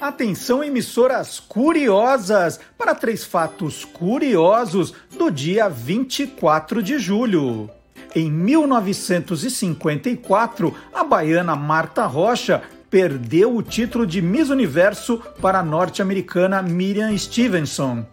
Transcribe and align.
Atenção, 0.00 0.64
emissoras 0.64 1.38
curiosas, 1.38 2.58
para 2.76 2.94
três 2.94 3.24
fatos 3.24 3.84
curiosos 3.84 4.92
do 5.16 5.30
dia 5.30 5.68
24 5.68 6.82
de 6.82 6.98
julho. 6.98 7.70
Em 8.14 8.30
1954, 8.30 10.74
a 10.92 11.02
baiana 11.04 11.56
Marta 11.56 12.04
Rocha 12.06 12.62
perdeu 12.90 13.56
o 13.56 13.62
título 13.62 14.06
de 14.06 14.20
Miss 14.20 14.50
Universo 14.50 15.22
para 15.40 15.60
a 15.60 15.64
norte-americana 15.64 16.60
Miriam 16.60 17.16
Stevenson. 17.16 18.04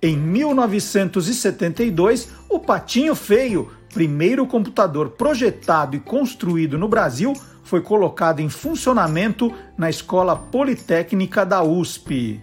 Em 0.00 0.16
1972, 0.16 2.28
o 2.48 2.60
Patinho 2.60 3.16
Feio, 3.16 3.72
primeiro 3.92 4.46
computador 4.46 5.10
projetado 5.10 5.96
e 5.96 6.00
construído 6.00 6.78
no 6.78 6.88
Brasil, 6.88 7.34
foi 7.68 7.82
colocado 7.82 8.40
em 8.40 8.48
funcionamento 8.48 9.52
na 9.76 9.90
Escola 9.90 10.34
Politécnica 10.34 11.44
da 11.44 11.62
USP. 11.62 12.40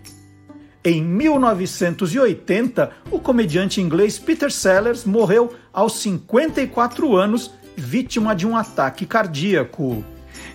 Em 0.84 1.02
1980, 1.02 2.91
o 3.09 3.20
comediante 3.20 3.81
inglês 3.81 4.20
Peter 4.20 4.52
Sellers 4.52 5.03
morreu 5.03 5.55
aos 5.73 5.94
54 5.94 7.16
anos, 7.16 7.50
vítima 7.76 8.36
de 8.36 8.45
um 8.45 8.55
ataque 8.55 9.03
cardíaco. 9.08 10.05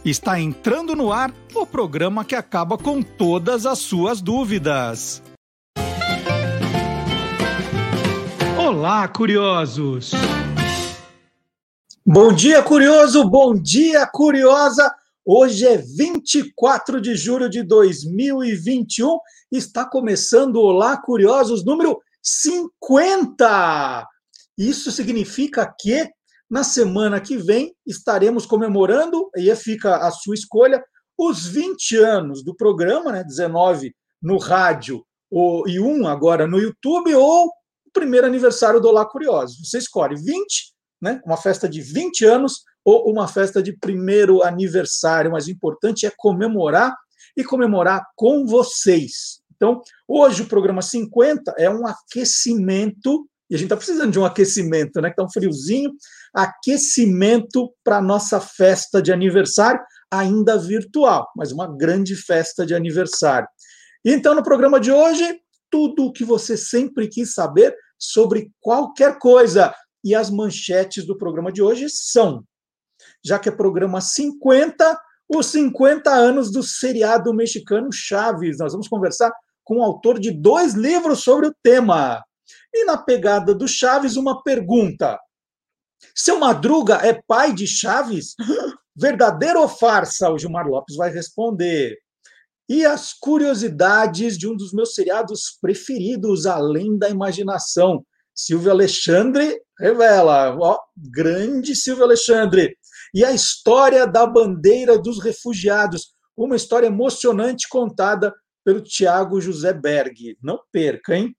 Está 0.04 0.38
entrando 0.38 0.94
no 0.94 1.12
ar 1.12 1.32
o 1.52 1.66
programa 1.66 2.24
que 2.24 2.36
acaba 2.36 2.78
com 2.78 3.02
todas 3.02 3.66
as 3.66 3.80
suas 3.80 4.20
dúvidas. 4.20 5.20
Olá, 8.56 9.08
curiosos! 9.08 10.12
Bom 12.04 12.32
dia, 12.32 12.62
curioso! 12.62 13.28
Bom 13.28 13.54
dia, 13.54 14.06
curiosa! 14.06 14.90
Hoje 15.22 15.66
é 15.66 15.76
24 15.76 16.98
de 16.98 17.14
julho 17.14 17.46
de 17.46 17.62
2021. 17.62 19.18
Está 19.52 19.84
começando 19.84 20.56
o 20.56 20.64
Olá, 20.64 20.96
curiosos 20.96 21.62
número 21.62 22.00
50. 22.22 24.08
Isso 24.56 24.90
significa 24.90 25.70
que 25.78 26.10
na 26.48 26.64
semana 26.64 27.20
que 27.20 27.36
vem 27.36 27.76
estaremos 27.86 28.46
comemorando, 28.46 29.30
e 29.36 29.54
fica 29.54 29.98
a 29.98 30.10
sua 30.10 30.34
escolha, 30.34 30.82
os 31.18 31.46
20 31.46 31.98
anos 31.98 32.42
do 32.42 32.56
programa, 32.56 33.12
né? 33.12 33.22
19 33.22 33.94
no 34.22 34.38
rádio 34.38 35.04
e 35.66 35.78
um 35.78 36.06
agora 36.08 36.46
no 36.46 36.58
YouTube, 36.58 37.14
ou 37.14 37.48
o 37.48 37.90
primeiro 37.92 38.26
aniversário 38.26 38.80
do 38.80 38.88
Olá 38.88 39.04
Curiosos. 39.04 39.68
Você 39.68 39.76
escolhe 39.76 40.16
20 40.16 40.69
né? 41.00 41.20
uma 41.24 41.36
festa 41.36 41.68
de 41.68 41.80
20 41.80 42.24
anos 42.24 42.64
ou 42.84 43.10
uma 43.10 43.28
festa 43.28 43.62
de 43.62 43.72
primeiro 43.72 44.42
aniversário, 44.42 45.30
mas 45.30 45.46
o 45.46 45.50
importante 45.50 46.06
é 46.06 46.12
comemorar 46.16 46.94
e 47.36 47.44
comemorar 47.44 48.04
com 48.16 48.46
vocês. 48.46 49.40
Então, 49.54 49.82
hoje 50.08 50.42
o 50.42 50.46
programa 50.46 50.80
50 50.80 51.54
é 51.58 51.68
um 51.68 51.86
aquecimento, 51.86 53.28
e 53.50 53.54
a 53.54 53.58
gente 53.58 53.66
está 53.66 53.76
precisando 53.76 54.10
de 54.10 54.18
um 54.18 54.24
aquecimento, 54.24 55.00
né? 55.00 55.10
Está 55.10 55.22
um 55.22 55.30
friozinho, 55.30 55.92
aquecimento 56.32 57.72
para 57.84 57.98
a 57.98 58.02
nossa 58.02 58.40
festa 58.40 59.02
de 59.02 59.12
aniversário, 59.12 59.80
ainda 60.10 60.58
virtual, 60.58 61.28
mas 61.36 61.52
uma 61.52 61.66
grande 61.76 62.16
festa 62.16 62.64
de 62.64 62.74
aniversário. 62.74 63.48
Então, 64.04 64.34
no 64.34 64.42
programa 64.42 64.80
de 64.80 64.90
hoje, 64.90 65.38
tudo 65.70 66.06
o 66.06 66.12
que 66.12 66.24
você 66.24 66.56
sempre 66.56 67.06
quis 67.06 67.34
saber 67.34 67.76
sobre 67.98 68.50
qualquer 68.60 69.18
coisa 69.18 69.74
e 70.04 70.14
as 70.14 70.30
manchetes 70.30 71.06
do 71.06 71.16
programa 71.16 71.52
de 71.52 71.62
hoje 71.62 71.88
são, 71.88 72.44
já 73.24 73.38
que 73.38 73.48
é 73.48 73.52
programa 73.52 74.00
50, 74.00 74.98
os 75.28 75.46
50 75.46 76.10
anos 76.10 76.50
do 76.50 76.62
seriado 76.62 77.32
mexicano 77.32 77.92
Chaves. 77.92 78.58
Nós 78.58 78.72
vamos 78.72 78.88
conversar 78.88 79.30
com 79.62 79.78
o 79.78 79.82
autor 79.82 80.18
de 80.18 80.30
dois 80.30 80.74
livros 80.74 81.22
sobre 81.22 81.46
o 81.46 81.54
tema. 81.62 82.22
E 82.72 82.84
na 82.84 82.98
pegada 82.98 83.54
do 83.54 83.68
Chaves, 83.68 84.16
uma 84.16 84.42
pergunta. 84.42 85.18
Seu 86.14 86.38
Madruga 86.38 86.96
é 86.96 87.20
pai 87.26 87.52
de 87.52 87.66
Chaves? 87.66 88.34
Verdadeiro 88.96 89.60
ou 89.60 89.68
farsa? 89.68 90.30
O 90.30 90.38
Gilmar 90.38 90.66
Lopes 90.66 90.96
vai 90.96 91.10
responder. 91.10 91.96
E 92.68 92.84
as 92.84 93.12
curiosidades 93.12 94.38
de 94.38 94.48
um 94.48 94.56
dos 94.56 94.72
meus 94.72 94.94
seriados 94.94 95.58
preferidos, 95.60 96.46
Além 96.46 96.98
da 96.98 97.08
Imaginação. 97.08 98.04
Silvio 98.34 98.70
Alexandre 98.70 99.60
revela, 99.80 100.56
ó, 100.60 100.78
grande 100.96 101.74
Silvio 101.74 102.04
Alexandre. 102.04 102.76
E 103.14 103.24
a 103.24 103.32
história 103.32 104.06
da 104.06 104.26
bandeira 104.26 104.98
dos 104.98 105.20
refugiados, 105.20 106.12
uma 106.36 106.54
história 106.54 106.86
emocionante 106.86 107.68
contada 107.68 108.32
pelo 108.64 108.80
Tiago 108.80 109.40
José 109.40 109.72
Berg. 109.72 110.36
Não 110.42 110.60
perca, 110.70 111.16
hein? 111.16 111.34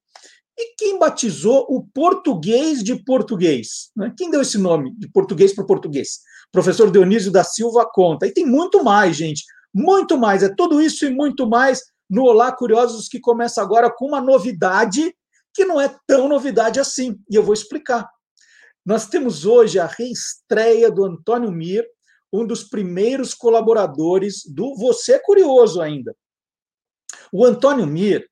E 0.57 0.75
quem 0.75 0.99
batizou 0.99 1.65
o 1.69 1.85
português 1.93 2.83
de 2.83 2.95
português? 3.03 3.91
Né? 3.95 4.13
Quem 4.17 4.29
deu 4.29 4.41
esse 4.41 4.57
nome 4.57 4.93
de 4.97 5.09
português 5.09 5.53
para 5.55 5.65
português? 5.65 6.19
Professor 6.51 6.91
Dionísio 6.91 7.31
da 7.31 7.43
Silva 7.43 7.89
conta. 7.91 8.27
E 8.27 8.33
tem 8.33 8.45
muito 8.45 8.83
mais, 8.83 9.15
gente. 9.15 9.43
Muito 9.73 10.17
mais. 10.17 10.43
É 10.43 10.53
tudo 10.53 10.81
isso 10.81 11.05
e 11.05 11.09
muito 11.09 11.47
mais 11.47 11.81
no 12.09 12.23
Olá 12.23 12.51
Curiosos, 12.51 13.07
que 13.07 13.19
começa 13.19 13.61
agora 13.61 13.89
com 13.89 14.07
uma 14.07 14.19
novidade 14.19 15.15
que 15.53 15.63
não 15.63 15.79
é 15.79 15.93
tão 16.05 16.27
novidade 16.27 16.79
assim, 16.79 17.17
e 17.29 17.35
eu 17.35 17.43
vou 17.43 17.53
explicar. 17.53 18.07
Nós 18.85 19.07
temos 19.07 19.45
hoje 19.45 19.79
a 19.79 19.85
reestreia 19.85 20.89
do 20.89 21.05
Antônio 21.05 21.51
Mir, 21.51 21.85
um 22.33 22.45
dos 22.45 22.63
primeiros 22.63 23.33
colaboradores 23.33 24.43
do 24.45 24.75
Você 24.75 25.13
é 25.13 25.19
Curioso 25.19 25.81
ainda. 25.81 26.15
O 27.31 27.45
Antônio 27.45 27.85
Mir, 27.85 28.27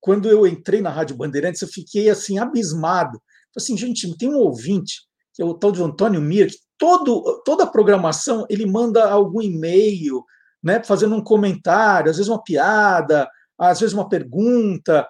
quando 0.00 0.28
eu 0.28 0.46
entrei 0.46 0.82
na 0.82 0.90
Rádio 0.90 1.16
Bandeirantes, 1.16 1.62
eu 1.62 1.68
fiquei 1.68 2.10
assim 2.10 2.38
abismado. 2.38 3.20
Assim, 3.56 3.76
gente, 3.76 4.16
tem 4.18 4.28
um 4.28 4.38
ouvinte, 4.38 5.02
que 5.32 5.40
é 5.40 5.44
o 5.44 5.54
tal 5.54 5.72
de 5.72 5.82
Antônio 5.82 6.20
Mir, 6.20 6.50
que 6.50 6.58
todo, 6.76 7.42
toda 7.44 7.64
a 7.64 7.70
programação 7.70 8.44
ele 8.50 8.66
manda 8.66 9.08
algum 9.08 9.40
e-mail, 9.40 10.22
né, 10.62 10.82
fazendo 10.82 11.14
um 11.14 11.24
comentário, 11.24 12.10
às 12.10 12.16
vezes 12.16 12.28
uma 12.28 12.42
piada, 12.42 13.28
às 13.58 13.80
vezes 13.80 13.94
uma 13.94 14.08
pergunta, 14.08 15.08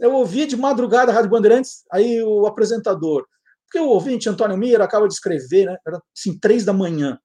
eu 0.00 0.12
ouvia 0.14 0.46
de 0.46 0.56
madrugada 0.56 1.12
a 1.12 1.14
Rádio 1.14 1.30
Bandeirantes, 1.30 1.84
aí 1.92 2.22
o 2.22 2.46
apresentador, 2.46 3.26
porque 3.74 3.80
o 3.80 3.88
ouvinte, 3.88 4.28
Antônio 4.28 4.56
Mira, 4.56 4.84
acaba 4.84 5.08
de 5.08 5.14
escrever, 5.14 5.66
né? 5.66 5.76
Era 5.84 6.00
assim, 6.16 6.38
três 6.38 6.64
da 6.64 6.72
manhã. 6.72 7.18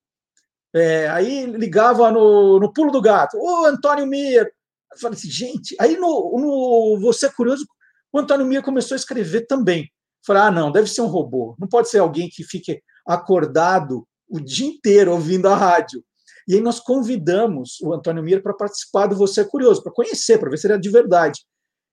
É, 0.73 1.07
aí 1.09 1.45
ligava 1.45 2.11
no, 2.11 2.59
no 2.59 2.73
pulo 2.73 2.91
do 2.91 3.01
gato, 3.01 3.37
ô 3.37 3.65
Antônio 3.65 4.07
Mira. 4.07 4.51
Eu 4.91 4.97
falei 4.99 5.15
assim, 5.15 5.29
gente, 5.29 5.75
aí 5.79 5.95
no, 5.95 6.09
no 6.39 6.99
Você 7.01 7.27
é 7.27 7.29
Curioso, 7.29 7.67
o 8.11 8.17
Antônio 8.17 8.47
Mira 8.47 8.63
começou 8.63 8.95
a 8.95 8.97
escrever 8.97 9.45
também. 9.45 9.88
Falei, 10.25 10.41
ah, 10.41 10.51
não, 10.51 10.71
deve 10.71 10.89
ser 10.89 11.01
um 11.01 11.07
robô, 11.07 11.55
não 11.59 11.67
pode 11.67 11.88
ser 11.88 11.99
alguém 11.99 12.27
que 12.27 12.43
fique 12.43 12.81
acordado 13.05 14.07
o 14.27 14.39
dia 14.39 14.67
inteiro 14.67 15.11
ouvindo 15.11 15.47
a 15.47 15.55
rádio. 15.55 16.03
E 16.47 16.55
aí 16.55 16.61
nós 16.61 16.79
convidamos 16.79 17.79
o 17.81 17.93
Antônio 17.93 18.23
Mira 18.23 18.41
para 18.41 18.55
participar 18.55 19.05
do 19.05 19.15
Você 19.15 19.41
é 19.41 19.45
Curioso, 19.45 19.83
para 19.83 19.93
conhecer, 19.93 20.39
para 20.39 20.49
ver 20.49 20.57
se 20.57 20.65
ele 20.65 20.73
é 20.73 20.79
de 20.79 20.89
verdade. 20.89 21.41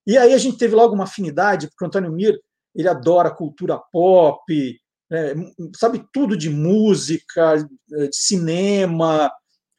E 0.06 0.16
aí 0.16 0.32
a 0.32 0.38
gente 0.38 0.56
teve 0.56 0.74
logo 0.74 0.94
uma 0.94 1.04
afinidade, 1.04 1.68
porque 1.68 1.84
o 1.84 1.88
Antônio 1.88 2.10
Mir 2.10 2.40
ele 2.76 2.88
adora 2.88 3.34
cultura 3.34 3.80
pop, 3.90 4.80
é, 5.10 5.34
sabe 5.76 6.04
tudo 6.12 6.36
de 6.36 6.50
música, 6.50 7.56
de 7.56 8.10
cinema, 8.12 9.30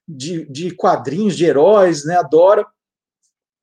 de, 0.07 0.45
de 0.49 0.71
quadrinhos, 0.71 1.35
de 1.35 1.45
heróis, 1.45 2.05
né? 2.05 2.15
Adora. 2.15 2.65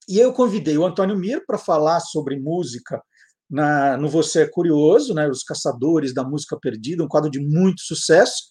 E 0.08 0.18
eu 0.18 0.32
convidei 0.32 0.76
o 0.76 0.84
Antônio 0.84 1.16
Mir 1.16 1.44
para 1.46 1.56
falar 1.56 2.00
sobre 2.00 2.38
música 2.38 3.02
na, 3.50 3.96
no 3.96 4.08
Você 4.08 4.42
é 4.42 4.46
Curioso, 4.46 5.14
né? 5.14 5.28
Os 5.28 5.42
Caçadores 5.42 6.12
da 6.12 6.22
Música 6.22 6.58
Perdida, 6.60 7.02
um 7.02 7.08
quadro 7.08 7.30
de 7.30 7.40
muito 7.40 7.80
sucesso. 7.82 8.44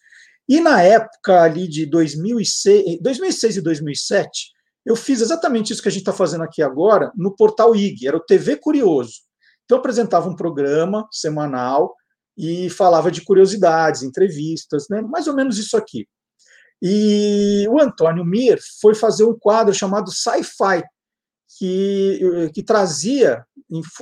E 0.50 0.60
na 0.60 0.82
época 0.82 1.42
ali 1.42 1.68
de 1.68 1.86
2006, 1.86 3.00
2006 3.02 3.58
e 3.58 3.62
2007, 3.62 4.52
eu 4.86 4.96
fiz 4.96 5.22
exatamente 5.22 5.72
isso 5.72 5.82
que 5.82 5.88
a 5.88 5.91
gente 5.91 6.02
está 6.02 6.12
fazendo 6.12 6.44
aqui 6.44 6.62
agora 6.62 7.12
no 7.16 7.34
portal 7.36 7.76
IG, 7.76 8.08
era 8.08 8.18
o 8.18 8.26
TV 8.26 8.58
Curioso. 8.58 9.22
Então, 9.66 9.78
eu 9.78 9.80
apresentava 9.80 10.30
um 10.30 10.36
programa 10.36 11.08
semanal 11.12 11.96
e 12.38 12.70
falava 12.70 13.12
de 13.12 13.22
curiosidades, 13.22 14.04
entrevistas, 14.04 14.88
né? 14.90 15.02
mais 15.02 15.28
ou 15.28 15.36
menos 15.36 15.58
isso 15.58 15.78
aqui. 15.78 16.08
E 16.82 17.66
o 17.70 17.80
Antônio 17.80 18.26
Mir 18.26 18.60
foi 18.82 18.94
fazer 18.94 19.24
um 19.24 19.38
quadro 19.38 19.74
chamado 19.74 20.12
Sci-Fi, 20.12 20.84
que, 21.58 22.52
que 22.54 22.64
trazia 22.64 23.46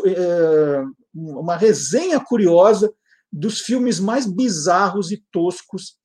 é, 0.06 0.84
uma 1.14 1.56
resenha 1.56 2.20
curiosa 2.20 2.92
dos 3.32 3.60
filmes 3.60 4.00
mais 4.00 4.26
bizarros 4.26 5.12
e 5.12 5.24
toscos 5.32 5.96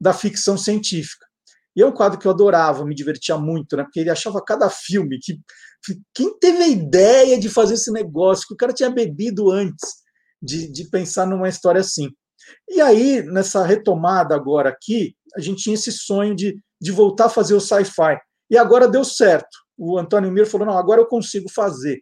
da 0.00 0.12
ficção 0.12 0.58
científica. 0.58 1.26
E 1.74 1.82
é 1.82 1.86
um 1.86 1.92
quadro 1.92 2.18
que 2.18 2.26
eu 2.26 2.30
adorava, 2.30 2.84
me 2.84 2.94
divertia 2.94 3.36
muito, 3.36 3.76
né? 3.76 3.84
Porque 3.84 4.00
ele 4.00 4.10
achava 4.10 4.42
cada 4.42 4.70
filme 4.70 5.18
que. 5.18 5.38
Quem 6.14 6.38
teve 6.38 6.62
a 6.62 6.68
ideia 6.68 7.38
de 7.38 7.48
fazer 7.48 7.74
esse 7.74 7.92
negócio? 7.92 8.46
Que 8.48 8.54
o 8.54 8.56
cara 8.56 8.72
tinha 8.72 8.90
bebido 8.90 9.50
antes 9.50 9.88
de, 10.42 10.70
de 10.70 10.88
pensar 10.90 11.26
numa 11.26 11.48
história 11.48 11.80
assim. 11.80 12.10
E 12.68 12.80
aí, 12.80 13.22
nessa 13.22 13.64
retomada 13.64 14.34
agora 14.34 14.70
aqui, 14.70 15.14
a 15.36 15.40
gente 15.40 15.62
tinha 15.62 15.74
esse 15.74 15.92
sonho 15.92 16.34
de, 16.34 16.58
de 16.80 16.92
voltar 16.92 17.26
a 17.26 17.30
fazer 17.30 17.54
o 17.54 17.60
sci-fi. 17.60 18.18
E 18.50 18.56
agora 18.56 18.88
deu 18.88 19.04
certo. 19.04 19.48
o 19.76 19.98
Antônio 19.98 20.30
Mir 20.30 20.46
falou: 20.46 20.66
não, 20.66 20.78
agora 20.78 21.00
eu 21.00 21.06
consigo 21.06 21.50
fazer. 21.50 22.00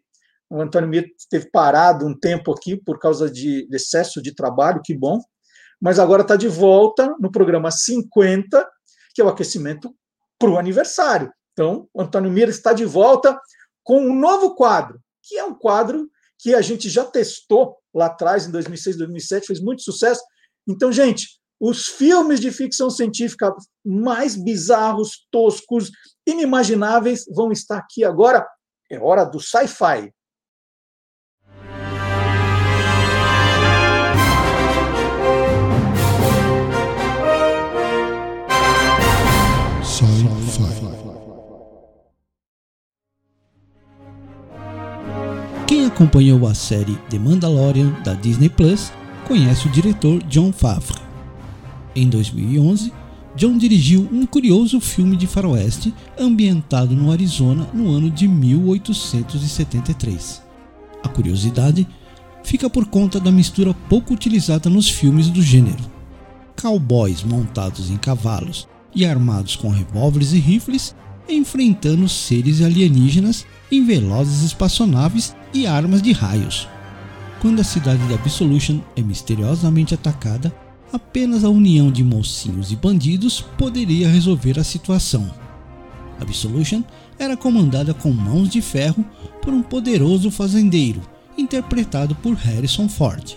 O 0.50 0.60
Antônio 0.60 0.88
Mir 0.88 1.10
esteve 1.18 1.50
parado 1.50 2.06
um 2.06 2.18
tempo 2.18 2.52
aqui 2.52 2.76
por 2.76 2.98
causa 2.98 3.30
de 3.30 3.66
excesso 3.72 4.22
de 4.22 4.34
trabalho, 4.34 4.82
que 4.84 4.94
bom, 4.94 5.18
mas 5.80 5.98
agora 5.98 6.22
está 6.22 6.36
de 6.36 6.48
volta 6.48 7.14
no 7.18 7.30
programa 7.30 7.70
50, 7.70 8.68
que 9.14 9.20
é 9.20 9.24
o 9.24 9.28
aquecimento 9.28 9.94
para 10.38 10.50
o 10.50 10.58
aniversário. 10.58 11.32
Então, 11.52 11.88
o 11.94 12.02
Antônio 12.02 12.30
Mir 12.30 12.48
está 12.48 12.72
de 12.72 12.84
volta 12.84 13.38
com 13.84 14.00
um 14.00 14.18
novo 14.18 14.54
quadro, 14.54 14.98
que 15.22 15.38
é 15.38 15.44
um 15.44 15.54
quadro 15.54 16.10
que 16.38 16.54
a 16.54 16.60
gente 16.60 16.90
já 16.90 17.04
testou 17.04 17.76
lá 17.94 18.06
atrás, 18.06 18.46
em 18.46 18.50
2006, 18.50 18.96
2007, 18.96 19.46
fez 19.46 19.60
muito 19.60 19.82
sucesso. 19.82 20.22
Então, 20.66 20.90
gente, 20.90 21.38
os 21.60 21.86
filmes 21.86 22.40
de 22.40 22.50
ficção 22.50 22.90
científica 22.90 23.54
mais 23.84 24.34
bizarros, 24.34 25.26
toscos, 25.30 25.90
inimagináveis 26.26 27.24
vão 27.32 27.52
estar 27.52 27.78
aqui 27.78 28.04
agora. 28.04 28.46
É 28.90 28.98
hora 28.98 29.24
do 29.24 29.40
sci-fi. 29.40 30.12
Acompanhou 45.94 46.46
a 46.48 46.54
série 46.54 46.98
The 47.08 47.20
Mandalorian 47.20 47.92
da 48.02 48.14
Disney 48.14 48.48
Plus 48.48 48.92
conhece 49.28 49.68
o 49.68 49.70
diretor 49.70 50.20
John 50.24 50.52
Favreau. 50.52 51.00
Em 51.94 52.08
2011, 52.08 52.92
John 53.36 53.56
dirigiu 53.56 54.08
um 54.12 54.26
curioso 54.26 54.80
filme 54.80 55.16
de 55.16 55.28
faroeste 55.28 55.94
ambientado 56.18 56.96
no 56.96 57.12
Arizona 57.12 57.68
no 57.72 57.92
ano 57.92 58.10
de 58.10 58.26
1873. 58.26 60.42
A 61.04 61.08
curiosidade 61.08 61.86
fica 62.42 62.68
por 62.68 62.86
conta 62.86 63.20
da 63.20 63.30
mistura 63.30 63.72
pouco 63.88 64.14
utilizada 64.14 64.68
nos 64.68 64.90
filmes 64.90 65.30
do 65.30 65.40
gênero. 65.40 65.84
Cowboys 66.60 67.22
montados 67.22 67.88
em 67.88 67.96
cavalos 67.96 68.66
e 68.92 69.06
armados 69.06 69.54
com 69.54 69.68
revólveres 69.68 70.32
e 70.32 70.40
rifles 70.40 70.92
enfrentando 71.28 72.08
seres 72.08 72.60
alienígenas 72.60 73.46
em 73.76 73.84
velozes 73.84 74.42
espaçonaves 74.42 75.34
e 75.52 75.66
armas 75.66 76.00
de 76.00 76.12
raios. 76.12 76.68
Quando 77.40 77.60
a 77.60 77.64
cidade 77.64 78.06
de 78.06 78.14
Absolution 78.14 78.78
é 78.96 79.02
misteriosamente 79.02 79.94
atacada, 79.94 80.54
apenas 80.92 81.44
a 81.44 81.50
união 81.50 81.90
de 81.90 82.04
mocinhos 82.04 82.70
e 82.70 82.76
bandidos 82.76 83.40
poderia 83.58 84.08
resolver 84.08 84.58
a 84.58 84.64
situação. 84.64 85.30
Absolution 86.20 86.82
era 87.18 87.36
comandada 87.36 87.92
com 87.92 88.12
mãos 88.12 88.48
de 88.48 88.62
ferro 88.62 89.04
por 89.42 89.52
um 89.52 89.62
poderoso 89.62 90.30
fazendeiro, 90.30 91.02
interpretado 91.36 92.14
por 92.14 92.34
Harrison 92.34 92.88
Ford. 92.88 93.36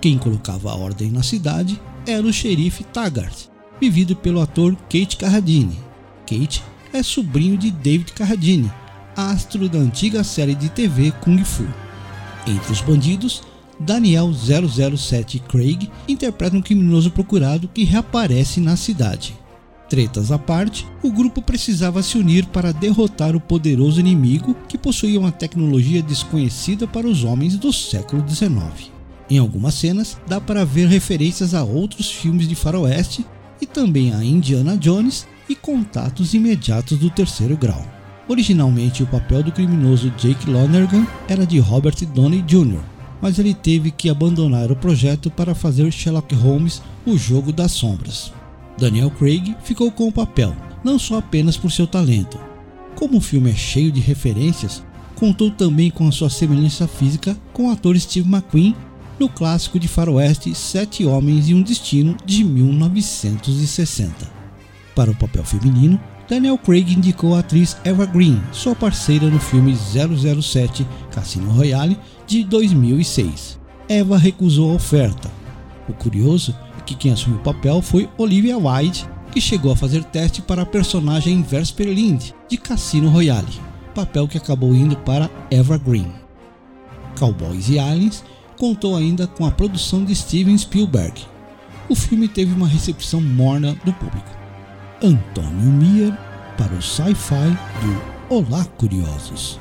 Quem 0.00 0.18
colocava 0.18 0.70
a 0.70 0.76
ordem 0.76 1.10
na 1.10 1.22
cidade 1.22 1.80
era 2.06 2.26
o 2.26 2.32
xerife 2.32 2.84
Taggart, 2.84 3.46
vivido 3.80 4.14
pelo 4.14 4.40
ator 4.40 4.76
Kate 4.88 5.16
Carradine. 5.16 5.78
Kate 6.26 6.62
é 6.92 7.02
sobrinho 7.02 7.56
de 7.56 7.70
David 7.70 8.12
Carradine, 8.12 8.70
astro 9.18 9.68
da 9.68 9.80
antiga 9.80 10.22
série 10.22 10.54
de 10.54 10.68
TV 10.68 11.10
Kung 11.20 11.42
Fu. 11.42 11.66
Entre 12.46 12.70
os 12.70 12.80
bandidos, 12.80 13.42
Daniel 13.80 14.32
007 14.32 15.40
Craig 15.40 15.90
interpreta 16.06 16.56
um 16.56 16.62
criminoso 16.62 17.10
procurado 17.10 17.66
que 17.66 17.82
reaparece 17.82 18.60
na 18.60 18.76
cidade. 18.76 19.34
Tretas 19.88 20.30
à 20.30 20.38
parte, 20.38 20.86
o 21.02 21.10
grupo 21.10 21.42
precisava 21.42 22.00
se 22.00 22.16
unir 22.16 22.46
para 22.46 22.72
derrotar 22.72 23.34
o 23.34 23.40
poderoso 23.40 23.98
inimigo 23.98 24.54
que 24.68 24.78
possuía 24.78 25.18
uma 25.18 25.32
tecnologia 25.32 26.00
desconhecida 26.00 26.86
para 26.86 27.08
os 27.08 27.24
homens 27.24 27.56
do 27.56 27.72
século 27.72 28.24
XIX. 28.28 28.92
Em 29.28 29.38
algumas 29.38 29.74
cenas, 29.74 30.16
dá 30.28 30.40
para 30.40 30.64
ver 30.64 30.86
referências 30.86 31.54
a 31.54 31.64
outros 31.64 32.08
filmes 32.08 32.46
de 32.46 32.54
faroeste 32.54 33.26
e 33.60 33.66
também 33.66 34.14
a 34.14 34.22
Indiana 34.22 34.76
Jones 34.76 35.26
e 35.48 35.56
contatos 35.56 36.34
imediatos 36.34 36.98
do 36.98 37.10
terceiro 37.10 37.56
grau. 37.56 37.97
Originalmente, 38.28 39.02
o 39.02 39.06
papel 39.06 39.42
do 39.42 39.50
criminoso 39.50 40.12
Jake 40.18 40.48
Lonergan 40.50 41.06
era 41.26 41.46
de 41.46 41.58
Robert 41.58 41.96
Downey 42.14 42.42
Jr., 42.42 42.80
mas 43.20 43.38
ele 43.38 43.54
teve 43.54 43.90
que 43.90 44.10
abandonar 44.10 44.70
o 44.70 44.76
projeto 44.76 45.30
para 45.30 45.54
fazer 45.54 45.90
Sherlock 45.90 46.34
Holmes 46.34 46.82
O 47.04 47.16
Jogo 47.16 47.52
das 47.52 47.72
Sombras. 47.72 48.32
Daniel 48.78 49.10
Craig 49.10 49.56
ficou 49.64 49.90
com 49.90 50.06
o 50.06 50.12
papel, 50.12 50.54
não 50.84 50.98
só 50.98 51.18
apenas 51.18 51.56
por 51.56 51.72
seu 51.72 51.86
talento. 51.86 52.38
Como 52.94 53.16
o 53.18 53.20
filme 53.20 53.50
é 53.50 53.54
cheio 53.54 53.90
de 53.90 54.00
referências, 54.00 54.82
contou 55.16 55.50
também 55.50 55.90
com 55.90 56.06
a 56.06 56.12
sua 56.12 56.30
semelhança 56.30 56.86
física 56.86 57.36
com 57.52 57.68
o 57.68 57.72
ator 57.72 57.98
Steve 57.98 58.28
McQueen 58.28 58.76
no 59.18 59.28
clássico 59.28 59.80
de 59.80 59.88
faroeste 59.88 60.54
Sete 60.54 61.04
Homens 61.04 61.48
e 61.48 61.54
um 61.54 61.62
Destino 61.62 62.16
de 62.24 62.44
1960. 62.44 64.30
Para 64.94 65.10
o 65.10 65.14
papel 65.14 65.44
feminino, 65.44 65.98
Daniel 66.28 66.58
Craig 66.58 66.92
indicou 66.92 67.34
a 67.34 67.38
atriz 67.38 67.74
Eva 67.84 68.04
Green, 68.04 68.38
sua 68.52 68.74
parceira 68.74 69.30
no 69.30 69.40
filme 69.40 69.74
007 69.74 70.86
Cassino 71.10 71.50
Royale 71.50 71.98
de 72.26 72.44
2006. 72.44 73.58
Eva 73.88 74.18
recusou 74.18 74.70
a 74.70 74.74
oferta. 74.74 75.30
O 75.88 75.94
curioso 75.94 76.54
é 76.78 76.82
que 76.82 76.94
quem 76.94 77.12
assumiu 77.12 77.38
o 77.38 77.42
papel 77.42 77.80
foi 77.80 78.10
Olivia 78.18 78.58
Wilde, 78.58 79.08
que 79.32 79.40
chegou 79.40 79.72
a 79.72 79.76
fazer 79.76 80.04
teste 80.04 80.42
para 80.42 80.62
a 80.62 80.66
personagem 80.66 81.40
Vesper 81.40 81.88
Lind 81.88 82.32
de 82.46 82.58
Cassino 82.58 83.08
Royale, 83.08 83.48
papel 83.94 84.28
que 84.28 84.36
acabou 84.36 84.74
indo 84.74 84.98
para 84.98 85.30
Eva 85.50 85.78
Green. 85.78 86.12
Cowboys 87.18 87.70
e 87.70 87.78
Aliens 87.78 88.22
contou 88.58 88.96
ainda 88.96 89.26
com 89.26 89.46
a 89.46 89.50
produção 89.50 90.04
de 90.04 90.14
Steven 90.14 90.58
Spielberg. 90.58 91.22
O 91.88 91.94
filme 91.94 92.28
teve 92.28 92.52
uma 92.52 92.68
recepção 92.68 93.18
morna 93.18 93.74
do 93.82 93.94
público. 93.94 94.38
Antônio 95.00 95.70
Mier 95.70 96.12
para 96.56 96.74
o 96.74 96.82
Sci-Fi 96.82 97.52
do 97.80 98.34
Olá 98.34 98.64
Curiosos. 98.76 99.56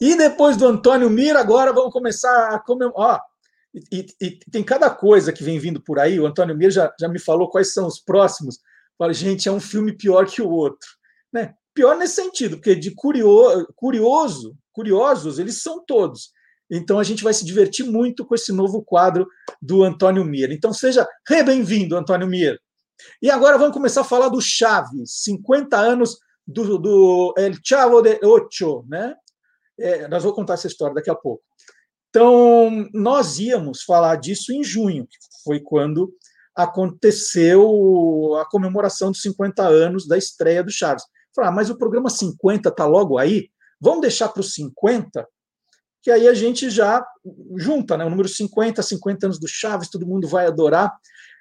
E 0.00 0.16
depois 0.16 0.56
do 0.56 0.66
Antônio 0.66 1.08
Mira, 1.08 1.38
agora 1.38 1.72
vamos 1.72 1.92
começar 1.92 2.48
a 2.48 2.58
comemorar. 2.58 3.22
E, 3.72 3.80
e, 3.92 4.06
e, 4.20 4.30
tem 4.50 4.64
cada 4.64 4.90
coisa 4.90 5.32
que 5.32 5.44
vem 5.44 5.56
vindo 5.56 5.80
por 5.80 6.00
aí. 6.00 6.18
O 6.18 6.26
Antônio 6.26 6.56
Mira 6.56 6.72
já, 6.72 6.92
já 6.98 7.08
me 7.08 7.20
falou 7.20 7.48
quais 7.48 7.72
são 7.72 7.86
os 7.86 8.00
próximos. 8.00 8.58
Fala, 8.98 9.14
gente, 9.14 9.48
é 9.48 9.52
um 9.52 9.60
filme 9.60 9.96
pior 9.96 10.26
que 10.26 10.42
o 10.42 10.50
outro. 10.50 10.88
Né? 11.32 11.54
Pior 11.72 11.96
nesse 11.96 12.16
sentido, 12.16 12.56
porque 12.56 12.74
de 12.74 12.92
curioso, 12.92 13.72
curioso, 13.76 14.58
curiosos, 14.72 15.38
eles 15.38 15.62
são 15.62 15.84
todos. 15.84 16.32
Então 16.74 16.98
a 16.98 17.04
gente 17.04 17.22
vai 17.22 17.34
se 17.34 17.44
divertir 17.44 17.84
muito 17.84 18.24
com 18.24 18.34
esse 18.34 18.50
novo 18.50 18.82
quadro 18.82 19.28
do 19.60 19.84
Antônio 19.84 20.24
Mir. 20.24 20.50
Então 20.50 20.72
seja 20.72 21.06
bem-vindo, 21.28 21.94
Antônio 21.94 22.26
Mir. 22.26 22.58
E 23.20 23.30
agora 23.30 23.58
vamos 23.58 23.74
começar 23.74 24.00
a 24.00 24.04
falar 24.04 24.30
do 24.30 24.40
Chaves, 24.40 25.22
50 25.22 25.76
anos 25.76 26.16
do, 26.46 26.78
do 26.78 27.34
El 27.36 27.52
Chavo 27.62 28.00
de 28.00 28.18
Ocho, 28.24 28.86
né? 28.88 29.14
É, 29.78 30.08
nós 30.08 30.22
vamos 30.22 30.36
contar 30.36 30.54
essa 30.54 30.66
história 30.66 30.94
daqui 30.94 31.10
a 31.10 31.14
pouco. 31.14 31.42
Então, 32.08 32.88
nós 32.92 33.38
íamos 33.38 33.82
falar 33.82 34.16
disso 34.16 34.52
em 34.52 34.64
junho, 34.64 35.06
que 35.06 35.16
foi 35.44 35.60
quando 35.60 36.14
aconteceu 36.54 38.34
a 38.40 38.46
comemoração 38.46 39.10
dos 39.10 39.22
50 39.22 39.62
anos 39.62 40.06
da 40.06 40.16
estreia 40.16 40.62
do 40.62 40.70
Chaves. 40.70 41.04
Falar, 41.34 41.48
ah, 41.48 41.52
mas 41.52 41.70
o 41.70 41.76
programa 41.76 42.10
50 42.10 42.68
está 42.68 42.86
logo 42.86 43.18
aí? 43.18 43.48
Vamos 43.80 44.02
deixar 44.02 44.28
para 44.28 44.40
os 44.40 44.52
50? 44.54 45.26
Que 46.02 46.10
aí 46.10 46.26
a 46.26 46.34
gente 46.34 46.68
já 46.68 47.04
junta, 47.56 47.96
né? 47.96 48.04
O 48.04 48.10
número 48.10 48.28
50, 48.28 48.82
50 48.82 49.26
anos 49.26 49.38
do 49.38 49.46
Chaves, 49.46 49.88
todo 49.88 50.06
mundo 50.06 50.26
vai 50.26 50.46
adorar. 50.46 50.92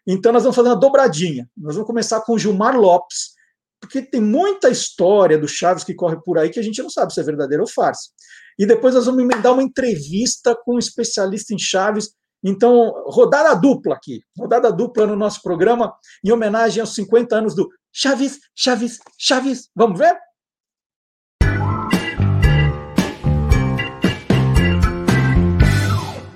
Então, 0.05 0.31
nós 0.31 0.43
vamos 0.43 0.55
fazer 0.55 0.69
uma 0.69 0.79
dobradinha. 0.79 1.49
Nós 1.57 1.75
vamos 1.75 1.87
começar 1.87 2.21
com 2.21 2.37
Gilmar 2.37 2.75
Lopes, 2.75 3.31
porque 3.79 4.01
tem 4.01 4.21
muita 4.21 4.69
história 4.69 5.37
do 5.37 5.47
Chaves 5.47 5.83
que 5.83 5.93
corre 5.93 6.17
por 6.23 6.37
aí 6.37 6.49
que 6.49 6.59
a 6.59 6.63
gente 6.63 6.81
não 6.81 6.89
sabe 6.89 7.13
se 7.13 7.19
é 7.19 7.23
verdadeira 7.23 7.63
ou 7.63 7.69
farsa. 7.69 8.09
E 8.57 8.65
depois 8.65 8.93
nós 8.93 9.05
vamos 9.05 9.23
emendar 9.23 9.53
uma 9.53 9.63
entrevista 9.63 10.55
com 10.55 10.75
um 10.75 10.79
especialista 10.79 11.53
em 11.53 11.59
Chaves. 11.59 12.11
Então, 12.43 12.91
rodada 13.07 13.53
dupla 13.55 13.95
aqui, 13.95 14.21
rodada 14.37 14.71
dupla 14.71 15.05
no 15.05 15.15
nosso 15.15 15.41
programa, 15.41 15.93
em 16.23 16.31
homenagem 16.31 16.81
aos 16.81 16.93
50 16.93 17.35
anos 17.35 17.55
do 17.55 17.69
Chaves, 17.91 18.39
Chaves, 18.55 18.99
Chaves. 19.17 19.69
Vamos 19.75 19.99
ver? 19.99 20.15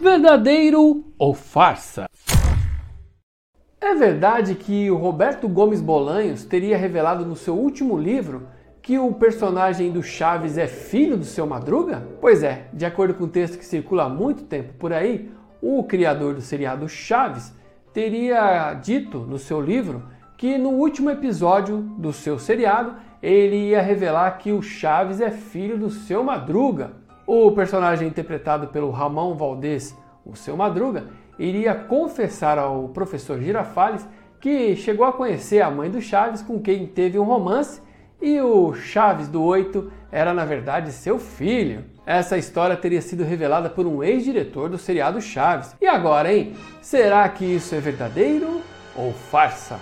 Verdadeiro 0.05 1.03
ou 1.17 1.33
farsa? 1.33 2.07
É 3.81 3.95
verdade 3.95 4.53
que 4.53 4.91
o 4.91 4.97
Roberto 4.97 5.49
Gomes 5.49 5.81
Bolanhos 5.81 6.45
teria 6.45 6.77
revelado 6.77 7.25
no 7.25 7.35
seu 7.35 7.55
último 7.55 7.97
livro 7.97 8.47
que 8.83 8.99
o 8.99 9.11
personagem 9.13 9.91
do 9.91 10.03
Chaves 10.03 10.59
é 10.59 10.67
filho 10.67 11.17
do 11.17 11.25
seu 11.25 11.47
Madruga? 11.47 12.07
Pois 12.21 12.43
é, 12.43 12.67
de 12.71 12.85
acordo 12.85 13.15
com 13.15 13.23
o 13.23 13.27
texto 13.27 13.57
que 13.57 13.65
circula 13.65 14.03
há 14.03 14.09
muito 14.09 14.43
tempo 14.43 14.75
por 14.75 14.93
aí, 14.93 15.31
o 15.59 15.83
criador 15.83 16.35
do 16.35 16.41
seriado 16.41 16.87
Chaves 16.87 17.51
teria 17.91 18.75
dito 18.75 19.21
no 19.21 19.39
seu 19.39 19.59
livro 19.59 20.03
que 20.37 20.55
no 20.55 20.69
último 20.69 21.09
episódio 21.09 21.77
do 21.97 22.13
seu 22.13 22.37
seriado 22.37 22.93
ele 23.23 23.69
ia 23.69 23.81
revelar 23.81 24.37
que 24.37 24.51
o 24.51 24.61
Chaves 24.61 25.19
é 25.19 25.31
filho 25.31 25.79
do 25.79 25.89
seu 25.89 26.23
Madruga. 26.23 27.04
O 27.27 27.51
personagem 27.51 28.07
interpretado 28.07 28.67
pelo 28.67 28.91
Ramon 28.91 29.35
Valdez, 29.35 29.97
o 30.23 30.35
seu 30.35 30.55
Madruga, 30.55 31.07
iria 31.39 31.73
confessar 31.73 32.57
ao 32.57 32.89
professor 32.89 33.39
Girafales 33.41 34.07
que 34.39 34.75
chegou 34.75 35.05
a 35.05 35.11
conhecer 35.11 35.61
a 35.61 35.71
mãe 35.71 35.89
do 35.89 35.99
Chaves 35.99 36.43
com 36.43 36.59
quem 36.59 36.85
teve 36.85 37.17
um 37.17 37.23
romance 37.23 37.81
e 38.21 38.39
o 38.39 38.73
Chaves 38.75 39.27
do 39.27 39.41
8 39.41 39.91
era 40.11 40.33
na 40.33 40.45
verdade 40.45 40.91
seu 40.91 41.17
filho. 41.17 41.83
Essa 42.05 42.37
história 42.37 42.77
teria 42.77 43.01
sido 43.01 43.23
revelada 43.23 43.69
por 43.69 43.87
um 43.87 44.03
ex-diretor 44.03 44.69
do 44.69 44.77
seriado 44.77 45.19
Chaves. 45.19 45.75
E 45.81 45.87
agora, 45.87 46.31
hein? 46.31 46.53
Será 46.81 47.27
que 47.27 47.43
isso 47.43 47.73
é 47.73 47.79
verdadeiro 47.79 48.61
ou 48.95 49.11
farsa? 49.11 49.79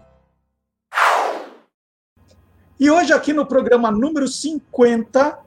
E 2.79 2.89
hoje, 2.89 3.11
aqui 3.11 3.33
no 3.33 3.45
programa 3.45 3.91
número 3.91 4.25
50, 4.27 5.39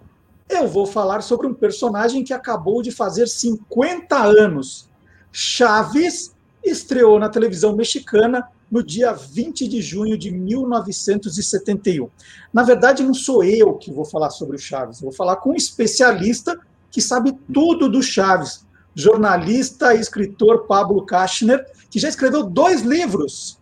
eu 0.49 0.69
vou 0.69 0.85
falar 0.85 1.23
sobre 1.23 1.47
um 1.47 1.55
personagem 1.55 2.23
que 2.23 2.35
acabou 2.35 2.83
de 2.83 2.91
fazer 2.91 3.29
50 3.29 4.15
anos. 4.17 4.91
Chaves 5.33 6.37
estreou 6.63 7.19
na 7.19 7.31
televisão 7.31 7.75
mexicana 7.75 8.47
no 8.71 8.83
dia 8.83 9.13
20 9.13 9.67
de 9.67 9.81
junho 9.81 10.19
de 10.19 10.31
1971. 10.31 12.11
Na 12.53 12.63
verdade, 12.63 13.03
não 13.03 13.15
sou 13.15 13.43
eu 13.43 13.75
que 13.75 13.91
vou 13.91 14.05
falar 14.05 14.31
sobre 14.31 14.57
o 14.57 14.59
Chaves, 14.59 15.01
vou 15.01 15.13
falar 15.13 15.37
com 15.37 15.51
um 15.51 15.55
especialista 15.55 16.59
que 16.91 17.01
sabe 17.01 17.39
tudo 17.53 17.89
do 17.89 18.03
Chaves, 18.03 18.67
jornalista 18.95 19.95
e 19.95 20.01
escritor 20.01 20.67
Pablo 20.67 21.05
Kachner, 21.07 21.65
que 21.91 21.99
já 21.99 22.09
escreveu 22.09 22.43
dois 22.43 22.83
livros 22.83 23.59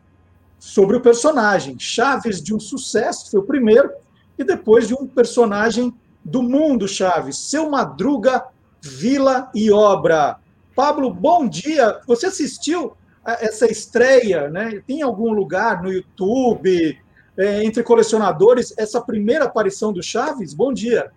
sobre 0.59 0.97
o 0.97 1.01
personagem. 1.01 1.79
Chaves 1.79 2.43
de 2.43 2.55
um 2.55 2.61
sucesso, 2.61 3.31
foi 3.31 3.41
o 3.41 3.45
primeiro, 3.45 3.91
e 4.39 4.45
depois 4.45 4.89
de 4.89 4.95
um 4.95 5.07
personagem 5.07 5.93
do 6.25 6.43
mundo 6.43 6.89
Chaves, 6.89 7.37
Seu 7.39 7.71
Madruga, 7.71 8.45
Vila 8.81 9.51
e 9.55 9.71
Obra. 9.71 10.39
Pablo, 10.75 11.13
bom 11.13 11.49
dia. 11.49 12.01
Você 12.07 12.27
assistiu 12.27 12.93
essa 13.25 13.71
estreia, 13.71 14.49
né? 14.49 14.83
Tem 14.87 15.03
algum 15.03 15.33
lugar 15.33 15.83
no 15.83 15.93
YouTube, 15.93 16.99
é, 17.37 17.65
entre 17.65 17.83
colecionadores, 17.83 18.73
essa 18.77 19.01
primeira 19.01 19.45
aparição 19.45 19.93
do 19.93 20.03
Chaves? 20.03 20.55
Bom 20.55 20.73
dia. 20.73 21.11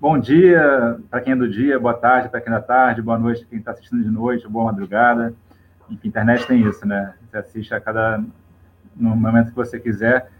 Bom 0.00 0.18
dia 0.18 0.98
para 1.10 1.20
quem 1.20 1.34
é 1.34 1.36
do 1.36 1.46
dia, 1.46 1.78
boa 1.78 1.92
tarde 1.92 2.30
para 2.30 2.40
quem 2.40 2.50
é 2.50 2.56
da 2.56 2.62
tarde, 2.62 3.02
boa 3.02 3.18
noite 3.18 3.40
para 3.40 3.50
quem 3.50 3.58
está 3.58 3.72
assistindo 3.72 4.02
de 4.02 4.10
noite, 4.10 4.48
boa 4.48 4.64
madrugada. 4.64 5.34
Enfim, 5.90 6.08
internet 6.08 6.46
tem 6.46 6.66
isso, 6.66 6.88
né? 6.88 7.12
Você 7.28 7.36
assiste 7.36 7.74
a 7.74 7.80
cada 7.82 8.18
no 8.96 9.14
momento 9.14 9.50
que 9.50 9.56
você 9.56 9.78
quiser. 9.78 10.30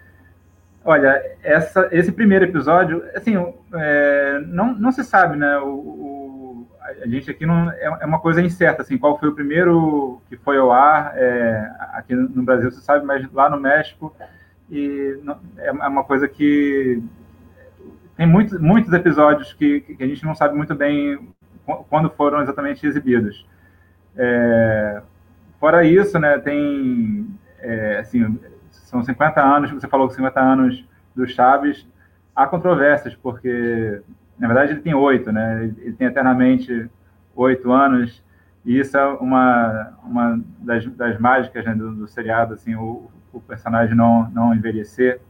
Olha, 0.83 1.23
essa, 1.43 1.91
esse 1.93 2.11
primeiro 2.11 2.47
episódio, 2.47 3.05
assim, 3.15 3.35
é, 3.75 4.41
não, 4.47 4.73
não 4.73 4.91
se 4.91 5.05
sabe, 5.05 5.37
né? 5.37 5.59
O, 5.59 5.69
o, 5.69 6.69
a 7.03 7.07
gente 7.07 7.31
aqui 7.31 7.45
não 7.45 7.71
é, 7.71 7.99
é, 8.01 8.07
uma 8.07 8.19
coisa 8.19 8.41
incerta, 8.41 8.81
assim, 8.81 8.97
qual 8.97 9.19
foi 9.19 9.29
o 9.29 9.35
primeiro 9.35 10.23
que 10.31 10.39
foi 10.39 10.57
ao 10.57 10.73
ar 10.73 11.13
é, 11.17 11.71
aqui 11.93 12.15
no 12.15 12.43
Brasil, 12.43 12.71
você 12.71 12.81
sabe, 12.81 13.05
mas 13.05 13.31
lá 13.31 13.51
no 13.51 13.61
México 13.61 14.17
e 14.71 15.21
não, 15.23 15.39
é 15.59 15.71
uma 15.71 16.05
coisa 16.05 16.27
que 16.27 17.03
tem 18.21 18.27
muitos, 18.27 18.61
muitos 18.61 18.93
episódios 18.93 19.55
que, 19.55 19.81
que 19.81 20.05
a 20.05 20.07
gente 20.07 20.27
não 20.27 20.35
sabe 20.35 20.55
muito 20.55 20.75
bem 20.75 21.33
quando 21.89 22.11
foram 22.11 22.43
exatamente 22.43 22.87
exibidos. 22.87 23.47
É, 24.15 25.01
Fora 25.59 25.85
isso, 25.85 26.19
né, 26.19 26.39
tem, 26.39 27.27
é, 27.61 27.97
assim, 28.01 28.39
são 28.71 29.03
50 29.03 29.43
anos, 29.43 29.71
você 29.71 29.89
falou 29.89 30.07
que 30.07 30.15
50 30.17 30.39
anos 30.39 30.87
do 31.17 31.27
Chaves, 31.27 31.87
há 32.37 32.47
controvérsias, 32.47 33.15
porque, 33.15 34.03
na 34.39 34.47
verdade, 34.47 34.73
ele 34.73 34.83
tem 34.83 34.93
oito, 34.93 35.33
né, 35.33 35.73
ele 35.79 35.95
tem 35.95 36.07
eternamente 36.07 36.91
oito 37.35 37.73
anos, 37.73 38.23
e 38.67 38.79
isso 38.79 38.99
é 38.99 39.07
uma, 39.15 39.95
uma 40.05 40.45
das, 40.59 40.85
das 40.95 41.19
mágicas 41.19 41.65
né, 41.65 41.75
do, 41.75 41.95
do, 41.95 42.07
seriado, 42.07 42.53
assim, 42.53 42.75
o, 42.75 43.11
o, 43.33 43.41
personagem 43.41 43.97
não, 43.97 44.31
não 44.31 44.55
envelhecer. 44.55 45.23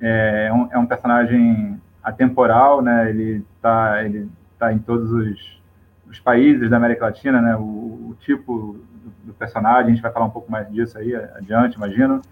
É, 0.00 0.50
um, 0.52 0.68
é 0.70 0.78
um 0.78 0.86
personagem 0.86 1.80
atemporal, 2.02 2.82
né, 2.82 3.08
ele 3.10 3.44
está 3.56 4.04
ele 4.04 4.28
tá 4.58 4.72
em 4.72 4.78
todos 4.78 5.10
os, 5.10 5.60
os 6.08 6.20
países 6.20 6.70
da 6.70 6.76
América 6.76 7.06
Latina, 7.06 7.40
né, 7.40 7.56
o, 7.56 7.60
o 7.60 8.16
tipo 8.20 8.78
do 9.24 9.34
personagem, 9.34 9.86
a 9.86 9.94
gente 9.94 10.02
vai 10.02 10.12
falar 10.12 10.26
um 10.26 10.30
pouco 10.30 10.50
mais 10.50 10.70
disso 10.70 10.96
aí 10.98 11.14
adiante, 11.14 11.76
imagino. 11.76 12.22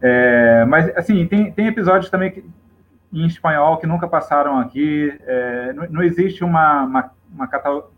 É, 0.00 0.64
mas, 0.64 0.88
assim, 0.96 1.26
tem, 1.26 1.52
tem 1.52 1.66
episódios 1.66 2.10
também 2.10 2.30
que, 2.30 2.44
em 3.12 3.26
espanhol 3.26 3.78
que 3.78 3.86
nunca 3.86 4.06
passaram 4.06 4.58
aqui. 4.58 5.12
É, 5.26 5.72
não, 5.72 5.86
não, 5.90 6.02
existe 6.02 6.44
uma, 6.44 6.84
uma, 6.84 7.10
uma, 7.32 7.48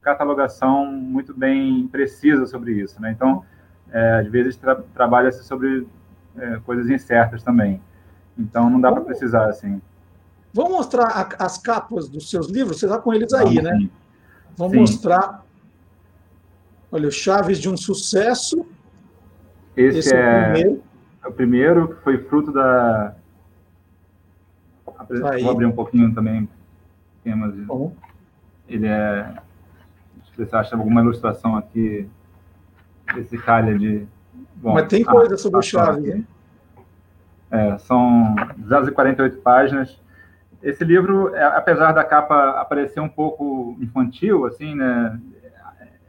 catalogação 0.02 0.86
muito 0.86 1.34
bem 1.34 1.88
precisa 1.88 2.46
sobre 2.46 2.72
isso, 2.72 3.00
né? 3.00 3.10
Então, 3.10 3.44
é, 3.92 4.20
às 4.20 4.26
vezes 4.28 4.56
tra 4.56 4.76
trabalha-se 4.94 5.44
sobre 5.44 5.86
é, 6.38 6.58
coisas 6.64 6.88
incertas 6.88 7.42
também. 7.42 7.80
Então, 8.38 8.70
não 8.70 8.80
dá 8.80 8.90
para 8.90 9.02
precisar, 9.02 9.46
assim. 9.46 9.80
Vamos 10.52 10.72
mostrar 10.72 11.06
a, 11.06 11.44
as 11.44 11.58
capas 11.58 12.08
dos 12.08 12.30
seus 12.30 12.48
livros? 12.48 12.78
Você 12.78 12.86
está 12.86 12.98
com 12.98 13.12
eles 13.12 13.32
aí, 13.32 13.56
Vamos, 13.56 13.62
né? 13.62 13.76
Sim. 13.76 13.90
Vamos 14.56 14.72
sim. 14.72 14.80
mostrar 14.80 15.44
Olha, 16.92 17.06
o 17.06 17.12
Chaves 17.12 17.58
de 17.58 17.68
um 17.68 17.76
sucesso. 17.76 18.66
Esse, 19.76 19.98
Esse 20.00 20.14
é, 20.14 20.18
é, 20.18 20.48
o 20.48 20.52
primeiro. 20.52 20.82
É 21.22 21.28
o 21.28 21.32
primeiro, 21.32 21.88
que 21.88 22.02
foi 22.02 22.18
fruto 22.18 22.52
da. 22.52 23.14
Aí. 25.30 25.42
Vou 25.42 25.52
abrir 25.52 25.66
um 25.66 25.72
pouquinho 25.72 26.12
também. 26.12 26.48
Temas. 27.22 27.54
Bom. 27.54 27.94
Ele 28.68 28.86
é. 28.86 29.34
Se 30.24 30.44
você 30.44 30.56
acha 30.56 30.74
alguma 30.74 31.00
ilustração 31.00 31.56
aqui. 31.56 32.08
Esse 33.16 33.38
calha 33.38 33.78
de. 33.78 34.06
Bom, 34.56 34.74
Mas 34.74 34.88
tem 34.88 35.04
coisa 35.04 35.34
ah, 35.34 35.38
sobre 35.38 35.58
o 35.58 35.62
Chaves, 35.62 36.04
hein? 36.04 36.26
É, 37.50 37.78
são 37.78 38.34
248 38.56 39.38
páginas. 39.38 40.00
esse 40.62 40.84
livro, 40.84 41.34
é, 41.34 41.44
apesar 41.44 41.92
da 41.92 42.04
capa 42.04 42.60
aparecer 42.60 43.00
um 43.00 43.08
pouco 43.08 43.76
infantil, 43.80 44.46
assim, 44.46 44.74
né? 44.74 45.20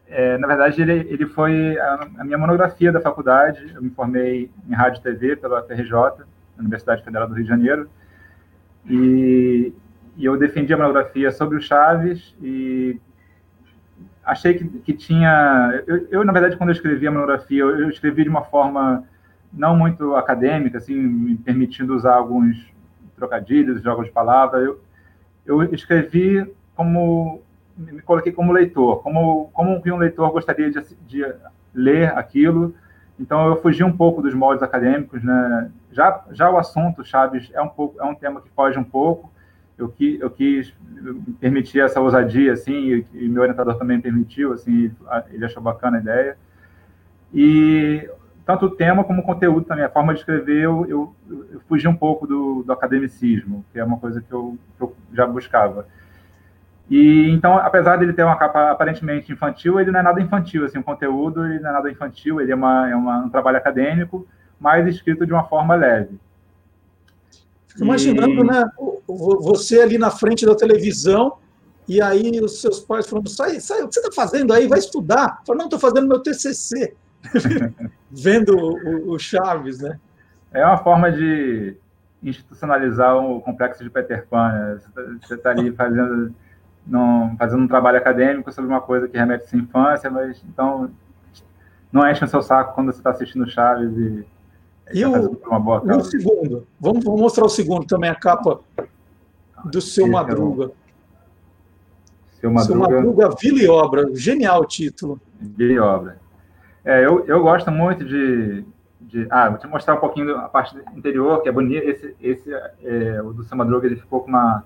É, 0.07 0.37
na 0.37 0.45
verdade, 0.45 0.81
ele, 0.81 1.07
ele 1.09 1.25
foi 1.25 1.79
a, 1.79 2.09
a, 2.19 2.23
minha 2.25 2.37
monografia 2.37 2.91
da 2.91 2.99
faculdade. 2.99 3.71
Eu 3.73 3.81
me 3.81 3.89
formei 3.91 4.51
em 4.67 4.73
rádio 4.73 4.99
e 4.99 5.03
TV 5.03 5.37
pela 5.37 5.63
FRJ, 5.63 6.25
Universidade 6.59 7.01
Federal 7.01 7.27
do 7.27 7.33
Rio 7.33 7.43
de 7.43 7.49
Janeiro, 7.49 7.89
e, 8.85 9.73
e 10.17 10.25
eu 10.25 10.37
defendi 10.37 10.73
a 10.73 10.77
monografia 10.77 11.31
sobre 11.31 11.57
o 11.57 11.61
Chaves 11.61 12.35
e 12.41 12.99
achei 14.23 14.53
que, 14.55 14.67
que 14.79 14.93
tinha. 14.93 15.81
Eu, 15.87 16.07
eu, 16.11 16.25
na 16.25 16.33
verdade, 16.33 16.57
quando 16.57 16.69
eu 16.71 16.75
escrevi 16.75 17.07
a 17.07 17.11
monografia, 17.11 17.61
eu, 17.61 17.79
eu 17.79 17.89
escrevi 17.89 18.23
de 18.23 18.29
uma 18.29 18.43
forma 18.43 19.05
não 19.53 19.75
muito 19.75 20.15
acadêmica, 20.15 20.77
assim, 20.77 20.95
me 20.95 21.35
permitindo 21.35 21.95
usar 21.95 22.15
alguns 22.15 22.71
trocadilhos, 23.15 23.81
jogos 23.81 24.05
de 24.05 24.11
palavras. 24.11 24.63
Eu, 24.63 24.81
eu 25.45 25.63
escrevi 25.73 26.51
como 26.75 27.41
me 27.77 28.01
coloquei 28.01 28.31
como 28.31 28.51
leitor, 28.51 29.01
como 29.01 29.49
como 29.53 29.81
um 29.85 29.97
leitor 29.97 30.31
gostaria 30.31 30.69
de, 30.69 30.81
de 31.07 31.35
ler 31.73 32.17
aquilo. 32.17 32.73
Então 33.19 33.47
eu 33.47 33.61
fugi 33.61 33.83
um 33.83 33.95
pouco 33.95 34.21
dos 34.21 34.33
moldes 34.33 34.63
acadêmicos, 34.63 35.23
né? 35.23 35.71
Já 35.91 36.23
já 36.31 36.49
o 36.49 36.57
assunto 36.57 37.03
Chaves 37.03 37.49
é 37.53 37.61
um 37.61 37.69
pouco 37.69 37.99
é 37.99 38.05
um 38.05 38.15
tema 38.15 38.41
que 38.41 38.49
foge 38.49 38.77
um 38.77 38.83
pouco. 38.83 39.31
Eu 39.77 39.89
que 39.89 40.19
eu 40.19 40.29
quis 40.29 40.73
permitir 41.39 41.81
essa 41.81 41.99
ousadia 41.99 42.53
assim 42.53 42.73
e, 42.73 43.07
e 43.13 43.29
meu 43.29 43.41
orientador 43.41 43.77
também 43.77 43.99
permitiu, 43.99 44.53
assim, 44.53 44.91
ele 45.31 45.45
achou 45.45 45.61
bacana 45.61 45.97
a 45.97 46.01
ideia. 46.01 46.37
E 47.33 48.09
tanto 48.51 48.65
o 48.65 48.69
tema 48.69 49.03
como 49.03 49.21
o 49.21 49.25
conteúdo 49.25 49.65
também, 49.65 49.85
a 49.85 49.89
forma 49.89 50.13
de 50.13 50.19
escrever, 50.19 50.63
eu, 50.63 50.85
eu, 50.87 51.15
eu 51.53 51.61
fugi 51.67 51.87
um 51.87 51.95
pouco 51.95 52.27
do, 52.27 52.63
do, 52.63 52.73
academicismo, 52.73 53.63
que 53.71 53.79
é 53.79 53.83
uma 53.83 53.97
coisa 53.97 54.21
que 54.21 54.31
eu, 54.31 54.57
que 54.77 54.83
eu, 54.83 54.95
já 55.13 55.25
buscava. 55.25 55.87
E 56.89 57.29
então, 57.29 57.57
apesar 57.57 57.95
dele 57.95 58.11
ter 58.11 58.23
uma 58.23 58.35
capa 58.35 58.71
aparentemente 58.71 59.31
infantil, 59.31 59.79
ele 59.79 59.91
não 59.91 60.01
é 60.01 60.03
nada 60.03 60.19
infantil, 60.19 60.65
assim, 60.65 60.79
o 60.79 60.83
conteúdo 60.83 61.45
ele 61.45 61.59
não 61.59 61.69
é 61.69 61.73
nada 61.73 61.89
infantil, 61.89 62.41
ele 62.41 62.51
é, 62.51 62.55
uma, 62.55 62.89
é 62.89 62.95
uma, 62.95 63.19
um 63.19 63.29
trabalho 63.29 63.57
acadêmico, 63.57 64.27
mas 64.59 64.85
escrito 64.87 65.25
de 65.25 65.31
uma 65.31 65.45
forma 65.45 65.73
leve. 65.75 66.19
Fico 67.69 67.85
imaginando, 67.85 68.41
e... 68.41 68.43
né, 68.43 68.69
você 69.07 69.79
ali 69.79 69.97
na 69.97 70.11
frente 70.11 70.45
da 70.45 70.55
televisão, 70.55 71.37
e 71.87 72.01
aí 72.01 72.39
os 72.41 72.59
seus 72.59 72.81
pais 72.81 73.07
falando, 73.07 73.29
sai, 73.29 73.61
sai, 73.61 73.81
o 73.81 73.87
que 73.87 73.95
você 73.95 74.01
está 74.01 74.11
fazendo 74.13 74.53
aí? 74.53 74.67
Vai 74.67 74.79
estudar. 74.79 75.41
Eu 75.47 75.55
não, 75.55 75.65
estou 75.65 75.79
fazendo 75.79 76.07
meu 76.07 76.19
TCC. 76.19 76.95
vendo 78.11 78.57
o, 78.57 79.11
o, 79.11 79.19
Chaves, 79.19 79.79
né? 79.79 79.99
É 80.51 80.65
uma 80.65 80.77
forma 80.77 81.11
de 81.11 81.75
institucionalizar 82.21 83.15
o 83.15 83.41
complexo 83.41 83.83
de 83.83 83.89
Peter 83.89 84.25
Pan. 84.27 84.51
Né? 84.51 84.79
Você 85.21 85.35
está 85.35 85.53
tá 85.53 85.59
ali 85.59 85.71
fazendo, 85.71 86.33
não, 86.85 87.35
fazendo 87.37 87.63
um 87.63 87.67
trabalho 87.67 87.97
acadêmico 87.97 88.51
sobre 88.51 88.69
uma 88.69 88.81
coisa 88.81 89.07
que 89.07 89.17
remete 89.17 89.45
à 89.45 89.47
sua 89.47 89.59
infância, 89.59 90.09
mas 90.09 90.43
então 90.47 90.91
não 91.91 92.09
enche 92.09 92.23
o 92.23 92.27
seu 92.27 92.41
saco 92.41 92.75
quando 92.75 92.91
você 92.91 92.99
está 92.99 93.11
assistindo 93.11 93.49
Chaves 93.49 93.91
e 93.97 94.25
e 94.93 95.05
o, 95.05 95.39
uma 95.47 95.59
boa 95.59 95.81
e 95.85 95.91
o 95.91 96.03
segundo? 96.03 96.67
Vamos, 96.79 97.03
vamos, 97.03 97.21
mostrar 97.21 97.45
o 97.45 97.49
segundo 97.49 97.85
também, 97.85 98.09
a 98.09 98.15
capa 98.15 98.59
do 99.65 99.81
Seu 99.81 100.05
Esse 100.05 100.11
Madruga. 100.11 100.63
É 100.63 100.67
o... 100.67 100.71
Seu 102.39 102.51
Madruga. 102.51 102.65
Seu 102.65 102.99
Madruga, 102.99 103.35
Vila 103.39 103.59
e 103.59 103.67
Obra. 103.67 104.15
Genial 104.15 104.61
o 104.61 104.65
título. 104.65 105.19
Vila 105.39 105.71
e 105.71 105.79
Obra. 105.79 106.20
É, 106.83 107.05
eu, 107.05 107.25
eu 107.27 107.41
gosto 107.41 107.71
muito 107.71 108.03
de, 108.03 108.65
de, 108.99 109.27
Ah, 109.29 109.49
vou 109.49 109.59
te 109.59 109.67
mostrar 109.67 109.95
um 109.95 109.99
pouquinho 109.99 110.35
a 110.37 110.49
parte 110.49 110.75
interior, 110.95 111.41
que 111.41 111.49
é 111.49 111.51
bonito. 111.51 111.87
Esse, 111.87 112.15
esse 112.21 112.51
é, 112.83 113.21
o 113.21 113.33
do 113.33 113.43
Sam 113.43 113.57
Madruga, 113.57 113.85
ele 113.85 113.95
ficou 113.95 114.21
com 114.21 114.29
uma, 114.29 114.63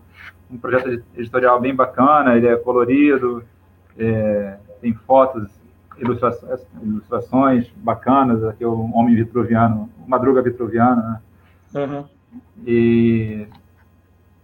um 0.49 0.57
projeto 0.57 1.03
editorial 1.15 1.59
bem 1.59 1.75
bacana, 1.75 2.35
ele 2.35 2.47
é 2.47 2.55
colorido, 2.55 3.43
é, 3.97 4.57
tem 4.81 4.93
fotos, 4.93 5.49
ilustrações, 5.97 6.61
ilustrações 6.81 7.69
bacanas, 7.77 8.43
aqui 8.43 8.63
é 8.63 8.67
o 8.67 8.91
Homem 8.93 9.15
Vitruviano, 9.15 9.89
o 10.05 10.09
Madruga 10.09 10.41
Vitruviano, 10.41 11.01
né? 11.01 11.21
Uhum. 11.73 12.05
E 12.65 13.47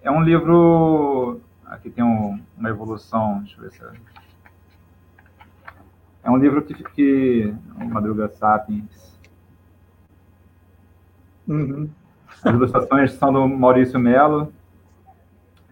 é 0.02 0.12
um 0.12 0.22
livro... 0.22 1.40
Aqui 1.66 1.90
tem 1.90 2.04
um, 2.04 2.38
uma 2.58 2.70
evolução, 2.70 3.40
deixa 3.40 3.58
eu 3.58 3.64
ver 3.64 3.72
se... 3.72 3.82
É 3.82 4.21
um 6.30 6.38
livro 6.38 6.62
que, 6.62 6.74
que 6.74 7.54
Madruga 7.78 8.30
Sapiens. 8.30 9.20
Uhum. 11.48 11.90
As 12.44 12.54
ilustrações 12.54 13.14
são 13.14 13.34
do 13.34 13.48
Maurício 13.48 14.00
Melo. 14.00 14.54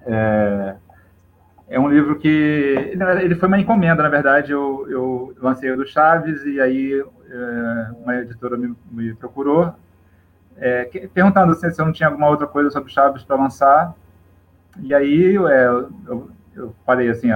É, 0.06 0.76
é 1.68 1.80
um 1.80 1.88
livro 1.88 2.18
que 2.18 2.98
ele 3.22 3.36
foi 3.36 3.48
uma 3.48 3.60
encomenda, 3.60 4.02
na 4.02 4.10
verdade. 4.10 4.52
Eu, 4.52 4.88
eu 4.90 5.36
lancei 5.42 5.72
o 5.72 5.78
do 5.78 5.86
Chaves 5.86 6.44
e 6.46 6.60
aí 6.60 7.00
é, 7.30 7.92
uma 8.02 8.16
editora 8.18 8.58
me, 8.58 8.76
me 8.92 9.14
procurou 9.14 9.74
é, 10.60 10.86
perguntando 11.14 11.54
se 11.56 11.66
eu 11.68 11.86
não 11.86 11.94
tinha 11.94 12.10
alguma 12.10 12.28
outra 12.28 12.46
coisa 12.46 12.70
sobre 12.70 12.92
Chaves 12.92 13.24
para 13.24 13.38
lançar. 13.38 13.96
E 14.82 14.94
aí 14.94 15.38
é, 15.38 15.66
eu, 16.08 16.30
eu 16.60 16.76
falei 16.86 17.10
assim, 17.10 17.30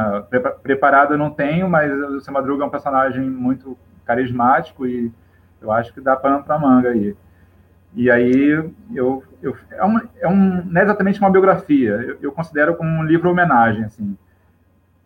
preparado 0.62 1.14
eu 1.14 1.18
não 1.18 1.30
tenho, 1.30 1.70
mas 1.70 1.92
o 1.92 2.22
Seu 2.22 2.34
Madruga 2.34 2.64
é 2.64 2.68
um 2.68 2.72
personagem 2.72 3.30
muito 3.30 3.78
carismático 4.06 4.86
e 4.86 5.12
eu 5.62 5.72
acho 5.72 5.94
que 5.94 6.02
dá 6.02 6.16
pano 6.16 6.44
para 6.44 6.60
manga 6.60 6.90
aí. 6.90 7.16
E 7.96 8.10
aí 8.12 8.50
eu, 8.94 9.24
eu 9.42 9.56
é, 9.72 9.86
um, 9.86 10.02
é 10.20 10.28
um 10.28 10.66
não 10.66 10.82
é 10.82 10.84
exatamente 10.84 11.20
uma 11.20 11.30
biografia, 11.30 11.92
eu, 11.92 12.18
eu 12.22 12.32
considero 12.32 12.76
como 12.76 12.90
um 12.90 13.04
livro 13.04 13.30
homenagem 13.30 13.86
assim. 13.86 14.18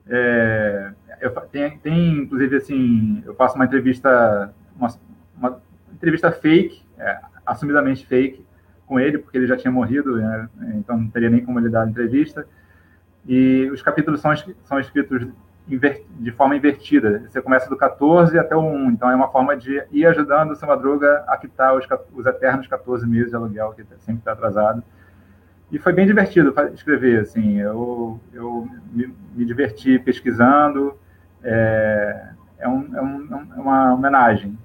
É, 0.09 0.91
eu, 1.21 1.31
tem, 1.51 1.77
tem 1.77 2.17
inclusive 2.19 2.55
assim, 2.55 3.21
eu 3.25 3.35
faço 3.35 3.55
uma 3.55 3.65
entrevista 3.65 4.53
uma, 4.75 4.87
uma 5.37 5.61
entrevista 5.93 6.31
fake, 6.31 6.81
é, 6.97 7.19
assumidamente 7.45 8.05
fake 8.05 8.45
com 8.85 8.99
ele, 8.99 9.17
porque 9.17 9.37
ele 9.37 9.47
já 9.47 9.57
tinha 9.57 9.71
morrido, 9.71 10.15
né, 10.15 10.49
então 10.75 10.97
não 10.97 11.09
teria 11.09 11.29
nem 11.29 11.43
como 11.43 11.59
ele 11.59 11.69
dar 11.69 11.87
entrevista. 11.87 12.47
E 13.27 13.69
os 13.71 13.81
capítulos 13.81 14.21
são, 14.21 14.31
são 14.63 14.79
escritos 14.79 15.27
de 15.67 16.31
forma 16.31 16.55
invertida. 16.55 17.23
Você 17.27 17.41
começa 17.41 17.69
do 17.69 17.75
14 17.75 18.39
até 18.39 18.55
o 18.55 18.61
1. 18.61 18.91
Então, 18.91 19.11
é 19.11 19.15
uma 19.15 19.27
forma 19.27 19.55
de 19.55 19.83
ir 19.91 20.05
ajudando 20.05 20.51
o 20.51 20.55
seu 20.55 20.67
Madruga 20.67 21.25
a 21.27 21.35
quitar 21.35 21.75
os, 21.75 21.85
os 22.13 22.25
eternos 22.25 22.67
14 22.67 23.05
meses 23.05 23.31
de 23.31 23.35
aluguel, 23.35 23.73
que 23.73 23.83
sempre 23.99 24.19
está 24.19 24.31
atrasado. 24.31 24.81
E 25.69 25.77
foi 25.77 25.91
bem 25.91 26.07
divertido 26.07 26.53
escrever. 26.73 27.19
Assim, 27.19 27.59
eu, 27.59 28.17
eu 28.33 28.67
me, 28.93 29.13
me 29.35 29.45
diverti 29.45 29.99
pesquisando. 29.99 30.97
É, 31.43 32.29
é, 32.59 32.67
um, 32.67 32.95
é, 32.95 33.01
um, 33.01 33.47
é 33.57 33.59
uma 33.59 33.93
homenagem. 33.93 34.57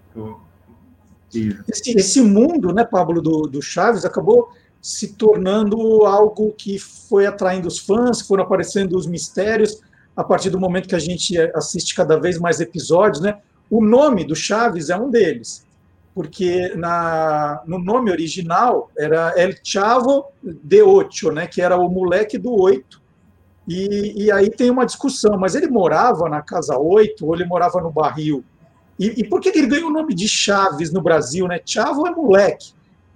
Esse, 1.68 1.96
esse, 1.96 2.20
mundo, 2.20 2.72
né, 2.72 2.85
Pablo, 2.85 3.20
do, 3.20 3.42
do 3.42 3.61
Chaves, 3.61 4.05
acabou 4.05 4.53
se 4.83 5.14
tornando 5.14 6.05
algo 6.05 6.53
que 6.53 6.77
foi 6.77 7.25
atraindo 7.25 7.68
os 7.68 7.79
fãs, 7.79 8.21
foram 8.21 8.42
aparecendo 8.42 8.97
os 8.97 9.07
mistérios 9.07 9.81
a 10.16 10.25
partir 10.25 10.51
do 10.51 10.59
momento 10.59 10.88
que 10.88 10.97
a 10.97 10.99
gente 10.99 11.38
assiste 11.55 11.95
cada 11.95 12.18
vez 12.18 12.37
mais 12.37 12.61
episódios, 12.61 13.23
né? 13.23 13.38
O 13.71 13.83
nome 13.83 14.25
do 14.25 14.35
Chaves 14.35 14.90
é 14.90 14.97
um 14.97 15.09
deles, 15.09 15.64
porque 16.12 16.75
na, 16.75 17.62
no 17.64 17.79
nome 17.79 18.11
original 18.11 18.90
era 18.99 19.33
El 19.37 19.55
Chavo 19.62 20.27
de 20.42 20.83
Ocho, 20.83 21.31
né? 21.31 21.47
Que 21.47 21.62
era 21.62 21.77
o 21.77 21.88
moleque 21.88 22.37
do 22.37 22.53
oito. 22.53 23.01
E, 23.66 24.25
e 24.25 24.33
aí 24.33 24.51
tem 24.51 24.68
uma 24.68 24.85
discussão, 24.85 25.38
mas 25.38 25.55
ele 25.55 25.68
morava 25.68 26.29
na 26.29 26.42
casa 26.42 26.77
oito 26.77 27.25
ou 27.25 27.35
ele 27.35 27.45
morava 27.45 27.81
no 27.81 27.90
barril? 27.90 28.45
E, 28.99 29.21
e 29.21 29.25
por 29.25 29.40
que 29.40 29.57
ele 29.57 29.68
ganhou 29.68 29.88
o 29.88 29.92
nome 29.92 30.12
de 30.12 30.29
Chaves 30.29 30.92
no 30.92 31.01
Brasil, 31.01 31.47
né? 31.47 31.61
Chavo 31.64 32.07
é 32.07 32.11
moleque. 32.11 32.75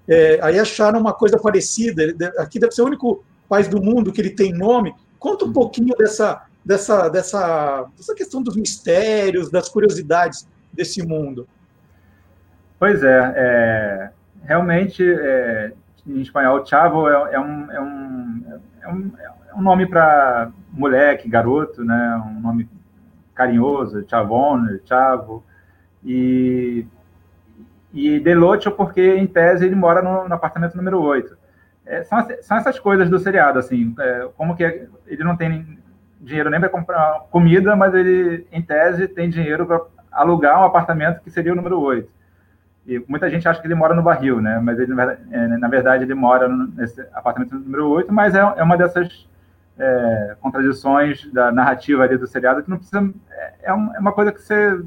É, 0.08 0.38
aí 0.42 0.58
acharam 0.58 1.00
uma 1.00 1.12
coisa 1.12 1.38
parecida. 1.38 2.02
Aqui 2.38 2.58
deve 2.58 2.72
ser 2.72 2.82
o 2.82 2.86
único 2.86 3.24
país 3.48 3.68
do 3.68 3.80
mundo 3.82 4.12
que 4.12 4.20
ele 4.20 4.30
tem 4.30 4.52
nome. 4.52 4.94
Conta 5.18 5.44
um 5.44 5.52
pouquinho 5.52 5.94
dessa, 5.96 6.42
dessa, 6.64 7.08
dessa, 7.08 7.86
dessa 7.96 8.14
questão 8.14 8.42
dos 8.42 8.56
mistérios, 8.56 9.50
das 9.50 9.68
curiosidades 9.68 10.46
desse 10.72 11.06
mundo. 11.06 11.48
Pois 12.78 13.02
é, 13.02 13.32
é 13.36 14.10
realmente, 14.44 15.02
é, 15.02 15.72
em 16.06 16.20
espanhol, 16.20 16.64
chavo 16.64 17.08
é, 17.08 17.34
é, 17.34 17.40
um, 17.40 17.70
é, 17.70 17.80
um, 17.80 18.44
é, 18.82 18.88
um, 18.88 19.12
é 19.50 19.54
um 19.56 19.62
nome 19.62 19.86
para 19.86 20.50
moleque, 20.70 21.28
garoto, 21.28 21.84
né? 21.84 22.22
um 22.26 22.40
nome 22.40 22.68
carinhoso, 23.34 24.04
chavone, 24.08 24.80
chavo. 24.84 25.44
E 26.04 26.86
e 27.96 28.20
Deloach 28.20 28.70
porque, 28.70 29.16
em 29.16 29.26
tese, 29.26 29.64
ele 29.64 29.74
mora 29.74 30.02
no, 30.02 30.28
no 30.28 30.34
apartamento 30.34 30.76
número 30.76 31.00
8. 31.00 31.36
É, 31.86 32.02
são, 32.04 32.18
são, 32.42 32.56
essas 32.56 32.78
coisas 32.78 33.08
do 33.08 33.18
seriado, 33.18 33.58
assim, 33.58 33.94
é, 33.98 34.28
como 34.36 34.56
que 34.56 34.88
ele 35.06 35.24
não 35.24 35.36
tem 35.36 35.78
dinheiro 36.20 36.50
nem 36.50 36.60
para 36.60 36.68
comprar 36.68 37.20
comida, 37.30 37.76
mas 37.76 37.94
ele, 37.94 38.46
em 38.50 38.60
tese, 38.60 39.08
tem 39.08 39.30
dinheiro 39.30 39.64
para 39.66 39.80
alugar 40.10 40.60
um 40.60 40.64
apartamento 40.64 41.22
que 41.22 41.30
seria 41.30 41.52
o 41.52 41.56
número 41.56 41.80
8. 41.80 42.08
E 42.86 43.02
muita 43.08 43.28
gente 43.28 43.48
acha 43.48 43.60
que 43.60 43.66
ele 43.66 43.74
mora 43.74 43.94
no 43.94 44.02
barril, 44.02 44.40
né? 44.40 44.60
Mas 44.62 44.78
ele, 44.78 44.94
na 44.94 45.68
verdade, 45.68 46.02
é, 46.02 46.06
ele 46.06 46.14
mora 46.14 46.48
nesse 46.48 47.00
apartamento 47.12 47.54
número 47.54 47.88
8, 47.88 48.12
mas 48.12 48.34
é, 48.34 48.38
é 48.38 48.62
uma 48.62 48.76
dessas 48.76 49.28
é, 49.78 50.36
contradições 50.40 51.30
da 51.32 51.50
narrativa 51.52 52.04
ali 52.04 52.16
do 52.16 52.26
seriado 52.26 52.62
que 52.62 52.70
não 52.70 52.78
precisa. 52.78 53.12
É, 53.30 53.54
é, 53.64 53.70
é 53.70 53.72
uma 53.72 54.12
coisa 54.12 54.32
que 54.32 54.40
você. 54.40 54.80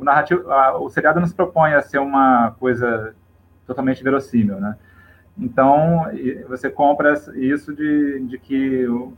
O, 0.00 0.04
narrativo, 0.04 0.50
a, 0.50 0.78
o 0.78 0.88
seriado 0.88 1.20
não 1.20 1.26
se 1.26 1.34
propõe 1.34 1.74
a 1.74 1.82
ser 1.82 1.98
uma 1.98 2.52
coisa 2.58 3.14
totalmente 3.66 4.02
verossímil, 4.02 4.58
né? 4.58 4.76
Então, 5.36 6.06
você 6.48 6.70
compra 6.70 7.14
isso 7.34 7.74
de, 7.74 8.20
de 8.26 8.38
que 8.38 8.88
um 8.88 9.12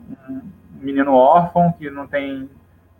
menino 0.80 1.14
órfão, 1.14 1.72
que 1.72 1.88
não 1.88 2.06
tem 2.06 2.50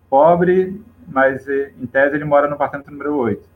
pobre, 0.09 0.81
mas 1.07 1.49
em 1.49 1.87
tese 1.87 2.15
ele 2.15 2.25
mora 2.25 2.47
no 2.47 2.55
apartamento 2.55 2.91
número 2.91 3.17
8. 3.17 3.49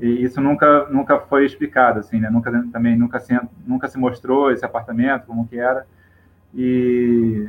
E 0.00 0.22
isso 0.22 0.40
nunca, 0.40 0.86
nunca 0.88 1.20
foi 1.20 1.44
explicado, 1.44 2.00
assim, 2.00 2.18
né? 2.18 2.30
Nunca, 2.30 2.50
também 2.72 2.96
nunca 2.96 3.20
se, 3.20 3.38
nunca 3.66 3.88
se 3.88 3.98
mostrou 3.98 4.50
esse 4.50 4.64
apartamento, 4.64 5.26
como 5.26 5.46
que 5.46 5.58
era. 5.58 5.86
E, 6.54 7.48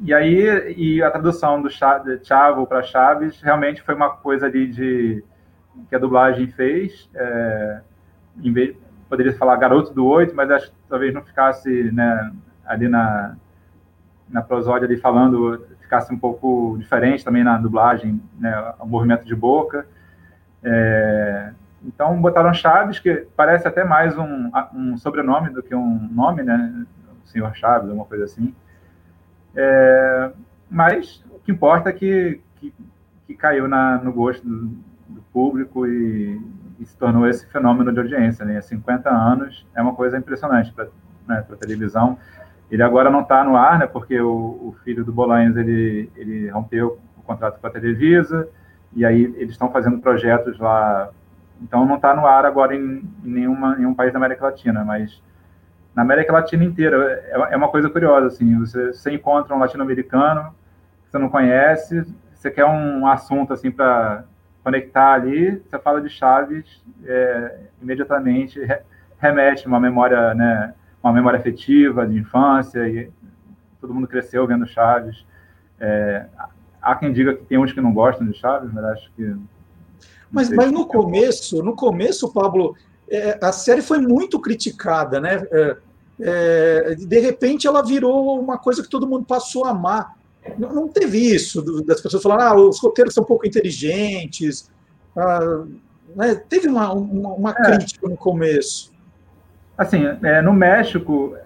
e 0.00 0.12
aí, 0.12 0.74
e 0.76 1.02
a 1.02 1.10
tradução 1.10 1.62
do 1.62 1.68
Chavo 1.70 2.66
para 2.66 2.82
Chaves 2.82 3.40
realmente 3.40 3.82
foi 3.82 3.94
uma 3.94 4.10
coisa 4.10 4.46
ali 4.46 4.66
de 4.66 5.24
que 5.88 5.94
a 5.94 5.98
dublagem 5.98 6.48
fez. 6.48 7.08
É, 7.14 7.80
em 8.42 8.52
vez, 8.52 8.76
poderia 9.08 9.36
falar 9.36 9.56
garoto 9.56 9.92
do 9.92 10.06
oito, 10.06 10.34
mas 10.34 10.50
acho 10.50 10.70
que 10.70 10.76
talvez 10.88 11.14
não 11.14 11.22
ficasse 11.22 11.92
né, 11.92 12.32
ali 12.66 12.88
na, 12.88 13.36
na 14.28 14.42
prosódia 14.42 14.86
ali 14.86 14.96
falando, 14.96 15.64
ficasse 15.80 16.12
um 16.12 16.18
pouco 16.18 16.76
diferente 16.78 17.24
também 17.24 17.44
na 17.44 17.56
dublagem, 17.58 18.20
né, 18.38 18.74
o 18.80 18.86
movimento 18.86 19.24
de 19.24 19.34
boca. 19.34 19.86
É, 20.62 21.52
então 21.84 22.20
botaram 22.20 22.52
Chaves, 22.52 22.98
que 22.98 23.26
parece 23.36 23.68
até 23.68 23.84
mais 23.84 24.16
um, 24.18 24.50
um 24.74 24.96
sobrenome 24.96 25.50
do 25.50 25.62
que 25.62 25.74
um 25.74 26.08
nome, 26.10 26.42
né? 26.42 26.86
senhor 27.24 27.54
Chaves, 27.54 27.88
alguma 27.88 28.06
coisa 28.06 28.24
assim. 28.24 28.54
É, 29.56 30.30
mas 30.70 31.24
o 31.30 31.38
que 31.38 31.52
importa 31.52 31.90
é 31.90 31.92
que, 31.92 32.40
que, 32.56 32.74
que 33.26 33.34
caiu 33.34 33.68
na, 33.68 33.98
no 33.98 34.12
gosto 34.12 34.46
do, 34.46 34.66
do 35.08 35.22
público 35.32 35.86
e, 35.86 36.40
e, 36.80 36.84
se 36.84 36.96
tornou 36.96 37.28
esse 37.28 37.46
fenômeno 37.46 37.92
de 37.92 38.00
audiência. 38.00 38.44
Né? 38.44 38.60
50 38.60 39.08
anos 39.08 39.66
é 39.74 39.82
uma 39.82 39.94
coisa 39.94 40.18
impressionante 40.18 40.72
para 40.72 40.88
né, 41.26 41.44
a 41.48 41.56
televisão. 41.56 42.18
Ele 42.70 42.82
agora 42.82 43.10
não 43.10 43.20
está 43.20 43.44
no 43.44 43.56
ar, 43.56 43.78
né, 43.78 43.86
porque 43.86 44.20
o, 44.20 44.30
o, 44.30 44.76
filho 44.82 45.04
do 45.04 45.12
Bolanhos 45.12 45.56
ele, 45.56 46.10
ele 46.16 46.48
rompeu 46.48 46.98
o 47.16 47.22
contrato 47.22 47.60
com 47.60 47.66
a 47.66 47.70
Televisa, 47.70 48.48
e 48.94 49.04
aí 49.04 49.22
eles 49.36 49.50
estão 49.50 49.70
fazendo 49.70 49.98
projetos 49.98 50.58
lá. 50.58 51.10
Então 51.62 51.86
não 51.86 51.96
está 51.96 52.14
no 52.14 52.26
ar 52.26 52.44
agora 52.44 52.74
em, 52.74 53.02
em 53.24 53.30
nenhuma, 53.30 53.76
nenhum 53.76 53.94
país 53.94 54.12
da 54.12 54.18
América 54.18 54.46
Latina, 54.46 54.84
mas 54.84 55.22
na 55.94 56.02
América 56.02 56.32
Latina 56.32 56.64
inteira. 56.64 57.22
É, 57.26 57.54
é 57.54 57.56
uma 57.56 57.68
coisa 57.68 57.88
curiosa, 57.88 58.26
assim, 58.26 58.58
você, 58.58 58.92
você 58.92 59.12
encontra 59.12 59.54
um 59.54 59.58
latino-americano 59.58 60.54
que 61.04 61.10
você 61.10 61.18
não 61.18 61.28
conhece, 61.28 62.04
você 62.34 62.50
quer 62.50 62.64
um 62.64 63.06
assunto, 63.06 63.52
assim, 63.52 63.70
para 63.70 64.24
conectar 64.62 65.12
ali, 65.12 65.62
você 65.68 65.78
fala 65.78 66.00
de 66.00 66.08
Chaves, 66.08 66.82
é, 67.04 67.58
imediatamente 67.82 68.60
remete 69.18 69.66
uma 69.66 69.78
memória, 69.78 70.34
né, 70.34 70.74
uma 71.02 71.12
memória 71.12 71.38
afetiva 71.38 72.06
de 72.06 72.18
infância, 72.18 72.88
e 72.88 73.10
todo 73.80 73.94
mundo 73.94 74.08
cresceu 74.08 74.46
vendo 74.46 74.66
Chaves. 74.66 75.24
É, 75.78 76.26
há 76.80 76.94
quem 76.96 77.12
diga 77.12 77.34
que 77.34 77.44
tem 77.44 77.58
uns 77.58 77.72
que 77.72 77.80
não 77.80 77.92
gostam 77.92 78.26
de 78.26 78.34
Chaves, 78.34 78.72
mas 78.72 78.84
acho 78.84 79.12
que... 79.12 79.36
Mas, 80.30 80.50
mas 80.50 80.72
no 80.72 80.86
começo, 80.86 81.62
no 81.62 81.76
começo, 81.76 82.32
Pablo, 82.32 82.74
é, 83.08 83.38
a 83.42 83.52
série 83.52 83.82
foi 83.82 83.98
muito 83.98 84.40
criticada, 84.40 85.20
né? 85.20 85.46
É, 85.50 85.76
é, 86.20 86.94
de 86.94 87.18
repente 87.18 87.66
ela 87.66 87.82
virou 87.82 88.40
uma 88.40 88.58
coisa 88.58 88.82
que 88.82 88.88
todo 88.88 89.06
mundo 89.06 89.24
passou 89.24 89.64
a 89.64 89.70
amar. 89.70 90.16
Não, 90.58 90.72
não 90.72 90.88
teve 90.88 91.18
isso 91.18 91.62
das 91.84 92.00
pessoas 92.00 92.22
falando, 92.22 92.40
ah, 92.40 92.54
os 92.54 92.80
roteiros 92.80 93.14
são 93.14 93.24
pouco 93.24 93.46
inteligentes. 93.46 94.70
Ah, 95.16 95.64
né? 96.14 96.34
Teve 96.34 96.68
uma, 96.68 96.92
uma, 96.92 97.32
uma 97.32 97.50
é. 97.50 97.54
crítica 97.54 98.08
no 98.08 98.16
começo. 98.16 98.92
Assim, 99.76 100.04
é, 100.22 100.40
no 100.40 100.52
México, 100.52 101.36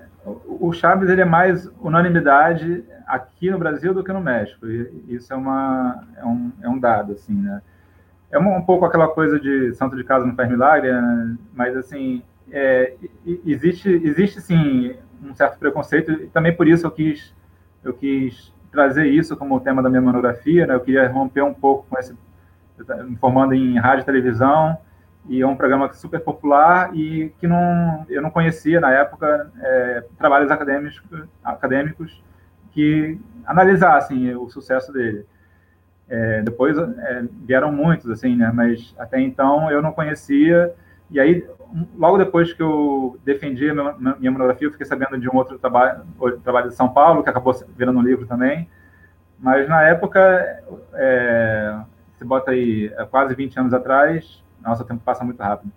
o 0.46 0.72
Chaves 0.72 1.08
ele 1.08 1.22
é 1.22 1.24
mais 1.24 1.68
unanimidade 1.80 2.84
aqui 3.06 3.50
no 3.50 3.58
Brasil 3.58 3.94
do 3.94 4.04
que 4.04 4.12
no 4.12 4.20
México. 4.20 4.66
E 4.66 5.06
isso 5.08 5.32
é, 5.32 5.36
uma, 5.36 6.04
é, 6.16 6.24
um, 6.24 6.52
é 6.62 6.68
um 6.68 6.78
dado, 6.78 7.12
assim, 7.12 7.32
né? 7.32 7.62
É 8.30 8.38
um, 8.38 8.56
um, 8.56 8.62
pouco 8.62 8.84
aquela 8.84 9.08
coisa 9.08 9.38
de 9.38 9.74
santo 9.74 9.96
de 9.96 10.04
casa 10.04 10.26
não 10.26 10.34
faz 10.34 10.48
milagre, 10.48 10.92
né? 10.92 11.36
mas 11.54 11.76
assim 11.76 12.22
é, 12.50 12.94
existe 13.44 13.88
existe 13.88 14.40
sim 14.40 14.94
um 15.22 15.34
certo 15.34 15.58
preconceito 15.58 16.12
e 16.12 16.26
também 16.28 16.54
por 16.54 16.66
isso 16.66 16.86
eu 16.86 16.90
quis 16.90 17.34
eu 17.84 17.92
quis 17.92 18.52
trazer 18.70 19.06
isso 19.06 19.36
como 19.36 19.60
tema 19.60 19.82
da 19.82 19.88
minha 19.88 20.02
monografia, 20.02 20.66
né? 20.66 20.74
Eu 20.74 20.80
queria 20.80 21.08
romper 21.08 21.42
um 21.42 21.54
pouco 21.54 21.86
com 21.88 21.98
esse 21.98 22.14
me 23.04 23.16
formando 23.16 23.54
em 23.54 23.78
rádio 23.78 24.02
e 24.02 24.06
televisão 24.06 24.78
e 25.28 25.42
é 25.42 25.46
um 25.46 25.56
programa 25.56 25.92
super 25.92 26.20
popular 26.20 26.94
e 26.94 27.32
que 27.38 27.46
não 27.46 28.06
eu 28.08 28.22
não 28.22 28.30
conhecia 28.30 28.80
na 28.80 28.90
época 28.92 29.50
é, 29.60 30.04
trabalhos 30.16 30.50
acadêmicos 30.50 31.02
acadêmicos 31.42 32.22
que 32.70 33.18
analisassem 33.44 34.34
o 34.36 34.48
sucesso 34.48 34.92
dele. 34.92 35.26
É, 36.08 36.42
depois 36.42 36.76
é, 36.78 37.24
vieram 37.44 37.70
muitos, 37.70 38.10
assim, 38.10 38.34
né? 38.34 38.50
Mas 38.52 38.94
até 38.98 39.20
então 39.20 39.70
eu 39.70 39.82
não 39.82 39.92
conhecia. 39.92 40.74
E 41.10 41.20
aí, 41.20 41.46
logo 41.96 42.18
depois 42.18 42.52
que 42.52 42.62
eu 42.62 43.18
defendi 43.24 43.68
a 43.70 43.74
minha, 43.74 44.16
minha 44.18 44.30
monografia, 44.30 44.66
eu 44.66 44.72
fiquei 44.72 44.86
sabendo 44.86 45.18
de 45.18 45.28
um 45.28 45.36
outro 45.36 45.58
trabalho, 45.58 46.02
trabalho 46.42 46.68
de 46.68 46.74
São 46.74 46.88
Paulo, 46.88 47.22
que 47.22 47.30
acabou 47.30 47.54
virando 47.76 47.98
um 47.98 48.02
livro 48.02 48.26
também. 48.26 48.68
Mas 49.38 49.68
na 49.68 49.82
época, 49.82 50.20
é, 50.94 51.76
você 52.16 52.24
bota 52.24 52.50
aí, 52.50 52.92
é 52.96 53.04
quase 53.04 53.34
20 53.34 53.60
anos 53.60 53.74
atrás, 53.74 54.42
nossa, 54.60 54.82
o 54.82 54.86
tempo 54.86 55.02
passa 55.04 55.24
muito 55.24 55.40
rápido. 55.40 55.72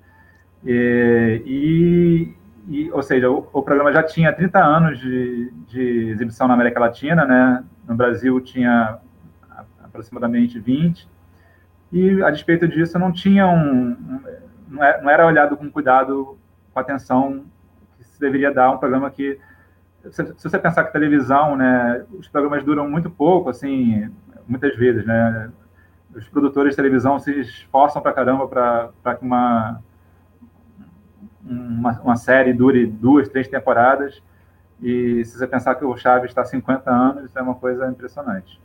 E, 0.65 1.43
e, 1.45 2.35
e 2.67 2.91
ou 2.91 3.03
seja, 3.03 3.29
o, 3.29 3.47
o, 3.53 3.61
programa 3.61 3.91
já 3.91 4.03
tinha 4.03 4.33
30 4.33 4.59
anos 4.59 4.99
de, 4.99 5.51
de 5.67 6.09
exibição 6.09 6.47
na 6.47 6.53
América 6.53 6.79
Latina, 6.79 7.25
né? 7.25 7.63
No 7.87 7.95
Brasil 7.95 8.39
tinha 8.41 8.99
aproximadamente 9.91 10.60
20, 10.60 11.08
e 11.91 12.23
a 12.23 12.32
despeito 12.32 12.67
disso 12.67 12.97
não 12.97 13.12
tinha 13.12 13.47
um, 13.47 13.91
um 13.91 14.21
não 14.67 14.84
é, 14.84 15.13
era 15.13 15.27
olhado 15.27 15.58
com 15.58 15.69
cuidado, 15.69 16.38
com 16.73 16.80
atenção 16.80 17.43
que 17.97 18.04
se 18.06 18.19
deveria 18.19 18.54
dar 18.54 18.71
um 18.71 18.77
programa 18.77 19.12
que 19.12 19.38
se, 20.10 20.25
se 20.38 20.49
você 20.49 20.58
pensar 20.58 20.86
que 20.86 20.93
televisão, 20.93 21.56
né, 21.56 22.04
os 22.17 22.27
programas 22.27 22.63
duram 22.63 22.89
muito 22.89 23.10
pouco, 23.10 23.49
assim, 23.49 24.10
muitas 24.47 24.75
vezes, 24.75 25.06
né, 25.06 25.51
os 26.15 26.27
produtores 26.30 26.71
de 26.71 26.75
televisão 26.75 27.19
se 27.19 27.32
esforçam 27.39 28.01
para 28.01 28.13
caramba 28.13 28.47
para 28.47 29.15
que 29.15 29.23
uma, 29.23 29.82
uma, 31.43 32.01
uma 32.01 32.15
série 32.15 32.54
dure 32.54 32.88
duas, 32.88 33.30
três 33.30 33.47
temporadas, 33.47 34.21
e 34.82 35.23
se 35.23 35.38
você 35.38 35.45
pensar 35.45 35.75
que 35.75 35.86
o 35.86 35.95
Chaves 35.95 36.32
está 36.32 36.41
há 36.41 36.45
50 36.45 36.89
anos, 36.89 37.25
isso 37.25 37.38
é 37.38 37.41
uma 37.41 37.56
coisa 37.56 37.88
impressionante. 37.88 38.60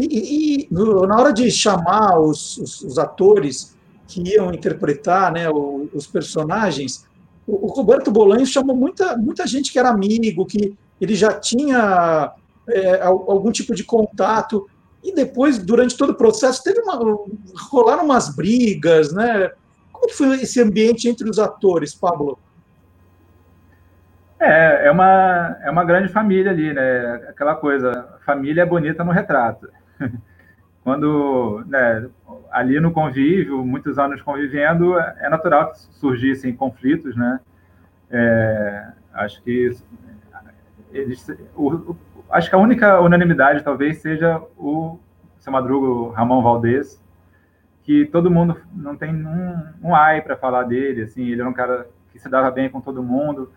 E, 0.00 0.68
e, 0.68 0.68
na 0.70 1.16
hora 1.16 1.32
de 1.32 1.50
chamar 1.50 2.20
os, 2.20 2.56
os, 2.58 2.82
os, 2.82 2.98
atores 3.00 3.76
que 4.06 4.22
iam 4.22 4.54
interpretar 4.54 5.32
né, 5.32 5.50
os 5.50 6.06
personagens, 6.06 7.04
o, 7.44 7.66
o, 7.66 7.68
Roberto 7.68 8.08
Bolanhos 8.08 8.50
chamou 8.50 8.76
muita, 8.76 9.16
muita 9.16 9.44
gente 9.44 9.72
que 9.72 9.78
era 9.78 9.88
amigo, 9.88 10.46
que 10.46 10.72
ele 11.00 11.16
já 11.16 11.32
tinha 11.32 12.32
é, 12.68 13.02
algum 13.02 13.50
tipo 13.50 13.74
de 13.74 13.82
contato. 13.82 14.68
E 15.02 15.12
depois, 15.12 15.58
durante 15.58 15.96
todo 15.96 16.10
o 16.10 16.14
processo, 16.16 16.62
teve 16.62 16.80
uma, 16.80 16.94
rolaram 17.68 18.04
umas 18.04 18.32
brigas, 18.32 19.12
né? 19.12 19.50
Como 19.92 20.12
foi 20.12 20.42
esse 20.42 20.60
ambiente 20.62 21.08
entre 21.08 21.28
os 21.28 21.40
atores, 21.40 21.92
Pablo? 21.92 22.38
É, 24.38 24.86
é 24.86 24.90
uma, 24.92 25.56
é 25.64 25.70
uma 25.70 25.84
grande 25.84 26.12
família 26.12 26.52
ali, 26.52 26.72
né? 26.72 27.14
Aquela 27.28 27.56
coisa, 27.56 28.06
família 28.24 28.62
é 28.62 28.66
bonita 28.66 29.02
no 29.02 29.10
retrato. 29.10 29.68
Quando, 30.82 31.64
né, 31.66 32.08
ali 32.50 32.80
no 32.80 32.92
convívio, 32.92 33.64
muitos 33.64 33.98
anos 33.98 34.22
convivendo, 34.22 34.98
é 34.98 35.28
natural 35.28 35.72
que 35.72 35.78
surgissem 35.78 36.54
conflitos, 36.54 37.14
né? 37.14 37.40
É, 38.10 38.88
acho 39.12 39.42
que 39.42 39.76
eles, 40.90 41.30
o, 41.54 41.94
acho 42.30 42.48
que 42.48 42.54
a 42.54 42.58
única 42.58 43.00
unanimidade 43.00 43.62
talvez 43.62 43.98
seja 43.98 44.42
o 44.56 44.98
seu 45.38 45.52
Madrugo 45.52 46.08
Ramon 46.10 46.42
Valdez, 46.42 47.02
que 47.82 48.06
todo 48.06 48.30
mundo 48.30 48.56
não 48.74 48.96
tem 48.96 49.14
um, 49.14 49.56
um 49.82 49.94
ai 49.94 50.22
para 50.22 50.36
falar 50.36 50.64
dele, 50.64 51.02
assim, 51.02 51.26
ele 51.26 51.40
era 51.40 51.48
um 51.48 51.54
cara 51.54 51.86
que 52.12 52.18
se 52.18 52.28
dava 52.28 52.50
bem 52.50 52.68
com 52.68 52.80
todo 52.80 53.02
mundo. 53.02 53.50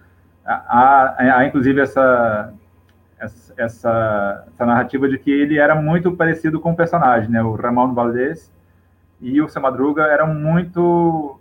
Há, 0.45 0.53
há, 0.53 1.37
há 1.37 1.45
inclusive 1.45 1.81
essa 1.81 2.53
essa, 3.21 3.53
essa, 3.55 4.47
narrativa 4.59 5.07
de 5.07 5.17
que 5.17 5.31
ele 5.31 5.57
era 5.57 5.75
muito 5.75 6.11
parecido 6.13 6.59
com 6.59 6.71
o 6.71 6.75
personagem, 6.75 7.29
né? 7.29 7.41
O 7.43 7.55
Ramon 7.55 7.93
Valdez 7.93 8.51
e 9.21 9.39
o 9.41 9.47
Seu 9.47 9.61
Madruga 9.61 10.03
eram 10.03 10.33
muito 10.33 11.37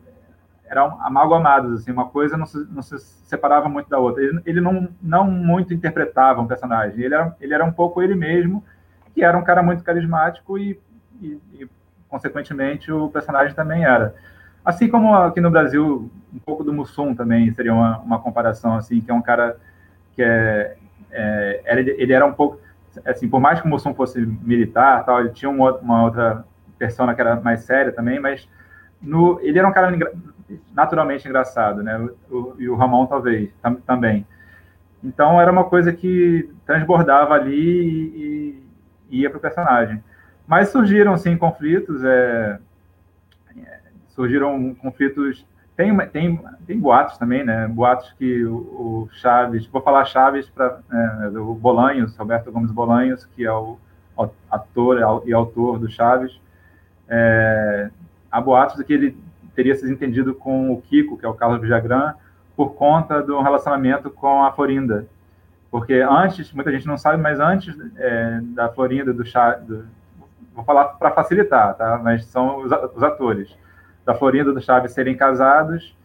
eram 0.67 0.99
amalgamados, 1.03 1.81
assim, 1.81 1.91
uma 1.91 2.07
coisa 2.07 2.37
não 2.37 2.47
se, 2.47 2.65
não 2.71 2.81
se 2.81 2.97
separava 3.01 3.69
muito 3.69 3.91
da 3.91 3.99
outra. 3.99 4.23
Ele, 4.23 4.41
ele, 4.47 4.61
não, 4.61 4.89
não 5.03 5.29
muito 5.29 5.75
interpretava 5.75 6.41
um 6.41 6.47
personagem, 6.47 7.03
ele 7.03 7.13
era, 7.13 7.37
ele 7.41 7.55
era 7.55 7.65
um 7.65 7.73
pouco 7.73 8.01
ele 8.01 8.15
mesmo, 8.15 8.63
que 9.13 9.25
era 9.25 9.37
um 9.37 9.43
cara 9.43 9.65
muito 9.65 9.83
carismático 9.83 10.57
e, 10.57 10.79
e, 11.21 11.41
e 11.55 11.69
consequentemente, 12.09 12.93
o 12.93 13.09
personagem 13.09 13.55
também 13.55 13.85
era. 13.85 14.15
Assim 14.65 14.89
como 14.89 15.15
aqui 15.15 15.41
no 15.41 15.51
Brasil, 15.51 16.09
um 16.33 16.39
pouco 16.39 16.63
do 16.63 16.73
Mussum 16.73 17.15
também 17.17 17.53
seria 17.53 17.73
uma, 17.73 17.99
uma 17.99 18.21
comparação, 18.21 18.77
assim, 18.77 19.01
que 19.01 19.11
é 19.11 19.15
um 19.15 19.23
cara 19.23 19.57
que 20.15 20.23
é, 20.23 20.77
é 21.13 21.61
ele 21.67 22.13
era 22.13 22.25
um 22.25 22.33
pouco, 22.33 22.61
assim, 23.05 23.29
por 23.29 23.41
mais 23.41 23.61
que 23.61 23.67
o 23.67 23.71
Mussum 23.71 23.95
fosse 23.95 24.21
militar, 24.21 25.05
tal, 25.05 25.21
ele 25.21 25.31
tinha 25.31 25.51
uma, 25.51 25.77
uma 25.79 26.05
outra 26.05 26.45
persona 26.79 27.15
que 27.15 27.21
era 27.21 27.41
mais 27.41 27.61
séria 27.61 27.93
também, 27.93 28.19
mas 28.19 28.49
no, 29.01 29.39
ele 29.43 29.59
era 29.59 29.69
um 29.69 29.73
cara 29.73 29.97
naturalmente 30.75 31.27
engraçado, 31.27 31.83
né? 31.83 31.99
O, 32.31 32.55
e 32.59 32.69
o 32.69 32.75
Ramon 32.75 33.07
talvez 33.07 33.51
tam, 33.63 33.75
também. 33.77 34.27
Então 35.03 35.41
era 35.41 35.51
uma 35.51 35.65
coisa 35.65 35.93
que 35.93 36.51
transbordava 36.67 37.35
ali 37.35 37.55
e, 37.55 38.67
e 39.11 39.21
ia 39.21 39.31
para 39.31 39.39
o 39.39 39.41
personagem. 39.41 40.03
Mas 40.47 40.69
surgiram 40.71 41.17
sim 41.17 41.37
conflitos, 41.37 42.03
é, 42.05 42.59
surgiram 44.09 44.75
conflitos. 44.75 45.47
Tem, 45.77 45.97
tem, 46.09 46.45
tem 46.67 46.79
boatos 46.79 47.17
também, 47.17 47.45
né? 47.45 47.67
Boatos 47.67 48.13
que 48.19 48.45
o, 48.45 48.57
o 48.57 49.09
Chaves, 49.13 49.67
vou 49.67 49.81
falar 49.81 50.05
Chaves 50.05 50.49
para 50.49 50.79
é, 50.93 51.39
o 51.39 51.55
Bolanhos, 51.55 52.17
Roberto 52.17 52.53
Gomes 52.53 52.71
Bolanhos, 52.71 53.25
que 53.25 53.47
é 53.47 53.53
o 53.53 53.79
ator 54.51 55.23
e 55.25 55.33
autor 55.33 55.79
do 55.79 55.89
Chaves. 55.91 56.39
É, 57.09 57.91
há 58.31 58.41
boatos 58.41 58.77
de 58.77 58.85
que 58.85 58.93
ele 58.93 59.17
teria 59.55 59.75
se 59.75 59.91
entendido 59.91 60.35
com 60.35 60.71
o 60.71 60.83
Kiko, 60.83 61.17
que 61.17 61.25
é 61.25 61.29
o 61.29 61.35
Carlos 61.35 61.61
Villagrán, 61.61 62.15
por 62.55 62.75
conta 62.75 63.23
do 63.23 63.41
relacionamento 63.41 64.11
com 64.11 64.45
a 64.45 64.53
Florinda. 64.53 65.07
Porque 65.71 65.95
antes, 65.95 66.53
muita 66.53 66.71
gente 66.73 66.87
não 66.87 66.99
sabe, 66.99 67.23
mas 67.23 67.41
antes 67.41 67.75
é, 67.97 68.41
da 68.43 68.69
Florinda, 68.69 69.13
do, 69.13 69.23
do 69.23 69.85
vou 70.55 70.65
falar 70.65 70.85
para 70.85 71.13
facilitar, 71.13 71.75
tá? 71.75 71.99
Mas 72.03 72.25
são 72.27 72.59
os, 72.59 72.71
os 72.95 73.03
atores 73.03 73.57
da 74.05 74.15
Florinda 74.15 74.53
do 74.53 74.61
Chaves 74.61 74.93
serem 74.93 75.17
casados, 75.17 75.97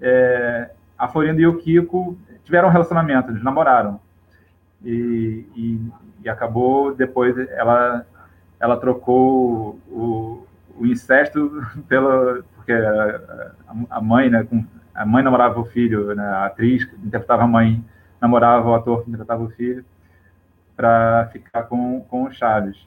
é, 0.00 0.70
a 0.98 1.08
Florinda 1.08 1.40
e 1.40 1.46
o 1.46 1.58
Kiko 1.58 2.18
tiveram 2.44 2.68
um 2.68 2.72
relacionamento, 2.72 3.30
eles 3.30 3.42
namoraram. 3.42 4.00
E, 4.84 5.44
e, 5.56 5.80
e 6.22 6.28
acabou 6.28 6.94
depois 6.94 7.36
ela 7.50 8.06
ela 8.60 8.76
trocou 8.76 9.78
o, 9.88 10.46
o 10.76 10.86
incesto 10.86 11.50
pela 11.88 12.42
porque 12.54 12.72
a, 12.72 13.74
a, 13.90 14.00
mãe 14.00 14.30
né 14.30 14.44
com, 14.44 14.64
a 14.94 15.04
mãe 15.04 15.22
namorava 15.22 15.58
o 15.58 15.64
filho 15.64 16.14
né, 16.14 16.24
a 16.24 16.46
atriz 16.46 16.84
que 16.84 16.94
interpretava 16.94 17.42
a 17.42 17.48
mãe 17.48 17.84
namorava 18.20 18.68
o 18.68 18.74
ator 18.74 19.02
que 19.02 19.10
interpretava 19.10 19.42
o 19.42 19.50
filho 19.50 19.84
para 20.76 21.28
ficar 21.32 21.64
com, 21.64 22.02
com 22.02 22.24
o 22.24 22.30
Chaves 22.30 22.86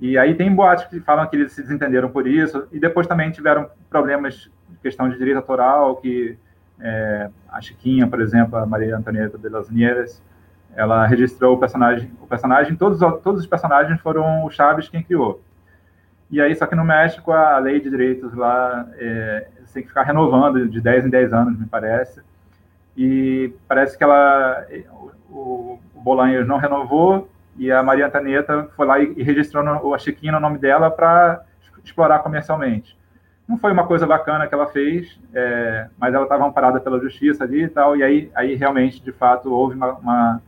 e 0.00 0.18
aí 0.18 0.34
tem 0.34 0.54
boatos 0.54 0.84
que 0.84 1.00
falam 1.00 1.26
que 1.26 1.36
eles 1.36 1.52
se 1.52 1.62
desentenderam 1.62 2.10
por 2.10 2.26
isso, 2.26 2.68
e 2.70 2.78
depois 2.78 3.06
também 3.06 3.30
tiveram 3.30 3.68
problemas 3.88 4.50
questão 4.82 5.08
de 5.08 5.16
direito 5.16 5.38
autoral, 5.38 5.96
que 5.96 6.38
é, 6.80 7.30
a 7.48 7.60
Chiquinha, 7.60 8.06
por 8.06 8.20
exemplo, 8.20 8.56
a 8.56 8.66
Maria 8.66 8.96
Antonieta 8.96 9.38
de 9.38 9.48
las 9.48 9.70
Nieves, 9.70 10.22
ela 10.74 11.06
registrou 11.06 11.54
o 11.56 11.58
personagem, 11.58 12.10
o 12.20 12.26
personagem, 12.26 12.76
todos, 12.76 13.00
todos 13.22 13.40
os 13.40 13.46
personagens 13.46 14.00
foram 14.00 14.44
o 14.44 14.50
Chaves 14.50 14.88
quem 14.88 15.02
criou. 15.02 15.42
E 16.30 16.40
aí, 16.40 16.54
só 16.54 16.66
que 16.66 16.74
no 16.74 16.84
México, 16.84 17.32
a 17.32 17.58
lei 17.58 17.80
de 17.80 17.88
direitos 17.88 18.34
lá 18.34 18.86
é, 18.98 19.48
tem 19.72 19.82
que 19.82 19.88
ficar 19.88 20.02
renovando 20.02 20.68
de 20.68 20.80
10 20.80 21.06
em 21.06 21.10
10 21.10 21.32
anos, 21.32 21.58
me 21.58 21.66
parece. 21.66 22.20
E 22.96 23.52
parece 23.68 23.96
que 23.96 24.02
ela, 24.02 24.66
o, 25.30 25.78
o 25.94 26.00
Bolanhos 26.00 26.46
não 26.46 26.58
renovou, 26.58 27.30
e 27.58 27.70
a 27.70 27.82
Maria 27.82 28.06
Antonieta 28.06 28.68
foi 28.76 28.86
lá 28.86 28.98
e, 29.00 29.22
registrou 29.22 29.94
a 29.94 29.98
Chiquinha 29.98 30.32
no 30.32 30.40
nome 30.40 30.58
dela 30.58 30.90
para 30.90 31.44
explorar 31.84 32.20
comercialmente. 32.20 32.96
Não 33.48 33.56
foi 33.58 33.72
uma 33.72 33.86
coisa 33.86 34.06
bacana 34.06 34.46
que 34.46 34.54
ela 34.54 34.66
fez, 34.66 35.20
é, 35.32 35.88
mas 35.96 36.12
ela 36.12 36.24
estava 36.24 36.44
amparada 36.44 36.80
pela 36.80 37.00
justiça 37.00 37.44
ali 37.44 37.64
e 37.64 37.68
tal, 37.68 37.96
e 37.96 38.02
aí, 38.02 38.30
aí 38.34 38.54
realmente, 38.56 39.00
de 39.00 39.12
fato, 39.12 39.52
houve 39.52 39.76
uma, 39.76 39.92
uma 39.92 40.42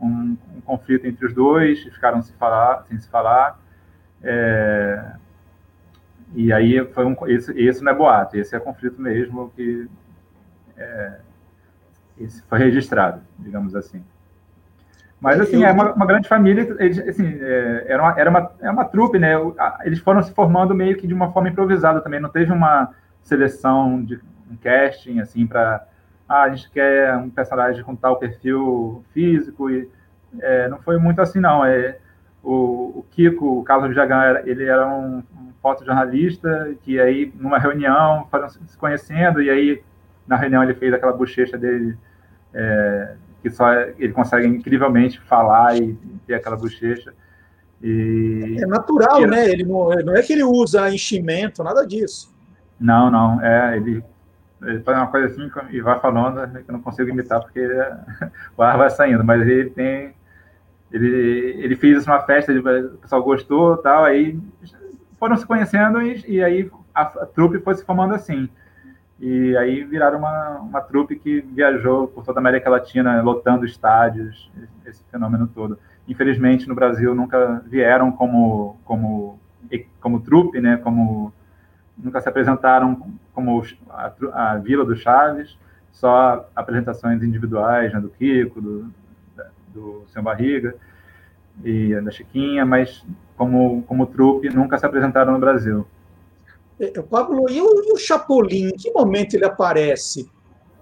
um, 0.00 0.36
um, 0.56 0.60
conflito 0.62 1.06
entre 1.06 1.24
os 1.24 1.32
dois, 1.32 1.84
ficaram 1.84 2.20
se 2.20 2.32
falar, 2.32 2.84
sem 2.88 2.98
se 2.98 3.08
falar. 3.08 3.60
É, 4.22 5.12
e 6.34 6.52
aí 6.52 6.84
foi 6.92 7.04
um, 7.04 7.16
esse, 7.28 7.52
esse 7.58 7.84
não 7.84 7.92
é 7.92 7.94
boato, 7.94 8.36
esse 8.36 8.56
é 8.56 8.58
conflito 8.58 9.00
mesmo 9.00 9.52
que 9.54 9.88
é, 10.76 11.20
esse 12.18 12.42
foi 12.42 12.58
registrado, 12.58 13.22
digamos 13.38 13.76
assim. 13.76 14.04
Mas, 15.22 15.40
assim, 15.40 15.62
é 15.62 15.70
uma, 15.70 15.92
uma 15.92 16.04
grande 16.04 16.28
família, 16.28 16.74
eles, 16.80 16.98
assim, 16.98 17.38
é, 17.40 17.84
era, 17.86 18.02
uma, 18.02 18.20
era 18.20 18.28
uma, 18.28 18.50
é 18.60 18.68
uma 18.68 18.84
trupe, 18.84 19.20
né? 19.20 19.34
Eles 19.84 20.00
foram 20.00 20.20
se 20.20 20.34
formando 20.34 20.74
meio 20.74 20.96
que 20.96 21.06
de 21.06 21.14
uma 21.14 21.30
forma 21.30 21.48
improvisada 21.48 22.00
também, 22.00 22.18
não 22.18 22.28
teve 22.28 22.50
uma 22.50 22.92
seleção, 23.22 24.02
de 24.02 24.16
um 24.50 24.56
casting, 24.60 25.20
assim, 25.20 25.46
para 25.46 25.86
ah, 26.28 26.42
a 26.42 26.50
gente 26.50 26.68
quer 26.72 27.16
um 27.16 27.30
personagem 27.30 27.84
com 27.84 27.94
tal 27.94 28.18
perfil 28.18 29.04
físico, 29.14 29.70
e 29.70 29.88
é, 30.40 30.66
não 30.66 30.78
foi 30.78 30.98
muito 30.98 31.22
assim, 31.22 31.38
não. 31.38 31.64
É, 31.64 31.98
o, 32.42 32.98
o 32.98 33.06
Kiko, 33.12 33.60
o 33.60 33.62
Carlos 33.62 33.94
Jagan, 33.94 34.42
ele 34.44 34.64
era 34.64 34.88
um, 34.88 35.18
um 35.18 35.52
fotojornalista 35.62 36.74
que 36.82 36.98
aí, 36.98 37.32
numa 37.36 37.60
reunião, 37.60 38.26
foram 38.28 38.48
se 38.48 38.76
conhecendo, 38.76 39.40
e 39.40 39.48
aí, 39.48 39.84
na 40.26 40.34
reunião, 40.34 40.64
ele 40.64 40.74
fez 40.74 40.92
aquela 40.92 41.12
bochecha 41.12 41.56
dele 41.56 41.96
é, 42.52 43.14
que 43.42 43.50
só 43.50 43.72
ele 43.98 44.12
consegue 44.12 44.46
incrivelmente 44.46 45.20
falar 45.20 45.76
e 45.76 45.94
ter 46.26 46.34
aquela 46.34 46.56
bochecha. 46.56 47.12
E... 47.82 48.56
É 48.60 48.66
natural, 48.66 49.22
e... 49.22 49.26
né? 49.26 49.50
Ele 49.50 49.64
não, 49.64 49.90
não 49.90 50.16
é 50.16 50.22
que 50.22 50.32
ele 50.32 50.44
usa 50.44 50.88
enchimento, 50.88 51.64
nada 51.64 51.84
disso. 51.84 52.32
Não, 52.78 53.10
não. 53.10 53.42
É, 53.42 53.76
ele, 53.76 54.02
ele 54.62 54.80
faz 54.80 54.96
uma 54.96 55.08
coisa 55.08 55.26
assim 55.26 55.50
e 55.70 55.80
vai 55.80 55.98
falando, 55.98 56.46
né, 56.46 56.62
que 56.64 56.70
eu 56.70 56.72
não 56.72 56.80
consigo 56.80 57.10
imitar 57.10 57.40
porque 57.40 57.60
é, 57.60 57.96
o 58.56 58.62
ar 58.62 58.78
vai 58.78 58.90
saindo, 58.90 59.24
mas 59.24 59.42
ele 59.42 59.70
tem. 59.70 60.14
Ele, 60.92 61.56
ele 61.58 61.74
fez 61.74 62.06
uma 62.06 62.20
festa, 62.20 62.52
o 62.52 62.98
pessoal 62.98 63.22
gostou 63.22 63.78
tal, 63.78 64.04
aí 64.04 64.38
foram 65.18 65.36
se 65.36 65.46
conhecendo 65.46 66.02
e, 66.02 66.22
e 66.28 66.44
aí 66.44 66.70
a, 66.94 67.02
a 67.02 67.26
trupe 67.26 67.58
foi 67.60 67.74
se 67.74 67.84
formando 67.84 68.14
assim. 68.14 68.48
E 69.22 69.56
aí 69.56 69.84
viraram 69.84 70.18
uma, 70.18 70.58
uma 70.58 70.80
trupe 70.80 71.14
que 71.14 71.42
viajou 71.42 72.08
por 72.08 72.24
toda 72.24 72.40
a 72.40 72.42
América 72.42 72.68
Latina, 72.68 73.22
lotando 73.22 73.64
estádios, 73.64 74.50
esse 74.84 75.00
fenômeno 75.12 75.46
todo. 75.46 75.78
Infelizmente, 76.08 76.68
no 76.68 76.74
Brasil, 76.74 77.14
nunca 77.14 77.62
vieram 77.64 78.10
como, 78.10 78.80
como, 78.84 79.38
como 80.00 80.20
trupe, 80.22 80.60
né? 80.60 80.76
como, 80.78 81.32
nunca 81.96 82.20
se 82.20 82.28
apresentaram 82.28 83.12
como 83.32 83.62
a, 83.88 84.12
a 84.32 84.56
Vila 84.56 84.84
do 84.84 84.96
Chaves, 84.96 85.56
só 85.92 86.50
apresentações 86.56 87.22
individuais, 87.22 87.92
né? 87.92 88.00
do 88.00 88.08
Kiko, 88.08 88.60
do, 88.60 88.92
do 89.72 90.02
Seu 90.08 90.20
Barriga 90.20 90.74
e 91.62 91.94
da 92.00 92.10
Chiquinha, 92.10 92.66
mas 92.66 93.06
como, 93.36 93.84
como 93.84 94.04
trupe 94.04 94.48
nunca 94.48 94.76
se 94.78 94.84
apresentaram 94.84 95.32
no 95.32 95.38
Brasil. 95.38 95.86
É, 96.80 96.98
é, 96.98 97.02
Pablo, 97.02 97.48
e 97.50 97.60
o, 97.60 97.84
e 97.84 97.92
o 97.92 97.96
Chapolin? 97.96 98.68
Em 98.68 98.76
que 98.76 98.90
momento 98.90 99.34
ele 99.34 99.44
aparece? 99.44 100.30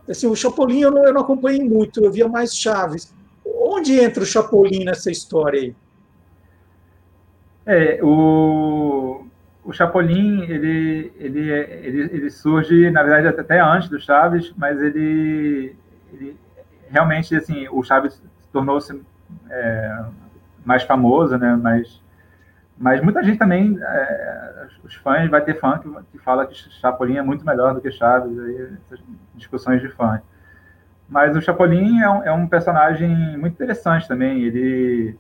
Assim, 0.09 0.27
o 0.27 0.37
Chapolin 0.37 0.81
eu 0.81 0.91
não, 0.91 1.05
eu 1.05 1.13
não 1.13 1.21
acompanhei 1.21 1.63
muito, 1.63 2.03
eu 2.03 2.11
via 2.11 2.29
mais 2.29 2.57
Chaves. 2.57 3.15
Onde 3.45 3.99
entra 3.99 4.23
o 4.23 4.27
Chapolin 4.27 4.85
nessa 4.85 5.11
história 5.11 5.61
aí? 5.61 5.75
É, 7.67 8.01
o, 8.03 9.25
o 9.65 9.73
Chapolin, 9.73 10.43
ele, 10.43 11.13
ele, 11.19 11.51
ele, 11.51 12.01
ele 12.13 12.31
surge, 12.31 12.91
na 12.91 13.03
verdade, 13.03 13.29
até 13.29 13.61
antes 13.61 13.89
do 13.89 14.01
Chaves, 14.01 14.53
mas 14.57 14.81
ele, 14.83 15.77
ele 16.13 16.37
realmente, 16.89 17.37
assim, 17.37 17.69
o 17.71 17.83
Chaves 17.83 18.21
tornou-se 18.53 19.01
é, 19.49 20.05
mais 20.65 20.83
famoso, 20.83 21.37
né, 21.39 21.55
mais, 21.57 22.00
mas 22.81 23.03
muita 23.03 23.23
gente 23.23 23.37
também, 23.37 23.79
é, 23.79 24.67
os 24.83 24.95
fãs, 24.95 25.29
vai 25.29 25.43
ter 25.43 25.61
fã 25.61 25.79
que, 25.79 25.89
que 26.13 26.19
fala 26.19 26.47
que 26.47 26.55
Chapolin 26.55 27.19
é 27.19 27.23
muito 27.23 27.45
melhor 27.45 27.75
do 27.75 27.81
que 27.83 27.91
Chaves, 27.91 28.39
aí, 28.39 28.71
discussões 29.35 29.83
de 29.83 29.91
fã. 29.91 30.23
Mas 31.07 31.37
o 31.37 31.43
Chapolin 31.43 32.01
é 32.01 32.09
um, 32.09 32.25
é 32.25 32.33
um, 32.33 32.49
personagem 32.49 33.37
muito 33.37 33.53
interessante 33.53 34.09
também. 34.09 34.45
Ele, 34.45 35.15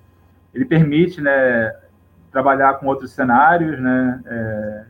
ele 0.54 0.64
permite 0.64 1.20
né, 1.20 1.76
trabalhar 2.32 2.78
com 2.78 2.86
outros 2.86 3.12
cenários, 3.12 3.78
né, 3.78 4.22
é, 4.24 4.84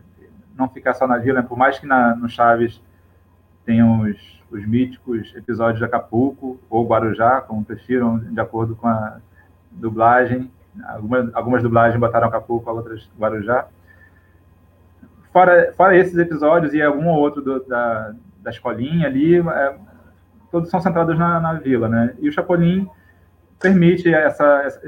não 0.56 0.68
ficar 0.68 0.94
só 0.94 1.08
na 1.08 1.18
vila, 1.18 1.42
por 1.42 1.58
mais 1.58 1.76
que 1.76 1.86
na, 1.86 2.14
no 2.14 2.28
Chaves 2.28 2.80
tenham 3.66 4.02
os, 4.02 4.44
os 4.48 4.64
míticos 4.64 5.34
episódios 5.34 5.80
de 5.80 5.84
Acapulco 5.84 6.60
ou 6.70 6.86
Guarujá, 6.86 7.40
como 7.40 7.64
prefiram, 7.64 8.16
de 8.16 8.40
acordo 8.40 8.76
com 8.76 8.86
a 8.86 9.16
dublagem 9.72 10.48
Algumas, 10.86 11.34
algumas 11.34 11.62
dublagens 11.62 11.98
botaram 12.00 12.28
Acapulco, 12.28 12.70
outras 12.70 13.08
Guarujá. 13.18 13.66
Fora, 15.32 15.72
fora 15.76 15.96
esses 15.96 16.16
episódios 16.16 16.74
e 16.74 16.82
algum 16.82 17.08
outro 17.08 17.40
do, 17.40 17.64
da, 17.64 18.12
da 18.42 18.50
escolinha 18.50 19.06
ali, 19.06 19.38
é, 19.38 19.76
todos 20.50 20.70
são 20.70 20.80
centrados 20.80 21.16
na, 21.18 21.40
na, 21.40 21.54
vila, 21.54 21.88
né? 21.88 22.14
E 22.18 22.28
o 22.28 22.32
Chapolin 22.32 22.88
permite 23.60 24.12
essa, 24.12 24.62
essa 24.62 24.80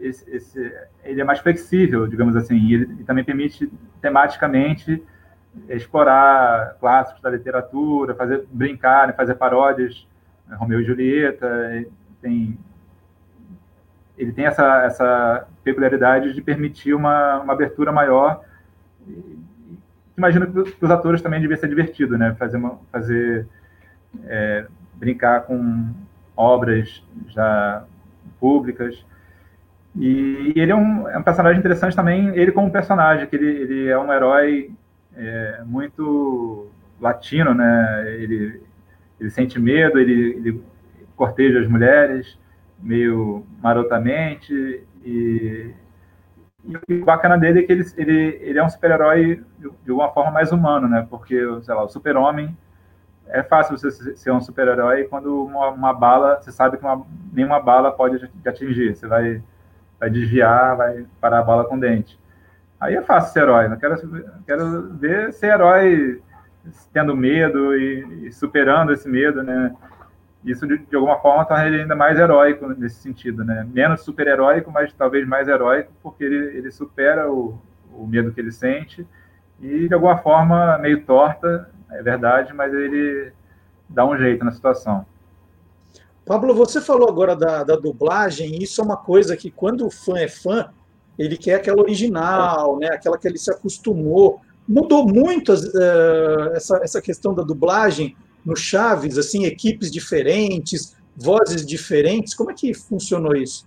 esse, 0.00 0.30
esse, 0.30 0.72
ele 1.04 1.20
é 1.20 1.24
mais 1.24 1.40
flexível, 1.40 2.06
digamos 2.06 2.34
assim, 2.34 2.56
e 2.56 2.74
ele 2.74 3.04
também 3.04 3.22
permite 3.22 3.70
tematicamente 4.00 5.02
explorar 5.68 6.76
clássicos 6.80 7.20
da 7.20 7.30
literatura, 7.30 8.14
fazer 8.14 8.46
brincar, 8.50 9.08
né, 9.08 9.12
fazer 9.12 9.34
paródias, 9.34 10.06
né, 10.48 10.56
Romeu 10.56 10.80
e 10.80 10.84
Julieta, 10.84 11.84
tem 12.22 12.58
ele 14.20 14.32
tem 14.32 14.44
essa, 14.44 14.82
essa 14.84 15.48
peculiaridade 15.64 16.34
de 16.34 16.42
permitir 16.42 16.92
uma, 16.92 17.40
uma 17.40 17.54
abertura 17.54 17.90
maior. 17.90 18.44
Imagino 20.16 20.46
que 20.52 20.84
os 20.84 20.90
atores 20.90 21.22
também 21.22 21.40
devia 21.40 21.56
ser 21.56 21.68
divertido, 21.68 22.18
né? 22.18 22.36
Fazer, 22.38 22.58
uma, 22.58 22.78
fazer 22.92 23.46
é, 24.24 24.66
brincar 24.94 25.40
com 25.44 25.90
obras 26.36 27.02
já 27.28 27.84
públicas. 28.38 29.02
E, 29.96 30.52
e 30.54 30.60
ele 30.60 30.70
é 30.70 30.76
um, 30.76 31.08
é 31.08 31.16
um, 31.16 31.22
personagem 31.22 31.58
interessante 31.58 31.96
também, 31.96 32.28
ele 32.36 32.52
como 32.52 32.70
personagem, 32.70 33.26
que 33.26 33.34
ele, 33.34 33.48
ele 33.48 33.88
é 33.88 33.98
um 33.98 34.12
herói 34.12 34.70
é, 35.16 35.62
muito 35.64 36.68
latino, 37.00 37.54
né? 37.54 38.04
Ele, 38.18 38.60
ele 39.18 39.30
sente 39.30 39.58
medo, 39.58 39.98
ele, 39.98 40.34
ele 40.36 40.62
corteja 41.16 41.58
as 41.58 41.68
mulheres, 41.68 42.38
meio 42.82 43.44
marotamente 43.62 44.86
e, 45.04 45.74
e 46.88 46.94
o 46.94 47.04
bacana 47.04 47.38
dele 47.38 47.60
é 47.60 47.62
que 47.62 47.72
ele, 47.72 47.84
ele, 47.96 48.38
ele 48.42 48.58
é 48.58 48.64
um 48.64 48.68
super-herói 48.68 49.42
de, 49.84 49.92
uma 49.92 50.10
forma 50.10 50.30
mais 50.30 50.52
humana, 50.52 50.86
né? 50.88 51.06
Porque, 51.08 51.36
sei 51.62 51.74
lá, 51.74 51.84
o 51.84 51.88
super-homem 51.88 52.56
é 53.28 53.42
fácil 53.42 53.78
você 53.78 53.90
ser 54.16 54.30
um 54.32 54.40
super-herói 54.40 55.04
quando 55.04 55.44
uma, 55.44 55.68
uma, 55.68 55.92
bala, 55.92 56.40
você 56.40 56.52
sabe 56.52 56.76
que 56.76 56.84
uma, 56.84 57.04
nenhuma 57.32 57.60
bala 57.60 57.92
pode 57.92 58.18
te 58.18 58.48
atingir. 58.48 58.96
Você 58.96 59.06
vai, 59.06 59.42
vai 59.98 60.10
desviar, 60.10 60.76
vai 60.76 61.06
parar 61.20 61.38
a 61.38 61.44
bala 61.44 61.64
com 61.64 61.76
o 61.76 61.80
dente. 61.80 62.18
Aí 62.78 62.94
é 62.94 63.02
fácil 63.02 63.32
ser 63.32 63.42
herói. 63.42 63.66
Eu 63.66 63.76
quero, 63.76 64.24
quero 64.46 64.94
ver 64.94 65.32
ser 65.32 65.54
herói 65.54 66.22
tendo 66.92 67.16
medo 67.16 67.74
e, 67.76 68.26
e 68.26 68.32
superando 68.32 68.92
esse 68.92 69.08
medo, 69.08 69.42
né? 69.42 69.74
Isso 70.44 70.66
de, 70.66 70.78
de, 70.78 70.96
alguma 70.96 71.18
forma 71.18 71.44
torna 71.44 71.66
ele 71.66 71.82
ainda 71.82 71.94
mais 71.94 72.18
heróico 72.18 72.68
nesse 72.68 72.96
sentido, 72.96 73.44
né? 73.44 73.66
Menos 73.70 74.02
super-heróico, 74.02 74.70
mas 74.70 74.92
talvez 74.92 75.26
mais 75.26 75.48
heróico, 75.48 75.92
porque 76.02 76.24
ele, 76.24 76.56
ele 76.56 76.70
supera 76.70 77.30
o, 77.30 77.58
o 77.92 78.06
medo 78.06 78.32
que 78.32 78.40
ele 78.40 78.52
sente 78.52 79.06
e 79.60 79.88
de 79.88 79.94
alguma 79.94 80.16
forma 80.18 80.78
meio 80.78 81.04
torta, 81.04 81.68
é 81.90 82.02
verdade, 82.02 82.54
mas 82.54 82.72
ele 82.72 83.32
dá 83.88 84.06
um 84.06 84.16
jeito 84.16 84.44
na 84.44 84.52
situação. 84.52 85.04
Pablo, 86.24 86.54
você 86.54 86.80
falou 86.80 87.08
agora 87.08 87.36
da, 87.36 87.64
da 87.64 87.76
dublagem, 87.76 88.62
isso 88.62 88.80
é 88.80 88.84
uma 88.84 88.96
coisa 88.96 89.36
que 89.36 89.50
quando 89.50 89.86
o 89.86 89.90
fã 89.90 90.18
é 90.18 90.28
fã, 90.28 90.70
ele 91.18 91.36
quer 91.36 91.56
aquela 91.56 91.82
original, 91.82 92.78
né? 92.78 92.88
Aquela 92.88 93.18
que 93.18 93.28
ele 93.28 93.36
se 93.36 93.52
acostumou. 93.52 94.40
Mudou 94.66 95.06
muito 95.06 95.52
uh, 95.52 96.54
essa, 96.54 96.78
essa 96.82 97.02
questão 97.02 97.34
da 97.34 97.42
dublagem 97.42 98.16
no 98.44 98.56
Chaves, 98.56 99.18
assim, 99.18 99.44
equipes 99.44 99.90
diferentes, 99.90 100.96
vozes 101.16 101.64
diferentes? 101.64 102.34
Como 102.34 102.50
é 102.50 102.54
que 102.54 102.72
funcionou 102.74 103.36
isso? 103.36 103.66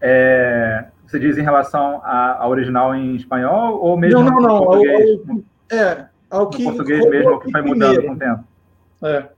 É, 0.00 0.86
você 1.06 1.18
diz 1.18 1.38
em 1.38 1.42
relação 1.42 2.00
à, 2.04 2.46
original 2.46 2.94
em 2.94 3.16
espanhol 3.16 3.80
ou 3.80 3.96
mesmo 3.96 4.22
não, 4.22 4.30
não, 4.30 4.40
não, 4.40 4.58
português? 4.64 5.20
Ao, 5.28 5.76
é, 5.78 6.08
ao 6.30 6.50
que, 6.50 6.64
português 6.64 7.04
mesmo, 7.08 7.40
que 7.40 7.50
foi 7.50 7.62
mudando 7.62 8.02
com 8.02 8.12
o 8.12 8.18
tempo. 8.18 8.44
É. 9.02 9.28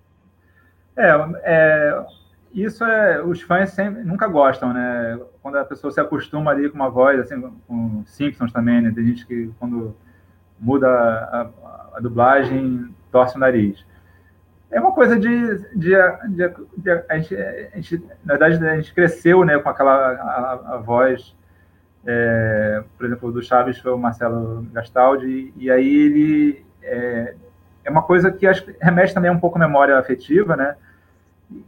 É, 0.96 1.12
é, 1.44 2.04
isso 2.52 2.84
é, 2.84 3.22
os 3.22 3.40
fãs 3.40 3.70
sempre, 3.70 4.02
nunca 4.02 4.26
gostam, 4.26 4.72
né? 4.72 5.18
Quando 5.42 5.56
a 5.56 5.64
pessoa 5.64 5.90
se 5.90 6.00
acostuma 6.00 6.50
ali 6.50 6.68
com 6.68 6.76
uma 6.76 6.90
voz, 6.90 7.20
assim, 7.20 7.40
com 7.66 8.02
Simpsons 8.06 8.52
também, 8.52 8.82
né? 8.82 8.92
Tem 8.94 9.06
gente 9.06 9.26
que 9.26 9.50
quando 9.58 9.94
muda 10.60 10.88
a, 10.88 11.48
a, 11.94 12.00
dublagem, 12.00 12.94
torce 13.10 13.36
o 13.36 13.40
nariz. 13.40 13.84
É 14.70 14.78
uma 14.78 14.92
coisa 14.92 15.18
de, 15.18 15.58
de, 15.74 15.94
de, 16.28 16.54
de 16.76 16.90
a, 17.08 17.18
gente, 17.18 17.36
a, 17.36 17.76
gente, 17.76 18.04
na 18.24 18.34
verdade, 18.36 18.68
a 18.68 18.76
gente 18.76 18.94
cresceu, 18.94 19.44
né, 19.44 19.58
com 19.58 19.68
aquela 19.68 20.78
voz, 20.84 21.34
é, 22.06 22.84
por 22.96 23.06
exemplo, 23.06 23.32
do 23.32 23.42
Chaves 23.42 23.78
foi 23.78 23.92
o 23.92 23.98
Marcelo 23.98 24.66
Gastaldi, 24.72 25.52
e 25.56 25.70
aí 25.70 25.96
ele 25.96 26.66
é, 26.82 27.34
é 27.84 27.90
uma 27.90 28.02
coisa 28.02 28.30
que 28.30 28.46
acho 28.46 28.64
que 28.64 28.76
remete 28.80 29.12
também 29.12 29.30
um 29.30 29.40
pouco 29.40 29.56
à 29.56 29.60
memória 29.60 29.98
afetiva, 29.98 30.54
né, 30.54 30.76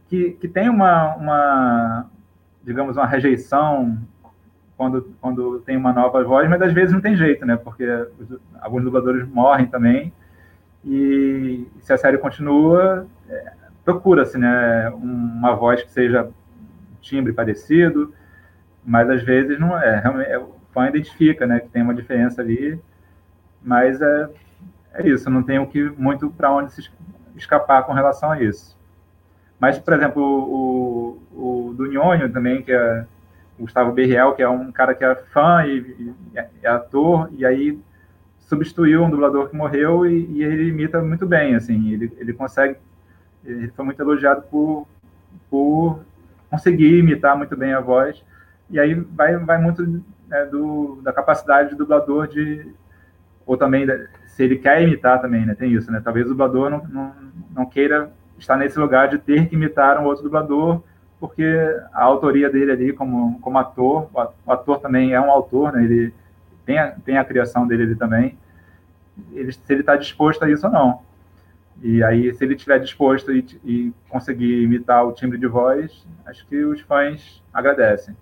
que, 0.08 0.32
que 0.32 0.46
tem 0.46 0.68
uma, 0.68 1.16
uma, 1.16 2.10
digamos, 2.62 2.96
uma 2.96 3.06
rejeição 3.06 3.98
quando, 4.82 5.14
quando 5.20 5.60
tem 5.60 5.76
uma 5.76 5.92
nova 5.92 6.24
voz, 6.24 6.50
mas 6.50 6.60
às 6.60 6.72
vezes 6.72 6.92
não 6.92 7.00
tem 7.00 7.16
jeito, 7.16 7.46
né? 7.46 7.56
Porque 7.56 7.86
alguns 8.60 8.82
dubladores 8.82 9.28
morrem 9.28 9.66
também. 9.66 10.12
E 10.84 11.68
se 11.80 11.92
a 11.92 11.96
série 11.96 12.18
continua, 12.18 13.06
é, 13.28 13.52
procura-se, 13.84 14.36
né? 14.36 14.90
Uma 14.90 15.54
voz 15.54 15.82
que 15.84 15.90
seja 15.92 16.28
timbre 17.00 17.32
parecido, 17.32 18.12
mas 18.84 19.08
às 19.08 19.22
vezes 19.22 19.56
não 19.60 19.78
é. 19.78 20.00
Realmente, 20.00 20.30
é, 20.30 20.38
o 20.38 20.52
fã 20.72 20.88
identifica, 20.88 21.46
né? 21.46 21.60
Que 21.60 21.68
tem 21.68 21.82
uma 21.82 21.94
diferença 21.94 22.42
ali, 22.42 22.80
mas 23.62 24.02
é, 24.02 24.28
é 24.94 25.08
isso. 25.08 25.30
Não 25.30 25.44
tem 25.44 25.60
o 25.60 25.66
que 25.66 25.90
muito 25.90 26.28
para 26.28 26.50
onde 26.50 26.72
se 26.72 26.90
escapar 27.36 27.84
com 27.84 27.92
relação 27.92 28.32
a 28.32 28.42
isso. 28.42 28.76
Mas, 29.60 29.78
por 29.78 29.94
exemplo, 29.94 30.22
o, 30.24 31.22
o 31.70 31.74
do 31.74 31.86
Nhonho 31.86 32.32
também, 32.32 32.62
que 32.62 32.72
é 32.72 33.06
Gustavo 33.62 33.92
Berriel, 33.92 34.34
que 34.34 34.42
é 34.42 34.48
um 34.48 34.72
cara 34.72 34.94
que 34.94 35.04
é 35.04 35.14
fã 35.14 35.64
e, 35.64 36.14
e 36.34 36.38
é 36.62 36.68
ator, 36.68 37.30
e 37.32 37.46
aí 37.46 37.78
substituiu 38.40 39.04
um 39.04 39.10
dublador 39.10 39.48
que 39.48 39.56
morreu 39.56 40.04
e, 40.04 40.26
e, 40.32 40.42
ele 40.42 40.68
imita 40.68 41.00
muito 41.00 41.24
bem, 41.24 41.54
assim, 41.54 41.92
ele, 41.92 42.12
ele 42.18 42.32
consegue, 42.32 42.76
ele 43.44 43.68
foi 43.68 43.84
muito 43.84 44.02
elogiado 44.02 44.42
por, 44.50 44.86
por 45.48 46.00
conseguir 46.50 46.98
imitar 46.98 47.36
muito 47.36 47.56
bem 47.56 47.72
a 47.72 47.80
voz, 47.80 48.22
e 48.68 48.80
aí 48.80 48.94
vai, 48.94 49.36
vai 49.38 49.58
muito 49.58 50.02
né, 50.28 50.44
do, 50.46 51.00
da 51.02 51.12
capacidade 51.12 51.70
do 51.70 51.76
dublador 51.76 52.26
de, 52.26 52.66
ou 53.46 53.56
também 53.56 53.86
se 54.26 54.42
ele 54.42 54.56
quer 54.56 54.82
imitar 54.82 55.20
também, 55.20 55.46
né, 55.46 55.54
tem 55.54 55.72
isso, 55.72 55.90
né, 55.90 56.00
talvez 56.04 56.26
o 56.26 56.30
dublador 56.30 56.68
não, 56.68 56.84
não, 56.84 57.14
não 57.54 57.66
queira 57.66 58.12
estar 58.38 58.56
nesse 58.56 58.78
lugar 58.78 59.08
de 59.08 59.18
ter 59.18 59.48
que 59.48 59.54
imitar 59.54 59.98
um 59.98 60.04
outro 60.04 60.24
dublador, 60.24 60.82
porque 61.22 61.44
a 61.92 62.02
autoria 62.02 62.50
dele 62.50 62.72
ali 62.72 62.92
como, 62.92 63.38
como 63.38 63.56
ator, 63.56 64.10
o 64.12 64.50
ator 64.50 64.80
também 64.80 65.12
é 65.12 65.20
um 65.20 65.30
autor, 65.30 65.72
né? 65.72 65.84
ele 65.84 66.12
tem 66.66 66.80
a, 66.80 66.90
tem 66.90 67.16
a 67.16 67.24
criação 67.24 67.64
dele 67.64 67.84
ali 67.84 67.94
também, 67.94 68.36
ele, 69.30 69.52
se 69.52 69.60
ele 69.68 69.82
está 69.82 69.94
disposto 69.94 70.42
a 70.42 70.50
isso 70.50 70.66
ou 70.66 70.72
não. 70.72 71.00
E 71.80 72.02
aí, 72.02 72.34
se 72.34 72.44
ele 72.44 72.54
estiver 72.54 72.80
disposto 72.80 73.32
e, 73.32 73.46
e, 73.64 73.92
conseguir 74.08 74.64
imitar 74.64 75.06
o 75.06 75.12
timbre 75.12 75.38
de 75.38 75.46
voz, 75.46 76.04
acho 76.26 76.44
que 76.48 76.56
os 76.64 76.80
fãs 76.80 77.40
agradecem. 77.54 78.16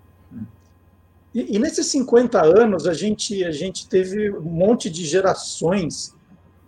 E, 1.33 1.55
e, 1.55 1.57
nesses 1.57 1.87
50 1.87 2.39
anos, 2.39 2.85
a 2.85 2.93
gente, 2.93 3.43
a 3.43 3.51
gente 3.51 3.89
teve 3.89 4.29
um 4.29 4.41
monte 4.41 4.91
de 4.91 5.05
gerações, 5.05 6.15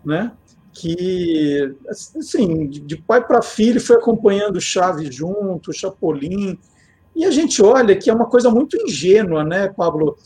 né? 0.03 0.31
Que, 0.73 1.75
assim, 1.87 2.67
de 2.67 2.97
pai 2.97 3.25
para 3.25 3.41
filho 3.41 3.79
foi 3.79 3.95
acompanhando 3.95 4.59
Chaves 4.59 5.13
junto, 5.13 5.71
Chapolin, 5.71 6.57
e 7.15 7.25
a 7.25 7.31
gente 7.31 7.61
olha 7.61 7.95
que 7.95 8.09
é 8.09 8.13
uma 8.13 8.25
coisa 8.25 8.49
muito 8.49 8.75
ingênua, 8.81 9.43
né, 9.43 9.69
Pablo? 9.69 10.17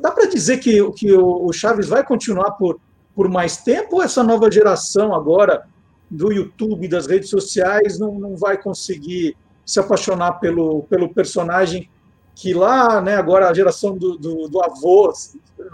Dá 0.00 0.10
para 0.10 0.28
dizer 0.28 0.58
que, 0.58 0.90
que 0.92 1.12
o 1.12 1.50
Chaves 1.52 1.88
vai 1.88 2.04
continuar 2.04 2.52
por, 2.52 2.78
por 3.14 3.28
mais 3.28 3.56
tempo 3.56 3.96
ou 3.96 4.02
essa 4.02 4.22
nova 4.22 4.50
geração 4.50 5.14
agora 5.14 5.66
do 6.10 6.30
YouTube, 6.30 6.86
das 6.86 7.06
redes 7.06 7.30
sociais, 7.30 7.98
não, 7.98 8.18
não 8.18 8.36
vai 8.36 8.60
conseguir 8.60 9.34
se 9.64 9.80
apaixonar 9.80 10.32
pelo, 10.34 10.82
pelo 10.84 11.08
personagem 11.08 11.88
que 12.34 12.52
lá, 12.52 13.00
né, 13.00 13.16
agora 13.16 13.48
a 13.48 13.54
geração 13.54 13.96
do, 13.96 14.18
do, 14.18 14.48
do 14.48 14.62
avô 14.62 15.12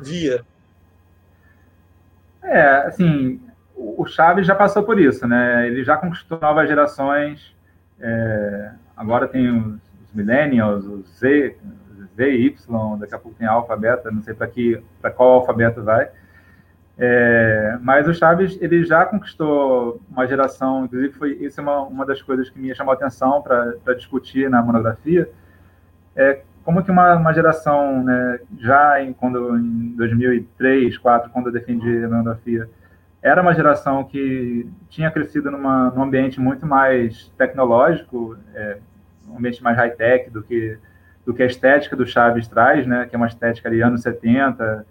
via? 0.01 0.45
É, 2.43 2.87
assim, 2.87 3.41
o 3.81 4.07
Chaves 4.07 4.47
já 4.47 4.55
passou 4.55 4.83
por 4.83 5.01
isso, 5.01 5.27
né? 5.27 5.67
Ele 5.67 5.83
já 5.83 5.97
conquistou 5.97 6.39
novas 6.41 6.69
gerações. 6.69 7.55
É, 7.99 8.71
agora 8.97 9.27
tem 9.27 9.51
os, 9.51 9.81
millennials, 10.13 10.85
os 10.85 11.09
Z, 11.19 11.57
Z, 12.17 12.31
Y, 12.31 12.99
daqui 12.99 13.15
a 13.15 13.19
pouco 13.19 13.39
tem 13.39 13.47
alfa, 13.47 13.77
beta, 13.77 14.11
não 14.11 14.23
sei 14.23 14.35
para 14.35 14.47
que, 14.49 14.83
para 15.01 15.11
qual 15.11 15.35
alfabeto 15.35 15.83
vai. 15.83 16.11
É, 16.99 17.79
mas 17.81 18.07
o 18.07 18.13
Chaves 18.13 18.59
ele 18.61 18.85
já 18.85 19.07
conquistou 19.07 20.03
uma 20.11 20.27
geração, 20.27 20.85
inclusive 20.85 21.15
foi 21.15 21.33
isso 21.41 21.61
é 21.61 21.63
uma, 21.63 21.81
uma 21.83 22.05
das 22.05 22.21
coisas 22.21 22.51
que 22.51 22.59
me 22.59 22.75
chamou 22.75 22.93
a 22.93 22.95
atenção 22.95 23.41
para 23.41 23.95
discutir 23.95 24.51
na 24.51 24.61
monografia, 24.61 25.31
é 26.15 26.43
como 26.65 26.83
que 26.83 26.91
uma, 26.91 27.15
uma 27.15 27.33
geração, 27.33 28.05
né, 28.05 28.41
já 28.59 29.03
em, 29.03 29.15
quando, 29.15 29.57
em 29.57 29.95
2003, 29.97 30.83
2004, 30.83 31.31
quando 31.31 31.47
eu 31.47 31.53
defendi 31.53 32.05
a 32.05 32.09
monografia, 32.09 32.69
era 33.23 33.43
uma 33.43 33.55
geração 33.55 34.03
que 34.05 34.67
tinha 34.89 35.11
crescido 35.11 35.51
numa, 35.51 35.91
num 35.91 36.03
ambiente 36.03 36.41
muito 36.41 36.67
mais 36.67 37.29
tecnológico, 37.37 38.37
é, 38.55 38.79
um 39.29 39.39
ambiente 39.39 39.63
mais 39.63 39.77
high-tech 39.77 40.31
do 40.31 40.43
que, 40.43 40.79
do 41.25 41.35
que 41.35 41.43
a 41.43 41.47
estética 41.47 41.95
do 41.95 42.07
Chaves 42.07 42.49
traz, 42.49 42.87
né? 42.87 43.07
Que 43.07 43.15
é 43.15 43.19
uma 43.19 43.27
estética 43.27 43.69
ali 43.69 43.83
anos 43.83 44.03
70, 44.03 44.87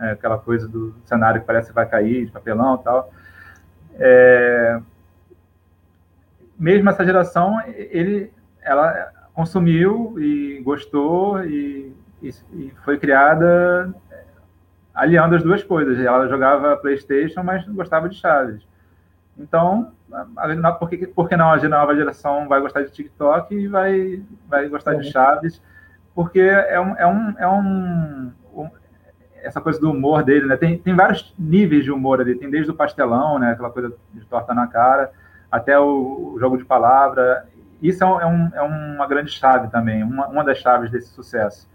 é, 0.00 0.10
aquela 0.10 0.38
coisa 0.38 0.66
do 0.66 0.94
cenário 1.04 1.40
que 1.40 1.46
parece 1.46 1.68
que 1.68 1.74
vai 1.74 1.86
cair, 1.88 2.26
de 2.26 2.32
papelão 2.32 2.74
e 2.80 2.84
tal. 2.84 3.12
É, 3.94 4.80
mesmo 6.58 6.90
essa 6.90 7.04
geração, 7.04 7.60
ele, 7.66 8.32
ela 8.60 9.12
consumiu 9.32 10.16
e 10.18 10.60
gostou 10.64 11.44
e, 11.44 11.94
e, 12.20 12.30
e 12.52 12.72
foi 12.84 12.98
criada 12.98 13.94
aliando 14.98 15.36
as 15.36 15.42
duas 15.44 15.62
coisas. 15.62 15.98
Ela 15.98 16.28
jogava 16.28 16.76
PlayStation, 16.76 17.42
mas 17.42 17.66
gostava 17.68 18.08
de 18.08 18.16
Chaves. 18.16 18.66
Então, 19.38 19.92
por 20.80 20.90
que, 20.90 21.06
por 21.06 21.28
que 21.28 21.36
não 21.36 21.52
a 21.52 21.68
nova 21.68 21.94
geração 21.94 22.48
vai 22.48 22.60
gostar 22.60 22.82
de 22.82 22.90
TikTok 22.90 23.54
e 23.54 23.68
vai, 23.68 24.22
vai 24.48 24.68
gostar 24.68 24.94
de 24.94 25.10
Chaves? 25.10 25.62
Porque 26.14 26.40
é 26.40 26.80
um, 26.80 26.96
é 26.96 27.06
um, 27.06 27.34
é 27.38 27.48
um, 27.48 28.32
um 28.52 28.70
essa 29.40 29.60
coisa 29.60 29.78
do 29.78 29.92
humor 29.92 30.24
dele, 30.24 30.46
né? 30.46 30.56
Tem, 30.56 30.76
tem 30.76 30.96
vários 30.96 31.32
níveis 31.38 31.84
de 31.84 31.92
humor 31.92 32.20
ali. 32.20 32.34
Tem 32.34 32.50
desde 32.50 32.72
o 32.72 32.74
pastelão, 32.74 33.38
né? 33.38 33.52
Aquela 33.52 33.70
coisa 33.70 33.94
de 34.12 34.26
torta 34.26 34.52
na 34.52 34.66
cara, 34.66 35.12
até 35.48 35.78
o, 35.78 36.32
o 36.34 36.40
jogo 36.40 36.58
de 36.58 36.64
palavra. 36.64 37.46
Isso 37.80 38.02
é, 38.02 38.06
um, 38.06 38.20
é, 38.20 38.26
um, 38.26 38.50
é 38.54 38.62
uma 38.62 39.06
grande 39.06 39.30
chave 39.30 39.68
também, 39.68 40.02
uma, 40.02 40.26
uma 40.26 40.42
das 40.42 40.58
chaves 40.58 40.90
desse 40.90 41.10
sucesso 41.10 41.68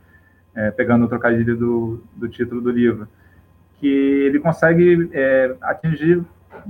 é, 0.56 0.72
pegando 0.72 1.06
o 1.06 1.08
trocadilho 1.08 1.58
do, 1.58 2.04
do 2.16 2.30
título 2.30 2.62
do 2.62 2.72
livro, 2.72 3.08
que 3.80 3.88
ele 3.88 4.39
consegue 4.39 5.10
é, 5.14 5.56
atingir 5.62 6.24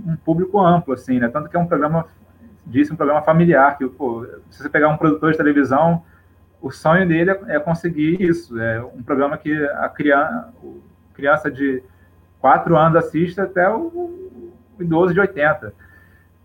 um 0.05 0.15
público 0.15 0.59
amplo, 0.59 0.93
assim, 0.93 1.19
né? 1.19 1.27
Tanto 1.27 1.49
que 1.49 1.55
é 1.55 1.59
um 1.59 1.67
programa, 1.67 2.07
disse 2.65 2.91
um 2.91 2.95
programa 2.95 3.21
familiar, 3.21 3.77
que, 3.77 3.85
pô, 3.87 4.25
se 4.49 4.63
você 4.63 4.69
pegar 4.69 4.89
um 4.89 4.97
produtor 4.97 5.31
de 5.31 5.37
televisão, 5.37 6.03
o 6.61 6.71
sonho 6.71 7.07
dele 7.07 7.31
é, 7.31 7.55
é 7.55 7.59
conseguir 7.59 8.21
isso, 8.21 8.59
é 8.59 8.81
um 8.83 9.03
programa 9.03 9.37
que 9.37 9.53
a 9.53 9.89
criança, 9.89 10.53
criança 11.13 11.51
de 11.51 11.83
4 12.39 12.75
anos 12.75 12.97
assiste 12.97 13.39
até 13.39 13.69
o, 13.69 14.51
o 14.77 14.81
idoso 14.81 15.13
de 15.13 15.19
80. 15.19 15.73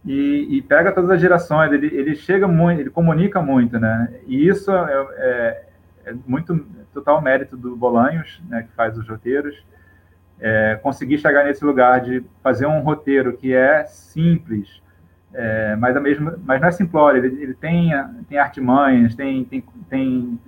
E, 0.04 0.56
e, 0.56 0.62
pega 0.62 0.92
todas 0.92 1.10
as 1.10 1.20
gerações, 1.20 1.72
ele, 1.72 1.86
ele 1.86 2.14
chega 2.14 2.46
muito, 2.46 2.80
ele 2.80 2.90
comunica 2.90 3.42
muito, 3.42 3.78
né? 3.78 4.08
E 4.26 4.48
isso 4.48 4.70
é, 4.72 5.06
é, 5.16 5.64
é 6.06 6.14
muito 6.26 6.64
total 7.00 7.20
mérito 7.22 7.56
do 7.56 7.76
Bolanhos, 7.76 8.40
né, 8.48 8.62
que 8.62 8.72
faz 8.74 8.96
os 8.96 9.08
roteiros, 9.08 9.64
é, 10.40 10.78
conseguir 10.82 11.18
chegar 11.18 11.44
nesse 11.44 11.64
lugar 11.64 12.00
de 12.00 12.24
fazer 12.42 12.66
um 12.66 12.80
roteiro 12.80 13.36
que 13.36 13.54
é 13.54 13.84
simples, 13.84 14.82
é, 15.32 15.76
mas, 15.76 15.96
a 15.96 16.00
mesma, 16.00 16.38
mas 16.44 16.60
não 16.60 16.68
é 16.68 16.70
simplório, 16.70 17.24
ele, 17.24 17.42
ele 17.42 17.54
tem, 17.54 17.90
tem 18.28 18.38
artimanhas, 18.38 19.14
tem, 19.14 19.44
tem, 19.44 19.64
tem 19.88 20.40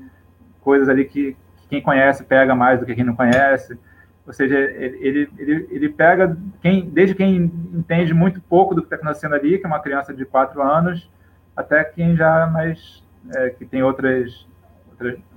coisas 0.61 0.89
ali 0.89 1.05
que, 1.05 1.37
que 1.57 1.69
quem 1.69 1.83
conhece 1.83 2.25
pega 2.25 2.55
mais 2.55 2.81
do 2.81 2.87
que 2.87 2.95
quem 2.95 3.05
não 3.05 3.17
conhece, 3.17 3.79
ou 4.27 4.33
seja, 4.33 4.57
ele, 4.59 5.29
ele, 5.39 5.69
ele 5.71 5.89
pega 5.89 6.37
quem, 6.63 6.89
desde 6.89 7.15
quem 7.15 7.37
entende 7.75 8.15
muito 8.15 8.41
pouco 8.41 8.75
do 8.75 8.81
que 8.81 8.87
está 8.87 8.97
acontecendo 8.97 9.35
ali, 9.35 9.59
que 9.59 9.65
é 9.65 9.69
uma 9.69 9.81
criança 9.81 10.15
de 10.15 10.25
quatro 10.25 10.63
anos, 10.63 11.11
até 11.57 11.83
quem 11.83 12.17
já 12.17 12.47
mais 12.47 13.03
é, 13.35 13.51
que 13.51 13.65
tem 13.65 13.83
outras 13.83 14.47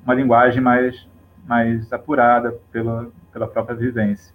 uma 0.06 0.14
linguagem 0.14 0.62
mais, 0.62 1.08
mais 1.46 1.92
apurada 1.92 2.58
pela, 2.72 3.10
pela 3.32 3.48
própria 3.48 3.76
vivência. 3.76 4.34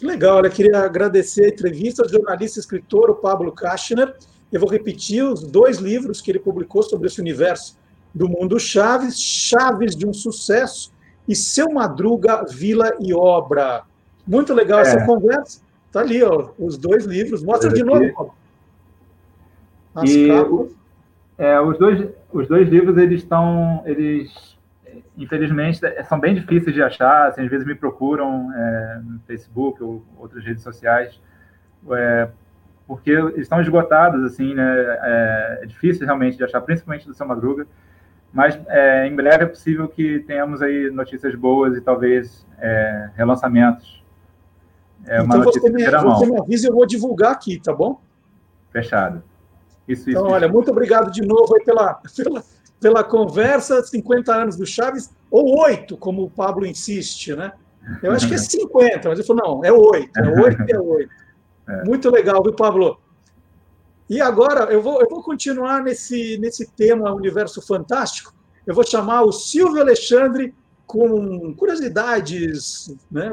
Legal, 0.00 0.44
eu 0.44 0.50
queria 0.50 0.80
agradecer 0.80 1.44
a 1.44 1.48
entrevista 1.48 2.02
ao 2.02 2.08
jornalista 2.08 2.58
e 2.58 2.60
escritor 2.60 3.10
o 3.10 3.14
Pablo 3.14 3.52
Kachner. 3.52 4.14
Eu 4.50 4.60
vou 4.60 4.68
repetir 4.68 5.24
os 5.24 5.42
dois 5.42 5.78
livros 5.78 6.20
que 6.20 6.30
ele 6.30 6.38
publicou 6.38 6.82
sobre 6.82 7.06
esse 7.06 7.20
universo 7.20 7.78
do 8.14 8.28
mundo 8.28 8.58
Chaves, 8.58 9.18
Chaves 9.18 9.96
de 9.96 10.06
um 10.06 10.12
Sucesso 10.12 10.92
e 11.26 11.34
Seu 11.34 11.70
Madruga, 11.70 12.44
Vila 12.50 12.92
e 13.00 13.14
Obra. 13.14 13.84
Muito 14.26 14.52
legal 14.52 14.80
é. 14.80 14.82
essa 14.82 15.06
conversa. 15.06 15.60
Está 15.86 16.00
ali, 16.00 16.22
ó, 16.22 16.50
os 16.58 16.76
dois 16.76 17.04
livros. 17.04 17.42
Mostra 17.42 17.72
de 17.72 17.84
novo. 17.84 18.34
As 19.94 20.10
e 20.10 20.28
capas. 20.28 20.70
É, 21.38 21.60
os, 21.60 21.78
dois, 21.78 22.08
os 22.32 22.48
dois 22.48 22.68
livros, 22.68 22.96
eles 22.96 23.22
estão, 23.22 23.82
eles, 23.84 24.58
infelizmente, 25.16 25.80
são 26.08 26.18
bem 26.18 26.34
difíceis 26.34 26.74
de 26.74 26.82
achar, 26.82 27.28
assim, 27.28 27.42
às 27.42 27.50
vezes 27.50 27.66
me 27.66 27.74
procuram 27.74 28.52
é, 28.52 29.00
no 29.04 29.20
Facebook 29.20 29.82
ou 29.82 30.02
outras 30.18 30.44
redes 30.44 30.62
sociais, 30.62 31.20
é, 31.90 32.28
porque 32.86 33.12
estão 33.36 33.60
esgotados, 33.60 34.24
assim, 34.24 34.54
né, 34.54 34.64
é, 34.64 35.58
é, 35.62 35.66
difícil 35.66 36.06
realmente 36.06 36.36
de 36.36 36.44
achar, 36.44 36.60
principalmente 36.60 37.06
do 37.06 37.14
Seu 37.14 37.26
Madruga, 37.26 37.66
mas 38.32 38.58
é, 38.68 39.06
em 39.06 39.14
breve 39.14 39.44
é 39.44 39.46
possível 39.46 39.86
que 39.88 40.20
tenhamos 40.20 40.62
aí 40.62 40.90
notícias 40.90 41.34
boas 41.34 41.76
e 41.76 41.80
talvez 41.82 42.46
é, 42.58 43.10
relançamentos. 43.14 44.02
É 45.04 45.20
uma 45.20 45.36
então 45.36 45.52
você 45.52 45.70
me, 45.70 45.84
você 45.84 46.26
me 46.26 46.40
avisa 46.40 46.66
e 46.66 46.70
eu 46.70 46.74
vou 46.74 46.86
divulgar 46.86 47.32
aqui, 47.32 47.60
tá 47.60 47.74
bom? 47.74 48.00
Fechado. 48.70 49.22
Isso, 49.86 50.08
então, 50.08 50.26
isso, 50.26 50.34
olha, 50.34 50.48
muito 50.48 50.70
obrigado 50.70 51.10
de 51.10 51.22
novo 51.22 51.54
pela, 51.64 51.94
pela, 52.16 52.44
pela 52.80 53.04
conversa. 53.04 53.82
50 53.82 54.34
anos 54.34 54.56
do 54.56 54.66
Chaves, 54.66 55.10
ou 55.30 55.60
oito, 55.64 55.96
como 55.96 56.24
o 56.24 56.30
Pablo 56.30 56.66
insiste, 56.66 57.34
né? 57.34 57.52
Eu 58.02 58.12
acho 58.12 58.28
que 58.28 58.34
é 58.34 58.38
50, 58.38 59.08
mas 59.08 59.18
ele 59.18 59.26
falou, 59.26 59.42
não, 59.42 59.64
é 59.64 59.72
oito, 59.72 60.18
é 60.18 60.40
oito 60.40 60.62
é 60.68 60.78
oito. 60.78 61.10
É. 61.64 61.84
Muito 61.84 62.10
legal, 62.10 62.42
viu, 62.42 62.52
Pablo? 62.52 62.98
E 64.10 64.20
agora 64.20 64.64
eu 64.72 64.82
vou, 64.82 65.00
eu 65.00 65.08
vou 65.08 65.22
continuar 65.22 65.80
nesse, 65.80 66.36
nesse 66.38 66.68
tema 66.72 67.14
universo 67.14 67.62
fantástico. 67.62 68.34
Eu 68.66 68.74
vou 68.74 68.84
chamar 68.84 69.22
o 69.22 69.30
Silvio 69.30 69.80
Alexandre 69.80 70.52
com 70.86 71.54
curiosidades, 71.54 72.94
né? 73.10 73.32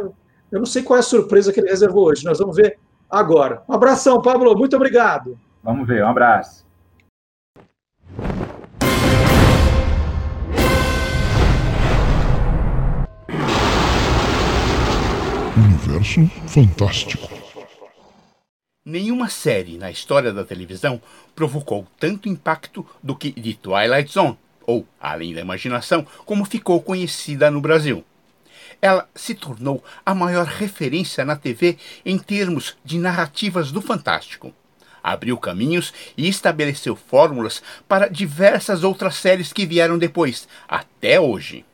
Eu 0.52 0.60
não 0.60 0.66
sei 0.66 0.84
qual 0.84 0.98
é 0.98 1.00
a 1.00 1.04
surpresa 1.04 1.52
que 1.52 1.60
ele 1.60 1.70
reservou 1.70 2.06
hoje, 2.06 2.24
nós 2.24 2.40
vamos 2.40 2.56
ver 2.56 2.80
agora. 3.10 3.64
Um 3.68 3.74
abração, 3.74 4.22
Pablo, 4.22 4.56
muito 4.56 4.76
obrigado. 4.76 5.38
Vamos 5.62 5.86
ver, 5.86 6.04
um 6.04 6.08
abraço. 6.08 6.66
Universo 15.58 16.28
Fantástico. 16.48 17.28
Nenhuma 18.86 19.30
série 19.30 19.78
na 19.78 19.92
história 19.92 20.32
da 20.32 20.46
televisão 20.46 21.02
provocou 21.36 21.86
tanto 22.00 22.30
impacto 22.30 22.86
do 23.04 23.14
que 23.14 23.34
The 23.34 23.58
Twilight 23.62 24.14
Zone, 24.14 24.38
ou 24.66 24.88
Além 25.00 25.34
da 25.34 25.42
Imaginação, 25.42 26.08
como 26.26 26.46
ficou 26.46 26.82
conhecida 26.82 27.52
no 27.52 27.60
Brasil. 27.60 28.04
Ela 28.82 29.10
se 29.14 29.36
tornou 29.36 29.84
a 30.06 30.16
maior 30.16 30.46
referência 30.46 31.26
na 31.26 31.36
TV 31.36 31.78
em 32.06 32.18
termos 32.18 32.78
de 32.86 32.98
narrativas 32.98 33.74
do 33.74 33.82
fantástico 33.82 34.54
abriu 35.04 35.38
caminhos 35.38 35.94
e 36.18 36.28
estabeleceu 36.28 36.96
fórmulas 36.96 37.62
para 37.88 38.08
diversas 38.08 38.84
outras 38.84 39.16
séries 39.16 39.54
que 39.54 39.66
vieram 39.66 39.98
depois, 39.98 40.48
até 40.68 41.20
hoje. 41.20 41.66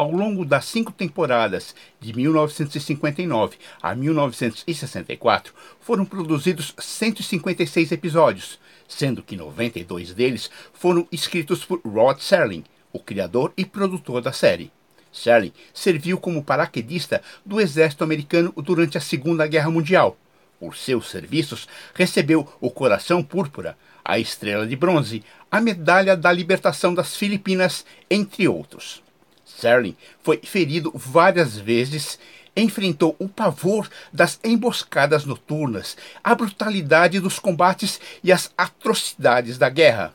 Ao 0.00 0.10
longo 0.10 0.46
das 0.46 0.64
cinco 0.64 0.92
temporadas, 0.92 1.74
de 2.00 2.16
1959 2.16 3.58
a 3.82 3.94
1964, 3.94 5.52
foram 5.80 6.06
produzidos 6.06 6.74
156 6.78 7.92
episódios, 7.92 8.58
sendo 8.88 9.22
que 9.22 9.36
92 9.36 10.14
deles 10.14 10.50
foram 10.72 11.06
escritos 11.12 11.64
por 11.64 11.80
Rod 11.84 12.18
Serling, 12.20 12.64
o 12.92 12.98
criador 12.98 13.52
e 13.56 13.64
produtor 13.64 14.22
da 14.22 14.32
série. 14.32 14.72
Serling 15.12 15.52
serviu 15.74 16.18
como 16.18 16.42
paraquedista 16.42 17.20
do 17.44 17.60
exército 17.60 18.02
americano 18.02 18.52
durante 18.56 18.96
a 18.96 19.00
Segunda 19.02 19.46
Guerra 19.46 19.70
Mundial 19.70 20.16
por 20.60 20.76
seus 20.76 21.08
serviços, 21.10 21.66
recebeu 21.94 22.46
o 22.60 22.70
Coração 22.70 23.22
Púrpura, 23.22 23.76
a 24.04 24.18
Estrela 24.18 24.66
de 24.66 24.76
Bronze, 24.76 25.24
a 25.50 25.60
Medalha 25.60 26.14
da 26.16 26.30
Libertação 26.30 26.94
das 26.94 27.16
Filipinas, 27.16 27.84
entre 28.10 28.46
outros. 28.46 29.02
Serling 29.44 29.96
foi 30.22 30.38
ferido 30.38 30.92
várias 30.94 31.56
vezes, 31.56 32.18
enfrentou 32.56 33.16
o 33.18 33.28
pavor 33.28 33.88
das 34.12 34.38
emboscadas 34.44 35.24
noturnas, 35.24 35.96
a 36.22 36.34
brutalidade 36.34 37.18
dos 37.18 37.38
combates 37.38 38.00
e 38.22 38.30
as 38.30 38.52
atrocidades 38.56 39.56
da 39.56 39.68
guerra. 39.68 40.14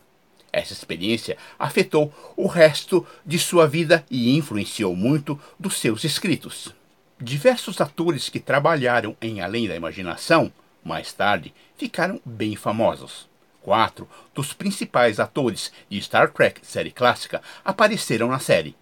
Essa 0.54 0.74
experiência 0.74 1.38
afetou 1.60 2.14
o 2.38 2.48
resto 2.48 3.06
de 3.26 3.38
sua 3.38 3.68
vida 3.68 4.06
e 4.10 4.38
influenciou 4.38 4.96
muito 4.96 5.40
dos 5.60 5.80
seus 5.80 6.04
escritos. 6.06 6.74
Diversos 7.20 7.80
atores 7.80 8.28
que 8.28 8.42
trabalharam 8.42 9.16
em 9.22 9.40
Além 9.40 9.70
da 9.70 9.76
Imaginação, 9.76 10.52
mais 10.84 11.14
tarde, 11.14 11.54
ficaram 11.78 12.20
bem 12.26 12.58
famosos. 12.58 13.26
Quatro 13.62 14.08
dos 14.34 14.52
principais 14.52 15.18
atores 15.18 15.72
de 15.90 16.02
Star 16.02 16.30
Trek 16.30 16.60
série 16.62 16.92
clássica 16.92 17.42
apareceram 17.64 18.28
na 18.28 18.40
série. 18.40 18.76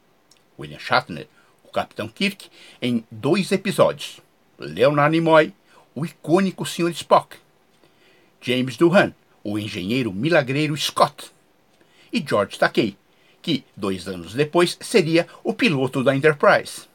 William 0.59 0.79
Shatner, 0.79 1.27
o 1.63 1.67
Capitão 1.67 2.07
Kirk, 2.07 2.49
em 2.81 3.05
dois 3.11 3.51
episódios. 3.51 4.19
Leonard 4.57 5.11
Nimoy, 5.15 5.53
o 5.93 6.03
icônico 6.03 6.65
Sr. 6.65 6.89
Spock, 6.89 7.37
James 8.41 8.77
Doohan, 8.77 9.13
o 9.43 9.59
engenheiro 9.59 10.11
milagreiro 10.11 10.75
Scott, 10.75 11.31
e 12.11 12.23
George 12.27 12.57
Takei, 12.57 12.97
que, 13.43 13.63
dois 13.77 14.07
anos 14.07 14.33
depois, 14.33 14.75
seria 14.81 15.27
o 15.43 15.53
piloto 15.53 16.03
da 16.03 16.15
Enterprise. 16.15 16.91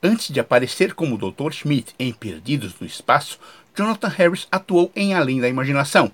Antes 0.00 0.30
de 0.30 0.38
aparecer 0.38 0.94
como 0.94 1.18
Dr. 1.18 1.50
Schmidt 1.50 1.92
em 1.98 2.12
Perdidos 2.12 2.72
no 2.80 2.86
Espaço, 2.86 3.38
Jonathan 3.76 4.08
Harris 4.08 4.46
atuou 4.50 4.92
em 4.94 5.12
Além 5.12 5.40
da 5.40 5.48
Imaginação, 5.48 6.12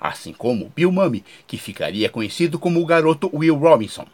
assim 0.00 0.32
como 0.32 0.72
Bill 0.74 0.90
Mummy, 0.90 1.22
que 1.46 1.58
ficaria 1.58 2.08
conhecido 2.08 2.58
como 2.58 2.80
o 2.80 2.86
garoto 2.86 3.30
Will 3.34 3.56
Robinson. 3.56 4.06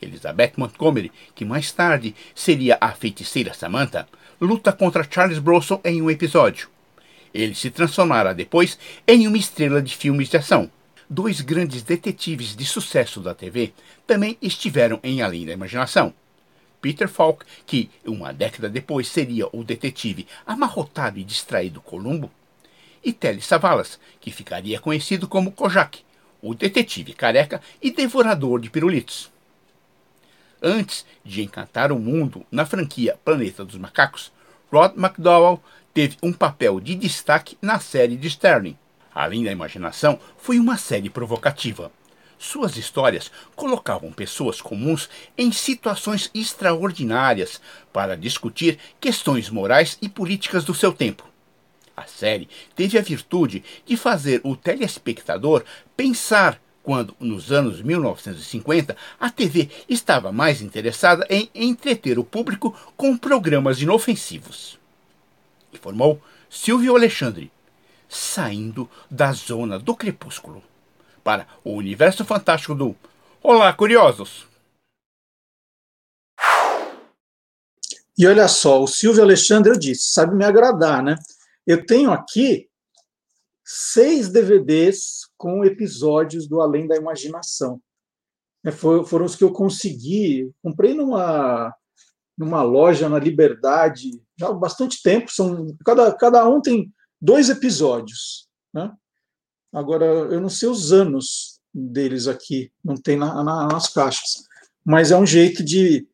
Elizabeth 0.00 0.52
Montgomery, 0.56 1.10
que 1.34 1.44
mais 1.44 1.72
tarde 1.72 2.14
seria 2.32 2.78
a 2.80 2.92
feiticeira 2.92 3.52
Samantha, 3.52 4.08
luta 4.40 4.72
contra 4.72 5.06
Charles 5.08 5.40
Bronson 5.40 5.80
em 5.84 6.00
um 6.00 6.08
episódio. 6.08 6.68
Ele 7.34 7.54
se 7.54 7.68
transformará 7.68 8.32
depois 8.32 8.78
em 9.08 9.26
uma 9.26 9.38
estrela 9.38 9.82
de 9.82 9.96
filmes 9.96 10.28
de 10.28 10.36
ação. 10.36 10.70
Dois 11.08 11.40
grandes 11.40 11.82
detetives 11.82 12.54
de 12.54 12.64
sucesso 12.64 13.20
da 13.20 13.34
TV 13.34 13.72
também 14.06 14.38
estiveram 14.40 15.00
em 15.02 15.20
Além 15.20 15.44
da 15.44 15.52
Imaginação. 15.52 16.14
Peter 16.80 17.08
Falk, 17.08 17.44
que 17.66 17.90
uma 18.04 18.32
década 18.32 18.68
depois 18.68 19.08
seria 19.08 19.48
o 19.52 19.62
detetive 19.62 20.26
amarrotado 20.46 21.18
e 21.18 21.24
distraído 21.24 21.80
Columbo, 21.80 22.30
e 23.02 23.12
Telly 23.12 23.40
Savalas, 23.40 23.98
que 24.20 24.30
ficaria 24.30 24.78
conhecido 24.78 25.26
como 25.26 25.52
Kojak, 25.52 26.00
o 26.42 26.54
detetive 26.54 27.12
careca 27.12 27.60
e 27.82 27.90
devorador 27.90 28.60
de 28.60 28.70
pirulitos. 28.70 29.30
Antes 30.62 31.06
de 31.24 31.42
encantar 31.42 31.90
o 31.90 31.98
mundo 31.98 32.44
na 32.50 32.66
franquia 32.66 33.18
Planeta 33.24 33.64
dos 33.64 33.76
Macacos, 33.76 34.30
Rod 34.70 34.96
McDowell 34.96 35.62
teve 35.92 36.16
um 36.22 36.32
papel 36.32 36.78
de 36.80 36.94
destaque 36.94 37.56
na 37.60 37.80
série 37.80 38.16
de 38.16 38.28
Sterling. 38.28 38.76
Além 39.12 39.44
da 39.44 39.50
imaginação, 39.50 40.20
foi 40.36 40.58
uma 40.58 40.76
série 40.76 41.10
provocativa. 41.10 41.90
Suas 42.42 42.78
histórias 42.78 43.30
colocavam 43.54 44.10
pessoas 44.10 44.62
comuns 44.62 45.10
em 45.36 45.52
situações 45.52 46.30
extraordinárias 46.32 47.60
para 47.92 48.16
discutir 48.16 48.78
questões 48.98 49.50
morais 49.50 49.98
e 50.00 50.08
políticas 50.08 50.64
do 50.64 50.74
seu 50.74 50.90
tempo. 50.90 51.22
A 51.94 52.06
série 52.06 52.48
teve 52.74 52.96
a 52.96 53.02
virtude 53.02 53.62
de 53.84 53.94
fazer 53.94 54.40
o 54.42 54.56
telespectador 54.56 55.62
pensar 55.94 56.58
quando, 56.82 57.14
nos 57.20 57.52
anos 57.52 57.82
1950, 57.82 58.96
a 59.20 59.28
TV 59.28 59.68
estava 59.86 60.32
mais 60.32 60.62
interessada 60.62 61.26
em 61.28 61.50
entreter 61.54 62.18
o 62.18 62.24
público 62.24 62.74
com 62.96 63.18
programas 63.18 63.82
inofensivos. 63.82 64.78
Informou 65.74 66.22
Silvio 66.48 66.96
Alexandre, 66.96 67.52
saindo 68.08 68.88
da 69.10 69.30
zona 69.30 69.78
do 69.78 69.94
crepúsculo 69.94 70.69
para 71.22 71.46
o 71.64 71.72
universo 71.72 72.24
fantástico 72.24 72.74
do 72.74 72.96
Olá, 73.42 73.72
curiosos! 73.72 74.46
E 78.18 78.26
olha 78.26 78.46
só, 78.48 78.82
o 78.82 78.86
Silvio 78.86 79.22
Alexandre 79.22 79.78
disse, 79.78 80.10
sabe 80.10 80.34
me 80.34 80.44
agradar, 80.44 81.02
né? 81.02 81.16
Eu 81.66 81.86
tenho 81.86 82.12
aqui 82.12 82.68
seis 83.64 84.28
DVDs 84.28 85.30
com 85.38 85.64
episódios 85.64 86.46
do 86.46 86.60
Além 86.60 86.86
da 86.86 86.96
Imaginação. 86.96 87.80
É, 88.62 88.70
foram 88.70 89.24
os 89.24 89.36
que 89.36 89.44
eu 89.44 89.52
consegui. 89.52 90.52
Comprei 90.62 90.92
numa, 90.92 91.74
numa 92.36 92.62
loja 92.62 93.08
na 93.08 93.18
Liberdade 93.18 94.10
já 94.36 94.48
há 94.48 94.52
bastante 94.52 95.02
tempo. 95.02 95.30
São, 95.32 95.74
cada, 95.84 96.12
cada 96.12 96.46
um 96.46 96.60
tem 96.60 96.92
dois 97.20 97.48
episódios. 97.48 98.48
Né? 98.74 98.92
Agora, 99.72 100.04
eu 100.04 100.40
não 100.40 100.48
sei 100.48 100.68
os 100.68 100.92
anos 100.92 101.60
deles 101.72 102.26
aqui, 102.26 102.72
não 102.84 102.96
tem 102.96 103.16
na, 103.16 103.42
na, 103.44 103.68
nas 103.68 103.88
caixas. 103.88 104.44
Mas 104.84 105.10
é 105.10 105.16
um 105.16 105.26
jeito 105.26 105.62
de, 105.62 106.06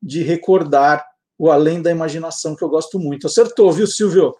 de 0.00 0.22
recordar 0.22 1.04
o 1.36 1.50
Além 1.50 1.82
da 1.82 1.90
Imaginação, 1.90 2.54
que 2.54 2.62
eu 2.62 2.68
gosto 2.68 2.98
muito. 2.98 3.26
Acertou, 3.26 3.72
viu, 3.72 3.86
Silvio? 3.86 4.34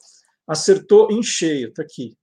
Acertou 0.47 1.11
em 1.11 1.23
cheio, 1.23 1.69
está 1.69 1.83
aqui. 1.83 2.17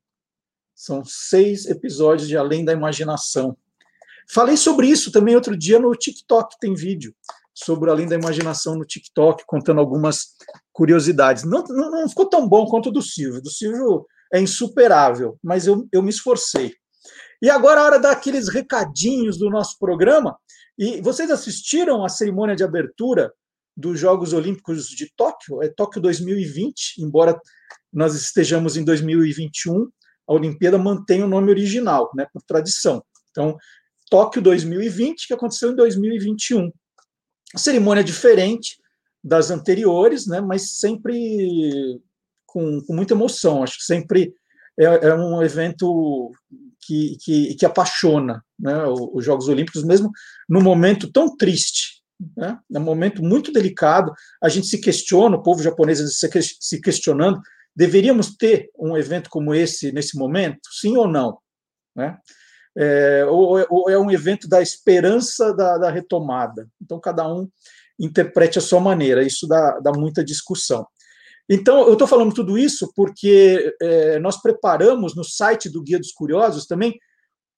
São 0.73 1.03
seis 1.03 1.65
episódios 1.65 2.27
de 2.27 2.37
Além 2.37 2.63
da 2.63 2.71
Imaginação. 2.71 3.57
Falei 4.31 4.55
sobre 4.55 4.87
isso 4.87 5.11
também 5.11 5.35
outro 5.35 5.57
dia 5.57 5.79
no 5.79 5.93
TikTok, 5.93 6.57
tem 6.59 6.73
vídeo 6.73 7.13
sobre 7.53 7.89
Além 7.89 8.07
da 8.07 8.15
Imaginação 8.15 8.75
no 8.75 8.85
TikTok, 8.85 9.43
contando 9.45 9.81
algumas 9.81 10.35
curiosidades. 10.71 11.43
Não, 11.43 11.63
não, 11.67 11.91
não 11.91 12.07
ficou 12.07 12.29
tão 12.29 12.47
bom 12.47 12.65
quanto 12.67 12.87
o 12.87 12.91
do 12.91 13.01
Silvio. 13.01 13.41
Do 13.41 13.49
Silvio 13.49 14.05
é 14.34 14.39
insuperável, 14.39 15.38
mas 15.43 15.67
eu, 15.67 15.88
eu 15.91 16.01
me 16.01 16.09
esforcei. 16.09 16.73
E 17.41 17.49
agora 17.49 17.80
é 17.80 17.84
a 17.84 17.86
hora 17.86 17.99
daqueles 17.99 18.49
recadinhos 18.49 19.38
do 19.38 19.49
nosso 19.49 19.77
programa. 19.80 20.38
E 20.77 21.01
vocês 21.01 21.32
assistiram 21.32 22.03
a 22.03 22.09
cerimônia 22.09 22.55
de 22.55 22.63
abertura 22.63 23.32
dos 23.75 23.99
Jogos 23.99 24.34
Olímpicos 24.34 24.88
de 24.89 25.11
Tóquio? 25.15 25.63
É 25.63 25.69
Tóquio 25.69 26.01
2020, 26.01 27.01
embora 27.01 27.39
nós 27.91 28.13
estejamos 28.15 28.77
em 28.77 28.84
2021 28.84 29.88
a 30.30 30.34
Olimpíada 30.34 30.77
mantém 30.77 31.23
o 31.23 31.27
nome 31.27 31.49
original, 31.49 32.11
né, 32.15 32.27
por 32.32 32.43
tradição. 32.43 33.03
Então, 33.32 33.57
Tóquio 34.11 34.41
2020, 34.43 35.27
que 35.27 35.34
aconteceu 35.34 35.71
em 35.71 35.75
2021. 35.75 36.71
A 37.55 37.57
cerimônia 37.57 38.03
diferente 38.03 38.77
das 39.23 39.49
anteriores, 39.49 40.27
né, 40.27 40.39
mas 40.39 40.77
sempre 40.77 41.99
com, 42.52 42.82
com 42.86 42.93
muita 42.93 43.14
emoção. 43.14 43.64
Acho 43.64 43.78
que 43.78 43.84
sempre 43.84 44.34
é, 44.78 44.86
é 44.86 45.16
um 45.16 45.41
evento 45.41 46.32
que, 46.82 47.18
que, 47.22 47.56
que 47.56 47.66
apaixona 47.66 48.43
né, 48.58 48.84
os 48.88 49.24
Jogos 49.24 49.47
Olímpicos, 49.47 49.84
mesmo 49.84 50.12
num 50.47 50.62
momento 50.62 51.12
tão 51.12 51.36
triste. 51.36 52.00
Né, 52.36 52.58
é 52.74 52.80
um 52.80 52.84
momento 52.84 53.24
muito 53.24 53.52
delicado. 53.52 54.14
A 54.41 54.50
gente 54.50 54.68
se 54.68 54.80
questiona, 54.80 55.38
o 55.38 55.43
povo 55.43 55.64
japonês 55.64 56.00
se 56.60 56.82
questionando 56.82 57.41
Deveríamos 57.80 58.36
ter 58.36 58.70
um 58.78 58.97
evento 58.97 59.30
como 59.30 59.56
esse 59.56 59.91
nesse 59.93 60.18
momento? 60.18 60.68
Sim 60.70 60.97
ou 60.97 61.08
não? 61.08 61.38
Né? 61.95 62.18
É, 62.78 63.26
ou, 63.26 63.66
ou, 63.70 63.89
é 63.89 63.97
um 63.97 64.12
evento 64.12 64.50
da 64.50 64.62
esperança 64.62 65.54
da, 65.54 65.78
da, 65.78 65.89
retomada? 65.89 66.68
Então, 66.82 67.00
cada 67.00 67.26
um 67.26 67.47
interprete 67.97 68.58
a 68.58 68.62
sua 68.62 68.82
maneira, 68.82 69.24
isso 69.24 69.47
dá, 69.47 69.80
dá 69.80 69.93
muita 69.93 70.24
discussão. 70.24 70.86
Então, 71.50 71.88
eu 71.88 71.93
estou 71.93 72.08
falando 72.08 72.34
tudo 72.34 72.58
isso 72.58 72.91
porque 72.95 73.76
é, 73.82 74.20
nós 74.20 74.39
preparamos 74.39 75.16
no 75.16 75.24
site 75.24 75.68
do 75.68 75.82
Guia 75.82 75.97
dos 75.97 76.12
Curiosos 76.12 76.68
também 76.68 77.00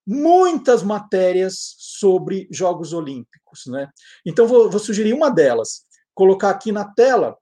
muitas 0.08 0.82
matérias 0.82 1.76
sobre 1.78 2.48
Jogos 2.50 2.94
Olímpicos. 2.94 3.64
Né? 3.68 3.90
Então, 4.26 4.48
vou, 4.48 4.70
vou 4.70 4.80
sugerir 4.80 5.14
uma 5.14 5.30
delas, 5.30 5.82
colocar 6.16 6.52
aqui 6.52 6.72
na 6.72 6.86
tela 6.86 7.36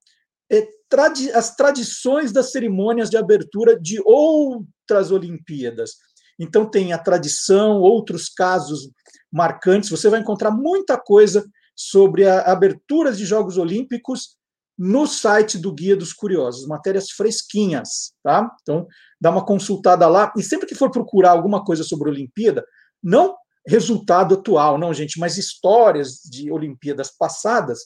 é, 0.52 0.68
tradi 0.90 1.32
as 1.32 1.56
tradições 1.56 2.32
das 2.32 2.52
cerimônias 2.52 3.12
de 3.12 3.18
abertura 3.18 3.80
de 3.80 4.02
outras 4.04 5.12
Olimpíadas. 5.12 5.92
Então, 6.40 6.66
tem 6.66 6.94
a 6.94 6.98
tradição, 6.98 7.80
outros 7.80 8.28
casos 8.28 8.90
marcantes. 9.32 9.90
Você 9.90 10.10
vai 10.10 10.20
encontrar 10.20 10.50
muita 10.50 10.98
coisa 10.98 11.46
sobre 11.76 12.26
a 12.28 12.42
aberturas 12.42 13.18
de 13.18 13.26
Jogos 13.26 13.58
Olímpicos 13.58 14.39
no 14.80 15.06
site 15.06 15.58
do 15.58 15.74
Guia 15.74 15.94
dos 15.94 16.14
Curiosos, 16.14 16.66
matérias 16.66 17.12
fresquinhas, 17.12 18.14
tá? 18.24 18.50
Então, 18.62 18.88
dá 19.20 19.30
uma 19.30 19.46
consultada 19.46 20.08
lá. 20.08 20.32
E 20.38 20.42
sempre 20.42 20.66
que 20.66 20.74
for 20.74 20.90
procurar 20.90 21.32
alguma 21.32 21.66
coisa 21.66 21.84
sobre 21.84 22.10
Olimpíada, 22.10 22.64
não 23.04 23.36
resultado 23.68 24.36
atual, 24.36 24.78
não, 24.78 24.94
gente, 24.94 25.20
mas 25.20 25.38
histórias 25.38 26.22
de 26.24 26.50
Olimpíadas 26.50 27.12
passadas, 27.12 27.80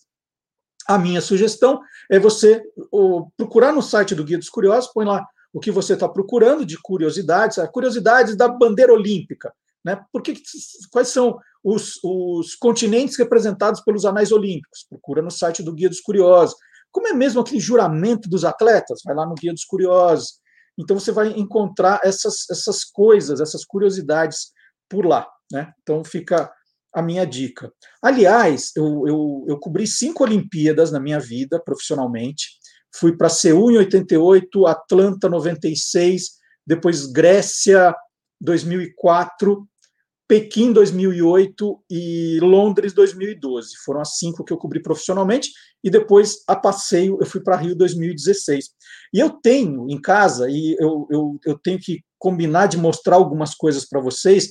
a 0.87 0.99
minha 0.99 1.19
sugestão 1.19 1.81
é 2.11 2.19
você 2.19 2.61
procurar 3.35 3.73
no 3.73 3.81
site 3.81 4.13
do 4.13 4.23
Guia 4.23 4.37
dos 4.37 4.49
Curiosos, 4.49 4.91
põe 4.93 5.05
lá 5.05 5.25
o 5.51 5.59
que 5.59 5.71
você 5.71 5.93
está 5.93 6.07
procurando 6.07 6.63
de 6.63 6.79
curiosidades, 6.79 7.57
curiosidades 7.71 8.35
da 8.35 8.47
bandeira 8.47 8.93
olímpica. 8.93 9.51
Né? 9.83 9.99
Porque, 10.11 10.35
quais 10.91 11.07
são 11.07 11.39
os, 11.63 11.99
os 12.03 12.55
continentes 12.55 13.17
representados 13.17 13.81
pelos 13.81 14.05
anais 14.05 14.31
olímpicos? 14.31 14.85
Procura 14.87 15.23
no 15.23 15.31
site 15.31 15.63
do 15.63 15.73
Guia 15.73 15.89
dos 15.89 15.99
Curiosos. 15.99 16.55
Como 16.93 17.07
é 17.07 17.13
mesmo 17.13 17.41
aquele 17.41 17.59
juramento 17.59 18.29
dos 18.29 18.45
atletas? 18.45 19.01
Vai 19.03 19.15
lá 19.15 19.25
no 19.25 19.33
Guia 19.33 19.51
dos 19.51 19.65
Curiosos. 19.65 20.39
Então 20.77 20.97
você 20.97 21.11
vai 21.11 21.29
encontrar 21.31 21.99
essas, 22.03 22.49
essas 22.49 22.85
coisas, 22.85 23.41
essas 23.41 23.65
curiosidades 23.65 24.51
por 24.87 25.05
lá. 25.05 25.27
Né? 25.51 25.71
Então 25.81 26.03
fica 26.03 26.51
a 26.93 27.01
minha 27.01 27.25
dica. 27.25 27.73
Aliás, 28.01 28.71
eu, 28.75 29.07
eu, 29.07 29.45
eu 29.49 29.59
cobri 29.59 29.87
cinco 29.87 30.23
Olimpíadas 30.23 30.91
na 30.91 30.99
minha 30.99 31.19
vida, 31.19 31.59
profissionalmente. 31.59 32.51
Fui 32.95 33.17
para 33.17 33.27
Seul 33.27 33.71
em 33.71 33.77
88, 33.77 34.67
Atlanta 34.67 35.27
96, 35.27 36.29
depois 36.65 37.07
Grécia 37.07 37.95
2004, 38.39 39.67
Pequim 40.27 40.71
2008 40.71 41.83
e 41.89 42.39
Londres 42.39 42.93
2012. 42.93 43.77
Foram 43.83 44.01
as 44.01 44.17
cinco 44.17 44.43
que 44.43 44.53
eu 44.53 44.57
cobri 44.57 44.81
profissionalmente 44.81 45.49
e 45.83 45.89
depois 45.89 46.43
a 46.47 46.55
passeio 46.55 47.17
eu 47.19 47.25
fui 47.25 47.41
para 47.41 47.57
Rio 47.57 47.75
2016. 47.75 48.69
E 49.13 49.19
eu 49.19 49.29
tenho 49.29 49.89
em 49.89 49.99
casa, 49.99 50.49
e 50.49 50.75
eu, 50.79 51.07
eu, 51.09 51.39
eu 51.45 51.59
tenho 51.59 51.79
que 51.79 52.03
combinar 52.17 52.67
de 52.67 52.77
mostrar 52.77 53.15
algumas 53.15 53.53
coisas 53.53 53.85
para 53.85 53.99
vocês, 53.99 54.49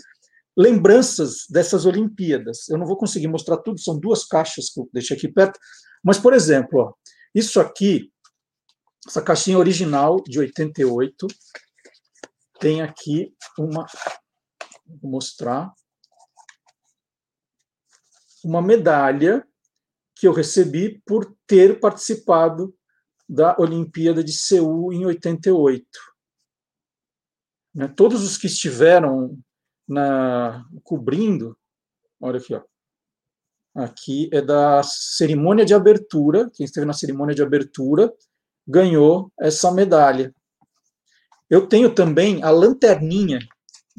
lembranças 0.57 1.47
dessas 1.49 1.87
Olimpíadas. 1.87 2.69
Eu 2.69 2.79
não 2.79 2.87
vou 2.87 2.97
conseguir 2.97 3.29
mostrar 3.29 3.57
tudo, 3.59 3.81
são 3.81 3.99
duas 3.99 4.25
caixas 4.25 4.69
que 4.69 4.81
eu 4.81 4.89
deixei 4.93 5.17
aqui 5.17 5.29
perto, 5.29 5.59
mas, 6.05 6.19
por 6.19 6.35
exemplo, 6.35 6.81
ó, 6.81 6.93
isso 7.35 7.61
aqui, 7.61 8.11
essa 9.09 9.23
caixinha 9.23 9.59
original 9.59 10.23
de 10.27 10.39
88, 10.39 11.27
tem 12.61 12.83
aqui 12.83 13.33
uma 13.59 13.87
Vou 15.01 15.11
mostrar. 15.11 15.73
Uma 18.45 18.61
medalha 18.61 19.47
que 20.23 20.29
eu 20.29 20.33
recebi 20.33 21.03
por 21.05 21.37
ter 21.49 21.81
participado 21.81 22.73
da 23.29 23.57
Olimpíada 23.59 24.23
de 24.23 24.33
Seul 24.33 24.93
em 24.93 25.05
88. 25.05 25.85
Né, 27.75 27.89
todos 27.89 28.23
os 28.23 28.39
que 28.39 28.47
estiveram 28.47 29.37
na, 29.89 30.65
cobrindo, 30.85 31.59
olha 32.21 32.39
aqui, 32.39 32.55
ó. 32.55 32.63
Aqui 33.75 34.31
é 34.33 34.41
da 34.41 34.81
cerimônia 34.85 35.65
de 35.65 35.75
abertura. 35.75 36.49
Quem 36.55 36.65
esteve 36.65 36.87
na 36.87 36.93
cerimônia 36.93 37.35
de 37.35 37.43
abertura 37.43 38.15
ganhou 38.65 39.33
essa 39.41 39.73
medalha. 39.73 40.33
Eu 41.51 41.67
tenho 41.67 41.93
também 41.93 42.45
a 42.45 42.51
lanterninha 42.51 43.41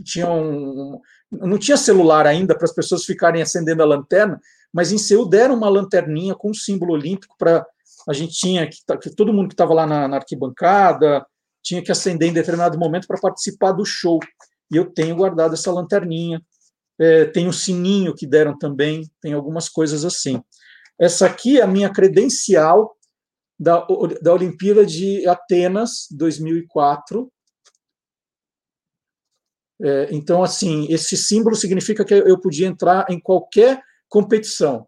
tinha 0.01 0.29
um, 0.29 0.99
não 1.31 1.57
tinha 1.57 1.77
celular 1.77 2.25
ainda 2.25 2.55
para 2.55 2.65
as 2.65 2.73
pessoas 2.73 3.03
ficarem 3.03 3.41
acendendo 3.41 3.83
a 3.83 3.85
lanterna, 3.85 4.39
mas 4.73 4.91
em 4.91 4.97
Seul 4.97 5.27
deram 5.27 5.55
uma 5.55 5.69
lanterninha 5.69 6.35
com 6.35 6.49
um 6.49 6.53
símbolo 6.53 6.93
olímpico 6.93 7.35
para 7.37 7.65
a 8.07 8.13
gente 8.13 8.33
tinha 8.33 8.67
que, 8.67 8.77
que 9.01 9.15
todo 9.15 9.31
mundo 9.31 9.47
que 9.47 9.53
estava 9.53 9.73
lá 9.73 9.85
na, 9.85 10.07
na, 10.07 10.17
arquibancada 10.17 11.25
tinha 11.61 11.81
que 11.81 11.91
acender 11.91 12.29
em 12.29 12.33
determinado 12.33 12.77
momento 12.77 13.07
para 13.07 13.21
participar 13.21 13.71
do 13.71 13.85
show. 13.85 14.19
E 14.69 14.75
eu 14.75 14.91
tenho 14.91 15.15
guardado 15.15 15.53
essa 15.53 15.71
lanterninha. 15.71 16.41
É, 16.99 17.25
tem 17.25 17.47
o 17.47 17.53
sininho 17.53 18.13
que 18.13 18.27
deram 18.27 18.57
também, 18.57 19.09
tem 19.21 19.31
algumas 19.31 19.69
coisas 19.69 20.03
assim. 20.03 20.43
Essa 20.99 21.27
aqui 21.27 21.59
é 21.59 21.63
a 21.63 21.67
minha 21.67 21.89
credencial 21.89 22.93
da, 23.57 23.85
da 24.21 24.33
Olimpíada 24.33 24.85
de 24.85 25.25
Atenas 25.25 26.07
2004, 26.11 27.31
é, 29.81 30.07
então, 30.11 30.41
assim, 30.41 30.87
esse 30.89 31.17
símbolo 31.17 31.55
significa 31.55 32.05
que 32.05 32.13
eu 32.13 32.39
podia 32.39 32.67
entrar 32.67 33.05
em 33.09 33.19
qualquer 33.19 33.81
competição, 34.13 34.87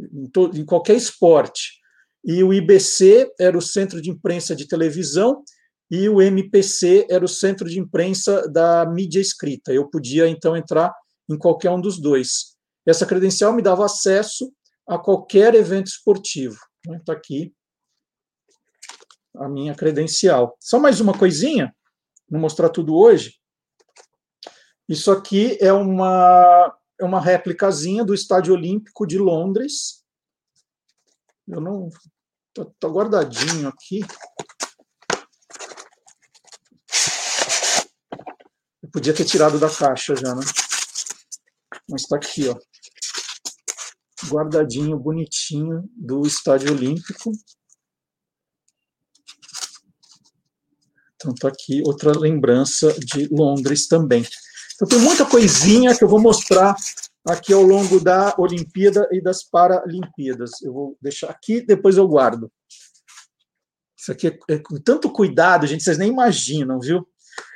em, 0.00 0.26
todo, 0.30 0.58
em 0.58 0.64
qualquer 0.64 0.96
esporte. 0.96 1.78
E 2.24 2.42
o 2.42 2.54
IBC 2.54 3.30
era 3.38 3.58
o 3.58 3.60
Centro 3.60 4.00
de 4.00 4.08
Imprensa 4.08 4.56
de 4.56 4.66
Televisão 4.66 5.44
e 5.90 6.08
o 6.08 6.22
MPC 6.22 7.06
era 7.10 7.22
o 7.22 7.28
Centro 7.28 7.68
de 7.68 7.78
Imprensa 7.78 8.48
da 8.48 8.86
Mídia 8.86 9.20
Escrita. 9.20 9.74
Eu 9.74 9.90
podia, 9.90 10.26
então, 10.26 10.56
entrar 10.56 10.90
em 11.30 11.36
qualquer 11.36 11.70
um 11.70 11.80
dos 11.80 12.00
dois. 12.00 12.56
Essa 12.86 13.04
credencial 13.04 13.52
me 13.52 13.60
dava 13.60 13.84
acesso 13.84 14.50
a 14.88 14.98
qualquer 14.98 15.54
evento 15.54 15.88
esportivo. 15.88 16.56
Está 16.92 17.12
aqui 17.12 17.52
a 19.36 19.50
minha 19.50 19.74
credencial. 19.74 20.56
Só 20.58 20.78
mais 20.78 20.98
uma 20.98 21.16
coisinha, 21.16 21.74
não 22.30 22.40
mostrar 22.40 22.70
tudo 22.70 22.96
hoje. 22.96 23.34
Isso 24.88 25.10
aqui 25.10 25.58
é 25.60 25.72
uma, 25.72 26.74
é 27.02 27.04
uma 27.04 27.20
réplicazinha 27.20 28.04
do 28.04 28.14
Estádio 28.14 28.54
Olímpico 28.54 29.06
de 29.06 29.18
Londres. 29.18 30.04
Eu 31.48 31.60
não. 31.60 31.88
Está 32.48 32.70
tá 32.78 32.88
guardadinho 32.88 33.68
aqui. 33.68 34.02
Eu 38.82 38.90
podia 38.92 39.12
ter 39.12 39.24
tirado 39.24 39.58
da 39.58 39.68
caixa 39.68 40.14
já, 40.14 40.34
né? 40.34 40.44
Mas 41.90 42.02
está 42.02 42.16
aqui, 42.16 42.48
ó. 42.48 42.56
Guardadinho, 44.28 44.96
bonitinho, 44.96 45.90
do 45.96 46.24
Estádio 46.24 46.72
Olímpico. 46.72 47.32
Então, 51.16 51.32
está 51.32 51.48
aqui 51.48 51.82
outra 51.84 52.16
lembrança 52.16 52.92
de 53.00 53.26
Londres 53.28 53.88
também. 53.88 54.24
Então, 54.74 54.88
tem 54.88 54.98
muita 54.98 55.24
coisinha 55.24 55.96
que 55.96 56.02
eu 56.02 56.08
vou 56.08 56.20
mostrar 56.20 56.74
aqui 57.26 57.52
ao 57.52 57.62
longo 57.62 58.00
da 58.00 58.34
Olimpíada 58.38 59.08
e 59.12 59.20
das 59.20 59.42
Paralimpíadas. 59.42 60.62
Eu 60.62 60.72
vou 60.72 60.96
deixar 61.00 61.30
aqui, 61.30 61.60
depois 61.60 61.96
eu 61.96 62.08
guardo. 62.08 62.50
Isso 63.96 64.10
aqui 64.10 64.28
é, 64.28 64.38
é 64.54 64.58
com 64.58 64.76
tanto 64.80 65.10
cuidado, 65.10 65.66
gente, 65.66 65.84
vocês 65.84 65.98
nem 65.98 66.10
imaginam, 66.10 66.80
viu? 66.80 67.06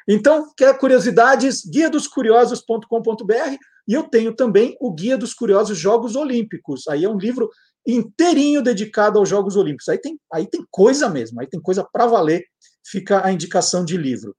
Então, 0.09 0.53
quer 0.57 0.79
curiosidades? 0.79 1.65
Guia 1.67 1.91
dos 1.91 2.07
Curiosos.com.br 2.07 3.57
e 3.89 3.93
eu 3.93 4.05
tenho 4.05 4.35
também 4.35 4.77
o 4.81 4.93
Guia 4.93 5.19
dos 5.19 5.35
Curiosos 5.35 5.77
Jogos 5.77 6.15
Olímpicos. 6.15 6.87
Aí 6.89 7.05
é 7.05 7.09
um 7.09 7.19
livro 7.19 7.51
inteirinho 7.87 8.63
dedicado 8.63 9.19
aos 9.19 9.29
Jogos 9.29 9.57
Olímpicos. 9.57 9.89
Aí 9.89 9.99
tem, 9.99 10.19
aí 10.33 10.47
tem 10.47 10.65
coisa 10.71 11.09
mesmo, 11.09 11.41
aí 11.41 11.47
tem 11.49 11.61
coisa 11.61 11.85
para 11.85 12.07
valer. 12.07 12.45
Fica 12.85 13.25
a 13.27 13.33
indicação 13.33 13.85
de 13.85 13.97
livro. 13.97 14.37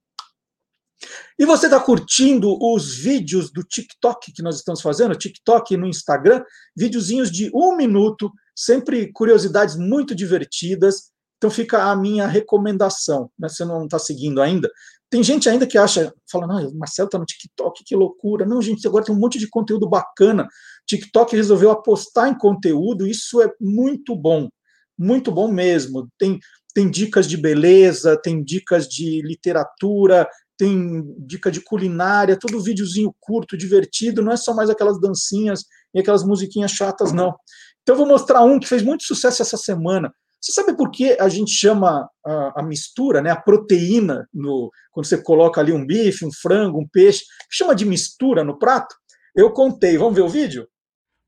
E 1.37 1.45
você 1.45 1.67
está 1.67 1.79
curtindo 1.79 2.57
os 2.59 2.95
vídeos 2.95 3.51
do 3.51 3.63
TikTok 3.63 4.31
que 4.33 4.41
nós 4.41 4.55
estamos 4.57 4.81
fazendo, 4.81 5.15
TikTok 5.15 5.77
no 5.77 5.87
Instagram, 5.87 6.43
videozinhos 6.75 7.31
de 7.31 7.51
um 7.53 7.75
minuto, 7.75 8.31
sempre 8.55 9.11
curiosidades 9.11 9.75
muito 9.75 10.15
divertidas. 10.15 11.11
Então 11.37 11.51
fica 11.51 11.83
a 11.83 11.95
minha 11.95 12.25
recomendação. 12.25 13.29
Né? 13.37 13.47
Você 13.47 13.63
não 13.63 13.85
está 13.85 13.99
seguindo 13.99 14.41
ainda. 14.41 14.69
Tem 15.09 15.23
gente 15.23 15.47
ainda 15.47 15.65
que 15.65 15.77
acha, 15.77 16.13
fala, 16.29 16.47
não, 16.47 16.67
o 16.67 16.77
Marcelo 16.77 17.07
está 17.07 17.17
no 17.17 17.25
TikTok, 17.25 17.83
que 17.85 17.95
loucura. 17.95 18.45
Não, 18.45 18.61
gente, 18.61 18.85
agora 18.85 19.05
tem 19.05 19.15
um 19.15 19.19
monte 19.19 19.39
de 19.39 19.47
conteúdo 19.47 19.87
bacana. 19.87 20.47
TikTok 20.85 21.35
resolveu 21.35 21.71
apostar 21.71 22.27
em 22.27 22.37
conteúdo, 22.37 23.07
isso 23.07 23.41
é 23.41 23.49
muito 23.61 24.15
bom, 24.15 24.49
muito 24.97 25.31
bom 25.31 25.49
mesmo. 25.49 26.09
Tem, 26.17 26.39
tem 26.73 26.91
dicas 26.91 27.25
de 27.25 27.37
beleza, 27.37 28.19
tem 28.21 28.43
dicas 28.43 28.87
de 28.87 29.21
literatura, 29.21 30.27
tem 30.57 31.03
dica 31.19 31.51
de 31.51 31.61
culinária, 31.61 32.37
todo 32.39 32.61
videozinho 32.61 33.13
curto, 33.19 33.57
divertido, 33.57 34.21
não 34.21 34.31
é 34.31 34.37
só 34.37 34.53
mais 34.53 34.69
aquelas 34.69 34.99
dancinhas 34.99 35.63
e 35.93 35.99
aquelas 35.99 36.23
musiquinhas 36.23 36.71
chatas, 36.71 37.11
não. 37.11 37.35
Então 37.81 37.93
eu 37.93 37.99
vou 37.99 38.07
mostrar 38.07 38.43
um 38.43 38.59
que 38.59 38.67
fez 38.67 38.81
muito 38.81 39.03
sucesso 39.03 39.41
essa 39.41 39.57
semana. 39.57 40.11
Você 40.41 40.51
sabe 40.51 40.75
por 40.75 40.91
que 40.91 41.17
a 41.19 41.29
gente 41.29 41.51
chama 41.51 42.09
a, 42.25 42.61
a 42.61 42.63
mistura, 42.63 43.21
né, 43.21 43.31
a 43.31 43.35
proteína, 43.35 44.27
no, 44.33 44.71
quando 44.91 45.05
você 45.05 45.21
coloca 45.21 45.59
ali 45.59 45.71
um 45.71 45.85
bife, 45.85 46.25
um 46.25 46.31
frango, 46.31 46.79
um 46.79 46.87
peixe, 46.87 47.23
chama 47.49 47.75
de 47.75 47.85
mistura 47.85 48.43
no 48.43 48.57
prato? 48.57 48.95
Eu 49.35 49.51
contei, 49.51 49.97
vamos 49.97 50.15
ver 50.15 50.21
o 50.21 50.29
vídeo? 50.29 50.67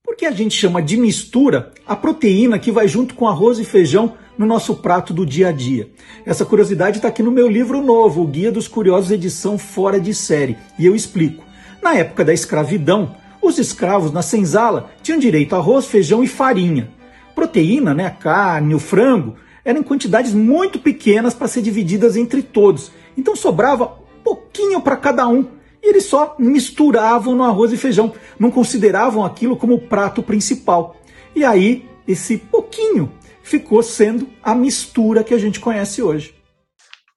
Por 0.10 0.16
que 0.16 0.26
a 0.26 0.32
gente 0.32 0.56
chama 0.56 0.82
de 0.82 0.98
mistura 0.98 1.72
a 1.86 1.96
proteína 1.96 2.58
que 2.58 2.72
vai 2.72 2.88
junto 2.88 3.14
com 3.14 3.28
arroz 3.28 3.60
e 3.60 3.64
feijão 3.64 4.14
no 4.36 4.44
nosso 4.44 4.78
prato 4.78 5.14
do 5.14 5.24
dia 5.24 5.50
a 5.50 5.52
dia. 5.52 5.88
Essa 6.26 6.44
curiosidade 6.44 6.98
está 6.98 7.10
aqui 7.10 7.22
no 7.22 7.30
meu 7.30 7.48
livro 7.48 7.80
novo, 7.80 8.24
o 8.24 8.28
Guia 8.28 8.52
dos 8.52 8.68
Curiosos, 8.68 9.12
edição 9.12 9.56
fora 9.56 10.00
de 10.00 10.12
série, 10.12 10.58
e 10.80 10.86
eu 10.88 10.96
explico. 10.96 11.46
Na 11.80 11.94
época 11.94 12.26
da 12.26 12.34
escravidão, 12.34 13.16
os 13.40 13.60
escravos 13.60 14.12
na 14.12 14.24
senzala 14.24 14.90
tinham 15.04 15.20
direito 15.20 15.54
a 15.54 15.60
arroz, 15.60 15.86
feijão 15.86 16.24
e 16.24 16.28
farinha. 16.28 16.90
Proteína, 17.36 17.94
né, 17.94 18.08
a 18.08 18.12
carne, 18.12 18.74
o 18.74 18.80
frango, 18.80 19.36
eram 19.64 19.82
em 19.82 19.84
quantidades 19.84 20.34
muito 20.34 20.80
pequenas 20.80 21.36
para 21.36 21.48
ser 21.48 21.62
divididas 21.62 22.18
entre 22.18 22.42
todos. 22.42 22.92
Então 23.16 23.36
sobrava 23.36 24.00
pouquinho 24.24 24.82
para 24.82 24.98
cada 24.98 25.28
um. 25.28 25.59
E 25.82 25.90
eles 25.90 26.06
só 26.06 26.36
misturavam 26.38 27.36
no 27.36 27.44
arroz 27.44 27.72
e 27.72 27.78
feijão, 27.78 28.14
não 28.38 28.52
consideravam 28.52 29.24
aquilo 29.24 29.58
como 29.58 29.76
o 29.76 29.88
prato 29.88 30.22
principal. 30.22 30.96
E 31.36 31.46
aí, 31.46 31.90
esse 32.08 32.38
pouquinho 32.38 33.12
ficou 33.44 33.82
sendo 33.82 34.30
a 34.44 34.54
mistura 34.54 35.24
que 35.24 35.34
a 35.34 35.38
gente 35.38 35.60
conhece 35.60 36.02
hoje. 36.02 36.36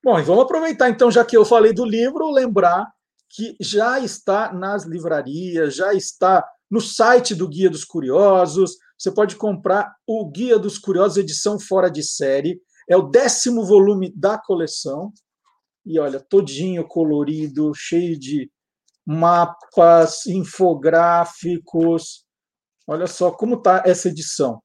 Bom, 0.05 0.19
e 0.19 0.23
vamos 0.23 0.45
aproveitar 0.45 0.91
então, 0.91 1.11
já 1.11 1.25
que 1.25 1.37
eu 1.37 1.45
falei 1.45 1.73
do 1.73 1.85
livro, 1.85 2.31
lembrar 2.31 2.91
que 3.31 3.57
já 3.61 3.99
está 4.01 4.53
nas 4.53 4.85
livrarias, 4.85 5.75
já 5.75 5.95
está 5.95 6.45
no 6.71 6.81
site 6.81 7.35
do 7.35 7.49
Guia 7.49 7.71
dos 7.71 7.85
Curiosos. 7.85 8.77
Você 8.99 9.11
pode 9.11 9.37
comprar 9.37 9.95
o 10.07 10.29
Guia 10.31 10.59
dos 10.59 10.79
Curiosos, 10.79 11.19
edição 11.19 11.59
fora 11.59 11.91
de 11.91 12.03
série. 12.03 12.61
É 12.89 12.97
o 12.97 13.03
décimo 13.03 13.65
volume 13.65 14.13
da 14.17 14.37
coleção. 14.37 15.13
E 15.85 15.99
olha, 15.99 16.21
todinho 16.21 16.87
colorido, 16.87 17.73
cheio 17.75 18.19
de 18.19 18.51
mapas, 19.07 20.27
infográficos. 20.27 22.25
Olha 22.87 23.07
só 23.07 23.31
como 23.31 23.57
está 23.57 23.83
essa 23.87 24.09
edição. 24.09 24.63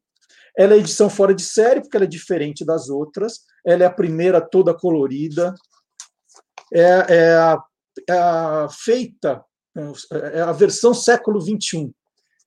Ela 0.58 0.74
é 0.74 0.78
edição 0.78 1.10
fora 1.10 1.34
de 1.34 1.44
série, 1.44 1.82
porque 1.82 1.98
ela 1.98 2.06
é 2.06 2.10
diferente 2.10 2.66
das 2.66 2.90
outras. 2.90 3.40
Ela 3.66 3.84
é 3.84 3.86
a 3.86 3.94
primeira 3.94 4.42
toda 4.42 4.74
colorida. 4.74 5.54
É, 6.74 6.82
é, 6.82 7.36
a, 7.36 7.64
é 8.10 8.14
a 8.14 8.68
feita 8.70 9.44
é 10.12 10.42
a 10.42 10.52
versão 10.52 10.94
século 10.94 11.40
21. 11.40 11.92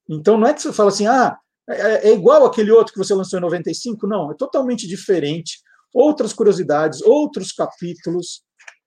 Então 0.09 0.37
não 0.37 0.49
é 0.49 0.55
que 0.55 0.63
você 0.63 0.73
fala 0.73 0.89
assim, 0.89 1.07
ah, 1.07 1.39
é, 1.69 2.09
é 2.09 2.13
igual 2.13 2.45
aquele 2.45 2.73
outro 2.73 2.93
que 2.93 2.99
você 2.99 3.15
lançou 3.15 3.39
em 3.39 3.43
95, 3.43 4.07
não, 4.07 4.33
é 4.33 4.35
totalmente 4.35 4.87
diferente. 4.87 5.61
Outras 5.95 6.33
curiosidades, 6.33 7.01
outros 7.03 7.53
capítulos. 7.53 8.43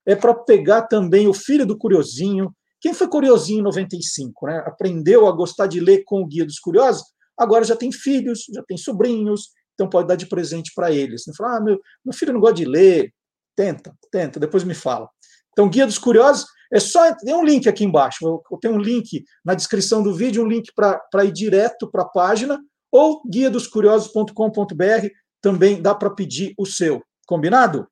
É 0.05 0.15
para 0.15 0.33
pegar 0.33 0.83
também 0.83 1.27
o 1.27 1.33
filho 1.33 1.65
do 1.65 1.77
curiosinho. 1.77 2.53
Quem 2.81 2.93
foi 2.93 3.07
curiosinho 3.07 3.59
em 3.59 3.63
95, 3.63 4.47
né? 4.47 4.63
Aprendeu 4.65 5.27
a 5.27 5.31
gostar 5.31 5.67
de 5.67 5.79
ler 5.79 6.03
com 6.05 6.21
o 6.21 6.27
Guia 6.27 6.45
dos 6.45 6.59
Curiosos, 6.59 7.03
agora 7.37 7.63
já 7.63 7.75
tem 7.75 7.91
filhos, 7.91 8.45
já 8.53 8.61
tem 8.63 8.77
sobrinhos, 8.77 9.49
então 9.73 9.89
pode 9.89 10.07
dar 10.07 10.15
de 10.15 10.25
presente 10.25 10.71
para 10.75 10.91
eles. 10.91 11.23
Você 11.23 11.33
fala, 11.33 11.57
ah, 11.57 11.61
meu, 11.61 11.79
meu 12.03 12.13
filho 12.13 12.33
não 12.33 12.39
gosta 12.39 12.55
de 12.55 12.65
ler. 12.65 13.13
Tenta, 13.55 13.93
tenta, 14.11 14.39
depois 14.39 14.63
me 14.63 14.73
fala. 14.73 15.07
Então, 15.51 15.69
Guia 15.69 15.85
dos 15.85 15.97
Curiosos, 15.97 16.45
é 16.73 16.79
só. 16.79 17.13
Tem 17.15 17.35
um 17.35 17.43
link 17.45 17.69
aqui 17.69 17.85
embaixo. 17.85 18.41
Eu 18.51 18.57
tenho 18.59 18.73
um 18.73 18.79
link 18.79 19.23
na 19.45 19.53
descrição 19.53 20.01
do 20.01 20.13
vídeo, 20.13 20.43
um 20.43 20.47
link 20.47 20.71
para 20.75 21.23
ir 21.23 21.31
direto 21.31 21.89
para 21.89 22.01
a 22.01 22.09
página, 22.09 22.59
ou 22.91 23.21
guia 23.29 23.49
dos 23.49 23.67
curiosos.com.br, 23.67 25.07
também 25.39 25.81
dá 25.81 25.93
para 25.93 26.09
pedir 26.09 26.53
o 26.57 26.65
seu. 26.65 27.01
Combinado? 27.27 27.87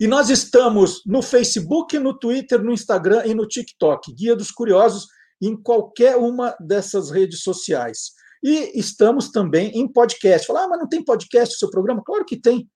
E 0.00 0.06
nós 0.06 0.30
estamos 0.30 1.02
no 1.06 1.22
Facebook, 1.22 1.98
no 1.98 2.18
Twitter, 2.18 2.62
no 2.62 2.72
Instagram 2.72 3.24
e 3.26 3.34
no 3.34 3.46
TikTok. 3.46 4.12
Guia 4.14 4.36
dos 4.36 4.50
Curiosos 4.50 5.06
em 5.40 5.60
qualquer 5.60 6.16
uma 6.16 6.56
dessas 6.60 7.10
redes 7.10 7.42
sociais. 7.42 8.12
E 8.42 8.78
estamos 8.78 9.30
também 9.30 9.70
em 9.74 9.90
podcast. 9.90 10.46
Falar, 10.46 10.64
ah, 10.64 10.68
mas 10.68 10.78
não 10.78 10.88
tem 10.88 11.04
podcast 11.04 11.54
no 11.54 11.58
seu 11.58 11.70
programa? 11.70 12.02
Claro 12.04 12.24
que 12.24 12.40
tem. 12.40 12.68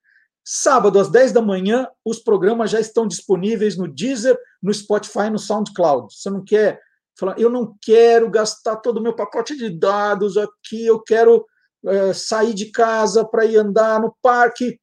Sábado, 0.45 1.01
às 1.01 1.11
10 1.11 1.33
da 1.33 1.43
manhã, 1.43 1.89
os 2.05 2.21
programas 2.21 2.71
já 2.71 2.79
estão 2.79 3.07
disponíveis 3.07 3.77
no 3.77 3.93
Deezer, 3.93 4.39
no 4.63 4.73
Spotify, 4.73 5.29
no 5.29 5.41
SoundCloud. 5.41 6.15
Você 6.15 6.31
não 6.31 6.45
quer 6.45 6.81
falar, 7.19 7.39
eu 7.39 7.51
não 7.51 7.75
quero 7.83 8.31
gastar 8.31 8.77
todo 8.77 8.99
o 8.99 9.03
meu 9.03 9.15
pacote 9.15 9.57
de 9.57 9.69
dados 9.71 10.37
aqui, 10.37 10.87
eu 10.87 11.01
quero 11.03 11.45
é, 11.85 12.13
sair 12.13 12.55
de 12.55 12.71
casa 12.71 13.25
para 13.25 13.45
ir 13.45 13.57
andar 13.57 14.01
no 14.01 14.15
parque. 14.23 14.79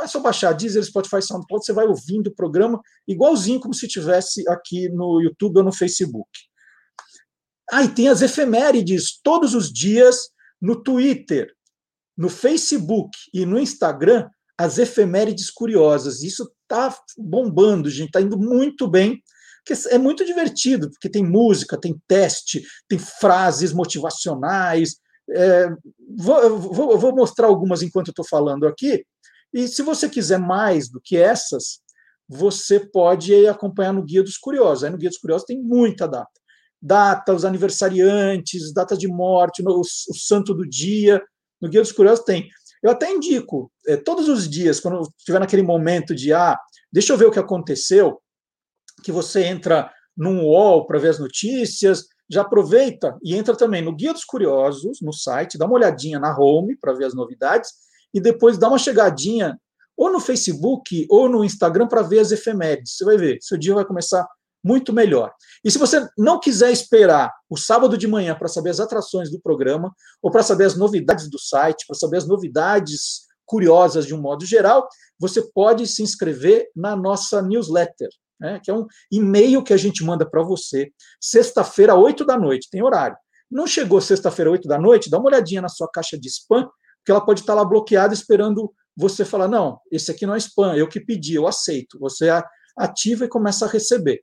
É 0.00 0.06
só 0.06 0.20
baixar 0.20 0.52
Deezer, 0.52 0.84
Spotify, 0.84 1.20
SoundCloud, 1.20 1.64
você 1.64 1.72
vai 1.72 1.86
ouvindo 1.86 2.28
o 2.28 2.34
programa 2.34 2.80
igualzinho 3.06 3.58
como 3.58 3.74
se 3.74 3.88
tivesse 3.88 4.48
aqui 4.48 4.88
no 4.88 5.20
YouTube 5.20 5.58
ou 5.58 5.64
no 5.64 5.72
Facebook. 5.72 6.28
Ah, 7.70 7.84
e 7.84 7.88
tem 7.88 8.08
as 8.08 8.22
efemérides 8.22 9.20
todos 9.22 9.54
os 9.54 9.72
dias 9.72 10.28
no 10.60 10.82
Twitter, 10.82 11.52
no 12.16 12.28
Facebook 12.28 13.10
e 13.34 13.44
no 13.44 13.58
Instagram 13.58 14.28
as 14.58 14.78
efemérides 14.78 15.50
curiosas. 15.50 16.22
Isso 16.22 16.50
está 16.62 16.94
bombando, 17.16 17.88
gente, 17.88 18.08
está 18.08 18.20
indo 18.20 18.36
muito 18.38 18.88
bem. 18.88 19.22
É 19.90 19.98
muito 19.98 20.24
divertido, 20.24 20.90
porque 20.90 21.10
tem 21.10 21.22
música, 21.22 21.78
tem 21.78 22.00
teste, 22.08 22.62
tem 22.88 22.98
frases 22.98 23.72
motivacionais. 23.72 24.96
É, 25.30 25.68
vou, 26.16 26.58
vou, 26.58 26.98
vou 26.98 27.14
mostrar 27.14 27.48
algumas 27.48 27.82
enquanto 27.82 28.08
eu 28.08 28.12
estou 28.12 28.26
falando 28.26 28.66
aqui. 28.66 29.04
E 29.52 29.66
se 29.66 29.82
você 29.82 30.08
quiser 30.08 30.38
mais 30.38 30.88
do 30.88 31.00
que 31.00 31.16
essas, 31.16 31.80
você 32.28 32.78
pode 32.78 33.46
acompanhar 33.46 33.92
no 33.92 34.04
Guia 34.04 34.22
dos 34.22 34.36
Curiosos. 34.36 34.84
Aí 34.84 34.90
no 34.90 34.98
Guia 34.98 35.08
dos 35.08 35.18
Curiosos 35.18 35.46
tem 35.46 35.60
muita 35.62 36.06
data. 36.06 36.30
Data, 36.80 37.34
os 37.34 37.44
aniversariantes, 37.44 38.72
data 38.72 38.96
de 38.96 39.08
morte, 39.08 39.62
o, 39.62 39.80
o 39.80 39.84
santo 39.84 40.54
do 40.54 40.68
dia. 40.68 41.22
No 41.60 41.68
Guia 41.68 41.80
dos 41.80 41.92
Curiosos 41.92 42.24
tem. 42.24 42.48
Eu 42.82 42.90
até 42.90 43.10
indico, 43.10 43.72
é, 43.86 43.96
todos 43.96 44.28
os 44.28 44.48
dias, 44.48 44.78
quando 44.78 45.02
estiver 45.18 45.40
naquele 45.40 45.62
momento 45.62 46.14
de, 46.14 46.32
ah, 46.32 46.56
deixa 46.92 47.12
eu 47.12 47.16
ver 47.16 47.26
o 47.26 47.30
que 47.32 47.38
aconteceu, 47.38 48.20
que 49.02 49.10
você 49.10 49.44
entra 49.44 49.90
num 50.16 50.44
UOL 50.44 50.86
para 50.86 50.98
ver 50.98 51.08
as 51.08 51.18
notícias, 51.18 52.06
já 52.30 52.42
aproveita 52.42 53.16
e 53.22 53.34
entra 53.34 53.56
também 53.56 53.82
no 53.82 53.94
Guia 53.94 54.12
dos 54.12 54.24
Curiosos, 54.24 55.00
no 55.00 55.12
site, 55.12 55.56
dá 55.56 55.64
uma 55.64 55.74
olhadinha 55.74 56.20
na 56.20 56.38
home 56.38 56.76
para 56.76 56.92
ver 56.92 57.06
as 57.06 57.14
novidades, 57.14 57.70
e 58.14 58.20
depois 58.20 58.58
dá 58.58 58.68
uma 58.68 58.78
chegadinha 58.78 59.58
ou 59.96 60.12
no 60.12 60.20
Facebook 60.20 61.06
ou 61.10 61.28
no 61.28 61.44
Instagram 61.44 61.88
para 61.88 62.02
ver 62.02 62.20
as 62.20 62.30
efemérides. 62.30 62.96
Você 62.96 63.04
vai 63.04 63.16
ver, 63.16 63.38
seu 63.40 63.58
dia 63.58 63.74
vai 63.74 63.84
começar 63.84 64.26
muito 64.62 64.92
melhor. 64.92 65.32
E 65.64 65.70
se 65.70 65.78
você 65.78 66.06
não 66.16 66.38
quiser 66.38 66.70
esperar 66.70 67.32
o 67.48 67.56
sábado 67.56 67.96
de 67.96 68.06
manhã 68.06 68.34
para 68.34 68.48
saber 68.48 68.70
as 68.70 68.80
atrações 68.80 69.30
do 69.30 69.40
programa, 69.40 69.92
ou 70.22 70.30
para 70.30 70.42
saber 70.42 70.64
as 70.64 70.76
novidades 70.76 71.28
do 71.30 71.38
site, 71.38 71.86
para 71.86 71.96
saber 71.96 72.18
as 72.18 72.26
novidades 72.26 73.26
curiosas 73.46 74.06
de 74.06 74.14
um 74.14 74.20
modo 74.20 74.44
geral, 74.44 74.86
você 75.18 75.42
pode 75.52 75.86
se 75.86 76.02
inscrever 76.02 76.68
na 76.76 76.94
nossa 76.94 77.40
newsletter, 77.40 78.08
né, 78.38 78.60
que 78.62 78.70
é 78.70 78.74
um 78.74 78.86
e-mail 79.10 79.64
que 79.64 79.72
a 79.72 79.76
gente 79.76 80.04
manda 80.04 80.28
para 80.28 80.42
você, 80.42 80.92
sexta-feira, 81.20 81.94
8 81.94 82.24
da 82.24 82.38
noite, 82.38 82.68
tem 82.70 82.82
horário. 82.82 83.16
Não 83.50 83.66
chegou 83.66 84.00
sexta-feira, 84.00 84.50
8 84.50 84.68
da 84.68 84.78
noite, 84.78 85.08
dá 85.08 85.18
uma 85.18 85.28
olhadinha 85.28 85.62
na 85.62 85.68
sua 85.68 85.88
caixa 85.90 86.18
de 86.18 86.28
spam, 86.28 86.68
porque 87.08 87.12
ela 87.12 87.24
pode 87.24 87.40
estar 87.40 87.54
lá 87.54 87.64
bloqueada 87.64 88.12
esperando 88.12 88.72
você 88.94 89.24
falar: 89.24 89.48
não, 89.48 89.80
esse 89.90 90.10
aqui 90.10 90.26
não 90.26 90.34
é 90.34 90.38
spam, 90.38 90.76
eu 90.76 90.86
que 90.86 91.00
pedi, 91.00 91.34
eu 91.34 91.46
aceito. 91.46 91.98
Você 91.98 92.28
ativa 92.76 93.24
e 93.24 93.28
começa 93.28 93.64
a 93.64 93.68
receber. 93.68 94.20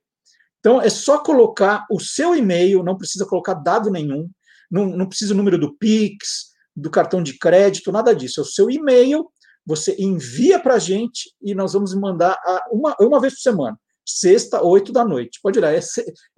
Então, 0.60 0.80
é 0.80 0.88
só 0.88 1.18
colocar 1.18 1.84
o 1.90 1.98
seu 1.98 2.34
e-mail, 2.34 2.84
não 2.84 2.96
precisa 2.96 3.26
colocar 3.26 3.54
dado 3.54 3.90
nenhum, 3.90 4.30
não, 4.70 4.86
não 4.86 5.08
precisa 5.08 5.34
o 5.34 5.36
número 5.36 5.58
do 5.58 5.76
Pix, 5.76 6.52
do 6.74 6.90
cartão 6.90 7.22
de 7.22 7.38
crédito, 7.38 7.92
nada 7.92 8.14
disso. 8.14 8.40
É 8.40 8.42
o 8.42 8.46
seu 8.46 8.70
e-mail, 8.70 9.28
você 9.64 9.96
envia 9.98 10.58
para 10.60 10.74
a 10.74 10.78
gente 10.78 11.34
e 11.42 11.54
nós 11.54 11.72
vamos 11.72 11.94
mandar 11.94 12.38
uma, 12.70 12.96
uma 13.00 13.20
vez 13.20 13.34
por 13.34 13.40
semana, 13.40 13.78
sexta, 14.04 14.62
oito 14.62 14.92
da 14.92 15.04
noite. 15.04 15.40
Pode 15.42 15.58
olhar, 15.58 15.74
é, 15.74 15.80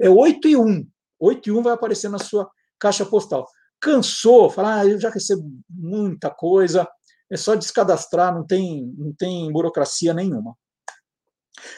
é 0.01 0.11
8 0.11 0.49
e 0.49 0.57
1. 0.57 0.87
8 1.21 1.49
e 1.49 1.53
1 1.53 1.63
vai 1.63 1.73
aparecer 1.75 2.09
na 2.09 2.19
sua 2.19 2.49
caixa 2.79 3.05
postal. 3.05 3.47
Cansou, 3.81 4.51
falar, 4.51 4.81
ah, 4.81 4.87
eu 4.87 5.01
já 5.01 5.11
recebo 5.11 5.51
muita 5.69 6.31
coisa, 6.31 6.89
é 7.31 7.37
só 7.37 7.55
descadastrar, 7.55 8.35
não 8.35 8.47
tem, 8.47 8.95
não 8.97 9.13
tem 9.13 9.53
burocracia 9.53 10.15
nenhuma. 10.15 10.57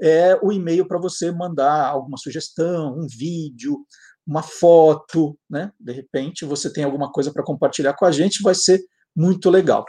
é 0.00 0.38
o 0.42 0.52
e-mail 0.52 0.86
para 0.86 0.98
você 0.98 1.30
mandar 1.30 1.86
alguma 1.86 2.16
sugestão, 2.16 2.98
um 2.98 3.06
vídeo, 3.06 3.86
uma 4.26 4.42
foto, 4.42 5.38
né? 5.48 5.70
De 5.78 5.92
repente 5.92 6.44
você 6.44 6.72
tem 6.72 6.82
alguma 6.84 7.12
coisa 7.12 7.32
para 7.32 7.44
compartilhar 7.44 7.94
com 7.94 8.04
a 8.04 8.10
gente, 8.10 8.42
vai 8.42 8.54
ser 8.54 8.80
muito 9.16 9.50
legal. 9.50 9.84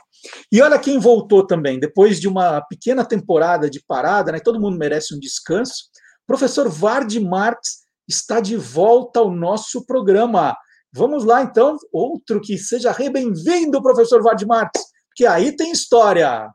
E 0.52 0.62
olha 0.62 0.80
quem 0.80 1.00
voltou 1.00 1.46
também, 1.46 1.80
depois 1.80 2.20
de 2.20 2.28
uma 2.28 2.62
pequena 2.62 3.06
temporada 3.06 3.70
de 3.70 3.84
parada, 3.86 4.32
né? 4.32 4.40
Todo 4.40 4.60
mundo 4.60 4.78
merece 4.78 5.16
um 5.16 5.20
descanso. 5.20 5.86
professor 6.26 6.70
Vard 6.70 7.20
Marx 7.20 7.86
está 8.08 8.40
de 8.40 8.56
volta 8.56 9.20
ao 9.20 9.32
nosso 9.32 9.86
programa. 9.86 10.56
Vamos 10.94 11.26
lá, 11.26 11.44
então, 11.44 11.78
outro 11.92 12.40
que 12.40 12.58
seja 12.58 12.92
re-bem-vindo, 12.92 13.82
professor 13.82 14.24
Vard 14.24 14.46
Marques, 14.46 14.82
que 15.16 15.26
aí 15.26 15.56
tem 15.56 15.72
história. 15.72 16.50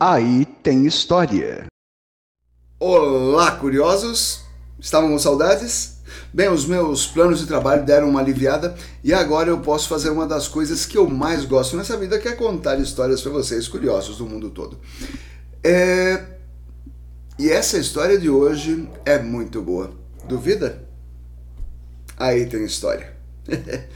Aí 0.00 0.46
tem 0.62 0.86
história. 0.86 1.66
Olá, 2.80 3.50
curiosos! 3.56 4.47
Estavam 4.80 5.10
com 5.10 5.18
saudades? 5.18 5.98
Bem, 6.32 6.48
os 6.48 6.66
meus 6.66 7.06
planos 7.06 7.40
de 7.40 7.46
trabalho 7.46 7.84
deram 7.84 8.08
uma 8.08 8.20
aliviada 8.20 8.74
e 9.02 9.12
agora 9.12 9.48
eu 9.48 9.58
posso 9.58 9.88
fazer 9.88 10.10
uma 10.10 10.26
das 10.26 10.46
coisas 10.46 10.86
que 10.86 10.96
eu 10.96 11.08
mais 11.08 11.44
gosto 11.44 11.76
nessa 11.76 11.96
vida, 11.96 12.18
que 12.18 12.28
é 12.28 12.32
contar 12.32 12.78
histórias 12.78 13.20
para 13.20 13.32
vocês 13.32 13.66
curiosos 13.66 14.18
do 14.18 14.26
mundo 14.26 14.50
todo. 14.50 14.78
É, 15.64 16.22
e 17.38 17.50
essa 17.50 17.78
história 17.78 18.18
de 18.18 18.28
hoje 18.28 18.88
é 19.04 19.18
muito 19.18 19.62
boa. 19.62 19.90
Duvida? 20.28 20.86
Aí 22.16 22.46
tem 22.46 22.64
história. 22.64 23.14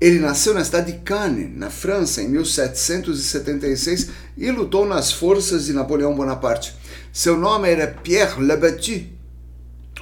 Ele 0.00 0.18
nasceu 0.18 0.52
na 0.52 0.64
cidade 0.64 0.92
de 0.92 0.98
Cannes, 0.98 1.56
na 1.56 1.70
França, 1.70 2.20
em 2.20 2.28
1776 2.28 4.10
e 4.36 4.50
lutou 4.50 4.84
nas 4.84 5.12
forças 5.12 5.66
de 5.66 5.72
Napoleão 5.72 6.14
Bonaparte. 6.14 6.74
Seu 7.12 7.36
nome 7.38 7.70
era 7.70 7.86
Pierre 7.86 8.44
Labatut, 8.44 9.11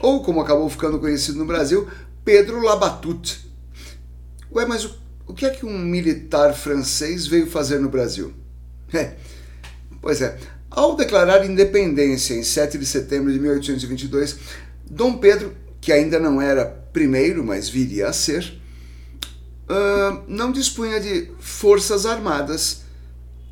ou 0.01 0.23
como 0.23 0.41
acabou 0.41 0.69
ficando 0.69 0.99
conhecido 0.99 1.39
no 1.39 1.47
Brasil, 1.47 1.89
Pedro 2.25 2.63
Labatut. 2.63 3.49
Ué, 4.53 4.67
mas 4.67 4.85
o, 4.85 4.95
o 5.29 5.35
que 5.35 5.47
é 5.47 5.51
que 5.51 5.65
um 5.65 5.79
militar 5.79 6.55
francês 6.55 7.27
veio 7.27 7.47
fazer 7.47 7.79
no 7.79 7.89
Brasil? 7.89 8.33
É, 8.93 9.13
pois 10.01 10.21
é, 10.21 10.37
ao 10.71 10.97
declarar 10.97 11.45
independência 11.45 12.35
em 12.35 12.43
7 12.43 12.79
de 12.79 12.87
setembro 12.87 13.33
de 13.33 13.39
1822, 13.41 14.39
Dom 14.89 15.19
Pedro, 15.19 15.53
que 15.81 15.93
ainda 15.93 16.19
não 16.19 16.41
era 16.41 16.65
primeiro, 16.65 17.45
mas 17.45 17.69
viria 17.69 18.09
a 18.09 18.13
ser, 18.13 18.61
uh, 19.69 20.23
não 20.29 20.53
dispunha 20.53 21.01
de 21.01 21.31
forças 21.39 22.07
armadas. 22.07 22.83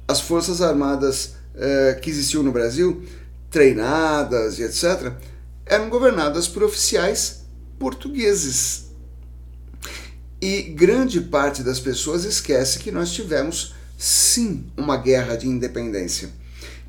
As 0.06 0.20
forças 0.20 0.62
armadas 0.62 1.34
uh, 1.54 2.00
que 2.00 2.08
existiam 2.08 2.42
no 2.42 2.52
Brasil, 2.52 3.02
treinadas 3.50 4.58
e 4.58 4.62
etc., 4.62 5.12
eram 5.68 5.88
governadas 5.88 6.48
por 6.48 6.64
oficiais 6.64 7.44
portugueses. 7.78 8.86
E 10.40 10.62
grande 10.62 11.20
parte 11.20 11.62
das 11.62 11.78
pessoas 11.78 12.24
esquece 12.24 12.78
que 12.78 12.90
nós 12.90 13.12
tivemos 13.12 13.74
sim 13.96 14.66
uma 14.76 14.96
guerra 14.96 15.36
de 15.36 15.46
independência, 15.46 16.30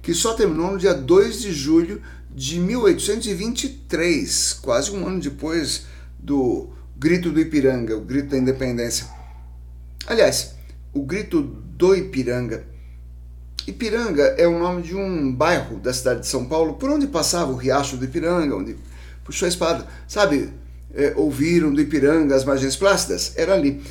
que 0.02 0.14
só 0.14 0.34
terminou 0.34 0.72
no 0.72 0.78
dia 0.78 0.94
2 0.94 1.42
de 1.42 1.52
julho 1.52 2.02
de 2.32 2.60
1823, 2.60 4.54
quase 4.62 4.92
um 4.92 5.06
ano 5.06 5.20
depois 5.20 5.86
do 6.18 6.70
Grito 6.96 7.32
do 7.32 7.40
Ipiranga, 7.40 7.98
o 7.98 8.02
Grito 8.02 8.30
da 8.30 8.38
Independência. 8.38 9.08
Aliás, 10.06 10.54
o 10.94 11.04
Grito 11.04 11.42
do 11.42 11.96
Ipiranga. 11.96 12.66
Ipiranga 13.70 14.24
é 14.38 14.48
o 14.48 14.58
nome 14.58 14.82
de 14.82 14.96
um 14.96 15.34
bairro 15.34 15.78
da 15.78 15.94
cidade 15.94 16.22
de 16.22 16.28
São 16.28 16.46
Paulo, 16.46 16.74
por 16.74 16.90
onde 16.90 17.08
passava 17.08 17.52
o 17.52 17.56
Riacho 17.56 17.98
do 17.98 18.06
Ipiranga, 18.06 18.56
onde 18.56 18.76
puxou 19.24 19.46
a 19.46 19.50
espada. 19.50 19.86
Sabe, 20.08 20.54
é, 20.94 21.14
ouviram 21.16 21.74
do 21.74 21.82
Ipiranga 21.82 22.36
as 22.36 22.44
margens 22.44 22.76
plácidas? 22.76 23.34
Era 23.36 23.54
ali. 23.54 23.82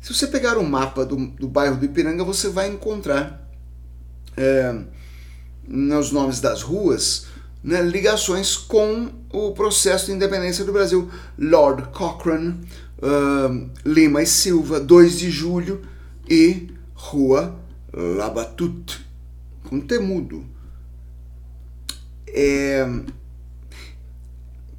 Se 0.00 0.12
você 0.12 0.26
pegar 0.26 0.56
o 0.56 0.60
um 0.60 0.68
mapa 0.68 1.04
do, 1.04 1.16
do 1.16 1.48
bairro 1.48 1.76
do 1.76 1.84
Ipiranga, 1.84 2.24
você 2.24 2.48
vai 2.48 2.68
encontrar 2.68 3.48
é, 4.36 4.74
nos 5.66 6.12
nomes 6.12 6.40
das 6.40 6.62
ruas 6.62 7.26
né, 7.62 7.80
ligações 7.80 8.56
com 8.56 9.08
o 9.32 9.52
processo 9.52 10.06
de 10.06 10.12
independência 10.12 10.64
do 10.64 10.72
Brasil. 10.72 11.10
Lord 11.38 11.88
Cochrane, 11.88 12.60
uh, 12.98 13.70
Lima 13.84 14.22
e 14.22 14.26
Silva, 14.26 14.78
2 14.78 15.18
de 15.18 15.30
julho 15.30 15.80
e 16.28 16.68
Rua 16.94 17.58
Labatut, 17.92 19.03
com 19.74 19.80
temudo. 19.80 20.44
É, 22.28 22.86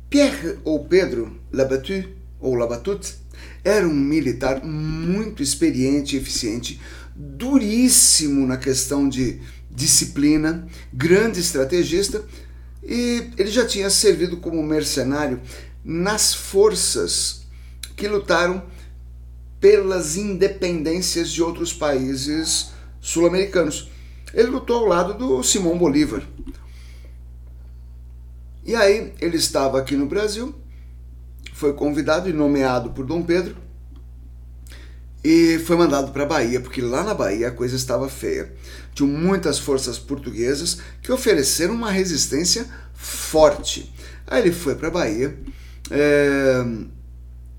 Pierre 0.10 0.60
ou 0.64 0.86
Pedro 0.86 1.38
Labatut 1.52 2.08
ou 2.40 2.56
Labatut 2.56 3.16
era 3.64 3.86
um 3.86 3.94
militar 3.94 4.64
muito 4.64 5.44
experiente 5.44 6.16
e 6.16 6.20
eficiente, 6.20 6.80
duríssimo 7.16 8.48
na 8.48 8.58
questão 8.58 9.10
de 9.10 9.42
disciplina, 9.70 10.68
grande 10.94 11.40
estrategista, 11.40 12.24
e 12.84 13.32
ele 13.38 13.50
já 13.50 13.66
tinha 13.66 13.90
servido 13.90 14.38
como 14.38 14.62
mercenário 14.64 15.42
nas 15.84 16.34
forças 16.34 17.46
que 17.96 18.08
lutaram 18.08 18.64
pelas 19.60 20.16
independências 20.16 21.32
de 21.32 21.42
outros 21.42 21.74
países 21.74 22.70
sul-americanos. 23.02 23.90
Ele 24.36 24.50
lutou 24.50 24.80
ao 24.80 24.86
lado 24.86 25.14
do 25.14 25.42
Simão 25.42 25.78
Bolívar. 25.78 26.22
E 28.66 28.76
aí 28.76 29.14
ele 29.22 29.38
estava 29.38 29.80
aqui 29.80 29.96
no 29.96 30.06
Brasil, 30.06 30.54
foi 31.54 31.72
convidado 31.74 32.30
e 32.30 32.34
nomeado 32.34 32.90
por 32.90 33.06
Dom 33.06 33.24
Pedro 33.24 33.56
e 35.24 35.58
foi 35.60 35.78
mandado 35.78 36.12
para 36.12 36.24
a 36.24 36.28
Bahia, 36.28 36.60
porque 36.60 36.82
lá 36.82 37.04
na 37.04 37.14
Bahia 37.14 37.48
a 37.48 37.52
coisa 37.52 37.76
estava 37.76 38.10
feia. 38.10 38.54
Tinham 38.94 39.10
muitas 39.10 39.58
forças 39.58 39.98
portuguesas 39.98 40.80
que 41.02 41.12
ofereceram 41.12 41.74
uma 41.74 41.90
resistência 41.90 42.68
forte. 42.94 43.94
Aí 44.28 44.42
ele 44.42 44.52
foi 44.52 44.76
para 44.76 44.90
a 44.90 44.92
Bahia 44.92 45.38
é, 45.90 46.66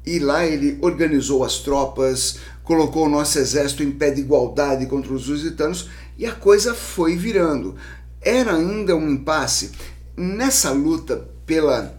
e 0.05 0.19
lá 0.19 0.45
ele 0.45 0.79
organizou 0.83 1.43
as 1.43 1.59
tropas, 1.59 2.39
colocou 2.63 3.07
o 3.07 3.09
nosso 3.09 3.39
exército 3.39 3.83
em 3.83 3.91
pé 3.91 4.11
de 4.11 4.21
igualdade 4.21 4.87
contra 4.87 5.13
os 5.13 5.27
lusitanos 5.27 5.89
e 6.19 6.27
a 6.27 6.33
coisa 6.33 6.75
foi 6.75 7.17
virando. 7.17 7.77
Era 8.21 8.55
ainda 8.55 8.97
um 8.97 9.11
impasse. 9.11 9.73
Nessa 10.17 10.71
luta 10.71 11.29
pela 11.45 11.97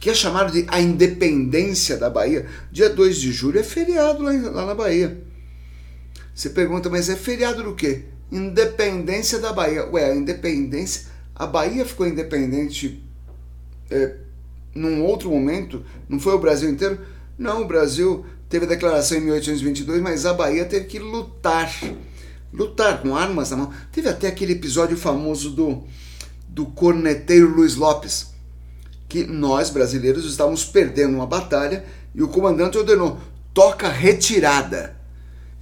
que 0.00 0.10
é 0.10 0.14
chamado 0.14 0.52
de 0.52 0.64
a 0.68 0.80
independência 0.80 1.96
da 1.96 2.08
Bahia. 2.08 2.46
Dia 2.70 2.88
2 2.88 3.16
de 3.16 3.32
julho 3.32 3.58
é 3.58 3.62
feriado 3.62 4.22
lá, 4.22 4.32
lá 4.32 4.66
na 4.66 4.74
Bahia. 4.74 5.20
Você 6.34 6.50
pergunta, 6.50 6.88
mas 6.88 7.08
é 7.08 7.16
feriado 7.16 7.62
do 7.62 7.74
quê? 7.74 8.04
Independência 8.30 9.38
da 9.38 9.52
Bahia. 9.52 9.88
Ué, 9.90 10.12
a 10.12 10.14
independência. 10.14 11.06
A 11.34 11.46
Bahia 11.46 11.84
ficou 11.84 12.06
independente 12.06 13.02
é, 13.90 14.16
num 14.74 15.02
outro 15.02 15.30
momento? 15.30 15.84
Não 16.08 16.20
foi 16.20 16.34
o 16.34 16.38
Brasil 16.38 16.70
inteiro? 16.70 17.00
Não, 17.36 17.62
o 17.62 17.66
Brasil 17.66 18.24
teve 18.48 18.66
a 18.66 18.68
declaração 18.68 19.18
em 19.18 19.22
1822, 19.22 20.00
mas 20.00 20.26
a 20.26 20.32
Bahia 20.32 20.64
teve 20.64 20.86
que 20.86 20.98
lutar. 20.98 21.72
Lutar 22.52 23.02
com 23.02 23.16
armas 23.16 23.50
na 23.50 23.56
mão. 23.56 23.72
Teve 23.92 24.08
até 24.08 24.28
aquele 24.28 24.52
episódio 24.52 24.96
famoso 24.96 25.50
do, 25.50 25.84
do 26.48 26.66
corneteiro 26.66 27.54
Luiz 27.54 27.74
Lopes 27.74 28.38
que 29.08 29.24
nós, 29.24 29.70
brasileiros, 29.70 30.24
estávamos 30.26 30.64
perdendo 30.64 31.14
uma 31.14 31.26
batalha 31.26 31.84
e 32.14 32.22
o 32.22 32.28
comandante 32.28 32.76
ordenou: 32.76 33.18
toca 33.54 33.88
retirada. 33.88 34.96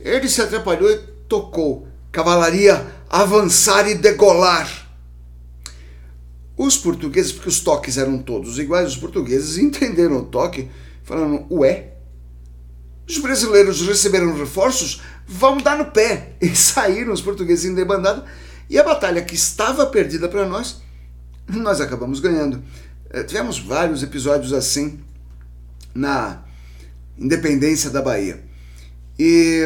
Ele 0.01 0.29
se 0.29 0.43
atrapalhou 0.43 0.91
e 0.91 0.99
tocou: 1.29 1.87
cavalaria 2.11 2.87
avançar 3.09 3.89
e 3.89 3.95
degolar. 3.95 4.85
Os 6.57 6.77
portugueses, 6.77 7.33
porque 7.33 7.51
os 7.51 7.61
toques 7.61 7.99
eram 7.99 8.19
todos 8.19 8.59
iguais, 8.59 8.89
os 8.89 8.97
portugueses 8.97 9.59
entenderam 9.59 10.19
o 10.19 10.25
toque, 10.25 10.69
falando: 11.05 11.47
ué, 11.51 11.93
os 13.09 13.19
brasileiros 13.19 13.87
receberam 13.87 14.37
reforços, 14.37 15.03
vamos 15.27 15.63
dar 15.63 15.77
no 15.79 15.87
pé. 15.87 16.35
E 16.41 16.55
saíram 16.55 17.13
os 17.13 17.21
portugueses 17.21 17.65
em 17.65 17.75
debandada, 17.75 18.25
e 18.69 18.79
a 18.79 18.85
batalha 18.85 19.23
que 19.23 19.35
estava 19.35 19.87
perdida 19.87 20.29
para 20.29 20.47
nós, 20.47 20.83
nós 21.49 21.81
acabamos 21.81 22.21
ganhando. 22.21 22.63
É, 23.11 23.23
tivemos 23.23 23.59
vários 23.59 24.03
episódios 24.03 24.53
assim 24.53 25.01
na 25.95 26.43
independência 27.17 27.91
da 27.91 28.03
Bahia. 28.03 28.45
E 29.19 29.63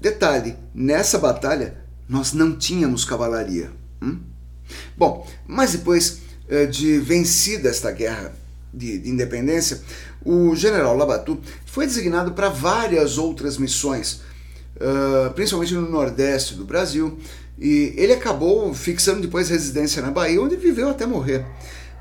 detalhe, 0.00 0.56
nessa 0.74 1.18
batalha 1.18 1.84
nós 2.08 2.32
não 2.32 2.56
tínhamos 2.56 3.04
cavalaria. 3.04 3.70
Hum? 4.02 4.20
Bom, 4.96 5.26
mas 5.46 5.72
depois 5.72 6.20
é, 6.48 6.66
de 6.66 6.98
vencida 6.98 7.68
esta 7.68 7.90
guerra 7.90 8.34
de, 8.72 8.98
de 8.98 9.10
independência, 9.10 9.80
o 10.24 10.54
general 10.54 10.96
Labatu 10.96 11.38
foi 11.66 11.86
designado 11.86 12.32
para 12.32 12.48
várias 12.48 13.18
outras 13.18 13.58
missões, 13.58 14.22
uh, 14.76 15.32
principalmente 15.34 15.74
no 15.74 15.88
nordeste 15.88 16.54
do 16.54 16.64
Brasil, 16.64 17.18
e 17.58 17.92
ele 17.96 18.12
acabou 18.12 18.72
fixando 18.74 19.20
depois 19.20 19.48
residência 19.48 20.02
na 20.02 20.10
Bahia, 20.10 20.40
onde 20.40 20.56
viveu 20.56 20.88
até 20.88 21.06
morrer. 21.06 21.44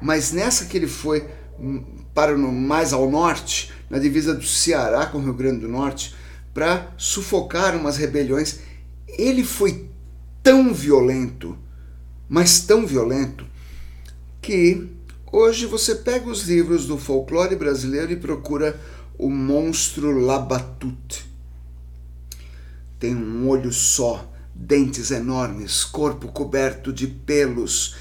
Mas 0.02 0.32
nessa 0.32 0.66
que 0.66 0.78
ele 0.78 0.88
foi 0.88 1.28
hum, 1.60 1.84
para 2.14 2.36
no, 2.38 2.52
mais 2.52 2.94
ao 2.94 3.10
norte, 3.10 3.72
na 3.90 4.00
divisa 4.00 4.34
do 4.34 4.46
Ceará 4.46 5.06
com 5.06 5.18
o 5.18 5.22
Rio 5.22 5.34
Grande 5.34 5.62
do 5.62 5.70
Norte, 5.70 6.16
para 6.54 6.92
sufocar 6.98 7.76
umas 7.76 7.98
rebeliões, 7.98 8.60
ele 9.08 9.44
foi 9.44 9.90
tão 10.42 10.74
violento, 10.74 11.58
mas 12.28 12.62
tão 12.62 12.86
violento, 12.86 13.46
que 14.42 14.90
hoje 15.34 15.66
você 15.66 15.96
pega 15.96 16.30
os 16.30 16.44
livros 16.44 16.86
do 16.86 16.98
folclore 16.98 17.56
brasileiro 17.56 18.12
e 18.12 18.16
procura 18.16 18.80
o 19.18 19.30
monstro 19.30 20.18
Labatut. 20.18 21.28
Tem 23.00 23.14
um 23.16 23.50
olho 23.50 23.74
só, 23.74 24.32
dentes 24.56 25.12
enormes, 25.12 25.84
corpo 25.84 26.30
coberto 26.30 26.94
de 26.94 27.08
pelos, 27.08 27.96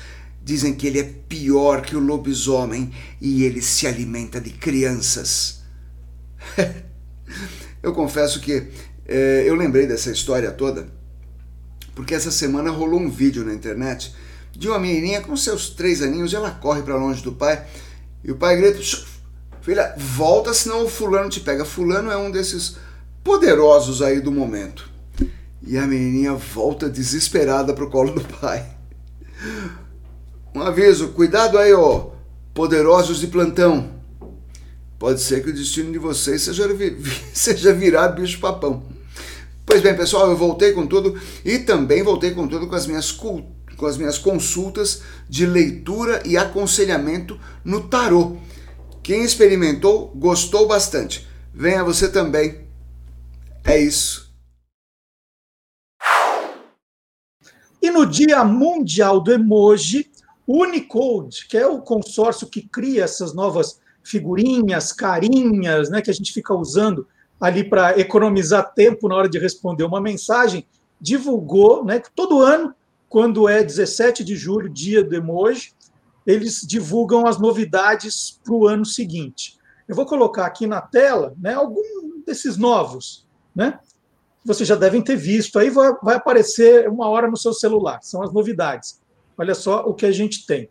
Dizem 0.44 0.74
que 0.74 0.88
ele 0.88 0.98
é 0.98 1.04
pior 1.04 1.82
que 1.82 1.94
o 1.94 2.00
lobisomem 2.00 2.92
e 3.20 3.44
ele 3.44 3.62
se 3.62 3.86
alimenta 3.86 4.40
de 4.40 4.50
crianças. 4.50 5.62
eu 7.80 7.92
confesso 7.92 8.40
que 8.40 8.66
é, 9.06 9.44
eu 9.46 9.54
lembrei 9.54 9.86
dessa 9.86 10.10
história 10.10 10.50
toda 10.50 10.88
porque 11.94 12.14
essa 12.14 12.30
semana 12.30 12.70
rolou 12.70 13.00
um 13.00 13.10
vídeo 13.10 13.44
na 13.44 13.54
internet 13.54 14.14
de 14.52 14.68
uma 14.68 14.78
menininha 14.78 15.20
com 15.20 15.36
seus 15.36 15.70
três 15.70 16.02
aninhos 16.02 16.34
ela 16.34 16.50
corre 16.50 16.82
para 16.82 16.96
longe 16.96 17.22
do 17.22 17.32
pai 17.32 17.66
e 18.22 18.30
o 18.30 18.36
pai 18.36 18.56
grita: 18.56 18.80
Filha, 19.60 19.94
volta 19.96 20.52
senão 20.52 20.84
o 20.84 20.88
fulano 20.88 21.28
te 21.28 21.40
pega. 21.40 21.64
Fulano 21.64 22.10
é 22.10 22.16
um 22.16 22.30
desses 22.30 22.76
poderosos 23.22 24.02
aí 24.02 24.20
do 24.20 24.32
momento. 24.32 24.90
E 25.64 25.78
a 25.78 25.86
menininha 25.86 26.34
volta 26.34 26.88
desesperada 26.88 27.72
pro 27.72 27.88
colo 27.88 28.12
do 28.12 28.20
pai. 28.20 28.66
Um 30.54 30.60
aviso, 30.60 31.08
cuidado 31.08 31.56
aí, 31.56 31.72
ó, 31.72 32.10
poderosos 32.52 33.20
de 33.20 33.28
plantão. 33.28 33.90
Pode 34.98 35.20
ser 35.20 35.42
que 35.42 35.50
o 35.50 35.54
destino 35.54 35.90
de 35.90 35.98
vocês 35.98 36.42
seja, 36.42 36.68
seja 37.32 37.72
virar 37.72 38.08
bicho-papão. 38.08 38.82
Pois 39.64 39.80
bem, 39.80 39.96
pessoal, 39.96 40.28
eu 40.30 40.36
voltei 40.36 40.72
com 40.72 40.86
tudo 40.86 41.18
e 41.44 41.60
também 41.60 42.02
voltei 42.02 42.32
com 42.32 42.46
tudo 42.46 42.66
com 42.66 42.74
as 42.74 42.86
minhas, 42.86 43.10
com 43.82 43.86
as 43.88 43.96
minhas 43.96 44.16
consultas 44.16 45.02
de 45.28 45.44
leitura 45.44 46.22
e 46.24 46.36
aconselhamento 46.36 47.36
no 47.64 47.88
tarô. 47.88 48.36
Quem 49.02 49.24
experimentou 49.24 50.06
gostou 50.14 50.68
bastante. 50.68 51.26
Venha 51.52 51.82
você 51.82 52.08
também. 52.08 52.64
É 53.64 53.80
isso. 53.80 54.32
E 57.82 57.90
no 57.90 58.06
Dia 58.06 58.44
Mundial 58.44 59.20
do 59.20 59.32
Emoji, 59.32 60.08
Unicode, 60.46 61.48
que 61.48 61.58
é 61.58 61.66
o 61.66 61.80
consórcio 61.80 62.46
que 62.46 62.62
cria 62.62 63.02
essas 63.02 63.34
novas 63.34 63.80
figurinhas, 64.04 64.92
carinhas, 64.92 65.90
né, 65.90 66.00
que 66.00 66.10
a 66.10 66.14
gente 66.14 66.32
fica 66.32 66.54
usando 66.54 67.04
ali 67.40 67.64
para 67.64 67.98
economizar 67.98 68.72
tempo 68.74 69.08
na 69.08 69.16
hora 69.16 69.28
de 69.28 69.40
responder 69.40 69.82
uma 69.82 70.00
mensagem, 70.00 70.64
divulgou, 71.00 71.84
né, 71.84 72.00
todo 72.14 72.40
ano, 72.40 72.72
quando 73.12 73.46
é 73.46 73.62
17 73.62 74.24
de 74.24 74.34
julho, 74.34 74.70
dia 74.70 75.04
do 75.04 75.14
emoji, 75.14 75.74
eles 76.26 76.62
divulgam 76.62 77.26
as 77.26 77.38
novidades 77.38 78.40
para 78.42 78.54
o 78.54 78.66
ano 78.66 78.86
seguinte. 78.86 79.58
Eu 79.86 79.94
vou 79.94 80.06
colocar 80.06 80.46
aqui 80.46 80.66
na 80.66 80.80
tela 80.80 81.34
né, 81.38 81.52
algum 81.52 82.22
desses 82.24 82.56
novos, 82.56 83.28
né? 83.54 83.78
Vocês 84.42 84.66
já 84.66 84.76
devem 84.76 85.02
ter 85.02 85.16
visto, 85.16 85.58
aí 85.58 85.68
vai, 85.68 85.92
vai 86.02 86.16
aparecer 86.16 86.88
uma 86.88 87.06
hora 87.06 87.30
no 87.30 87.36
seu 87.36 87.52
celular, 87.52 87.98
são 88.02 88.22
as 88.22 88.32
novidades. 88.32 88.98
Olha 89.36 89.54
só 89.54 89.84
o 89.84 89.92
que 89.92 90.06
a 90.06 90.12
gente 90.12 90.46
tem. 90.46 90.70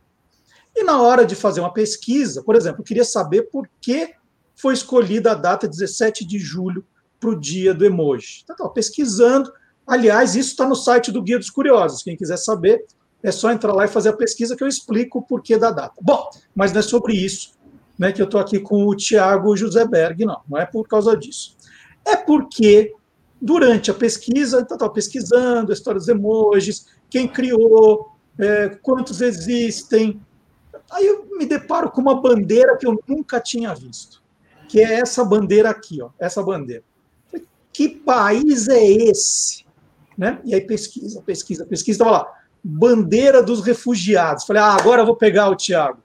E 0.75 0.83
na 0.83 0.99
hora 0.99 1.23
de 1.27 1.35
fazer 1.35 1.59
uma 1.59 1.71
pesquisa, 1.71 2.41
por 2.41 2.55
exemplo, 2.55 2.81
eu 2.81 2.85
queria 2.85 3.05
saber 3.05 3.51
por 3.51 3.69
que 3.79 4.15
foi 4.55 4.73
escolhida 4.73 5.33
a 5.33 5.35
data 5.35 5.67
17 5.67 6.25
de 6.25 6.39
julho 6.39 6.83
para 7.19 7.29
o 7.29 7.39
dia 7.39 7.71
do 7.71 7.85
emoji. 7.85 8.43
Então, 8.43 8.67
pesquisando. 8.73 9.53
Aliás, 9.91 10.35
isso 10.35 10.51
está 10.51 10.65
no 10.65 10.75
site 10.75 11.11
do 11.11 11.21
Guia 11.21 11.37
dos 11.37 11.49
Curiosos. 11.49 12.01
Quem 12.01 12.15
quiser 12.15 12.37
saber, 12.37 12.85
é 13.21 13.31
só 13.31 13.51
entrar 13.51 13.73
lá 13.73 13.83
e 13.83 13.89
fazer 13.89 14.09
a 14.09 14.13
pesquisa 14.13 14.55
que 14.55 14.63
eu 14.63 14.67
explico 14.67 15.19
o 15.19 15.21
porquê 15.21 15.57
da 15.57 15.69
data. 15.69 15.93
Bom, 16.01 16.29
mas 16.55 16.71
não 16.71 16.79
é 16.79 16.81
sobre 16.81 17.13
isso 17.13 17.51
né, 17.99 18.13
que 18.13 18.21
eu 18.21 18.25
estou 18.25 18.39
aqui 18.39 18.57
com 18.59 18.87
o 18.87 18.95
Tiago 18.95 19.55
Joseberg, 19.57 20.23
não. 20.23 20.39
Não 20.49 20.57
é 20.57 20.65
por 20.65 20.87
causa 20.87 21.15
disso. 21.17 21.57
É 22.05 22.15
porque, 22.15 22.95
durante 23.41 23.91
a 23.91 23.93
pesquisa, 23.93 24.61
então 24.61 24.75
estava 24.75 24.93
pesquisando 24.93 25.71
a 25.71 25.73
história 25.73 25.99
dos 25.99 26.07
emojis, 26.07 26.87
quem 27.09 27.27
criou, 27.27 28.11
é, 28.39 28.69
quantos 28.81 29.19
existem, 29.19 30.21
Aí 30.91 31.07
eu 31.07 31.25
me 31.37 31.45
deparo 31.45 31.89
com 31.89 32.01
uma 32.01 32.19
bandeira 32.19 32.77
que 32.77 32.85
eu 32.85 33.01
nunca 33.07 33.39
tinha 33.39 33.73
visto, 33.73 34.21
que 34.67 34.81
é 34.81 34.99
essa 34.99 35.23
bandeira 35.23 35.69
aqui, 35.69 36.01
ó, 36.01 36.09
essa 36.19 36.43
bandeira. 36.43 36.83
Que 37.71 37.87
país 37.87 38.67
é 38.67 38.85
esse? 38.85 39.65
Né? 40.22 40.39
E 40.45 40.53
aí 40.53 40.61
pesquisa, 40.61 41.19
pesquisa, 41.24 41.65
pesquisa, 41.65 41.95
estava 41.95 42.11
lá, 42.11 42.34
bandeira 42.63 43.41
dos 43.41 43.65
refugiados. 43.65 44.43
Falei, 44.43 44.61
ah, 44.61 44.78
agora 44.80 45.01
eu 45.01 45.05
vou 45.07 45.15
pegar 45.15 45.49
o 45.49 45.55
Tiago. 45.55 45.97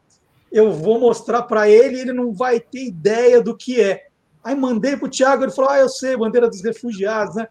Eu 0.50 0.72
vou 0.72 0.98
mostrar 0.98 1.42
para 1.42 1.68
ele, 1.68 2.00
ele 2.00 2.14
não 2.14 2.32
vai 2.32 2.58
ter 2.58 2.86
ideia 2.86 3.42
do 3.42 3.54
que 3.54 3.78
é. 3.78 4.06
Aí 4.42 4.54
mandei 4.54 4.96
para 4.96 5.04
o 5.04 5.10
Tiago, 5.10 5.44
ele 5.44 5.52
falou, 5.52 5.70
ah, 5.70 5.80
eu 5.80 5.90
sei, 5.90 6.16
bandeira 6.16 6.48
dos 6.48 6.62
refugiados, 6.62 7.36
né? 7.36 7.46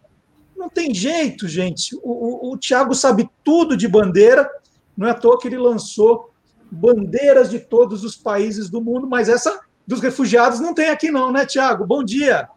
Não 0.57 0.67
tem 0.67 0.91
jeito, 0.91 1.47
gente. 1.47 1.95
O, 1.97 2.49
o, 2.49 2.53
o 2.53 2.57
Tiago 2.57 2.95
sabe 2.95 3.29
tudo 3.43 3.77
de 3.77 3.87
bandeira, 3.87 4.49
não 4.97 5.07
é 5.07 5.11
à 5.11 5.13
toa 5.13 5.37
que 5.37 5.47
ele 5.47 5.59
lançou 5.59 6.33
bandeiras 6.71 7.51
de 7.51 7.59
todos 7.59 8.03
os 8.03 8.15
países 8.15 8.71
do 8.71 8.81
mundo, 8.81 9.05
mas 9.05 9.29
essa 9.29 9.59
dos 9.85 10.01
refugiados 10.01 10.59
não 10.59 10.73
tem 10.73 10.89
aqui 10.89 11.11
não, 11.11 11.31
né, 11.31 11.45
Tiago? 11.45 11.85
Bom 11.85 12.03
dia. 12.03 12.49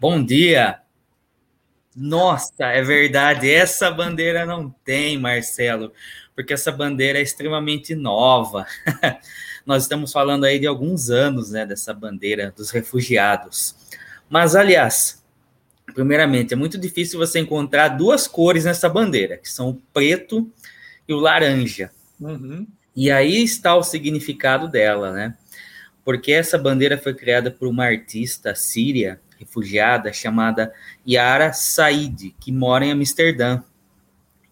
Bom 0.00 0.24
dia. 0.24 0.80
Nossa, 1.96 2.66
é 2.66 2.82
verdade, 2.82 3.50
essa 3.50 3.90
bandeira 3.90 4.44
não 4.44 4.68
tem, 4.84 5.16
Marcelo, 5.16 5.92
porque 6.34 6.52
essa 6.52 6.70
bandeira 6.70 7.18
é 7.18 7.22
extremamente 7.22 7.94
nova. 7.94 8.66
Nós 9.64 9.84
estamos 9.84 10.12
falando 10.12 10.44
aí 10.44 10.58
de 10.58 10.66
alguns 10.66 11.08
anos, 11.08 11.50
né, 11.50 11.64
dessa 11.64 11.94
bandeira 11.94 12.52
dos 12.54 12.70
refugiados. 12.70 13.74
Mas, 14.28 14.54
aliás, 14.54 15.24
primeiramente, 15.94 16.52
é 16.52 16.56
muito 16.56 16.76
difícil 16.76 17.18
você 17.18 17.38
encontrar 17.38 17.88
duas 17.88 18.28
cores 18.28 18.66
nessa 18.66 18.90
bandeira, 18.90 19.38
que 19.38 19.50
são 19.50 19.70
o 19.70 19.82
preto 19.94 20.52
e 21.08 21.14
o 21.14 21.18
laranja. 21.18 21.90
Uhum. 22.20 22.66
E 22.94 23.10
aí 23.10 23.42
está 23.42 23.74
o 23.74 23.82
significado 23.82 24.68
dela, 24.68 25.12
né? 25.12 25.34
Porque 26.04 26.30
essa 26.30 26.58
bandeira 26.58 26.98
foi 26.98 27.14
criada 27.14 27.50
por 27.50 27.66
uma 27.66 27.84
artista 27.84 28.54
síria, 28.54 29.18
refugiada, 29.38 30.12
chamada 30.12 30.72
Yara 31.06 31.52
Said, 31.52 32.34
que 32.40 32.52
mora 32.52 32.84
em 32.84 32.92
Amsterdã. 32.92 33.62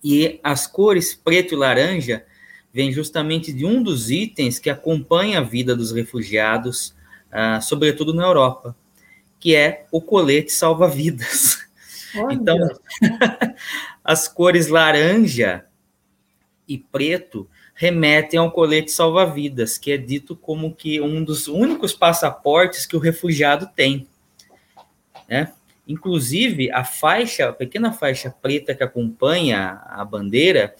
E 0.02 0.38
as 0.42 0.66
cores 0.66 1.14
preto 1.14 1.54
e 1.54 1.56
laranja 1.56 2.24
vêm 2.72 2.92
justamente 2.92 3.52
de 3.52 3.64
um 3.64 3.82
dos 3.82 4.10
itens 4.10 4.58
que 4.58 4.68
acompanha 4.68 5.38
a 5.38 5.42
vida 5.42 5.76
dos 5.76 5.92
refugiados, 5.92 6.94
uh, 7.30 7.62
sobretudo 7.62 8.12
na 8.12 8.24
Europa, 8.24 8.76
que 9.38 9.54
é 9.54 9.86
o 9.92 10.00
colete 10.00 10.52
salva-vidas. 10.52 11.64
Então, 12.30 12.56
as 14.04 14.28
cores 14.28 14.68
laranja 14.68 15.64
e 16.68 16.78
preto 16.78 17.48
remetem 17.74 18.38
ao 18.38 18.50
colete 18.50 18.90
salva-vidas, 18.90 19.76
que 19.76 19.92
é 19.92 19.96
dito 19.96 20.36
como 20.36 20.74
que 20.74 21.00
um 21.00 21.24
dos 21.24 21.48
únicos 21.48 21.92
passaportes 21.92 22.86
que 22.86 22.96
o 22.96 23.00
refugiado 23.00 23.68
tem. 23.74 24.06
Né? 25.28 25.52
Inclusive, 25.86 26.70
a 26.72 26.84
faixa, 26.84 27.48
a 27.48 27.52
pequena 27.52 27.92
faixa 27.92 28.34
preta 28.42 28.74
que 28.74 28.82
acompanha 28.82 29.82
a 29.86 30.04
bandeira, 30.04 30.74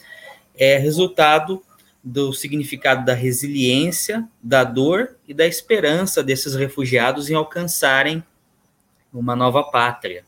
é 0.56 0.76
resultado 0.78 1.62
do 2.02 2.32
significado 2.32 3.04
da 3.04 3.14
resiliência, 3.14 4.28
da 4.42 4.62
dor 4.62 5.16
e 5.26 5.32
da 5.32 5.46
esperança 5.46 6.22
desses 6.22 6.54
refugiados 6.54 7.30
em 7.30 7.34
alcançarem 7.34 8.22
uma 9.12 9.34
nova 9.34 9.62
pátria. 9.62 10.24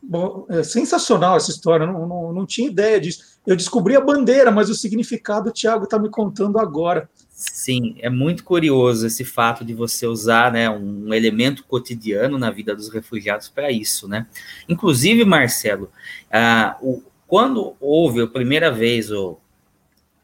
Bom, 0.00 0.46
é 0.48 0.62
sensacional 0.62 1.36
essa 1.36 1.50
história, 1.50 1.86
não, 1.86 2.06
não, 2.06 2.32
não 2.32 2.46
tinha 2.46 2.68
ideia 2.68 3.00
disso. 3.00 3.38
Eu 3.46 3.56
descobri 3.56 3.96
a 3.96 4.00
bandeira, 4.00 4.50
mas 4.50 4.68
o 4.68 4.74
significado 4.74 5.48
o 5.48 5.52
Tiago 5.52 5.84
está 5.84 5.98
me 5.98 6.10
contando 6.10 6.58
agora. 6.58 7.08
Sim, 7.50 7.96
é 7.98 8.08
muito 8.08 8.44
curioso 8.44 9.04
esse 9.04 9.24
fato 9.24 9.64
de 9.64 9.74
você 9.74 10.06
usar 10.06 10.52
né, 10.52 10.70
um 10.70 11.12
elemento 11.12 11.64
cotidiano 11.64 12.38
na 12.38 12.52
vida 12.52 12.74
dos 12.74 12.88
refugiados 12.88 13.48
para 13.48 13.68
isso. 13.70 14.06
Né? 14.06 14.28
Inclusive, 14.68 15.24
Marcelo, 15.24 15.90
ah, 16.30 16.76
o, 16.80 17.02
quando 17.26 17.74
houve 17.80 18.22
a 18.22 18.28
primeira 18.28 18.70
vez 18.70 19.10
o, 19.10 19.40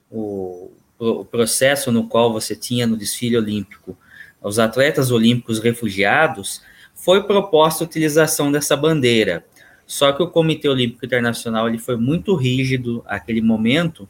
o, 0.08 0.70
o 0.96 1.24
processo 1.24 1.90
no 1.90 2.06
qual 2.06 2.32
você 2.32 2.54
tinha 2.54 2.86
no 2.86 2.96
desfile 2.96 3.36
olímpico 3.36 3.98
os 4.40 4.60
atletas 4.60 5.10
olímpicos 5.10 5.58
refugiados, 5.58 6.62
foi 6.94 7.24
proposta 7.24 7.82
a 7.82 7.86
utilização 7.86 8.52
dessa 8.52 8.76
bandeira. 8.76 9.44
Só 9.84 10.12
que 10.12 10.22
o 10.22 10.28
Comitê 10.28 10.68
Olímpico 10.68 11.04
Internacional 11.04 11.68
ele 11.68 11.78
foi 11.78 11.96
muito 11.96 12.36
rígido 12.36 13.02
naquele 13.04 13.42
momento 13.42 14.08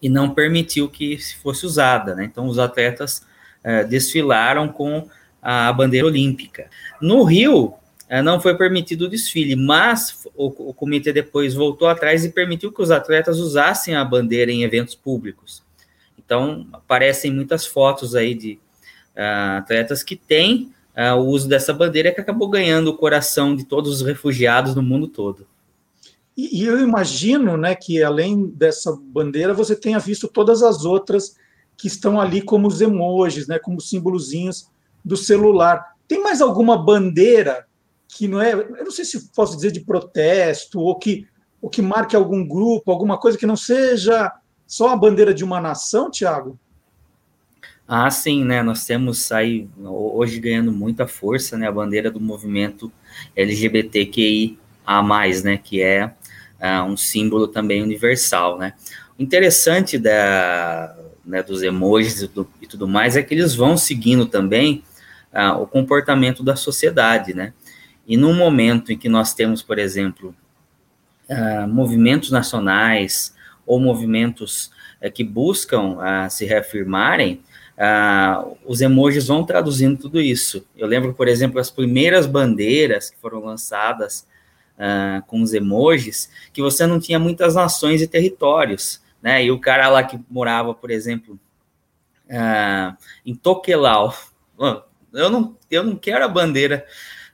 e 0.00 0.08
não 0.08 0.30
permitiu 0.30 0.88
que 0.88 1.18
fosse 1.42 1.64
usada. 1.66 2.14
Né? 2.14 2.24
Então, 2.24 2.46
os 2.46 2.58
atletas 2.58 3.24
é, 3.62 3.84
desfilaram 3.84 4.68
com 4.68 5.08
a 5.40 5.72
bandeira 5.72 6.06
olímpica. 6.06 6.68
No 7.00 7.22
Rio, 7.22 7.74
é, 8.08 8.22
não 8.22 8.40
foi 8.40 8.56
permitido 8.56 9.02
o 9.02 9.08
desfile, 9.08 9.56
mas 9.56 10.26
o, 10.36 10.46
o, 10.70 10.74
comitê 10.74 11.12
depois 11.12 11.54
voltou 11.54 11.88
atrás 11.88 12.24
e 12.24 12.30
permitiu 12.30 12.72
que 12.72 12.82
os 12.82 12.90
atletas 12.90 13.38
usassem 13.38 13.96
a 13.96 14.04
bandeira 14.04 14.52
em 14.52 14.62
eventos 14.62 14.94
públicos. 14.94 15.62
Então, 16.18 16.66
aparecem 16.72 17.32
muitas 17.32 17.66
fotos 17.66 18.14
aí 18.14 18.34
de 18.34 18.58
uh, 19.16 19.58
atletas 19.58 20.02
que 20.02 20.14
têm 20.14 20.72
uh, 20.96 21.16
o 21.16 21.26
uso 21.26 21.48
dessa 21.48 21.72
bandeira 21.72 22.12
que 22.12 22.20
acabou 22.20 22.48
ganhando 22.48 22.88
o 22.88 22.96
coração 22.96 23.56
de 23.56 23.64
todos 23.64 24.00
os 24.00 24.06
refugiados 24.06 24.74
no 24.74 24.82
mundo 24.82 25.08
todo. 25.08 25.46
E, 26.36 26.62
e 26.62 26.66
eu 26.66 26.78
imagino 26.80 27.56
né, 27.56 27.74
que, 27.74 28.02
além 28.02 28.46
dessa 28.46 28.96
bandeira, 29.00 29.54
você 29.54 29.74
tenha 29.74 29.98
visto 29.98 30.28
todas 30.28 30.62
as 30.62 30.84
outras 30.84 31.36
que 31.76 31.86
estão 31.86 32.20
ali 32.20 32.42
como 32.42 32.68
os 32.68 32.80
emojis, 32.80 33.46
né, 33.46 33.58
como 33.58 33.80
símbolozinhos 33.80 34.68
do 35.04 35.16
celular. 35.16 35.94
Tem 36.06 36.22
mais 36.22 36.40
alguma 36.40 36.76
bandeira 36.76 37.66
que 38.08 38.28
não 38.28 38.40
é, 38.40 38.52
eu 38.52 38.84
não 38.84 38.90
sei 38.90 39.04
se 39.04 39.28
posso 39.32 39.56
dizer 39.56 39.72
de 39.72 39.80
protesto 39.80 40.80
ou 40.80 40.96
que 40.96 41.26
ou 41.60 41.70
que 41.70 41.82
marque 41.82 42.14
algum 42.14 42.46
grupo, 42.46 42.90
alguma 42.90 43.18
coisa 43.18 43.36
que 43.36 43.46
não 43.46 43.56
seja 43.56 44.32
só 44.66 44.90
a 44.90 44.96
bandeira 44.96 45.32
de 45.32 45.42
uma 45.42 45.60
nação, 45.60 46.10
Tiago? 46.10 46.58
Ah, 47.88 48.10
sim, 48.10 48.44
né? 48.44 48.62
Nós 48.62 48.84
temos 48.84 49.30
aí 49.30 49.68
hoje 49.82 50.38
ganhando 50.40 50.72
muita 50.72 51.06
força, 51.06 51.56
né? 51.56 51.68
A 51.68 51.72
bandeira 51.72 52.10
do 52.10 52.20
movimento 52.20 52.92
LGBTQI 53.34 54.58
a 54.84 55.02
mais, 55.02 55.42
né? 55.42 55.56
Que 55.56 55.82
é 55.82 56.14
uh, 56.60 56.84
um 56.84 56.96
símbolo 56.96 57.48
também 57.48 57.82
universal, 57.82 58.58
né? 58.58 58.74
O 59.18 59.22
interessante 59.22 59.98
da, 59.98 60.94
né, 61.24 61.42
dos 61.42 61.62
emojis 61.62 62.22
e, 62.22 62.28
do, 62.28 62.48
e, 62.60 62.66
tudo 62.66 62.86
mais 62.86 63.16
é 63.16 63.22
que 63.22 63.34
eles 63.34 63.54
vão 63.54 63.76
seguindo 63.76 64.26
também 64.26 64.82
uh, 65.32 65.60
o 65.60 65.66
comportamento 65.66 66.42
da 66.42 66.56
sociedade, 66.56 67.34
né? 67.34 67.52
E 68.06 68.16
no 68.16 68.32
momento 68.32 68.92
em 68.92 68.98
que 68.98 69.08
nós 69.08 69.34
temos, 69.34 69.62
por 69.62 69.78
exemplo, 69.78 70.34
uh, 71.28 71.66
movimentos 71.66 72.30
nacionais 72.30 73.34
ou 73.66 73.80
movimentos 73.80 74.70
uh, 75.02 75.10
que 75.10 75.24
buscam 75.24 75.98
se 76.28 76.44
reafirmarem, 76.44 77.42
Uh, 77.76 78.56
os 78.64 78.80
emojis 78.80 79.26
vão 79.26 79.44
traduzindo 79.44 79.98
tudo 79.98 80.18
isso. 80.18 80.66
Eu 80.74 80.86
lembro, 80.86 81.12
por 81.12 81.28
exemplo, 81.28 81.60
as 81.60 81.70
primeiras 81.70 82.24
bandeiras 82.24 83.10
que 83.10 83.18
foram 83.18 83.40
lançadas 83.40 84.26
uh, 84.76 85.24
com 85.26 85.42
os 85.42 85.52
emojis, 85.52 86.30
que 86.52 86.62
você 86.62 86.86
não 86.86 87.00
tinha 87.00 87.18
muitas 87.18 87.54
nações 87.54 88.02
e 88.02 88.06
territórios, 88.06 89.02
né? 89.22 89.44
E 89.44 89.50
o 89.50 89.60
cara 89.60 89.88
lá 89.88 90.02
que 90.02 90.18
morava, 90.30 90.74
por 90.74 90.90
exemplo, 90.90 91.38
uh, 92.26 92.96
em 93.24 93.34
Tokelau, 93.34 94.14
eu 95.12 95.30
não, 95.30 95.56
eu 95.70 95.82
não 95.82 95.96
quero 95.96 96.24
a 96.24 96.28
bandeira 96.28 96.86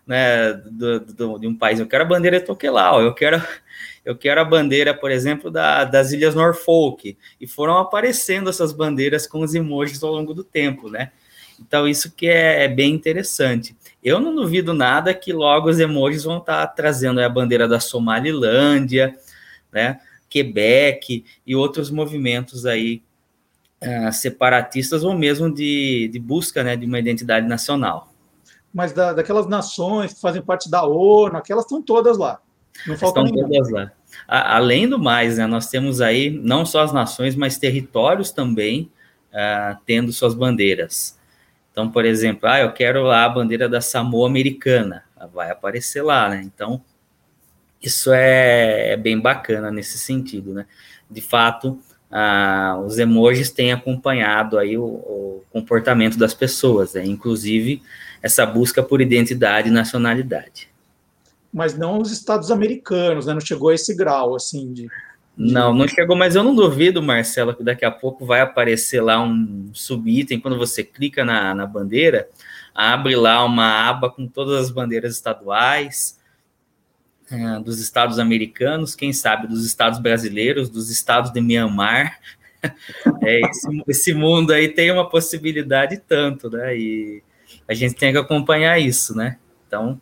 né, 0.07 0.53
do, 0.53 1.01
do, 1.01 1.39
de 1.39 1.47
um 1.47 1.57
país. 1.57 1.79
Eu 1.79 1.87
quero 1.87 2.05
a 2.05 2.07
bandeira 2.07 2.41
de 2.41 2.47
Tokelau, 2.47 3.03
eu 3.03 3.15
quero, 3.15 3.43
eu 4.05 4.17
quero 4.17 4.41
a 4.41 4.45
bandeira, 4.45 4.95
por 4.95 5.11
exemplo, 5.11 5.51
da, 5.51 5.85
das 5.85 6.13
Ilhas 6.13 6.35
Norfolk. 6.35 7.17
E 7.41 7.47
foram 7.47 7.79
aparecendo 7.79 8.51
essas 8.51 8.73
bandeiras 8.73 9.27
com 9.27 9.41
os 9.41 9.55
emojis 9.55 10.03
ao 10.03 10.13
longo 10.13 10.35
do 10.35 10.45
tempo, 10.45 10.89
né? 10.91 11.13
Então, 11.61 11.87
isso 11.87 12.13
que 12.13 12.27
é, 12.27 12.65
é 12.65 12.69
bem 12.69 12.93
interessante. 12.93 13.77
Eu 14.03 14.19
não 14.19 14.35
duvido 14.35 14.75
nada 14.75 15.15
que 15.15 15.33
logo 15.33 15.69
os 15.69 15.79
emojis 15.79 16.25
vão 16.25 16.39
estar 16.39 16.67
trazendo 16.69 17.21
a 17.21 17.29
bandeira 17.29 17.69
da 17.69 17.79
Somalilândia, 17.79 19.17
né? 19.73 20.01
Quebec 20.29 21.25
e 21.47 21.55
outros 21.55 21.91
movimentos 21.91 22.65
aí 22.65 23.03
uh, 23.83 24.13
separatistas 24.13 25.05
ou 25.05 25.15
mesmo 25.17 25.53
de, 25.53 26.09
de 26.11 26.19
busca 26.19 26.65
né, 26.65 26.75
de 26.75 26.87
uma 26.87 26.99
identidade 26.99 27.47
nacional. 27.47 28.13
Mas 28.73 28.93
da, 28.93 29.13
daquelas 29.13 29.47
nações 29.47 30.15
que 30.15 30.21
fazem 30.21 30.41
parte 30.41 30.71
da 30.71 30.85
ONU, 30.85 31.37
aquelas 31.37 31.65
estão 31.65 31.83
todas 31.83 32.17
lá. 32.17 32.41
Não 32.87 32.97
faltam 32.97 33.25
Estão 33.25 33.43
todas 33.43 33.71
lá. 33.71 33.93
A, 34.27 34.57
além 34.57 34.89
do 34.89 34.99
mais, 34.99 35.37
né, 35.37 35.47
nós 35.47 35.67
temos 35.67 36.01
aí 36.01 36.31
não 36.31 36.65
só 36.65 36.83
as 36.83 36.93
nações, 36.93 37.37
mas 37.37 37.59
territórios 37.59 38.31
também 38.31 38.91
uh, 39.33 39.79
tendo 39.85 40.13
suas 40.13 40.35
bandeiras. 40.35 41.21
Então, 41.73 41.91
por 41.91 42.05
exemplo, 42.05 42.49
ah, 42.49 42.61
eu 42.61 42.73
quero 42.73 43.03
lá 43.03 43.25
a 43.25 43.29
bandeira 43.29 43.69
da 43.69 43.81
Samoa 43.81 44.29
Americana, 44.29 45.05
vai 45.33 45.51
aparecer 45.51 46.03
lá, 46.03 46.29
né? 46.29 46.43
Então, 46.45 46.85
isso 47.81 48.13
é, 48.13 48.91
é 48.93 48.97
bem 48.97 49.19
bacana 49.19 49.71
nesse 49.71 49.99
sentido, 49.99 50.53
né? 50.53 50.67
De 51.11 51.23
fato, 51.23 51.81
ah, 52.11 52.79
os 52.87 52.99
emojis 52.99 53.51
têm 53.51 53.73
acompanhado 53.73 54.59
aí 54.59 54.77
o, 54.77 54.85
o 54.85 55.43
comportamento 55.51 56.19
das 56.19 56.35
pessoas, 56.35 56.93
né? 56.93 57.05
inclusive 57.07 57.83
essa 58.23 58.45
busca 58.45 58.83
por 58.83 59.01
identidade 59.01 59.69
e 59.69 59.73
nacionalidade. 59.73 60.69
Mas 61.53 61.77
não 61.77 61.99
os 61.99 62.13
Estados 62.13 62.51
americanos, 62.51 63.27
né? 63.27 63.35
Não 63.35 63.41
chegou 63.41 63.71
a 63.71 63.75
esse 63.75 63.95
grau, 63.95 64.35
assim, 64.35 64.73
de... 64.73 64.89
Não, 65.37 65.73
não 65.73 65.89
chegou, 65.89 66.15
mas 66.15 66.37
eu 66.37 66.43
não 66.43 66.55
duvido, 66.55 67.03
Marcelo, 67.03 67.55
que 67.55 67.65
daqui 67.65 67.85
a 67.85 67.91
pouco 67.91 68.25
vai 68.25 68.41
aparecer 68.41 69.01
lá 69.01 69.21
um 69.21 69.71
subitem, 69.73 70.39
quando 70.39 70.59
você 70.59 70.85
clica 70.85 71.25
na, 71.25 71.55
na 71.55 71.67
bandeira, 71.67 72.29
abre 72.75 73.17
lá 73.17 73.43
uma 73.45 73.89
aba 73.89 74.11
com 74.11 74.27
todas 74.27 74.61
as 74.61 74.71
bandeiras 74.71 75.15
estaduais, 75.15 76.21
é, 77.31 77.61
dos 77.61 77.81
estados 77.81 78.19
americanos, 78.19 78.95
quem 78.95 79.13
sabe 79.13 79.47
dos 79.47 79.65
estados 79.65 79.99
brasileiros, 79.99 80.69
dos 80.69 80.91
estados 80.91 81.33
de 81.33 81.41
Myanmar. 81.41 82.19
É, 83.21 83.41
esse, 83.41 83.83
esse, 83.89 84.15
mundo 84.15 84.53
aí 84.53 84.69
tem 84.69 84.93
uma 84.93 85.09
possibilidade 85.11 85.97
tanto, 86.07 86.49
né? 86.49 86.77
E 86.77 87.21
a 87.67 87.75
gente 87.75 87.97
tem 87.97 88.13
que 88.13 88.19
acompanhar 88.19 88.79
isso, 88.79 89.17
né? 89.17 89.37
Então, 89.67 90.01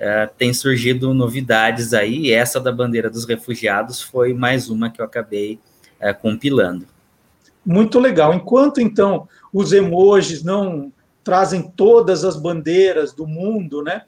é, 0.00 0.26
tem 0.26 0.54
surgido 0.54 1.12
novidades 1.12 1.92
aí, 1.92 2.26
e 2.26 2.32
essa 2.32 2.60
da 2.60 2.70
bandeira 2.70 3.10
dos 3.10 3.24
refugiados 3.24 4.00
foi 4.00 4.32
mais 4.32 4.70
uma 4.70 4.90
que 4.90 5.00
eu 5.00 5.04
acabei 5.04 5.58
é, 5.98 6.12
compilando. 6.12 6.86
Muito 7.66 7.98
legal. 7.98 8.32
Enquanto, 8.32 8.80
então, 8.80 9.28
os 9.52 9.72
emojis 9.72 10.42
não 10.44 10.92
trazem 11.24 11.62
todas 11.62 12.24
as 12.24 12.36
bandeiras 12.36 13.12
do 13.12 13.26
mundo, 13.26 13.82
né? 13.82 14.02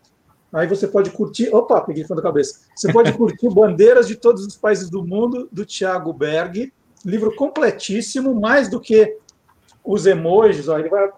Aí 0.52 0.66
você 0.66 0.86
pode 0.86 1.10
curtir. 1.10 1.54
Opa, 1.54 1.80
peguei 1.80 2.04
fundo 2.04 2.16
da 2.16 2.22
cabeça. 2.22 2.60
Você 2.74 2.92
pode 2.92 3.12
curtir 3.12 3.48
Bandeiras 3.52 4.06
de 4.06 4.16
Todos 4.16 4.46
os 4.46 4.56
Países 4.56 4.88
do 4.88 5.04
Mundo, 5.04 5.48
do 5.50 5.66
Thiago 5.66 6.12
Berg. 6.12 6.72
Livro 7.04 7.34
completíssimo, 7.34 8.34
mais 8.40 8.68
do 8.68 8.80
que 8.80 9.16
os 9.84 10.06
emojis. 10.06 10.68
Ó, 10.68 10.78
ele 10.78 10.88
vai, 10.88 11.10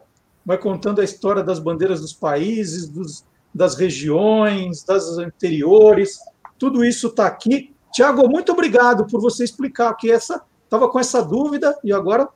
vai 0.44 0.58
contando 0.58 1.00
a 1.00 1.04
história 1.04 1.42
das 1.42 1.58
bandeiras 1.58 2.00
dos 2.00 2.12
países, 2.12 2.88
dos, 2.88 3.24
das 3.54 3.76
regiões, 3.76 4.82
das 4.84 5.18
anteriores. 5.18 6.18
Tudo 6.58 6.84
isso 6.84 7.08
está 7.08 7.26
aqui. 7.26 7.72
Tiago, 7.92 8.28
muito 8.28 8.52
obrigado 8.52 9.06
por 9.06 9.20
você 9.20 9.44
explicar 9.44 9.94
que 9.94 10.10
essa 10.10 10.42
estava 10.64 10.88
com 10.88 10.98
essa 10.98 11.22
dúvida 11.22 11.76
e 11.84 11.92
agora 11.92 12.28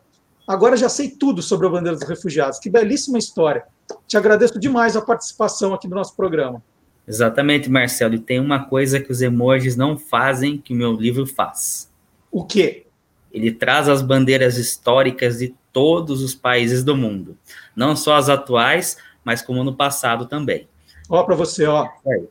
agora 0.47 0.77
já 0.77 0.89
sei 0.89 1.09
tudo 1.11 1.43
sobre 1.43 1.67
a 1.67 1.71
bandeira 1.71 1.99
dos 1.99 2.07
refugiados. 2.07 2.59
Que 2.59 2.69
belíssima 2.69 3.19
história. 3.19 3.65
Te 4.07 4.17
agradeço 4.17 4.59
demais 4.59 4.97
a 4.97 5.03
participação 5.03 5.73
aqui 5.73 5.89
no 5.89 5.97
nosso 5.97 6.15
programa. 6.15 6.63
Exatamente, 7.09 7.71
Marcelo. 7.71 8.15
E 8.15 8.19
tem 8.19 8.41
uma 8.41 8.65
coisa 8.65 9.01
que 9.01 9.11
os 9.11 9.23
emojis 9.23 9.77
não 9.77 9.97
fazem 9.97 10.59
que 10.59 10.75
o 10.75 10.77
meu 10.77 10.93
livro 10.93 11.27
faz. 11.27 11.91
O 12.31 12.45
quê? 12.45 12.87
Ele 13.33 13.53
traz 13.53 13.89
as 13.89 14.03
bandeiras 14.03 14.57
históricas 14.57 15.39
de 15.39 15.55
todos 15.73 16.23
os 16.23 16.35
países 16.35 16.83
do 16.83 16.97
mundo. 16.97 17.37
Não 17.75 17.95
só 17.95 18.17
as 18.17 18.29
atuais, 18.29 18.97
mas 19.25 19.43
como 19.43 19.63
no 19.63 19.75
passado 19.75 20.27
também. 20.27 20.69
Ó, 21.09 21.23
para 21.23 21.35
você, 21.35 21.67
ó. 21.67 21.89
É. 22.07 22.23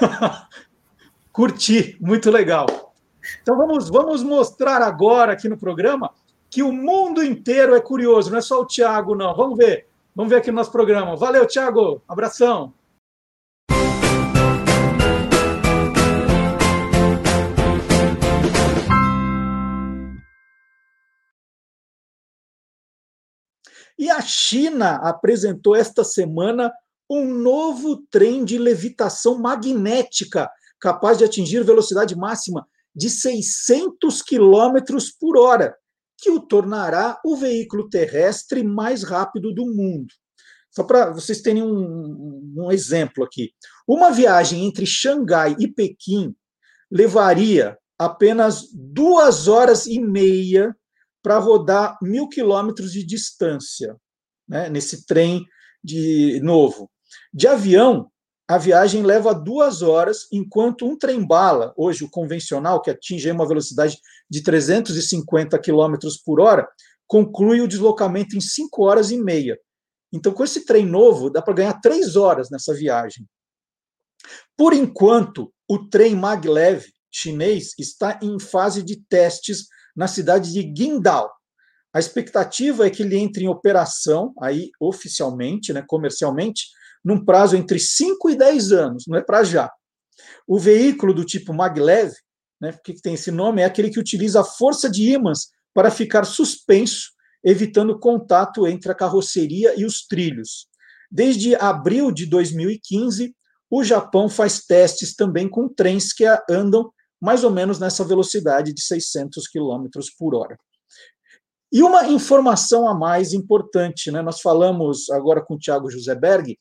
Curti, 1.32 1.96
muito 2.00 2.30
legal. 2.30 2.66
Então 3.42 3.56
vamos, 3.56 3.88
vamos 3.88 4.22
mostrar 4.22 4.82
agora 4.82 5.32
aqui 5.32 5.48
no 5.48 5.56
programa 5.56 6.12
que 6.50 6.62
o 6.62 6.72
mundo 6.72 7.22
inteiro 7.22 7.74
é 7.74 7.80
curioso, 7.80 8.30
não 8.30 8.38
é 8.38 8.42
só 8.42 8.60
o 8.60 8.66
Tiago, 8.66 9.14
não. 9.14 9.34
Vamos 9.34 9.56
ver. 9.56 9.86
Vamos 10.14 10.30
ver 10.30 10.38
aqui 10.38 10.50
no 10.50 10.56
nosso 10.56 10.72
programa. 10.72 11.16
Valeu, 11.16 11.46
Tiago. 11.46 12.02
Abração. 12.08 12.74
E 23.96 24.10
a 24.10 24.20
China 24.22 24.96
apresentou 24.96 25.76
esta 25.76 26.02
semana 26.02 26.72
um 27.10 27.26
novo 27.34 28.06
trem 28.08 28.44
de 28.44 28.56
levitação 28.56 29.38
magnética 29.38 30.48
capaz 30.80 31.18
de 31.18 31.24
atingir 31.24 31.64
velocidade 31.64 32.16
máxima 32.16 32.66
de 32.94 33.10
600 33.10 34.22
km 34.22 34.96
por 35.18 35.36
hora, 35.36 35.76
que 36.16 36.30
o 36.30 36.40
tornará 36.40 37.18
o 37.24 37.36
veículo 37.36 37.88
terrestre 37.88 38.62
mais 38.62 39.02
rápido 39.02 39.52
do 39.52 39.66
mundo. 39.66 40.12
Só 40.70 40.84
para 40.84 41.10
vocês 41.10 41.40
terem 41.40 41.62
um, 41.62 42.54
um, 42.56 42.70
exemplo 42.70 43.24
aqui. 43.24 43.50
Uma 43.88 44.10
viagem 44.12 44.64
entre 44.64 44.86
Xangai 44.86 45.56
e 45.58 45.66
Pequim 45.66 46.34
levaria 46.90 47.76
apenas 47.98 48.68
duas 48.72 49.48
horas 49.48 49.86
e 49.86 50.00
meia 50.00 50.74
para 51.22 51.38
rodar 51.38 51.98
mil 52.00 52.28
quilômetros 52.28 52.92
de 52.92 53.04
distância, 53.04 53.96
né, 54.48 54.70
nesse 54.70 55.04
trem 55.06 55.44
de 55.82 56.40
novo. 56.42 56.90
De 57.32 57.46
avião, 57.46 58.10
a 58.48 58.58
viagem 58.58 59.02
leva 59.02 59.32
duas 59.32 59.80
horas, 59.80 60.26
enquanto 60.32 60.84
um 60.84 60.98
trem-bala, 60.98 61.72
hoje 61.76 62.02
o 62.04 62.10
convencional, 62.10 62.82
que 62.82 62.90
atinge 62.90 63.30
uma 63.30 63.46
velocidade 63.46 63.98
de 64.28 64.42
350 64.42 65.58
km 65.58 65.94
por 66.24 66.40
hora, 66.40 66.68
conclui 67.06 67.60
o 67.60 67.68
deslocamento 67.68 68.36
em 68.36 68.40
cinco 68.40 68.84
horas 68.84 69.10
e 69.10 69.16
meia. 69.16 69.58
Então, 70.12 70.32
com 70.32 70.42
esse 70.42 70.64
trem 70.64 70.84
novo, 70.84 71.30
dá 71.30 71.40
para 71.40 71.54
ganhar 71.54 71.80
três 71.80 72.16
horas 72.16 72.50
nessa 72.50 72.74
viagem. 72.74 73.24
Por 74.56 74.72
enquanto, 74.72 75.52
o 75.68 75.88
trem 75.88 76.16
maglev 76.16 76.84
chinês 77.10 77.74
está 77.78 78.18
em 78.22 78.38
fase 78.38 78.82
de 78.82 78.96
testes 79.08 79.66
na 79.96 80.06
cidade 80.06 80.52
de 80.52 80.62
Guindao. 80.62 81.30
A 81.92 81.98
expectativa 81.98 82.86
é 82.86 82.90
que 82.90 83.02
ele 83.02 83.16
entre 83.16 83.44
em 83.44 83.48
operação, 83.48 84.32
aí 84.40 84.70
oficialmente, 84.80 85.72
né, 85.72 85.84
comercialmente, 85.86 86.66
num 87.04 87.24
prazo 87.24 87.56
entre 87.56 87.78
5 87.78 88.30
e 88.30 88.36
10 88.36 88.72
anos, 88.72 89.04
não 89.06 89.18
é 89.18 89.22
para 89.22 89.42
já. 89.44 89.70
O 90.46 90.58
veículo 90.58 91.14
do 91.14 91.24
tipo 91.24 91.54
maglev, 91.54 92.12
né, 92.60 92.76
que 92.84 92.94
tem 93.00 93.14
esse 93.14 93.30
nome, 93.30 93.62
é 93.62 93.64
aquele 93.64 93.90
que 93.90 94.00
utiliza 94.00 94.40
a 94.40 94.44
força 94.44 94.88
de 94.90 95.10
ímãs 95.10 95.48
para 95.72 95.90
ficar 95.90 96.24
suspenso, 96.24 97.10
evitando 97.42 97.98
contato 97.98 98.66
entre 98.66 98.92
a 98.92 98.94
carroceria 98.94 99.74
e 99.78 99.84
os 99.84 100.06
trilhos. 100.06 100.66
Desde 101.10 101.54
abril 101.54 102.12
de 102.12 102.26
2015, 102.26 103.34
o 103.70 103.82
Japão 103.82 104.28
faz 104.28 104.64
testes 104.64 105.14
também 105.14 105.48
com 105.48 105.68
trens 105.68 106.12
que 106.12 106.24
andam 106.50 106.92
mais 107.20 107.44
ou 107.44 107.50
menos 107.50 107.78
nessa 107.78 108.04
velocidade 108.04 108.72
de 108.72 108.82
600 108.82 109.46
km 109.48 109.86
por 110.18 110.34
hora. 110.34 110.58
E 111.72 111.82
uma 111.82 112.08
informação 112.08 112.88
a 112.88 112.94
mais 112.94 113.32
importante, 113.32 114.10
né? 114.10 114.22
nós 114.22 114.40
falamos 114.40 115.08
agora 115.10 115.40
com 115.40 115.54
o 115.54 115.58
Tiago 115.58 115.90
José 115.90 116.14
Berg, 116.14 116.58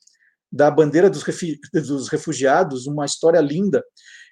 da 0.52 0.70
bandeira 0.72 1.10
dos, 1.10 2.08
refugiados, 2.10 2.88
uma 2.88 3.06
história 3.06 3.40
linda. 3.40 3.84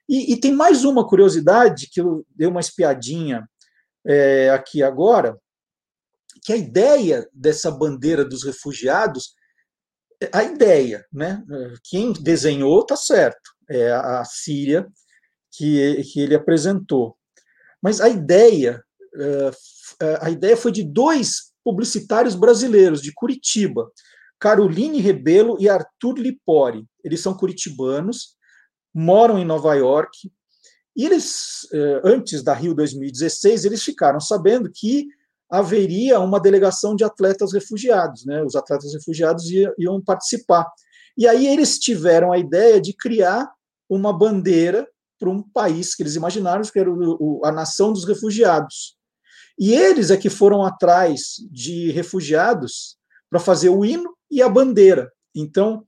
E, 0.09 0.33
e, 0.33 0.39
tem 0.39 0.53
mais 0.53 0.85
uma 0.85 1.05
curiosidade 1.05 1.89
que 1.91 1.99
eu 1.99 2.25
dei 2.35 2.47
uma 2.47 2.61
espiadinha 2.61 3.47
é, 4.05 4.49
aqui 4.49 4.81
agora, 4.81 5.37
que 6.43 6.53
a 6.53 6.57
ideia 6.57 7.27
dessa 7.33 7.69
bandeira 7.69 8.23
dos 8.23 8.43
refugiados, 8.43 9.35
a 10.31 10.43
ideia, 10.43 11.05
né? 11.11 11.43
Quem 11.83 12.13
desenhou 12.13 12.81
está 12.81 12.95
certo, 12.95 13.51
é 13.69 13.91
a 13.91 14.23
Síria 14.25 14.87
que, 15.51 16.03
que 16.03 16.21
ele 16.21 16.35
apresentou. 16.35 17.17
Mas 17.81 18.01
a 18.01 18.09
ideia, 18.09 18.83
eh, 19.15 19.51
a 20.21 20.29
ideia 20.29 20.57
foi 20.57 20.71
de 20.71 20.83
dois 20.83 21.53
publicitários 21.63 22.35
brasileiros, 22.35 23.01
de 23.01 23.13
Curitiba. 23.13 23.91
Caroline 24.39 24.99
Rebelo 24.99 25.57
e 25.59 25.67
Arthur 25.67 26.17
Lipori. 26.17 26.85
Eles 27.03 27.21
são 27.21 27.35
curitibanos, 27.35 28.35
moram 28.93 29.37
em 29.37 29.45
Nova 29.45 29.75
York. 29.75 30.31
E 30.95 31.05
eles, 31.05 31.67
eh, 31.73 32.01
antes 32.03 32.43
da 32.43 32.53
Rio 32.53 32.73
2016, 32.73 33.65
eles 33.65 33.83
ficaram 33.83 34.19
sabendo 34.19 34.69
que 34.73 35.07
haveria 35.49 36.19
uma 36.19 36.39
delegação 36.39 36.95
de 36.95 37.03
atletas 37.03 37.53
refugiados, 37.53 38.25
né? 38.25 38.43
Os 38.43 38.55
atletas 38.55 38.93
refugiados 38.93 39.45
iam 39.77 40.01
participar. 40.01 40.67
E 41.17 41.27
aí 41.27 41.47
eles 41.47 41.79
tiveram 41.79 42.31
a 42.31 42.37
ideia 42.37 42.81
de 42.81 42.93
criar 42.93 43.49
uma 43.89 44.11
bandeira 44.11 44.87
para 45.19 45.29
um 45.29 45.41
país 45.41 45.95
que 45.95 46.03
eles 46.03 46.15
imaginaram 46.15 46.61
que 46.61 46.77
era 46.77 46.91
a 47.43 47.51
nação 47.51 47.93
dos 47.93 48.05
refugiados. 48.05 48.97
E 49.57 49.73
eles 49.73 50.11
é 50.11 50.17
que 50.17 50.29
foram 50.29 50.63
atrás 50.63 51.35
de 51.51 51.91
refugiados 51.91 52.97
para 53.29 53.39
fazer 53.39 53.69
o 53.69 53.83
hino 53.83 54.16
e 54.29 54.41
a 54.41 54.49
bandeira. 54.49 55.11
Então, 55.35 55.85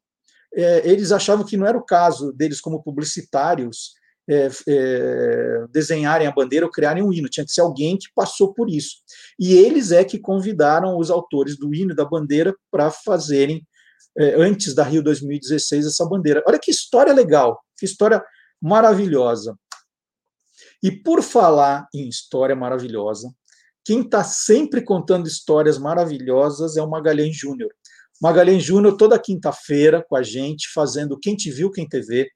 é, 0.53 0.87
eles 0.89 1.11
achavam 1.11 1.45
que 1.45 1.57
não 1.57 1.67
era 1.67 1.77
o 1.77 1.85
caso 1.85 2.31
deles, 2.31 2.61
como 2.61 2.81
publicitários, 2.81 3.93
é, 4.29 4.47
é, 4.67 5.65
desenharem 5.71 6.27
a 6.27 6.31
bandeira 6.31 6.65
ou 6.65 6.71
criarem 6.71 7.01
um 7.01 7.11
hino, 7.11 7.27
tinha 7.27 7.45
que 7.45 7.51
ser 7.51 7.61
alguém 7.61 7.97
que 7.97 8.07
passou 8.13 8.53
por 8.53 8.69
isso. 8.69 8.97
E 9.39 9.55
eles 9.55 9.91
é 9.91 10.03
que 10.03 10.19
convidaram 10.19 10.97
os 10.97 11.09
autores 11.09 11.57
do 11.57 11.73
hino 11.73 11.93
e 11.93 11.95
da 11.95 12.05
bandeira 12.05 12.55
para 12.69 12.91
fazerem, 12.91 13.65
é, 14.17 14.35
antes 14.35 14.75
da 14.75 14.83
Rio 14.83 15.01
2016, 15.01 15.87
essa 15.87 16.05
bandeira. 16.05 16.43
Olha 16.47 16.59
que 16.59 16.69
história 16.69 17.11
legal, 17.11 17.59
que 17.77 17.85
história 17.85 18.23
maravilhosa. 18.61 19.57
E 20.81 20.91
por 20.91 21.23
falar 21.23 21.87
em 21.93 22.07
história 22.07 22.55
maravilhosa, 22.55 23.33
quem 23.83 24.01
está 24.01 24.23
sempre 24.23 24.83
contando 24.83 25.27
histórias 25.27 25.79
maravilhosas 25.79 26.77
é 26.77 26.81
o 26.81 26.89
Magalhães 26.89 27.35
Júnior. 27.35 27.71
Magalhães 28.21 28.63
Júnior, 28.63 28.97
toda 28.97 29.19
quinta-feira 29.19 30.05
com 30.07 30.15
a 30.15 30.23
gente, 30.23 30.67
fazendo 30.73 31.19
Quem 31.19 31.35
Te 31.35 31.49
Viu, 31.49 31.71
Quem 31.71 31.87
Te 31.87 32.01
Vê. 32.01 32.29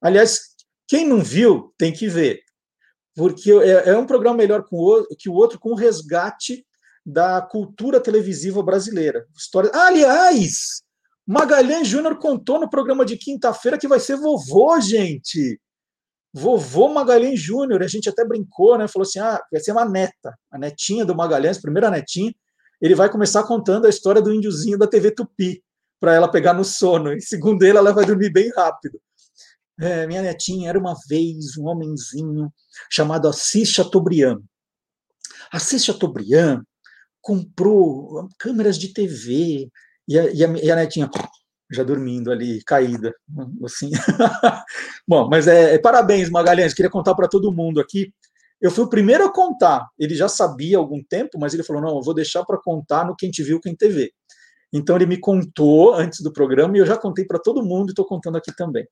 Aliás, 0.00 0.40
quem 0.86 1.06
não 1.06 1.22
viu, 1.22 1.72
tem 1.76 1.92
que 1.92 2.08
ver, 2.08 2.40
porque 3.14 3.52
é, 3.52 3.90
é 3.90 3.98
um 3.98 4.06
programa 4.06 4.38
melhor 4.38 4.64
que 4.64 5.28
o 5.28 5.34
outro, 5.34 5.58
com 5.58 5.70
o 5.70 5.74
resgate 5.74 6.64
da 7.04 7.42
cultura 7.42 8.00
televisiva 8.00 8.62
brasileira. 8.62 9.26
História... 9.36 9.70
aliás, 9.74 10.82
Magalhães 11.26 11.86
Júnior 11.86 12.18
contou 12.18 12.58
no 12.58 12.70
programa 12.70 13.04
de 13.04 13.16
quinta-feira 13.16 13.76
que 13.78 13.86
vai 13.86 14.00
ser 14.00 14.16
vovô, 14.16 14.80
gente. 14.80 15.60
Vovô 16.32 16.88
Magalhães 16.88 17.38
Júnior. 17.38 17.82
A 17.82 17.86
gente 17.86 18.08
até 18.08 18.24
brincou, 18.24 18.78
né? 18.78 18.88
Falou 18.88 19.06
assim: 19.06 19.18
ah, 19.18 19.38
vai 19.52 19.60
ser 19.60 19.72
uma 19.72 19.84
neta, 19.84 20.34
a 20.50 20.58
netinha 20.58 21.04
do 21.04 21.14
Magalhães, 21.14 21.60
primeira 21.60 21.90
netinha 21.90 22.32
ele 22.80 22.94
vai 22.94 23.10
começar 23.10 23.42
contando 23.44 23.86
a 23.86 23.90
história 23.90 24.22
do 24.22 24.32
índiozinho 24.32 24.78
da 24.78 24.86
TV 24.86 25.10
Tupi, 25.10 25.62
para 26.00 26.14
ela 26.14 26.30
pegar 26.30 26.54
no 26.54 26.64
sono. 26.64 27.12
E 27.12 27.20
segundo 27.20 27.62
ele, 27.64 27.78
ela 27.78 27.92
vai 27.92 28.04
dormir 28.04 28.30
bem 28.30 28.50
rápido. 28.54 29.00
É, 29.80 30.06
minha 30.06 30.22
netinha 30.22 30.68
era 30.68 30.78
uma 30.78 30.94
vez 31.08 31.56
um 31.56 31.66
homenzinho 31.66 32.52
chamado 32.90 33.28
Assis 33.28 33.68
Chateaubriand. 33.68 34.40
Assis 35.52 35.84
Chateaubriand 35.84 36.62
comprou 37.20 38.28
câmeras 38.38 38.78
de 38.78 38.92
TV 38.92 39.68
e 40.06 40.18
a, 40.18 40.30
e 40.30 40.44
a, 40.44 40.48
e 40.48 40.70
a 40.70 40.76
netinha 40.76 41.10
já 41.70 41.82
dormindo 41.82 42.32
ali, 42.32 42.62
caída, 42.64 43.14
assim. 43.64 43.90
Bom, 45.06 45.28
mas 45.28 45.46
é, 45.46 45.74
é, 45.74 45.78
parabéns, 45.78 46.30
Magalhães. 46.30 46.72
Queria 46.72 46.90
contar 46.90 47.14
para 47.14 47.28
todo 47.28 47.52
mundo 47.52 47.78
aqui 47.78 48.12
eu 48.60 48.70
fui 48.70 48.84
o 48.84 48.88
primeiro 48.88 49.24
a 49.24 49.32
contar. 49.32 49.88
Ele 49.98 50.14
já 50.14 50.28
sabia 50.28 50.76
há 50.76 50.80
algum 50.80 51.02
tempo, 51.02 51.38
mas 51.38 51.54
ele 51.54 51.62
falou: 51.62 51.82
não, 51.82 51.96
eu 51.96 52.02
vou 52.02 52.14
deixar 52.14 52.44
para 52.44 52.58
contar 52.58 53.06
no 53.06 53.14
Quem 53.14 53.30
Te 53.30 53.42
Viu, 53.42 53.60
Quem 53.60 53.74
TV. 53.74 54.12
Então 54.72 54.96
ele 54.96 55.06
me 55.06 55.18
contou 55.18 55.94
antes 55.94 56.20
do 56.20 56.32
programa 56.32 56.76
e 56.76 56.80
eu 56.80 56.86
já 56.86 56.96
contei 56.96 57.24
para 57.24 57.38
todo 57.38 57.64
mundo 57.64 57.88
e 57.88 57.92
estou 57.92 58.04
contando 58.04 58.36
aqui 58.36 58.54
também. 58.54 58.86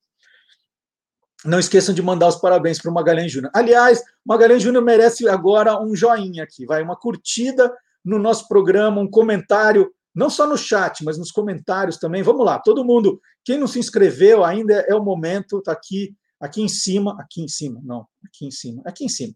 Não 1.45 1.59
esqueçam 1.59 1.95
de 1.95 2.03
mandar 2.03 2.29
os 2.29 2.37
parabéns 2.37 2.81
para 2.81 2.91
o 2.91 2.95
Magalhães 2.95 3.31
Júnior. 3.31 3.53
Aliás, 3.55 4.03
Magalhães 4.25 4.63
Júnior 4.63 4.83
merece 4.83 5.29
agora 5.29 5.81
um 5.81 5.95
joinha 5.95 6.45
aqui, 6.45 6.65
vai, 6.65 6.83
uma 6.83 6.97
curtida 6.97 7.73
no 8.05 8.19
nosso 8.19 8.49
programa, 8.49 9.01
um 9.01 9.11
comentário, 9.11 9.93
não 10.15 10.31
só 10.31 10.47
no 10.47 10.57
chat, 10.57 11.05
mas 11.05 11.19
nos 11.19 11.31
comentários 11.31 11.99
também. 11.99 12.23
Vamos 12.23 12.45
lá, 12.45 12.59
todo 12.59 12.85
mundo, 12.85 13.21
quem 13.45 13.59
não 13.59 13.67
se 13.67 13.79
inscreveu 13.79 14.45
ainda 14.45 14.75
é 14.89 14.95
o 14.95 15.05
momento, 15.05 15.59
está 15.59 15.73
aqui 15.73 16.17
aqui 16.41 16.63
em 16.63 16.69
cima, 16.69 17.17
aqui 17.21 17.43
em 17.43 17.49
cima, 17.49 17.81
não, 17.85 18.07
aqui 18.25 18.47
em 18.47 18.51
cima, 18.51 18.83
aqui 18.85 19.05
em 19.05 19.09
cima. 19.09 19.35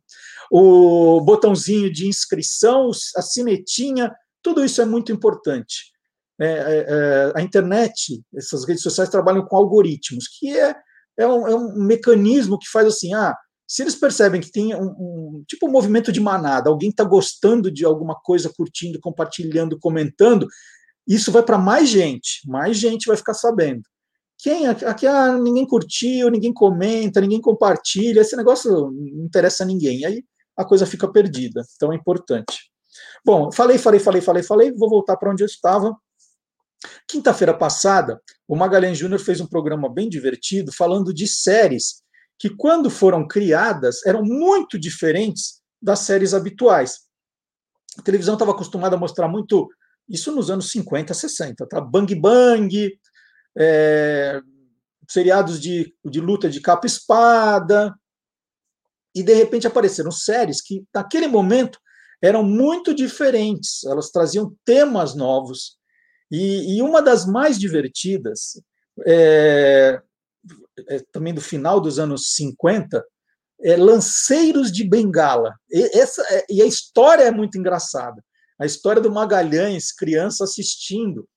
O 0.51 1.20
botãozinho 1.20 1.93
de 1.93 2.06
inscrição, 2.06 2.90
a 3.16 3.22
sinetinha, 3.22 4.14
tudo 4.43 4.64
isso 4.64 4.81
é 4.81 4.85
muito 4.85 5.12
importante. 5.12 5.90
É, 6.40 6.47
é, 6.47 6.86
é, 6.89 7.32
a 7.35 7.43
internet, 7.43 8.22
essas 8.35 8.66
redes 8.66 8.82
sociais 8.82 9.10
trabalham 9.10 9.44
com 9.44 9.56
algoritmos, 9.56 10.27
que 10.27 10.59
é, 10.59 10.74
é, 11.18 11.27
um, 11.27 11.47
é 11.47 11.55
um 11.55 11.85
mecanismo 11.85 12.59
que 12.59 12.68
faz 12.68 12.86
assim, 12.86 13.12
ah, 13.12 13.36
se 13.68 13.82
eles 13.82 13.94
percebem 13.94 14.40
que 14.40 14.51
tem 14.51 14.74
um, 14.74 14.89
um 14.89 15.44
tipo 15.47 15.68
um 15.68 15.70
movimento 15.70 16.10
de 16.10 16.18
manada, 16.18 16.70
alguém 16.70 16.90
está 16.90 17.05
gostando 17.05 17.70
de 17.70 17.85
alguma 17.85 18.14
coisa, 18.14 18.52
curtindo, 18.56 18.98
compartilhando, 18.98 19.78
comentando, 19.78 20.48
isso 21.06 21.31
vai 21.31 21.43
para 21.43 21.59
mais 21.59 21.89
gente, 21.89 22.40
mais 22.47 22.77
gente 22.77 23.06
vai 23.06 23.16
ficar 23.16 23.35
sabendo. 23.35 23.82
Quem 24.43 24.67
aqui 24.67 25.07
ah, 25.07 25.37
ninguém 25.37 25.67
curtiu, 25.67 26.31
ninguém 26.31 26.53
comenta, 26.53 27.21
ninguém 27.21 27.41
compartilha, 27.41 28.21
esse 28.21 28.37
negócio 28.37 28.71
não 28.91 29.25
interessa 29.25 29.65
a 29.65 29.67
ninguém. 29.67 30.05
Aí 30.05 30.25
a 30.57 30.65
coisa 30.65 30.87
fica 30.87 31.11
perdida. 31.11 31.62
Então 31.77 31.93
é 31.93 31.97
importante. 31.97 32.71
Bom, 33.25 33.53
falei, 33.53 33.79
falei, 33.79 34.01
falei, 34.01 34.23
falei, 34.23 34.43
falei, 34.43 34.73
vou 34.73 34.89
voltar 34.89 35.17
para 35.17 35.31
onde 35.31 35.43
eu 35.43 35.47
estava. 35.47 35.95
Quinta-feira 37.07 37.53
passada, 37.53 38.21
o 38.49 38.57
Magalhães 38.57 38.97
Júnior 38.97 39.21
fez 39.21 39.41
um 39.41 39.47
programa 39.47 39.93
bem 39.93 40.09
divertido 40.09 40.73
falando 40.73 41.12
de 41.12 41.27
séries 41.27 42.03
que, 42.39 42.49
quando 42.49 42.89
foram 42.89 43.29
criadas, 43.29 44.05
eram 44.07 44.23
muito 44.23 44.79
diferentes 44.79 45.61
das 45.81 46.01
séries 46.01 46.33
habituais. 46.33 47.01
A 47.99 48.03
televisão 48.03 48.35
estava 48.35 48.53
acostumada 48.53 48.97
a 48.97 48.99
mostrar 48.99 49.29
muito 49.29 49.69
isso 50.09 50.35
nos 50.35 50.51
anos 50.51 50.71
50, 50.71 51.12
60, 51.12 51.67
tá? 51.67 51.81
Bang 51.81 52.15
Bang, 52.15 52.99
é, 53.59 54.40
seriados 55.09 55.60
de, 55.60 55.94
de 56.05 56.20
luta 56.20 56.48
de 56.48 56.60
capa 56.60 56.86
e 56.86 56.90
espada, 56.90 57.94
e 59.14 59.22
de 59.22 59.35
repente 59.35 59.66
apareceram 59.66 60.10
séries 60.10 60.62
que, 60.62 60.85
naquele 60.94 61.27
momento, 61.27 61.78
eram 62.22 62.43
muito 62.43 62.94
diferentes, 62.94 63.85
elas 63.85 64.10
traziam 64.10 64.55
temas 64.64 65.14
novos, 65.14 65.78
e, 66.31 66.77
e 66.77 66.82
uma 66.82 67.02
das 67.02 67.27
mais 67.27 67.59
divertidas, 67.59 68.62
é, 69.06 70.01
é, 70.89 71.01
também 71.12 71.35
do 71.35 71.40
final 71.40 71.81
dos 71.81 71.98
anos 71.98 72.35
50, 72.35 73.05
é 73.62 73.77
Lanceiros 73.77 74.70
de 74.70 74.85
Bengala. 74.85 75.55
E, 75.70 75.98
essa, 75.98 76.22
é, 76.35 76.47
e 76.48 76.62
a 76.62 76.66
história 76.66 77.24
é 77.24 77.31
muito 77.31 77.59
engraçada. 77.59 78.22
A 78.59 78.66
história 78.66 79.02
do 79.02 79.10
Magalhães, 79.10 79.93
criança 79.93 80.44
assistindo 80.44 81.28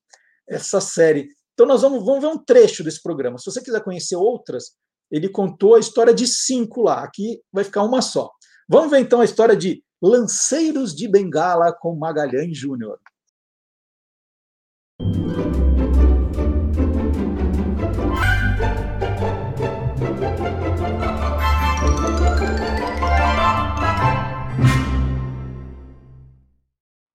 essa 0.47 0.79
série. 0.79 1.29
Então, 1.53 1.67
nós 1.67 1.83
vamos, 1.83 2.03
vamos 2.03 2.21
ver 2.21 2.27
um 2.27 2.37
trecho 2.37 2.83
desse 2.83 3.01
programa. 3.01 3.37
Se 3.37 3.45
você 3.45 3.61
quiser 3.61 3.83
conhecer 3.83 4.15
outras, 4.15 4.75
ele 5.11 5.29
contou 5.29 5.75
a 5.75 5.79
história 5.79 6.13
de 6.13 6.25
cinco 6.25 6.81
lá. 6.81 7.03
Aqui 7.03 7.39
vai 7.51 7.63
ficar 7.63 7.83
uma 7.83 8.01
só. 8.01 8.31
Vamos 8.67 8.89
ver 8.89 8.99
então 8.99 9.21
a 9.21 9.25
história 9.25 9.55
de 9.55 9.83
Lanceiros 10.01 10.95
de 10.95 11.07
Bengala 11.07 11.71
com 11.71 11.95
Magalhães 11.95 12.57
Júnior. 12.57 12.99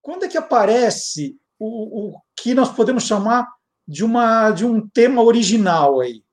Quando 0.01 0.23
é 0.23 0.27
que 0.29 0.37
aparece 0.37 1.37
o, 1.59 2.13
o 2.13 2.21
que 2.41 2.53
nós 2.53 2.73
podemos 2.73 3.03
chamar 3.03 3.45
de, 3.89 4.05
uma, 4.05 4.51
de 4.51 4.63
um 4.63 4.87
tema 4.87 5.23
original 5.23 5.99
aí. 5.99 6.23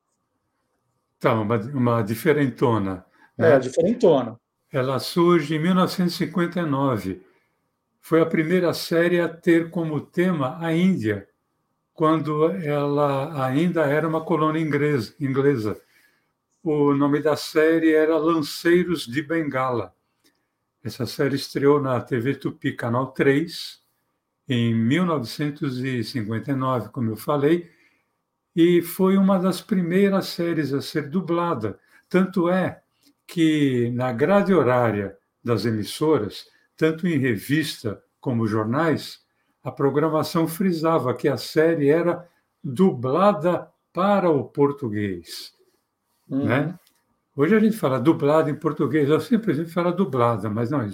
Tá, 1.19 1.33
uma, 1.33 1.57
uma 1.57 2.03
diferentona. 2.03 3.07
Né? 3.37 3.55
É, 3.55 3.59
diferentona. 3.59 4.39
Ela 4.71 4.99
surge 4.99 5.55
em 5.55 5.59
1959. 5.59 7.23
Foi 8.03 8.21
a 8.21 8.27
primeira 8.27 8.75
série 8.75 9.19
a 9.19 9.29
ter 9.29 9.71
como 9.71 9.99
tema 10.03 10.59
a 10.61 10.75
Índia, 10.75 11.27
quando 11.95 12.51
ela 12.51 13.47
ainda 13.47 13.87
era 13.87 14.07
uma 14.07 14.23
colônia 14.23 14.61
inglesa. 14.61 15.15
inglesa. 15.19 15.81
O 16.63 16.93
nome 16.93 17.23
da 17.23 17.37
série 17.37 17.95
era 17.95 18.19
Lanceiros 18.19 19.07
de 19.07 19.23
Bengala. 19.23 19.95
Essa 20.85 21.07
série 21.07 21.37
estreou 21.37 21.81
na 21.81 21.99
TV 22.01 22.35
Tupi, 22.35 22.73
Canal 22.73 23.13
3, 23.13 23.81
em 24.49 24.75
1959, 24.75 26.91
como 26.91 27.11
eu 27.11 27.17
falei, 27.17 27.69
e 28.55 28.81
foi 28.81 29.17
uma 29.17 29.39
das 29.39 29.61
primeiras 29.61 30.29
séries 30.29 30.73
a 30.73 30.81
ser 30.81 31.11
dublada. 31.11 31.79
Tanto 32.09 32.49
é 32.49 32.81
que 33.27 33.91
na 33.91 34.13
grade 34.13 34.55
horária 34.55 35.17
das 35.43 35.65
emissoras, 35.65 36.47
tanto 36.77 37.07
em 37.07 37.19
revista 37.19 38.03
como 38.21 38.47
jornais, 38.47 39.21
a 39.63 39.71
programação 39.71 40.47
frisava 40.47 41.15
que 41.15 41.29
a 41.29 41.37
série 41.37 41.89
era 41.89 42.29
dublada 42.63 43.69
para 43.93 44.31
o 44.31 44.45
português. 44.45 45.55
Uhum. 46.29 46.45
Né? 46.45 46.79
Hoje 47.35 47.55
a 47.55 47.61
gente 47.61 47.77
fala 47.77 48.01
dublada 48.01 48.51
em 48.51 48.55
português, 48.55 49.09
eu 49.09 49.21
sempre 49.21 49.53
a 49.53 49.55
gente 49.55 49.71
fala 49.71 49.93
dublada, 49.93 50.49
mas 50.49 50.71
não, 50.71 50.89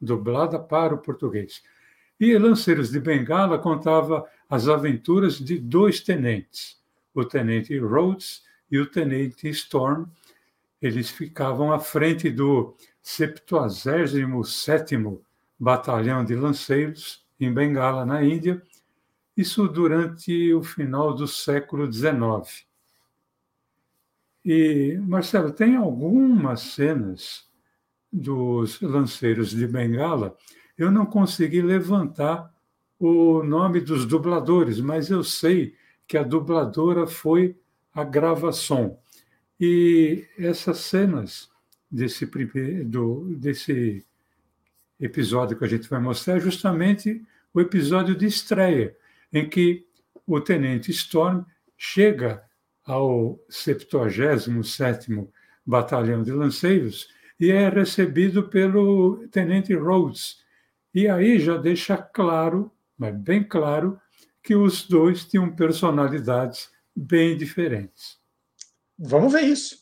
dublada 0.00 0.58
para 0.58 0.94
o 0.94 0.98
português. 0.98 1.62
E 2.22 2.38
Lanceiros 2.38 2.90
de 2.92 3.00
Bengala 3.00 3.58
contava 3.58 4.24
as 4.48 4.68
aventuras 4.68 5.40
de 5.40 5.58
dois 5.58 6.00
tenentes, 6.00 6.80
o 7.12 7.24
tenente 7.24 7.76
Rhodes 7.76 8.44
e 8.70 8.78
o 8.78 8.86
tenente 8.86 9.48
Storm. 9.48 10.06
Eles 10.80 11.10
ficavam 11.10 11.72
à 11.72 11.80
frente 11.80 12.30
do 12.30 12.76
77º 13.04 15.20
Batalhão 15.58 16.24
de 16.24 16.36
Lanceiros, 16.36 17.26
em 17.40 17.52
Bengala, 17.52 18.06
na 18.06 18.22
Índia, 18.22 18.62
isso 19.36 19.66
durante 19.66 20.54
o 20.54 20.62
final 20.62 21.12
do 21.12 21.26
século 21.26 21.92
XIX. 21.92 22.64
E, 24.44 24.96
Marcelo, 25.02 25.50
tem 25.50 25.74
algumas 25.74 26.60
cenas 26.60 27.50
dos 28.12 28.80
lanceiros 28.80 29.50
de 29.50 29.66
Bengala, 29.66 30.36
eu 30.76 30.90
não 30.90 31.06
consegui 31.06 31.60
levantar 31.62 32.52
o 32.98 33.42
nome 33.42 33.80
dos 33.80 34.06
dubladores, 34.06 34.80
mas 34.80 35.10
eu 35.10 35.24
sei 35.24 35.74
que 36.06 36.16
a 36.16 36.22
dubladora 36.22 37.06
foi 37.06 37.56
a 37.92 38.04
Gravação. 38.04 38.98
E 39.58 40.24
essas 40.38 40.78
cenas 40.78 41.50
desse, 41.90 42.26
do, 42.84 43.36
desse 43.36 44.04
episódio 44.98 45.58
que 45.58 45.64
a 45.64 45.68
gente 45.68 45.88
vai 45.88 46.00
mostrar 46.00 46.36
é 46.36 46.40
justamente 46.40 47.22
o 47.52 47.60
episódio 47.60 48.14
de 48.14 48.26
estreia, 48.26 48.96
em 49.32 49.48
que 49.48 49.86
o 50.26 50.40
tenente 50.40 50.90
Storm 50.90 51.44
chega 51.76 52.42
ao 52.84 53.38
77º 53.50 55.28
Batalhão 55.64 56.22
de 56.22 56.32
Lanceiros 56.32 57.08
e 57.38 57.50
é 57.50 57.68
recebido 57.68 58.48
pelo 58.48 59.26
tenente 59.28 59.74
Rhodes. 59.74 60.41
E 60.94 61.08
aí 61.08 61.38
já 61.38 61.56
deixa 61.56 61.96
claro, 61.96 62.70
mas 62.98 63.14
bem 63.16 63.42
claro, 63.42 64.00
que 64.42 64.54
os 64.54 64.86
dois 64.86 65.24
tinham 65.24 65.54
personalidades 65.54 66.70
bem 66.94 67.36
diferentes. 67.36 68.18
Vamos 68.98 69.32
ver 69.32 69.42
isso. 69.42 69.81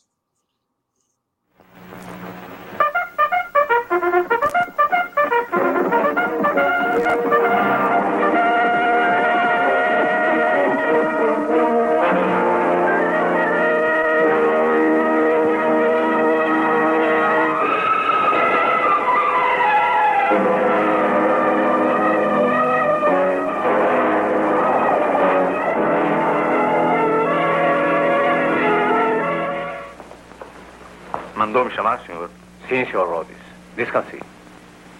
Sim, 32.69 32.85
Sr. 32.85 33.07
Rhodes. 33.07 33.37
Descanse. 33.75 34.19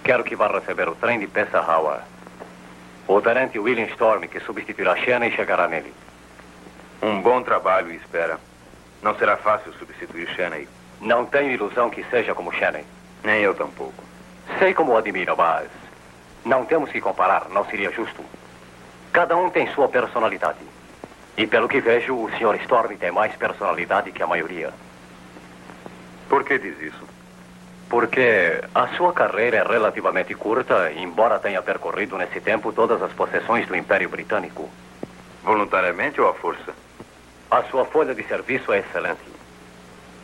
Quero 0.04 0.24
que 0.24 0.36
vá 0.36 0.48
receber 0.48 0.90
o 0.90 0.96
trem 0.96 1.20
de 1.20 1.28
Pessahawa. 1.28 2.02
O 3.08 3.22
tenente 3.22 3.60
William 3.60 3.86
Storm, 3.88 4.22
que 4.28 4.40
substituirá 4.40 4.96
Shannon, 4.96 5.32
chegará 5.32 5.68
nele. 5.68 5.94
Um 7.02 7.22
bom 7.22 7.42
trabalho 7.44 7.92
espera. 7.92 8.40
Não 9.02 9.16
será 9.16 9.38
fácil 9.38 9.74
substituir 9.74 10.28
Shannon. 10.30 10.66
Não 11.02 11.26
tenho 11.26 11.52
ilusão 11.52 11.90
que 11.90 12.04
seja 12.06 12.34
como 12.34 12.52
Shannon. 12.54 12.84
Nem 13.24 13.42
eu 13.42 13.54
tampouco. 13.54 14.04
Sei 14.60 14.74
como 14.74 14.94
o 14.94 14.98
admiro, 14.98 15.36
mas 15.38 15.68
não 16.44 16.66
temos 16.66 16.92
que 16.92 17.00
comparar, 17.00 17.50
não 17.50 17.64
seria 17.66 17.92
justo. 17.92 18.24
Cada 19.14 19.36
um 19.38 19.50
tem 19.50 19.72
sua 19.74 19.88
personalidade. 19.88 20.60
E 21.38 21.46
pelo 21.46 21.68
que 21.68 21.80
vejo, 21.80 22.16
o 22.16 22.30
Sr. 22.32 22.56
Storm 22.64 22.96
tem 22.98 23.12
mais 23.12 23.36
personalidade 23.36 24.12
que 24.12 24.24
a 24.24 24.28
maioria. 24.28 24.74
Por 26.32 26.46
que 26.46 26.58
diz 26.58 26.82
isso? 26.82 27.06
Porque 27.90 28.64
a 28.74 28.88
sua 28.96 29.12
carreira 29.12 29.58
é 29.58 29.64
relativamente 29.64 30.34
curta, 30.34 30.90
embora 30.94 31.38
tenha 31.40 31.62
percorrido 31.62 32.18
nesse 32.18 32.40
tempo 32.40 32.72
todas 32.72 33.02
as 33.02 33.12
possessões 33.12 33.68
do 33.68 33.76
Império 33.76 34.08
Britânico. 34.08 34.70
Voluntariamente 35.44 36.22
ou 36.22 36.30
à 36.30 36.34
força? 36.34 36.74
A 37.52 37.64
sua 37.64 37.84
folha 37.84 38.16
de 38.16 38.24
serviço 38.24 38.72
é 38.72 38.80
excelente. 38.80 39.20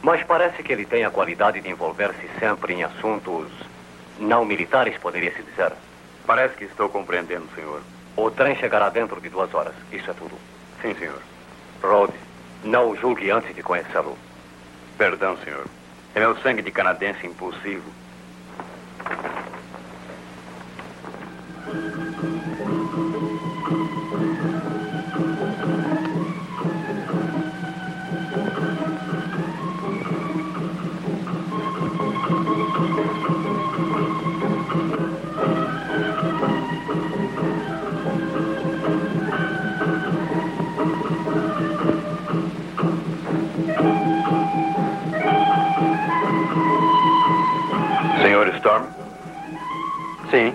Mas 0.01 0.23
parece 0.23 0.63
que 0.63 0.71
ele 0.71 0.85
tem 0.85 1.03
a 1.03 1.09
qualidade 1.09 1.59
de 1.59 1.69
envolver-se 1.69 2.29
sempre 2.39 2.73
em 2.73 2.85
assuntos 2.85 3.51
não 4.17 4.45
militares, 4.45 4.97
poderia-se 4.99 5.43
dizer. 5.43 5.73
Parece 6.25 6.55
que 6.55 6.63
estou 6.63 6.87
compreendendo, 6.87 7.49
senhor. 7.53 7.81
O 8.15 8.31
trem 8.31 8.55
chegará 8.55 8.87
dentro 8.87 9.19
de 9.19 9.27
duas 9.27 9.53
horas. 9.53 9.75
Isso 9.91 10.09
é 10.09 10.13
tudo. 10.13 10.39
Sim, 10.81 10.95
senhor. 10.95 11.21
Rhodes, 11.83 12.15
não 12.63 12.91
o 12.91 12.95
julgue 12.95 13.29
antes 13.29 13.53
de 13.53 13.61
conhecê-lo. 13.61 14.17
Perdão, 14.97 15.35
senhor. 15.43 15.65
É 16.15 16.19
meu 16.19 16.35
sangue 16.37 16.61
de 16.61 16.71
canadense 16.71 17.25
impulsivo. 17.25 17.91
Storm? 48.67 48.85
Sim. 50.29 50.53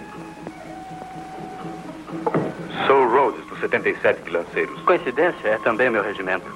Sou 2.86 3.08
Rhodes, 3.08 3.46
do 3.46 3.56
77 3.56 4.22
de 4.22 4.30
Lanceiros. 4.30 4.82
Coincidência, 4.82 5.48
é 5.48 5.58
também 5.58 5.88
meu 5.88 6.02
regimento. 6.02 6.46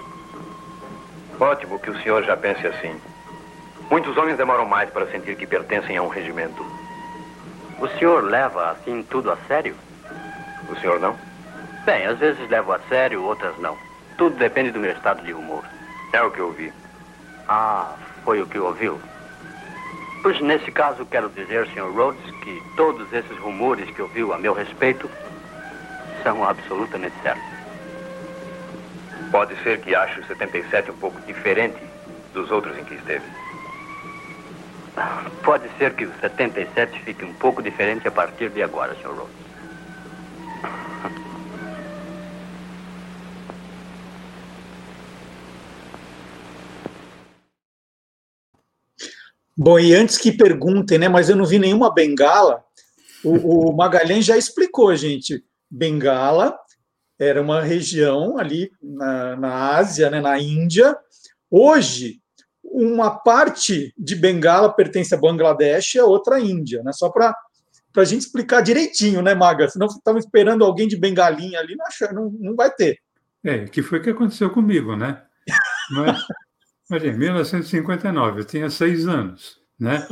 Ótimo 1.40 1.78
que 1.78 1.90
o 1.90 2.02
senhor 2.02 2.24
já 2.24 2.36
pense 2.36 2.66
assim. 2.66 3.00
Muitos 3.90 4.14
homens 4.18 4.36
demoram 4.36 4.66
mais 4.66 4.90
para 4.90 5.06
sentir 5.06 5.34
que 5.36 5.46
pertencem 5.46 5.96
a 5.96 6.02
um 6.02 6.08
regimento. 6.08 6.62
O 7.80 7.88
senhor 7.98 8.24
leva 8.24 8.72
assim 8.72 9.02
tudo 9.08 9.30
a 9.30 9.36
sério? 9.48 9.74
O 10.68 10.76
senhor 10.76 11.00
não? 11.00 11.16
Bem, 11.86 12.04
às 12.04 12.18
vezes 12.18 12.50
levo 12.50 12.72
a 12.72 12.80
sério, 12.80 13.22
outras 13.22 13.56
não. 13.58 13.78
Tudo 14.18 14.36
depende 14.36 14.72
do 14.72 14.80
meu 14.80 14.92
estado 14.92 15.22
de 15.22 15.32
humor. 15.32 15.64
É 16.12 16.20
o 16.20 16.30
que 16.30 16.38
eu 16.38 16.48
ouvi. 16.48 16.70
Ah, 17.48 17.94
foi 18.24 18.42
o 18.42 18.46
que 18.46 18.58
ouviu? 18.58 19.00
Pois 20.26 20.40
nesse 20.40 20.72
caso 20.72 21.06
quero 21.06 21.28
dizer, 21.28 21.68
Sr. 21.68 21.88
Rhodes, 21.94 22.20
que 22.42 22.60
todos 22.76 23.12
esses 23.12 23.38
rumores 23.38 23.88
que 23.90 24.02
ouviu 24.02 24.34
a 24.34 24.38
meu 24.38 24.52
respeito 24.54 25.08
são 26.24 26.42
absolutamente 26.42 27.14
certos. 27.22 27.44
Pode 29.30 29.54
ser 29.62 29.80
que 29.82 29.94
ache 29.94 30.18
o 30.18 30.26
77 30.26 30.90
um 30.90 30.96
pouco 30.96 31.20
diferente 31.28 31.78
dos 32.34 32.50
outros 32.50 32.76
em 32.76 32.82
que 32.82 32.94
esteve. 32.94 33.24
Pode 35.44 35.68
ser 35.78 35.94
que 35.94 36.06
o 36.06 36.12
77 36.20 37.04
fique 37.04 37.24
um 37.24 37.34
pouco 37.34 37.62
diferente 37.62 38.08
a 38.08 38.10
partir 38.10 38.50
de 38.50 38.64
agora, 38.64 38.96
Sr. 38.96 39.10
Rhodes. 39.10 39.45
Bom, 49.56 49.78
e 49.78 49.94
antes 49.94 50.18
que 50.18 50.30
perguntem, 50.30 50.98
né? 50.98 51.08
Mas 51.08 51.28
eu 51.30 51.36
não 51.36 51.46
vi 51.46 51.58
nenhuma 51.58 51.92
bengala. 51.92 52.62
O, 53.24 53.70
o 53.70 53.72
Magalhães 53.76 54.24
já 54.24 54.36
explicou, 54.36 54.94
gente. 54.94 55.42
Bengala 55.70 56.56
era 57.18 57.40
uma 57.40 57.62
região 57.62 58.38
ali 58.38 58.70
na, 58.82 59.36
na 59.36 59.76
Ásia, 59.76 60.10
né, 60.10 60.20
na 60.20 60.38
Índia. 60.38 60.96
Hoje, 61.50 62.20
uma 62.62 63.10
parte 63.10 63.94
de 63.96 64.14
Bengala 64.14 64.72
pertence 64.72 65.14
a 65.14 65.18
Bangladesh 65.18 65.94
e 65.94 65.98
a 65.98 66.04
outra 66.04 66.36
a 66.36 66.40
Índia, 66.40 66.82
né? 66.82 66.92
Só 66.92 67.08
para 67.08 67.34
a 67.96 68.04
gente 68.04 68.22
explicar 68.22 68.60
direitinho, 68.60 69.22
né, 69.22 69.34
Maga? 69.34 69.68
Senão 69.68 69.86
estamos 69.86 70.24
esperando 70.24 70.64
alguém 70.64 70.86
de 70.86 70.96
bengalinha 70.96 71.58
ali, 71.58 71.74
não, 71.74 72.12
não, 72.12 72.30
não 72.38 72.54
vai 72.54 72.70
ter. 72.70 72.98
É, 73.42 73.64
que 73.64 73.82
foi 73.82 73.98
o 74.00 74.02
que 74.02 74.10
aconteceu 74.10 74.50
comigo, 74.50 74.94
né? 74.94 75.22
Mas, 75.90 76.20
Olha, 76.90 77.08
em 77.08 77.18
1959, 77.18 78.40
eu 78.40 78.44
tinha 78.44 78.70
seis 78.70 79.08
anos, 79.08 79.60
né? 79.78 80.06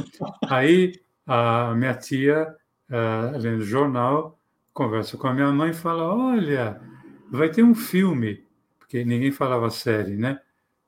Aí 0.48 0.92
a 1.26 1.74
minha 1.74 1.94
tia, 1.94 2.54
uh, 2.90 3.38
lendo 3.38 3.62
jornal, 3.64 4.38
conversa 4.72 5.16
com 5.16 5.28
a 5.28 5.34
minha 5.34 5.52
mãe 5.52 5.70
e 5.70 5.74
fala: 5.74 6.02
Olha, 6.14 6.80
vai 7.30 7.48
ter 7.50 7.62
um 7.62 7.74
filme, 7.74 8.44
porque 8.78 8.98
que 9.00 9.04
ninguém 9.04 9.32
falava 9.32 9.70
série, 9.70 10.16
né? 10.16 10.40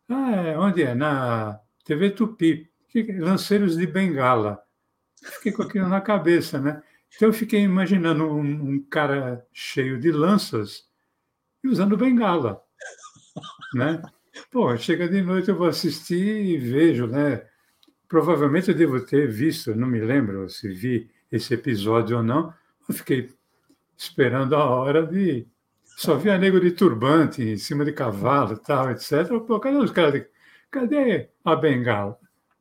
Ah, 0.08 0.32
é, 0.32 0.58
onde 0.58 0.82
é? 0.82 0.94
Na 0.94 1.60
TV 1.84 2.10
Tupi. 2.10 2.70
Lanceiros 3.18 3.76
de 3.76 3.86
Bengala. 3.86 4.62
Fiquei 5.22 5.52
com 5.52 5.62
aquilo 5.62 5.88
na 5.88 6.00
cabeça, 6.00 6.58
né? 6.60 6.82
Então 7.14 7.28
eu 7.28 7.32
fiquei 7.32 7.60
imaginando 7.60 8.24
um, 8.24 8.70
um 8.70 8.82
cara 8.82 9.46
cheio 9.52 9.98
de 9.98 10.10
lanças 10.10 10.88
e 11.62 11.68
usando 11.68 11.96
bengala, 11.96 12.62
né? 13.74 14.02
Pô, 14.50 14.76
chega 14.76 15.08
de 15.08 15.22
noite 15.22 15.48
eu 15.48 15.56
vou 15.56 15.66
assistir 15.66 16.16
e 16.16 16.58
vejo, 16.58 17.06
né? 17.06 17.44
Provavelmente 18.08 18.70
eu 18.70 18.74
devo 18.76 19.00
ter 19.00 19.28
visto, 19.28 19.74
não 19.74 19.88
me 19.88 20.00
lembro 20.00 20.48
se 20.48 20.68
vi 20.68 21.10
esse 21.30 21.54
episódio 21.54 22.18
ou 22.18 22.22
não. 22.22 22.52
Eu 22.88 22.94
fiquei 22.94 23.30
esperando 23.96 24.54
a 24.54 24.64
hora 24.64 25.06
de. 25.06 25.46
Só 25.84 26.16
via 26.16 26.36
nego 26.38 26.60
de 26.60 26.72
turbante 26.72 27.42
em 27.42 27.56
cima 27.56 27.84
de 27.84 27.92
cavalo, 27.92 28.58
tal, 28.58 28.90
etc. 28.90 29.28
Pô, 29.46 29.58
cadê 29.58 29.76
os 29.76 29.90
caras? 29.90 30.12
De... 30.12 30.28
Cadê 30.70 31.30
a 31.44 31.56
bengala? 31.56 32.18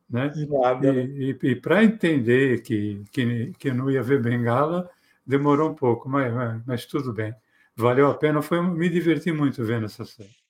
Né? 0.08 0.32
Nada, 0.48 0.88
e, 0.94 1.36
e, 1.42 1.48
e 1.50 1.56
para 1.56 1.84
entender 1.84 2.62
que, 2.62 3.04
que, 3.12 3.52
que 3.58 3.72
não 3.72 3.90
ia 3.90 4.02
ver 4.02 4.22
bengala, 4.22 4.88
demorou 5.26 5.70
um 5.70 5.74
pouco, 5.74 6.08
mas, 6.08 6.32
mas, 6.32 6.62
mas 6.66 6.86
tudo 6.86 7.12
bem. 7.12 7.34
Valeu 7.74 8.08
a 8.08 8.14
pena, 8.14 8.40
foi, 8.40 8.62
me 8.62 8.88
diverti 8.88 9.30
muito 9.32 9.62
vendo 9.64 9.84
essa 9.86 10.04
série. 10.04 10.45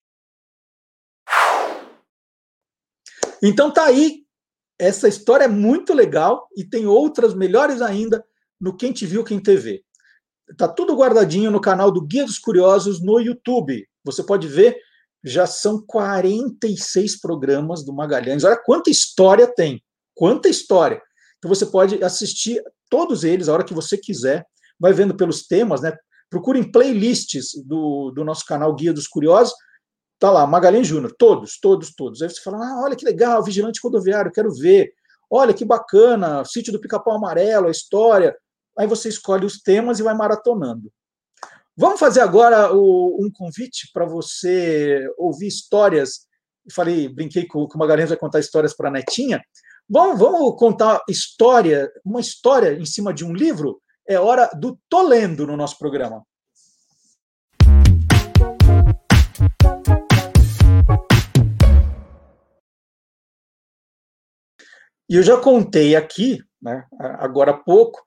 Então 3.42 3.70
tá 3.70 3.84
aí. 3.84 4.24
Essa 4.78 5.08
história 5.08 5.44
é 5.44 5.48
muito 5.48 5.94
legal 5.94 6.48
e 6.56 6.64
tem 6.64 6.86
outras 6.86 7.34
melhores 7.34 7.80
ainda 7.80 8.24
no 8.60 8.76
Quem 8.76 8.92
Te 8.92 9.06
Viu, 9.06 9.24
Quem 9.24 9.40
TV. 9.40 9.82
Tá 10.56 10.68
tudo 10.68 10.94
guardadinho 10.94 11.50
no 11.50 11.60
canal 11.60 11.90
do 11.90 12.02
Guia 12.02 12.24
dos 12.24 12.38
Curiosos 12.38 13.02
no 13.02 13.18
YouTube. 13.18 13.86
Você 14.04 14.22
pode 14.22 14.46
ver, 14.46 14.76
já 15.24 15.46
são 15.46 15.82
46 15.84 17.20
programas 17.20 17.84
do 17.84 17.92
Magalhães. 17.92 18.44
Olha 18.44 18.56
quanta 18.56 18.90
história 18.90 19.46
tem. 19.46 19.82
Quanta 20.14 20.48
história. 20.48 21.02
Então 21.38 21.48
você 21.48 21.66
pode 21.66 22.02
assistir 22.04 22.62
todos 22.88 23.24
eles 23.24 23.48
a 23.48 23.52
hora 23.52 23.64
que 23.64 23.74
você 23.74 23.96
quiser. 23.96 24.46
Vai 24.78 24.92
vendo 24.92 25.16
pelos 25.16 25.46
temas, 25.46 25.80
né? 25.80 25.96
Procurem 26.30 26.70
playlists 26.70 27.52
do, 27.64 28.10
do 28.10 28.24
nosso 28.24 28.44
canal 28.44 28.74
Guia 28.74 28.92
dos 28.92 29.08
Curiosos 29.08 29.54
Tá 30.18 30.30
lá, 30.30 30.46
Magalhães 30.46 30.86
Júnior, 30.86 31.14
todos, 31.18 31.58
todos, 31.60 31.94
todos. 31.94 32.22
Aí 32.22 32.30
você 32.30 32.40
fala, 32.40 32.58
ah, 32.58 32.82
olha 32.84 32.96
que 32.96 33.04
legal, 33.04 33.42
Vigilante 33.42 33.80
Rodoviário, 33.82 34.32
quero 34.32 34.52
ver. 34.54 34.92
Olha 35.30 35.52
que 35.52 35.64
bacana, 35.64 36.44
Sítio 36.44 36.72
do 36.72 36.80
Pica-Pau 36.80 37.14
Amarelo, 37.14 37.68
a 37.68 37.70
história. 37.70 38.34
Aí 38.78 38.86
você 38.86 39.08
escolhe 39.08 39.44
os 39.44 39.60
temas 39.60 39.98
e 39.98 40.02
vai 40.02 40.14
maratonando. 40.14 40.90
Vamos 41.76 42.00
fazer 42.00 42.20
agora 42.20 42.72
o, 42.72 43.18
um 43.20 43.30
convite 43.30 43.90
para 43.92 44.06
você 44.06 45.06
ouvir 45.18 45.48
histórias. 45.48 46.26
Falei, 46.72 47.08
brinquei 47.08 47.46
que 47.46 47.56
o 47.56 47.68
Magalhães 47.76 48.08
vai 48.08 48.18
contar 48.18 48.40
histórias 48.40 48.74
para 48.74 48.88
a 48.88 48.92
netinha. 48.92 49.42
Vamos, 49.88 50.18
vamos 50.18 50.58
contar 50.58 51.02
história, 51.08 51.92
uma 52.04 52.20
história 52.20 52.72
em 52.72 52.86
cima 52.86 53.12
de 53.12 53.24
um 53.24 53.34
livro? 53.34 53.80
É 54.08 54.18
hora 54.18 54.48
do 54.58 54.78
Tolendo 54.88 55.46
no 55.46 55.56
nosso 55.56 55.78
programa. 55.78 56.24
E 65.08 65.16
eu 65.16 65.22
já 65.22 65.36
contei 65.36 65.94
aqui, 65.94 66.38
né, 66.60 66.84
agora 67.18 67.52
há 67.52 67.56
pouco, 67.56 68.02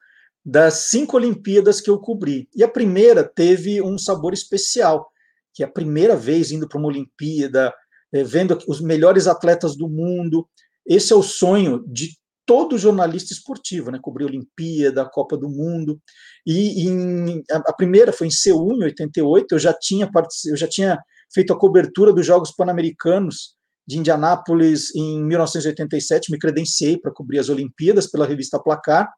das 0.45 0.89
cinco 0.89 1.17
Olimpíadas 1.17 1.79
que 1.79 1.89
eu 1.89 1.99
cobri. 1.99 2.49
E 2.55 2.63
a 2.63 2.67
primeira 2.67 3.23
teve 3.23 3.81
um 3.81 3.97
sabor 3.97 4.33
especial, 4.33 5.09
que 5.53 5.63
é 5.63 5.65
a 5.65 5.71
primeira 5.71 6.15
vez 6.15 6.51
indo 6.51 6.67
para 6.67 6.79
uma 6.79 6.87
Olimpíada, 6.87 7.73
é, 8.11 8.23
vendo 8.23 8.57
os 8.67 8.81
melhores 8.81 9.27
atletas 9.27 9.75
do 9.75 9.87
mundo. 9.87 10.47
Esse 10.85 11.13
é 11.13 11.15
o 11.15 11.23
sonho 11.23 11.83
de 11.87 12.17
todo 12.45 12.79
jornalista 12.79 13.31
esportivo, 13.31 13.91
né? 13.91 13.99
Cobrir 14.01 14.25
Olimpíada, 14.25 15.05
Copa 15.05 15.37
do 15.37 15.47
Mundo. 15.47 16.01
E 16.45 16.87
em, 16.87 17.43
a 17.51 17.73
primeira 17.73 18.11
foi 18.11 18.25
em 18.25 18.31
Seul, 18.31 18.73
em 18.73 18.85
88. 18.85 19.53
Eu 19.53 19.59
já 19.59 19.71
tinha 19.71 20.09
eu 20.47 20.57
já 20.57 20.67
tinha 20.67 20.99
feito 21.31 21.53
a 21.53 21.59
cobertura 21.59 22.11
dos 22.11 22.25
Jogos 22.25 22.51
Pan-Americanos 22.51 23.55
de 23.89 23.97
Indianápolis 23.97 24.93
em 24.95 25.25
1987, 25.25 26.31
me 26.31 26.37
credenciei 26.37 26.95
para 26.95 27.11
cobrir 27.11 27.39
as 27.39 27.49
Olimpíadas 27.49 28.05
pela 28.05 28.27
revista 28.27 28.59
Placar. 28.59 29.11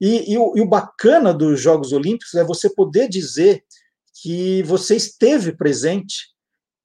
E, 0.00 0.32
e, 0.32 0.38
o, 0.38 0.56
e, 0.56 0.62
o, 0.62 0.66
bacana 0.66 1.34
dos 1.34 1.60
Jogos 1.60 1.92
Olímpicos 1.92 2.32
é 2.32 2.42
você 2.42 2.74
poder 2.74 3.10
dizer 3.10 3.62
que 4.22 4.62
você 4.62 4.96
esteve 4.96 5.54
presente 5.54 6.30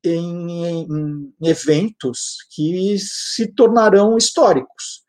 em, 0.03 0.65
em, 0.65 1.33
em 1.41 1.47
eventos 1.47 2.35
que 2.53 2.97
se 2.99 3.47
tornarão 3.47 4.17
históricos. 4.17 5.05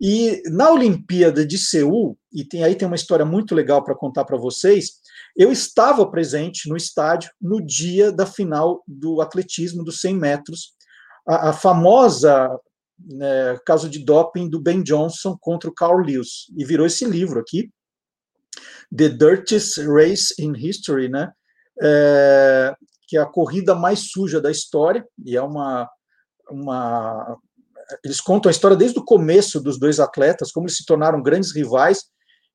E 0.00 0.42
na 0.46 0.70
Olimpíada 0.70 1.46
de 1.46 1.58
Seul, 1.58 2.18
e 2.32 2.42
tem, 2.42 2.64
aí 2.64 2.74
tem 2.74 2.86
uma 2.86 2.96
história 2.96 3.26
muito 3.26 3.54
legal 3.54 3.84
para 3.84 3.94
contar 3.94 4.24
para 4.24 4.38
vocês, 4.38 4.92
eu 5.36 5.52
estava 5.52 6.10
presente 6.10 6.70
no 6.70 6.76
estádio 6.76 7.30
no 7.38 7.62
dia 7.62 8.10
da 8.10 8.24
final 8.24 8.82
do 8.88 9.20
atletismo 9.20 9.84
dos 9.84 10.00
100 10.00 10.16
metros, 10.16 10.74
a, 11.26 11.50
a 11.50 11.52
famosa 11.52 12.58
né, 12.98 13.58
caso 13.66 13.88
de 13.88 14.04
doping 14.04 14.48
do 14.48 14.60
Ben 14.60 14.82
Johnson 14.82 15.36
contra 15.40 15.68
o 15.68 15.74
Carl 15.74 15.98
Lewis, 15.98 16.46
e 16.56 16.64
virou 16.64 16.86
esse 16.86 17.04
livro 17.04 17.40
aqui, 17.40 17.70
The 18.96 19.08
Dirtiest 19.08 19.78
Race 19.78 20.34
in 20.38 20.52
History, 20.56 21.08
né? 21.08 21.32
É, 21.82 22.74
que 23.08 23.16
é 23.16 23.20
a 23.20 23.26
corrida 23.26 23.74
mais 23.74 24.10
suja 24.10 24.40
da 24.40 24.50
história, 24.50 25.04
e 25.24 25.36
é 25.36 25.42
uma, 25.42 25.88
uma. 26.48 27.36
Eles 28.04 28.20
contam 28.20 28.48
a 28.48 28.52
história 28.52 28.76
desde 28.76 28.98
o 28.98 29.04
começo 29.04 29.60
dos 29.60 29.78
dois 29.78 29.98
atletas, 29.98 30.52
como 30.52 30.66
eles 30.66 30.76
se 30.76 30.86
tornaram 30.86 31.22
grandes 31.22 31.54
rivais, 31.54 32.04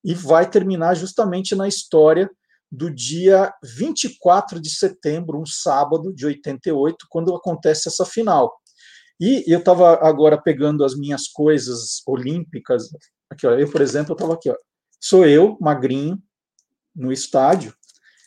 e 0.04 0.14
vai 0.14 0.50
terminar 0.50 0.96
justamente 0.96 1.54
na 1.56 1.68
história 1.68 2.30
do 2.72 2.94
dia 2.94 3.52
24 3.64 4.62
de 4.62 4.70
setembro, 4.70 5.41
um 5.41 5.46
sábado 5.46 6.14
de 6.14 6.26
88, 6.26 7.08
quando 7.10 7.36
acontece 7.36 7.88
essa 7.88 8.06
final. 8.06 8.56
E 9.20 9.44
eu 9.52 9.60
estava 9.60 9.96
agora 10.08 10.41
pegando 10.41 10.84
as 10.84 10.96
minhas 10.96 11.28
coisas 11.28 12.02
olímpicas. 12.08 12.90
Aqui, 13.30 13.46
ó, 13.46 13.52
eu, 13.52 13.70
por 13.70 13.82
exemplo, 13.82 14.14
estava 14.14 14.34
aqui, 14.34 14.50
ó. 14.50 14.56
Sou 15.02 15.26
eu, 15.26 15.58
magrinho, 15.60 16.22
no 16.96 17.12
estádio. 17.12 17.74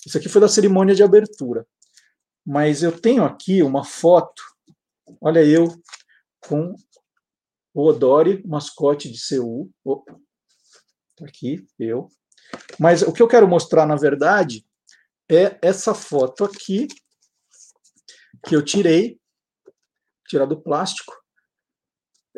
Isso 0.07 0.19
aqui 0.19 0.29
foi 0.29 0.41
da 0.41 0.49
cerimônia 0.49 0.95
de 0.95 1.03
abertura. 1.03 1.67
Mas 2.45 2.83
eu 2.83 2.99
tenho 2.99 3.25
aqui 3.25 3.63
uma 3.63 3.85
foto. 3.85 4.43
Olha 5.21 5.45
eu 5.45 5.69
com 6.41 6.75
o 7.73 7.87
Odori, 7.87 8.43
mascote 8.47 9.11
de 9.11 9.19
Seul. 9.19 9.71
Opa, 9.85 10.19
tá 11.17 11.27
aqui, 11.27 11.65
eu. 11.79 12.09
Mas 12.79 13.03
o 13.03 13.13
que 13.13 13.23
eu 13.23 13.29
quero 13.29 13.49
mostrar, 13.49 13.87
na 13.87 13.97
verdade, 13.97 14.65
é 15.31 15.59
essa 15.63 15.95
foto 15.95 16.45
aqui 16.45 16.89
que 18.47 18.57
eu 18.57 18.63
tirei, 18.63 19.19
tirar 20.29 20.47
do 20.47 20.61
plástico. 20.61 21.13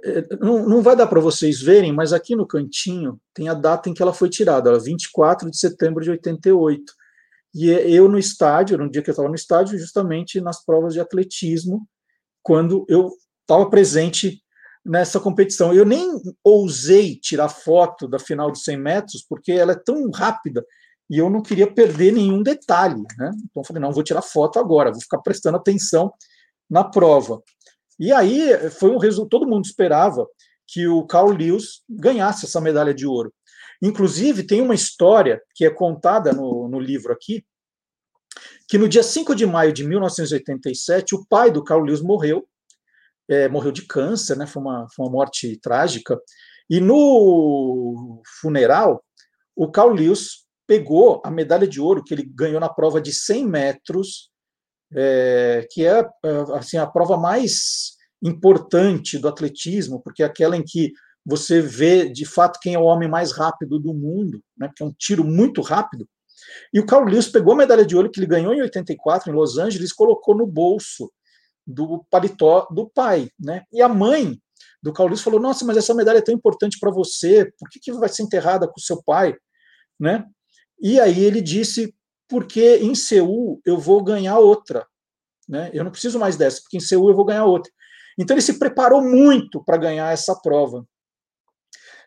É, 0.02 0.36
não, 0.36 0.68
não 0.68 0.82
vai 0.82 0.94
dar 0.96 1.06
para 1.06 1.20
vocês 1.20 1.62
verem, 1.62 1.92
mas 1.92 2.12
aqui 2.12 2.36
no 2.36 2.46
cantinho 2.46 3.20
tem 3.32 3.48
a 3.48 3.54
data 3.54 3.88
em 3.88 3.94
que 3.94 4.02
ela 4.02 4.12
foi 4.12 4.28
tirada, 4.28 4.68
ela, 4.68 4.78
24 4.78 5.50
de 5.50 5.58
setembro 5.58 6.02
de 6.02 6.10
88. 6.10 6.92
E 7.54 7.70
é, 7.70 7.88
eu 7.88 8.08
no 8.08 8.18
estádio, 8.18 8.76
no 8.76 8.90
dia 8.90 9.00
que 9.00 9.08
eu 9.08 9.12
estava 9.12 9.28
no 9.28 9.34
estádio, 9.34 9.78
justamente 9.78 10.40
nas 10.40 10.64
provas 10.64 10.92
de 10.92 11.00
atletismo, 11.00 11.88
quando 12.42 12.84
eu 12.88 13.10
estava 13.42 13.70
presente 13.70 14.43
nessa 14.84 15.18
competição. 15.18 15.72
Eu 15.72 15.84
nem 15.84 16.20
ousei 16.42 17.16
tirar 17.16 17.48
foto 17.48 18.06
da 18.06 18.18
final 18.18 18.50
dos 18.50 18.64
100 18.64 18.76
metros, 18.76 19.24
porque 19.28 19.52
ela 19.52 19.72
é 19.72 19.82
tão 19.82 20.10
rápida 20.10 20.64
e 21.08 21.18
eu 21.18 21.30
não 21.30 21.42
queria 21.42 21.72
perder 21.72 22.12
nenhum 22.12 22.42
detalhe. 22.42 23.02
Né? 23.18 23.30
Então 23.50 23.64
falei, 23.64 23.80
não, 23.80 23.92
vou 23.92 24.02
tirar 24.02 24.22
foto 24.22 24.58
agora, 24.58 24.92
vou 24.92 25.00
ficar 25.00 25.18
prestando 25.18 25.56
atenção 25.56 26.12
na 26.68 26.84
prova. 26.84 27.42
E 27.98 28.12
aí 28.12 28.70
foi 28.70 28.90
um 28.90 28.98
resultado, 28.98 29.30
todo 29.30 29.48
mundo 29.48 29.64
esperava 29.64 30.26
que 30.66 30.86
o 30.86 31.06
Carl 31.06 31.30
Lewis 31.30 31.82
ganhasse 31.88 32.46
essa 32.46 32.60
medalha 32.60 32.92
de 32.92 33.06
ouro. 33.06 33.32
Inclusive, 33.82 34.44
tem 34.44 34.60
uma 34.60 34.74
história 34.74 35.40
que 35.54 35.64
é 35.64 35.70
contada 35.70 36.32
no, 36.32 36.68
no 36.68 36.80
livro 36.80 37.12
aqui, 37.12 37.44
que 38.66 38.78
no 38.78 38.88
dia 38.88 39.02
5 39.02 39.34
de 39.34 39.46
maio 39.46 39.72
de 39.72 39.84
1987, 39.84 41.14
o 41.14 41.24
pai 41.26 41.50
do 41.50 41.62
Carl 41.62 41.82
Lewis 41.82 42.00
morreu, 42.00 42.48
é, 43.28 43.48
morreu 43.48 43.72
de 43.72 43.86
câncer, 43.86 44.36
né? 44.36 44.46
Foi 44.46 44.62
uma, 44.62 44.86
foi 44.94 45.06
uma 45.06 45.12
morte 45.12 45.58
trágica. 45.60 46.18
E 46.68 46.80
no 46.80 48.22
funeral, 48.40 49.04
o 49.54 49.70
Carl 49.70 49.92
Lewis 49.92 50.44
pegou 50.66 51.20
a 51.24 51.30
medalha 51.30 51.66
de 51.66 51.80
ouro 51.80 52.02
que 52.02 52.14
ele 52.14 52.24
ganhou 52.24 52.60
na 52.60 52.68
prova 52.68 53.00
de 53.00 53.12
100 53.12 53.46
metros, 53.46 54.30
é, 54.94 55.66
que 55.70 55.86
é, 55.86 56.00
é 56.00 56.56
assim 56.56 56.78
a 56.78 56.86
prova 56.86 57.16
mais 57.16 57.94
importante 58.22 59.18
do 59.18 59.28
atletismo, 59.28 60.00
porque 60.02 60.22
é 60.22 60.26
aquela 60.26 60.56
em 60.56 60.64
que 60.64 60.92
você 61.24 61.60
vê 61.60 62.08
de 62.08 62.24
fato 62.24 62.58
quem 62.60 62.74
é 62.74 62.78
o 62.78 62.84
homem 62.84 63.08
mais 63.08 63.32
rápido 63.32 63.78
do 63.78 63.94
mundo, 63.94 64.42
né? 64.56 64.70
Que 64.74 64.82
é 64.82 64.86
um 64.86 64.94
tiro 64.96 65.24
muito 65.24 65.60
rápido. 65.62 66.06
E 66.72 66.80
o 66.80 66.86
Carl 66.86 67.04
Lewis 67.04 67.28
pegou 67.28 67.54
a 67.54 67.56
medalha 67.56 67.84
de 67.84 67.96
ouro 67.96 68.10
que 68.10 68.20
ele 68.20 68.26
ganhou 68.26 68.52
em 68.52 68.60
84 68.60 69.30
em 69.30 69.34
Los 69.34 69.56
Angeles 69.58 69.92
colocou 69.92 70.36
no 70.36 70.46
bolso 70.46 71.10
do 71.66 72.04
paletó 72.10 72.66
do 72.70 72.88
pai, 72.88 73.28
né? 73.38 73.62
E 73.72 73.80
a 73.80 73.88
mãe 73.88 74.38
do 74.82 74.92
Carl 74.92 75.08
Lewis 75.08 75.22
falou: 75.22 75.40
"Nossa, 75.40 75.64
mas 75.64 75.76
essa 75.76 75.94
medalha 75.94 76.18
é 76.18 76.22
tão 76.22 76.34
importante 76.34 76.78
para 76.78 76.90
você, 76.90 77.50
por 77.58 77.68
que, 77.68 77.80
que 77.80 77.92
vai 77.92 78.08
ser 78.08 78.22
enterrada 78.22 78.68
com 78.68 78.78
seu 78.80 79.02
pai?", 79.02 79.34
né? 79.98 80.24
E 80.80 81.00
aí 81.00 81.24
ele 81.24 81.40
disse: 81.40 81.94
"Porque 82.28 82.76
em 82.78 82.94
Seul 82.94 83.60
eu 83.64 83.78
vou 83.78 84.02
ganhar 84.02 84.38
outra, 84.38 84.86
né? 85.48 85.70
Eu 85.72 85.84
não 85.84 85.90
preciso 85.90 86.18
mais 86.18 86.36
dessa, 86.36 86.60
porque 86.62 86.76
em 86.76 86.80
Seul 86.80 87.08
eu 87.08 87.16
vou 87.16 87.24
ganhar 87.24 87.44
outra". 87.44 87.70
Então 88.18 88.34
ele 88.34 88.42
se 88.42 88.58
preparou 88.58 89.02
muito 89.02 89.62
para 89.64 89.76
ganhar 89.76 90.12
essa 90.12 90.34
prova. 90.40 90.86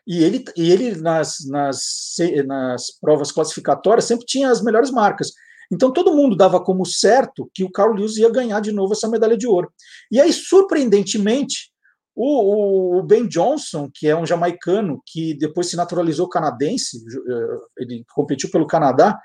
E 0.06 0.24
ele, 0.24 0.42
e 0.56 0.72
ele 0.72 0.94
nas, 0.96 1.46
nas, 1.46 2.16
nas 2.46 2.98
provas 2.98 3.30
classificatórias 3.30 4.06
sempre 4.06 4.24
tinha 4.24 4.50
as 4.50 4.62
melhores 4.62 4.90
marcas. 4.90 5.32
Então 5.70 5.92
todo 5.92 6.14
mundo 6.14 6.36
dava 6.36 6.62
como 6.62 6.84
certo 6.86 7.50
que 7.54 7.62
o 7.62 7.70
Carl 7.70 7.92
Lewis 7.92 8.16
ia 8.16 8.30
ganhar 8.30 8.60
de 8.60 8.72
novo 8.72 8.94
essa 8.94 9.08
medalha 9.08 9.36
de 9.36 9.46
ouro. 9.46 9.70
E 10.10 10.20
aí, 10.20 10.32
surpreendentemente, 10.32 11.70
o, 12.14 12.98
o, 12.98 13.02
Ben 13.02 13.28
Johnson, 13.28 13.88
que 13.94 14.08
é 14.08 14.16
um 14.16 14.26
jamaicano 14.26 15.00
que 15.06 15.34
depois 15.34 15.68
se 15.68 15.76
naturalizou 15.76 16.28
canadense, 16.28 16.98
eh, 16.98 17.58
ele 17.78 18.04
competiu 18.12 18.50
pelo 18.50 18.66
Canadá, 18.66 19.16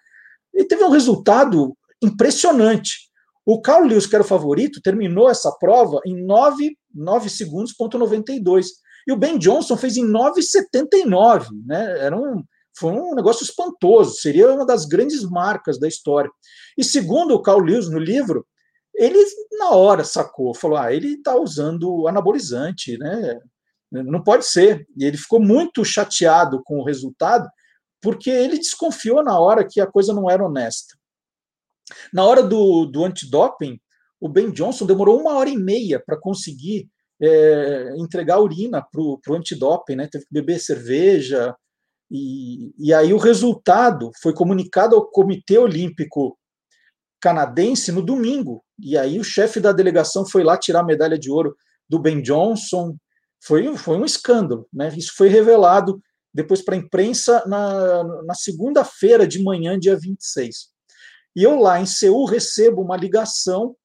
ele 0.53 0.67
teve 0.67 0.83
um 0.83 0.91
resultado 0.91 1.75
impressionante. 2.03 3.09
O 3.45 3.61
Carl 3.61 3.85
Lewis, 3.85 4.05
que 4.05 4.15
era 4.15 4.23
o 4.23 4.27
favorito, 4.27 4.81
terminou 4.81 5.29
essa 5.29 5.51
prova 5.51 5.99
em 6.05 6.23
9, 6.23 6.77
9 6.93 7.29
segundos, 7.29 7.73
ponto 7.73 7.97
92. 7.97 8.67
E 9.07 9.11
o 9.11 9.17
Ben 9.17 9.37
Johnson 9.37 9.75
fez 9.75 9.97
em 9.97 10.05
9,79, 10.05 11.47
né? 11.65 11.99
Era 11.99 12.15
um, 12.15 12.43
foi 12.75 12.91
um 12.91 13.13
negócio 13.13 13.43
espantoso, 13.43 14.15
seria 14.15 14.51
uma 14.51 14.65
das 14.65 14.85
grandes 14.85 15.23
marcas 15.23 15.79
da 15.79 15.87
história. 15.87 16.29
E 16.77 16.83
segundo 16.83 17.33
o 17.33 17.41
Carl 17.41 17.59
Lewis 17.59 17.89
no 17.89 17.99
livro, 17.99 18.45
ele 18.95 19.19
na 19.57 19.71
hora 19.71 20.03
sacou, 20.03 20.53
falou: 20.53 20.77
ah, 20.77 20.93
ele 20.93 21.15
está 21.15 21.35
usando 21.35 22.07
anabolizante, 22.07 22.97
né? 22.97 23.39
Não 23.91 24.23
pode 24.23 24.45
ser. 24.45 24.87
E 24.97 25.05
ele 25.05 25.17
ficou 25.17 25.39
muito 25.39 25.85
chateado 25.85 26.61
com 26.63 26.79
o 26.79 26.83
resultado, 26.83 27.47
porque 28.01 28.29
ele 28.29 28.57
desconfiou 28.57 29.23
na 29.23 29.39
hora 29.39 29.67
que 29.67 29.79
a 29.79 29.87
coisa 29.87 30.13
não 30.13 30.29
era 30.29 30.45
honesta. 30.45 30.95
Na 32.11 32.25
hora 32.25 32.41
do, 32.41 32.85
do 32.85 33.03
antidoping, 33.05 33.79
o 34.19 34.29
Ben 34.29 34.51
Johnson 34.51 34.85
demorou 34.85 35.19
uma 35.19 35.33
hora 35.33 35.49
e 35.49 35.57
meia 35.57 36.01
para 36.03 36.19
conseguir 36.19 36.89
é, 37.21 37.93
entregar 37.97 38.39
urina 38.39 38.81
para 38.81 39.01
o 39.01 39.35
antidoping, 39.35 39.95
né? 39.95 40.07
Teve 40.07 40.25
que 40.25 40.33
beber 40.33 40.59
cerveja. 40.59 41.55
E, 42.15 42.71
e 42.77 42.93
aí 42.93 43.11
o 43.11 43.17
resultado 43.17 44.11
foi 44.21 44.33
comunicado 44.33 44.95
ao 44.95 45.09
Comitê 45.09 45.57
Olímpico 45.57 46.37
Canadense 47.19 47.91
no 47.91 48.03
domingo. 48.03 48.63
E 48.79 48.95
aí 48.95 49.19
o 49.19 49.23
chefe 49.23 49.59
da 49.59 49.71
delegação 49.71 50.23
foi 50.23 50.43
lá 50.43 50.55
tirar 50.55 50.81
a 50.81 50.85
medalha 50.85 51.17
de 51.17 51.31
ouro 51.31 51.55
do 51.89 51.97
Ben 51.97 52.21
Johnson. 52.21 52.95
Foi, 53.43 53.75
foi 53.77 53.97
um 53.97 54.05
escândalo. 54.05 54.67
Né? 54.71 54.93
Isso 54.95 55.13
foi 55.17 55.27
revelado 55.27 55.99
depois 56.31 56.63
para 56.63 56.75
a 56.75 56.77
imprensa 56.77 57.43
na, 57.47 58.03
na 58.25 58.35
segunda-feira 58.35 59.27
de 59.27 59.41
manhã, 59.41 59.79
dia 59.79 59.97
26. 59.97 60.67
E 61.35 61.41
eu 61.41 61.55
lá 61.55 61.81
em 61.81 61.85
Seul 61.87 62.25
recebo 62.25 62.83
uma 62.83 62.95
ligação 62.95 63.75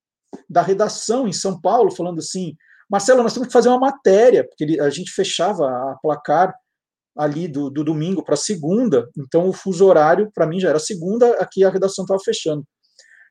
da 0.48 0.60
redação 0.60 1.26
em 1.26 1.32
São 1.32 1.58
Paulo 1.58 1.90
falando 1.90 2.18
assim: 2.18 2.54
Marcelo, 2.90 3.22
nós 3.22 3.32
temos 3.32 3.48
que 3.48 3.52
fazer 3.52 3.70
uma 3.70 3.78
matéria, 3.78 4.46
porque 4.46 4.78
a 4.80 4.90
gente 4.90 5.10
fechava 5.12 5.66
a 5.66 5.96
placar 6.02 6.54
ali 7.18 7.48
do, 7.48 7.68
do 7.68 7.82
domingo 7.82 8.22
para 8.22 8.36
segunda, 8.36 9.10
então 9.18 9.48
o 9.48 9.52
fuso 9.52 9.84
horário 9.84 10.30
para 10.32 10.46
mim 10.46 10.60
já 10.60 10.68
era 10.68 10.78
segunda, 10.78 11.34
aqui 11.34 11.64
a 11.64 11.70
redação 11.70 12.04
estava 12.04 12.20
fechando. 12.20 12.64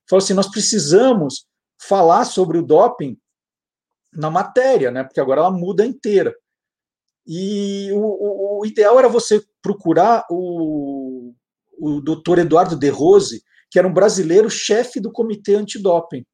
Falou 0.09 0.23
assim: 0.23 0.33
nós 0.33 0.49
precisamos 0.51 1.45
falar 1.81 2.25
sobre 2.25 2.57
o 2.57 2.63
doping 2.63 3.17
na 4.13 4.29
matéria, 4.29 4.91
né? 4.91 5.03
Porque 5.03 5.19
agora 5.19 5.41
ela 5.41 5.51
muda 5.51 5.85
inteira. 5.85 6.35
E 7.25 7.91
o, 7.93 7.99
o, 7.99 8.59
o 8.61 8.65
ideal 8.65 8.97
era 8.99 9.09
você 9.09 9.43
procurar 9.61 10.25
o, 10.29 11.33
o 11.77 12.01
doutor 12.01 12.39
Eduardo 12.39 12.75
De 12.75 12.89
Rose, 12.89 13.43
que 13.69 13.77
era 13.79 13.87
um 13.87 13.93
brasileiro 13.93 14.49
chefe 14.49 14.99
do 14.99 15.11
comitê 15.11 15.55
antidoping 15.55 16.25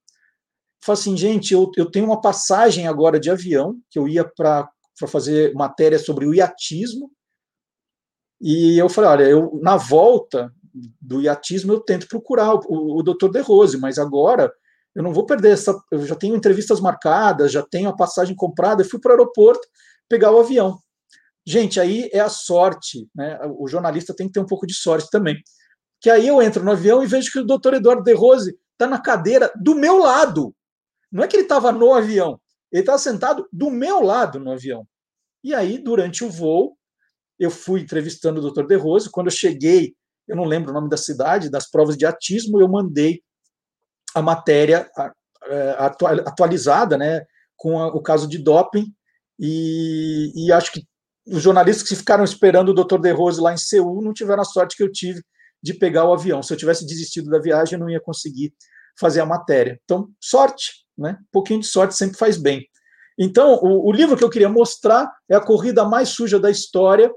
fala 0.84 1.00
assim, 1.00 1.16
gente, 1.16 1.54
eu, 1.54 1.72
eu 1.78 1.90
tenho 1.90 2.06
uma 2.06 2.20
passagem 2.20 2.88
agora 2.88 3.20
de 3.20 3.32
avião, 3.32 3.80
que 3.90 3.98
eu 3.98 4.08
ia 4.08 4.26
para 4.26 4.70
fazer 5.08 5.54
matéria 5.54 5.98
sobre 5.98 6.26
o 6.26 6.34
iatismo, 6.34 7.10
e 8.45 8.78
eu 8.78 8.90
falei, 8.90 9.10
olha, 9.10 9.24
eu 9.24 9.57
na 9.61 9.78
volta 9.78 10.53
do 11.02 11.22
iatismo 11.22 11.72
eu 11.72 11.80
tento 11.80 12.10
procurar 12.10 12.53
o, 12.53 12.99
o 12.99 13.02
Dr. 13.02 13.30
De 13.30 13.40
Rose, 13.40 13.78
mas 13.78 13.98
agora 13.98 14.52
eu 14.94 15.02
não 15.02 15.14
vou 15.14 15.26
perder 15.26 15.53
essa, 15.53 15.74
eu 15.90 16.06
já 16.06 16.14
tenho 16.14 16.36
entrevistas 16.36 16.82
marcadas, 16.82 17.53
já 17.53 17.64
tenho 17.64 17.88
a 17.88 17.95
passagem 17.95 18.36
comprada, 18.36 18.82
eu 18.82 18.90
fui 18.90 18.99
para 18.99 19.11
o 19.11 19.14
aeroporto 19.14 19.65
pegar 20.10 20.32
o 20.32 20.40
avião. 20.41 20.78
Gente, 21.45 21.80
aí 21.80 22.10
é 22.11 22.20
a 22.20 22.28
sorte, 22.28 23.07
né? 23.15 23.40
O 23.57 23.65
jornalista 23.68 24.14
tem 24.14 24.28
que 24.28 24.34
ter 24.34 24.41
um 24.41 24.45
pouco 24.45 24.68
de 24.68 24.74
sorte 24.74 25.10
também. 25.10 25.41
Que 26.02 26.10
aí 26.10 26.28
eu 26.28 26.41
entro 26.41 26.64
no 26.65 26.72
avião 26.72 27.02
e 27.02 27.07
vejo 27.07 27.32
que 27.32 27.40
o 27.40 27.45
doutor 27.45 27.74
Eduardo 27.74 28.03
De 28.03 28.14
Rose 28.14 28.57
está 28.74 28.88
na 28.88 28.99
cadeira 28.99 29.52
do 29.56 29.74
meu 29.74 29.99
lado. 29.99 30.53
Não 31.10 31.24
é 31.24 31.28
que 31.28 31.36
ele 31.38 31.44
estava 31.44 31.72
no 31.72 31.94
avião, 31.94 32.40
ele 32.72 32.82
estava 32.82 32.98
sentado 32.98 33.48
do 33.52 33.70
meu 33.70 34.02
lado 34.02 34.38
no 34.38 34.52
avião. 34.52 34.86
E 35.44 35.53
aí, 35.53 35.78
durante 35.78 36.26
o 36.26 36.30
voo, 36.30 36.78
eu 37.40 37.52
fui 37.52 37.82
entrevistando 37.82 38.40
o 38.40 38.52
Dr. 38.52 38.66
De 38.66 38.76
Rose. 38.76 39.10
Quando 39.10 39.28
eu 39.28 39.32
cheguei, 39.32 39.94
eu 40.28 40.36
não 40.36 40.46
lembro 40.46 40.72
o 40.72 40.74
nome 40.74 40.90
da 40.90 40.98
cidade, 40.98 41.50
das 41.50 41.70
provas 41.70 41.98
de 41.98 42.06
atismo, 42.06 42.62
eu 42.62 42.68
mandei 42.68 43.22
a 44.16 44.22
matéria 44.22 44.90
é, 45.46 45.76
atualizada, 46.26 46.98
né, 46.98 47.26
com 47.58 47.76
o 47.78 48.02
caso 48.02 48.28
de 48.28 48.38
doping. 48.38 48.94
E, 49.40 50.32
e, 50.36 50.52
acho 50.52 50.72
que 50.72 50.86
os 51.28 51.42
jornalistas 51.42 51.88
que 51.88 51.96
ficaram 51.96 52.24
esperando 52.24 52.70
o 52.70 52.74
Dr. 52.74 53.00
De 53.00 53.12
Rose 53.12 53.42
lá 53.42 53.54
em 53.54 53.58
Seul 53.58 54.02
não 54.02 54.14
tiveram 54.14 54.42
a 54.42 54.46
sorte 54.46 54.78
que 54.78 54.84
eu 54.84 54.92
tive 54.92 55.22
de 55.62 55.74
pegar 55.74 56.06
o 56.06 56.14
avião. 56.14 56.44
Se 56.44 56.54
eu 56.54 56.58
tivesse 56.58 56.86
desistido 56.86 57.30
da 57.30 57.40
viagem, 57.40 57.74
eu 57.74 57.80
não 57.80 57.90
ia 57.90 58.00
conseguir 58.00 58.54
fazer 59.00 59.22
a 59.22 59.26
matéria. 59.26 59.80
Então, 59.84 60.10
sorte, 60.22 60.86
né? 60.98 61.18
Um 61.20 61.26
pouquinho 61.32 61.62
de 61.62 61.68
sorte 61.68 61.96
sempre 61.96 62.18
faz 62.18 62.38
bem. 62.38 62.68
Então, 63.18 63.56
o, 63.62 63.90
o 63.90 63.92
livro 63.92 64.18
que 64.18 64.24
eu 64.24 64.30
queria 64.30 64.50
mostrar 64.50 65.12
é 65.30 65.36
A 65.36 65.42
Corrida 65.42 65.86
Mais 65.86 66.10
Suja 66.10 66.40
da 66.40 66.52
História. 66.52 67.12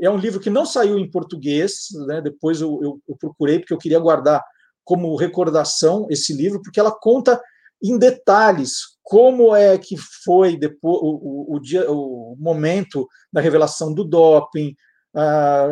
É 0.00 0.08
um 0.08 0.16
livro 0.16 0.40
que 0.40 0.50
não 0.50 0.64
saiu 0.64 0.98
em 0.98 1.10
português, 1.10 1.88
né? 2.06 2.20
depois 2.20 2.60
eu, 2.60 2.80
eu, 2.82 3.00
eu 3.08 3.16
procurei, 3.16 3.58
porque 3.58 3.72
eu 3.72 3.78
queria 3.78 3.98
guardar 3.98 4.42
como 4.84 5.14
recordação 5.16 6.06
esse 6.10 6.32
livro, 6.32 6.60
porque 6.62 6.80
ela 6.80 6.90
conta 6.90 7.40
em 7.82 7.98
detalhes 7.98 8.98
como 9.02 9.54
é 9.54 9.76
que 9.78 9.96
foi 10.24 10.56
depois 10.56 11.00
o, 11.02 11.06
o, 11.06 11.56
o, 11.56 11.60
dia, 11.60 11.90
o 11.90 12.36
momento 12.38 13.08
da 13.32 13.40
revelação 13.40 13.92
do 13.92 14.04
doping, 14.04 14.74
a, 15.14 15.66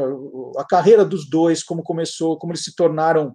a, 0.59 0.64
carreira 0.64 1.05
dos 1.05 1.28
dois, 1.28 1.62
como 1.62 1.82
começou, 1.82 2.38
como 2.38 2.52
eles 2.52 2.64
se 2.64 2.74
tornaram 2.74 3.34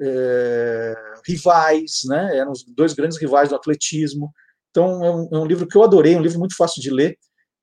é, 0.00 0.94
rivais, 1.26 2.00
né? 2.06 2.38
Eram 2.38 2.52
os 2.52 2.64
dois 2.64 2.92
grandes 2.92 3.18
rivais 3.18 3.50
do 3.50 3.54
atletismo. 3.54 4.32
Então 4.70 5.04
é 5.04 5.10
um, 5.10 5.28
é 5.32 5.38
um, 5.38 5.46
livro 5.46 5.66
que 5.66 5.76
eu 5.76 5.82
adorei, 5.82 6.16
um 6.16 6.22
livro 6.22 6.38
muito 6.38 6.56
fácil 6.56 6.82
de 6.82 6.90
ler. 6.90 7.16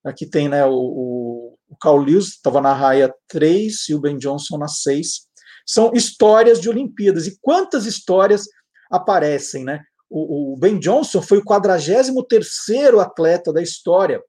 Aqui 0.06 0.26
tem, 0.26 0.48
né? 0.48 0.66
O, 0.66 0.74
o, 0.74 1.37
o 1.68 1.76
Carl 1.76 1.98
Lewis 1.98 2.28
estava 2.28 2.62
na 2.62 2.74
raia 2.74 3.14
3 3.28 3.90
e 3.90 3.96
o 3.96 4.00
Ben 4.00 4.18
Johnson 4.18 4.58
na 4.58 4.68
6. 4.68 5.28
São 5.66 5.92
histórias 5.94 6.62
de 6.62 6.70
Olimpíadas. 6.70 7.28
E 7.28 7.38
quantas 7.42 7.86
histórias 7.86 8.46
aparecem, 8.90 9.64
né? 9.64 9.84
O, 10.10 10.54
o 10.54 10.58
Ben 10.58 10.80
Johnson 10.80 11.22
foi 11.22 11.40
o 11.40 11.44
43 11.44 12.10
terceiro 12.30 13.00
atleta 13.00 13.52
da 13.52 13.62
história 13.62 14.22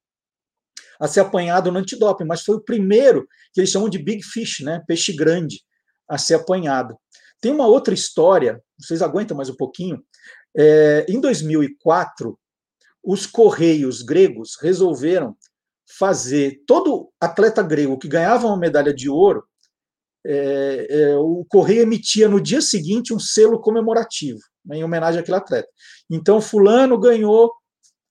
a 0.99 1.07
ser 1.07 1.21
apanhado 1.21 1.71
no 1.71 1.79
antidoping, 1.79 2.25
mas 2.25 2.43
foi 2.43 2.57
o 2.57 2.61
primeiro 2.61 3.29
que 3.53 3.61
eles 3.61 3.71
chamam 3.71 3.89
de 3.89 3.99
Big 3.99 4.23
Fish, 4.25 4.61
né? 4.61 4.83
Peixe 4.87 5.13
grande, 5.13 5.63
a 6.09 6.19
ser 6.19 6.35
apanhado. 6.35 6.99
Tem 7.41 7.53
uma 7.53 7.69
outra 7.69 7.95
história, 7.95 8.61
vocês 8.77 9.01
aguentam 9.01 9.37
mais 9.37 9.49
um 9.49 9.55
pouquinho. 9.55 10.03
É, 10.57 11.07
em 11.09 11.21
2004, 11.21 12.37
os 13.05 13.27
correios 13.27 14.03
gregos 14.03 14.57
resolveram 14.61 15.37
fazer 15.99 16.63
todo 16.67 17.11
atleta 17.21 17.63
grego 17.63 17.99
que 17.99 18.09
ganhava 18.09 18.47
uma 18.47 18.59
medalha 18.59 18.93
de 18.93 19.09
ouro, 19.09 19.45
é, 20.27 20.87
é, 20.91 21.17
o 21.17 21.45
correio 21.49 21.83
emitia 21.83 22.29
no 22.29 22.41
dia 22.41 22.61
seguinte 22.61 23.15
um 23.15 23.19
selo 23.19 23.61
comemorativo 23.61 24.41
né, 24.65 24.77
em 24.77 24.85
homenagem 24.85 25.21
àquele 25.21 25.39
atleta. 25.39 25.69
Então, 26.11 26.41
fulano 26.41 26.99
ganhou 26.99 27.53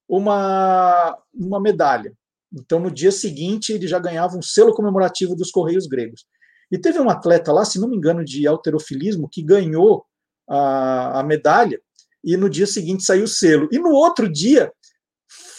uma, 0.09 1.17
uma 1.33 1.59
medalha. 1.59 2.13
Então, 2.51 2.79
no 2.79 2.89
dia 2.89 3.11
seguinte, 3.11 3.73
ele 3.73 3.87
já 3.87 3.99
ganhava 3.99 4.37
um 4.37 4.41
selo 4.41 4.73
comemorativo 4.73 5.35
dos 5.35 5.51
correios 5.51 5.85
gregos. 5.85 6.25
E 6.71 6.77
teve 6.77 6.99
um 6.99 7.09
atleta 7.09 7.51
lá, 7.51 7.63
se 7.63 7.79
não 7.79 7.87
me 7.87 7.95
engano, 7.95 8.25
de 8.25 8.47
alterofilismo, 8.47 9.29
que 9.29 9.43
ganhou 9.43 10.05
a, 10.49 11.19
a 11.19 11.23
medalha 11.23 11.79
e 12.23 12.35
no 12.35 12.49
dia 12.49 12.65
seguinte 12.65 13.03
saiu 13.03 13.25
o 13.25 13.27
selo. 13.27 13.69
E 13.71 13.77
no 13.77 13.91
outro 13.91 14.31
dia 14.31 14.71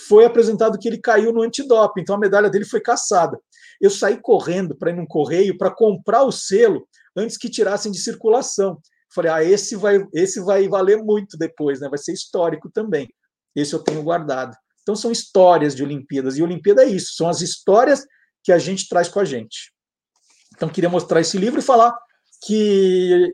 foi 0.08 0.24
apresentado 0.24 0.78
que 0.78 0.88
ele 0.88 0.98
caiu 0.98 1.32
no 1.32 1.42
antidoping, 1.42 2.00
então 2.00 2.14
a 2.14 2.18
medalha 2.18 2.48
dele 2.48 2.64
foi 2.64 2.80
caçada. 2.80 3.38
eu 3.80 3.90
saí 3.90 4.20
correndo 4.20 4.74
para 4.74 4.90
ir 4.90 4.96
num 4.96 5.06
correio 5.06 5.56
para 5.56 5.70
comprar 5.70 6.22
o 6.24 6.32
selo 6.32 6.88
antes 7.16 7.36
que 7.36 7.48
tirassem 7.48 7.92
de 7.92 7.98
circulação. 7.98 8.80
Falei, 9.14 9.30
ah, 9.30 9.44
esse 9.44 9.76
vai, 9.76 10.04
esse 10.12 10.40
vai 10.40 10.68
valer 10.68 10.98
muito 10.98 11.36
depois, 11.36 11.80
né? 11.80 11.88
Vai 11.88 11.98
ser 11.98 12.12
histórico 12.12 12.70
também. 12.70 13.08
Esse 13.54 13.74
eu 13.74 13.78
tenho 13.78 14.02
guardado. 14.02 14.56
Então 14.82 14.96
são 14.96 15.12
histórias 15.12 15.74
de 15.74 15.82
Olimpíadas 15.82 16.36
e 16.36 16.42
Olimpíada 16.42 16.82
é 16.82 16.88
isso, 16.88 17.14
são 17.14 17.28
as 17.28 17.40
histórias 17.42 18.04
que 18.42 18.50
a 18.50 18.58
gente 18.58 18.88
traz 18.88 19.08
com 19.08 19.20
a 19.20 19.24
gente. 19.24 19.72
Então 20.54 20.68
queria 20.68 20.88
mostrar 20.88 21.20
esse 21.20 21.36
livro 21.36 21.60
e 21.60 21.62
falar 21.62 21.96
que 22.44 23.32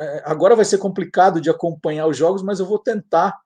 é, 0.00 0.22
agora 0.24 0.56
vai 0.56 0.64
ser 0.64 0.78
complicado 0.78 1.40
de 1.40 1.50
acompanhar 1.50 2.06
os 2.06 2.16
jogos, 2.16 2.42
mas 2.42 2.58
eu 2.58 2.66
vou 2.66 2.78
tentar 2.78 3.38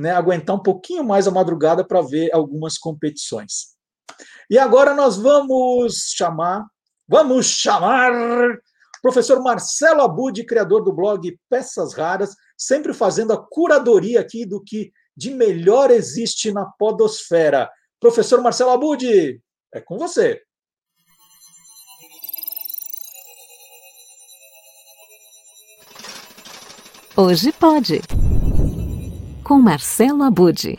né, 0.00 0.12
aguentar 0.12 0.56
um 0.56 0.62
pouquinho 0.62 1.04
mais 1.04 1.28
a 1.28 1.30
madrugada 1.30 1.84
para 1.84 2.00
ver 2.00 2.32
algumas 2.32 2.78
competições. 2.78 3.76
E 4.48 4.58
agora 4.58 4.94
nós 4.94 5.18
vamos 5.18 6.12
chamar, 6.16 6.64
vamos 7.06 7.46
chamar 7.46 8.10
professor 9.02 9.42
Marcelo 9.42 10.00
Abud, 10.00 10.42
criador 10.44 10.82
do 10.82 10.92
blog 10.92 11.38
Peças 11.50 11.92
Raras, 11.92 12.34
sempre 12.56 12.94
fazendo 12.94 13.32
a 13.34 13.36
curadoria 13.36 14.20
aqui 14.20 14.46
do 14.46 14.62
que 14.62 14.90
de 15.14 15.30
melhor 15.30 15.90
existe 15.90 16.50
na 16.50 16.64
podosfera. 16.64 17.70
Professor 18.00 18.40
Marcelo 18.40 18.70
Abud, 18.70 19.40
é 19.74 19.80
com 19.80 19.98
você. 19.98 20.40
Hoje 27.14 27.52
pode. 27.52 28.00
Com 29.50 29.58
Marcelo 29.58 30.22
Abud. 30.22 30.78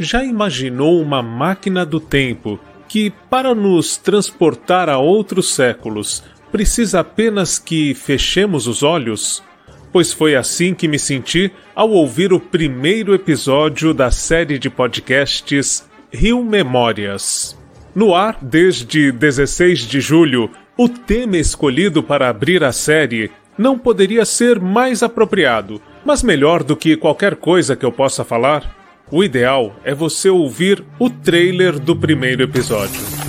Já 0.00 0.24
imaginou 0.24 1.00
uma 1.00 1.22
máquina 1.22 1.86
do 1.86 2.00
tempo 2.00 2.58
que, 2.88 3.08
para 3.30 3.54
nos 3.54 3.96
transportar 3.96 4.88
a 4.88 4.98
outros 4.98 5.54
séculos, 5.54 6.24
precisa 6.50 6.98
apenas 6.98 7.56
que 7.56 7.94
fechemos 7.94 8.66
os 8.66 8.82
olhos? 8.82 9.44
Pois 9.92 10.12
foi 10.12 10.34
assim 10.34 10.74
que 10.74 10.88
me 10.88 10.98
senti 10.98 11.52
ao 11.72 11.90
ouvir 11.90 12.32
o 12.32 12.40
primeiro 12.40 13.14
episódio 13.14 13.94
da 13.94 14.10
série 14.10 14.58
de 14.58 14.68
podcasts 14.68 15.88
Rio 16.12 16.42
Memórias. 16.44 17.56
No 17.94 18.12
ar 18.12 18.38
desde 18.42 19.12
16 19.12 19.82
de 19.82 20.00
julho, 20.00 20.50
o 20.76 20.88
tema 20.88 21.36
escolhido 21.36 22.02
para 22.02 22.28
abrir 22.28 22.64
a 22.64 22.72
série 22.72 23.30
não 23.56 23.78
poderia 23.78 24.24
ser 24.24 24.58
mais 24.58 25.00
apropriado, 25.00 25.80
mas 26.04 26.22
melhor 26.22 26.62
do 26.62 26.76
que 26.76 26.96
qualquer 26.96 27.36
coisa 27.36 27.76
que 27.76 27.84
eu 27.84 27.92
possa 27.92 28.24
falar. 28.24 28.76
O 29.10 29.24
ideal 29.24 29.74
é 29.84 29.94
você 29.94 30.28
ouvir 30.28 30.84
o 30.98 31.10
trailer 31.10 31.78
do 31.78 31.96
primeiro 31.96 32.42
episódio. 32.42 33.19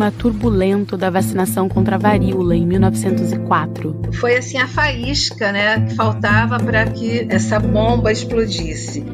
Clima 0.00 0.10
turbulento 0.10 0.96
da 0.96 1.10
vacinação 1.10 1.68
contra 1.68 1.96
a 1.96 1.98
varíola 1.98 2.56
em 2.56 2.66
1904. 2.66 4.00
Foi 4.14 4.34
assim 4.34 4.56
a 4.56 4.66
faísca, 4.66 5.52
né, 5.52 5.84
que 5.86 5.94
faltava 5.94 6.58
para 6.58 6.86
que 6.86 7.26
essa 7.28 7.60
bomba 7.60 8.10
explodisse. 8.10 9.04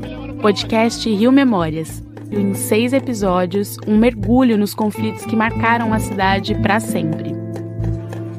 Podcast 0.40 1.08
Rio 1.12 1.32
Memórias. 1.32 2.00
Em 2.30 2.54
seis 2.54 2.92
episódios, 2.92 3.76
um 3.86 3.96
mergulho 3.96 4.56
nos 4.56 4.74
conflitos 4.74 5.24
que 5.24 5.34
marcaram 5.34 5.92
a 5.92 5.98
cidade 5.98 6.54
para 6.54 6.78
sempre. 6.78 7.34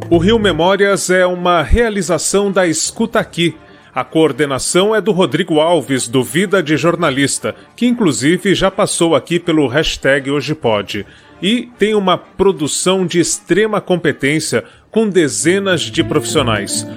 O 0.10 0.18
Rio 0.18 0.40
Memórias 0.40 1.10
é 1.10 1.26
uma 1.26 1.62
realização 1.62 2.50
da 2.50 2.66
Escuta 2.66 3.20
Aqui. 3.20 3.58
A 3.94 4.06
coordenação 4.06 4.96
é 4.96 5.02
do 5.02 5.12
Rodrigo 5.12 5.60
Alves, 5.60 6.08
do 6.08 6.24
Vida 6.24 6.64
de 6.64 6.78
Jornalista, 6.78 7.56
que 7.76 7.88
inclusive 7.88 8.56
já 8.56 8.72
passou 8.72 9.16
aqui 9.16 9.38
pelo 9.40 9.68
hashtag 9.68 10.30
Hoje 10.32 10.56
Pode 10.56 11.06
e 11.42 11.70
tem 11.78 11.94
uma 11.94 12.18
produção 12.18 13.06
de 13.06 13.20
extrema 13.20 13.80
competência 13.82 14.64
com 14.92 15.10
dezenas 15.10 15.82
de 15.82 16.04
profissionais. 16.04 16.88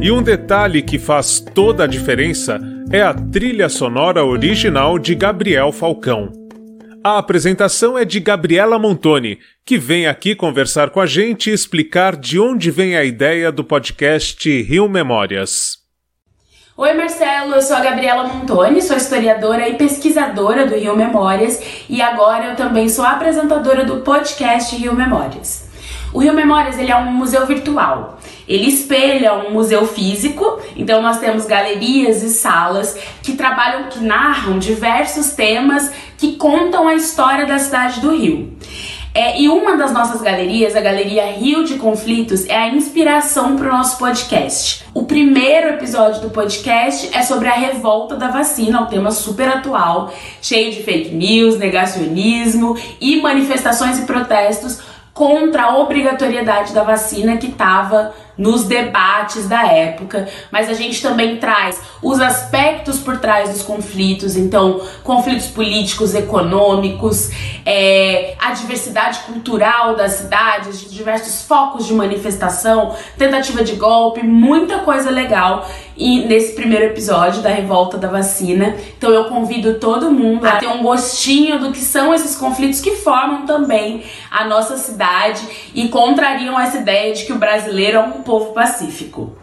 E 0.00 0.10
um 0.12 0.22
detalhe 0.22 0.82
que 0.82 0.98
faz 0.98 1.40
toda 1.40 1.84
a 1.84 1.86
diferença 1.86 2.60
é 2.90 3.02
a 3.02 3.12
trilha 3.12 3.68
sonora 3.68 4.24
original 4.24 4.98
de 4.98 5.14
Gabriel 5.14 5.72
Falcão. 5.72 6.30
A 7.02 7.18
apresentação 7.18 7.96
é 7.96 8.04
de 8.04 8.20
Gabriela 8.20 8.78
Montoni, 8.78 9.38
que 9.64 9.78
vem 9.78 10.06
aqui 10.06 10.34
conversar 10.34 10.90
com 10.90 11.00
a 11.00 11.06
gente 11.06 11.50
e 11.50 11.52
explicar 11.52 12.16
de 12.16 12.38
onde 12.38 12.70
vem 12.70 12.96
a 12.96 13.04
ideia 13.04 13.50
do 13.50 13.64
podcast 13.64 14.62
Rio 14.62 14.88
Memórias. 14.88 15.77
Oi, 16.80 16.94
Marcelo, 16.94 17.56
eu 17.56 17.60
sou 17.60 17.74
a 17.74 17.80
Gabriela 17.80 18.22
Montoni, 18.22 18.80
sou 18.80 18.96
historiadora 18.96 19.68
e 19.68 19.74
pesquisadora 19.74 20.64
do 20.64 20.76
Rio 20.76 20.96
Memórias 20.96 21.60
e 21.88 22.00
agora 22.00 22.50
eu 22.50 22.54
também 22.54 22.88
sou 22.88 23.04
apresentadora 23.04 23.84
do 23.84 23.96
podcast 23.96 24.76
Rio 24.76 24.94
Memórias. 24.94 25.68
O 26.14 26.20
Rio 26.20 26.32
Memórias 26.32 26.78
ele 26.78 26.92
é 26.92 26.96
um 26.96 27.10
museu 27.10 27.44
virtual. 27.46 28.20
Ele 28.46 28.68
espelha 28.68 29.34
um 29.34 29.50
museu 29.50 29.88
físico, 29.88 30.60
então 30.76 31.02
nós 31.02 31.18
temos 31.18 31.46
galerias 31.46 32.22
e 32.22 32.28
salas 32.28 32.96
que 33.24 33.32
trabalham, 33.32 33.88
que 33.88 33.98
narram 33.98 34.56
diversos 34.56 35.30
temas 35.32 35.90
que 36.16 36.36
contam 36.36 36.86
a 36.86 36.94
história 36.94 37.44
da 37.44 37.58
cidade 37.58 38.00
do 38.00 38.14
Rio. 38.16 38.56
É, 39.14 39.40
e 39.40 39.48
uma 39.48 39.76
das 39.76 39.92
nossas 39.92 40.20
galerias, 40.20 40.76
a 40.76 40.80
Galeria 40.80 41.26
Rio 41.32 41.64
de 41.64 41.74
Conflitos, 41.74 42.46
é 42.46 42.56
a 42.56 42.68
inspiração 42.68 43.56
para 43.56 43.68
o 43.68 43.72
nosso 43.72 43.98
podcast. 43.98 44.84
O 44.94 45.04
primeiro 45.04 45.70
episódio 45.70 46.20
do 46.20 46.30
podcast 46.30 47.10
é 47.16 47.22
sobre 47.22 47.48
a 47.48 47.54
revolta 47.54 48.16
da 48.16 48.28
vacina, 48.28 48.80
um 48.80 48.86
tema 48.86 49.10
super 49.10 49.48
atual, 49.48 50.12
cheio 50.42 50.72
de 50.72 50.82
fake 50.82 51.14
news, 51.14 51.58
negacionismo 51.58 52.76
e 53.00 53.20
manifestações 53.20 53.98
e 53.98 54.02
protestos 54.02 54.80
contra 55.12 55.64
a 55.64 55.78
obrigatoriedade 55.78 56.72
da 56.72 56.84
vacina 56.84 57.36
que 57.38 57.48
estava 57.48 58.14
nos 58.38 58.64
debates 58.64 59.48
da 59.48 59.66
época, 59.66 60.28
mas 60.50 60.70
a 60.70 60.72
gente 60.72 61.02
também 61.02 61.38
traz 61.38 61.80
os 62.00 62.20
aspectos 62.20 63.00
por 63.00 63.18
trás 63.18 63.50
dos 63.50 63.62
conflitos, 63.62 64.36
então 64.36 64.80
conflitos 65.02 65.48
políticos, 65.48 66.14
econômicos, 66.14 67.30
é, 67.66 68.36
a 68.38 68.52
diversidade 68.52 69.18
cultural 69.20 69.96
das 69.96 70.12
cidades, 70.12 70.88
diversos 70.88 71.42
focos 71.42 71.84
de 71.84 71.92
manifestação, 71.92 72.94
tentativa 73.18 73.64
de 73.64 73.74
golpe, 73.74 74.22
muita 74.22 74.78
coisa 74.78 75.10
legal 75.10 75.68
e 75.96 76.20
nesse 76.20 76.54
primeiro 76.54 76.84
episódio 76.84 77.42
da 77.42 77.48
revolta 77.48 77.98
da 77.98 78.06
vacina. 78.06 78.76
Então 78.96 79.10
eu 79.10 79.24
convido 79.24 79.74
todo 79.74 80.10
mundo 80.10 80.46
a 80.46 80.52
ter 80.52 80.68
um 80.68 80.82
gostinho 80.82 81.58
do 81.58 81.72
que 81.72 81.80
são 81.80 82.14
esses 82.14 82.36
conflitos 82.36 82.80
que 82.80 82.92
formam 82.92 83.44
também 83.44 84.04
a 84.30 84.44
nossa 84.44 84.76
cidade 84.76 85.42
e 85.74 85.88
contrariam 85.88 86.58
essa 86.58 86.78
ideia 86.78 87.12
de 87.12 87.24
que 87.24 87.32
o 87.32 87.38
brasileiro 87.38 87.98
é 87.98 88.00
um 88.00 88.22
povo 88.28 88.52
pacífico. 88.52 89.34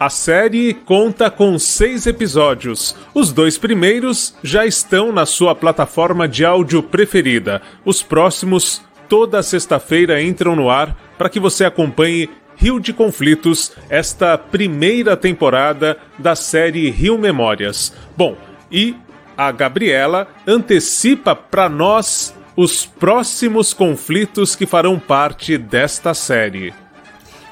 A 0.00 0.08
série 0.08 0.72
conta 0.72 1.30
com 1.30 1.58
seis 1.58 2.06
episódios. 2.06 2.96
Os 3.12 3.30
dois 3.30 3.58
primeiros 3.58 4.34
já 4.42 4.64
estão 4.64 5.12
na 5.12 5.26
sua 5.26 5.54
plataforma 5.54 6.26
de 6.26 6.42
áudio 6.42 6.82
preferida. 6.82 7.60
Os 7.84 8.02
próximos, 8.02 8.80
toda 9.06 9.42
sexta-feira, 9.42 10.22
entram 10.22 10.56
no 10.56 10.70
ar 10.70 10.96
para 11.18 11.28
que 11.28 11.38
você 11.38 11.66
acompanhe 11.66 12.30
Rio 12.56 12.80
de 12.80 12.94
Conflitos, 12.94 13.72
esta 13.90 14.38
primeira 14.38 15.14
temporada 15.14 15.98
da 16.18 16.34
série 16.34 16.88
Rio 16.88 17.18
Memórias. 17.18 17.92
Bom, 18.16 18.34
e 18.70 18.96
a 19.36 19.52
Gabriela 19.52 20.26
antecipa 20.46 21.36
para 21.36 21.68
nós 21.68 22.34
os 22.56 22.86
próximos 22.86 23.74
conflitos 23.74 24.56
que 24.56 24.64
farão 24.64 24.98
parte 24.98 25.58
desta 25.58 26.14
série. 26.14 26.72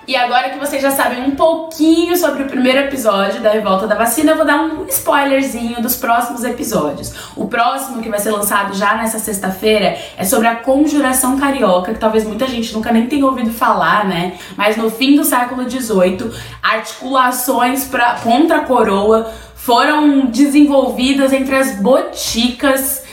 E 0.09 0.16
agora 0.16 0.51
que 0.51 0.59
vocês 0.59 0.82
já 0.82 0.90
sabem 0.90 1.22
um 1.22 1.32
pouquinho 1.32 2.16
sobre 2.16 2.43
o 2.43 2.47
primeiro 2.47 2.78
episódio 2.78 3.40
da 3.40 3.51
Revolta 3.51 3.86
da 3.86 3.94
Vacina, 3.94 4.32
eu 4.32 4.36
vou 4.36 4.47
dar 4.47 4.60
um 4.62 4.86
spoilerzinho 4.86 5.81
dos 5.81 5.94
próximos 5.94 6.43
episódios. 6.43 7.12
O 7.36 7.47
próximo, 7.47 8.02
que 8.02 8.09
vai 8.09 8.18
ser 8.18 8.31
lançado 8.31 8.74
já 8.74 8.97
nessa 8.97 9.18
sexta-feira, 9.18 9.97
é 10.16 10.24
sobre 10.24 10.48
a 10.48 10.56
Conjuração 10.56 11.39
Carioca, 11.39 11.93
que 11.93 12.01
talvez 12.01 12.27
muita 12.27 12.47
gente 12.47 12.72
nunca 12.72 12.90
nem 12.90 13.06
tenha 13.06 13.27
ouvido 13.27 13.52
falar, 13.52 14.06
né? 14.06 14.39
Mas 14.56 14.77
no 14.77 14.90
fim 14.90 15.16
do 15.16 15.22
século 15.22 15.68
XVIII, 15.68 16.32
articulações 16.62 17.85
pra, 17.85 18.14
contra 18.14 18.56
a 18.56 18.64
coroa 18.64 19.31
foram 19.55 20.27
desenvolvidas 20.27 21.32
entre 21.32 21.55
as 21.55 21.77
boticas 21.77 23.05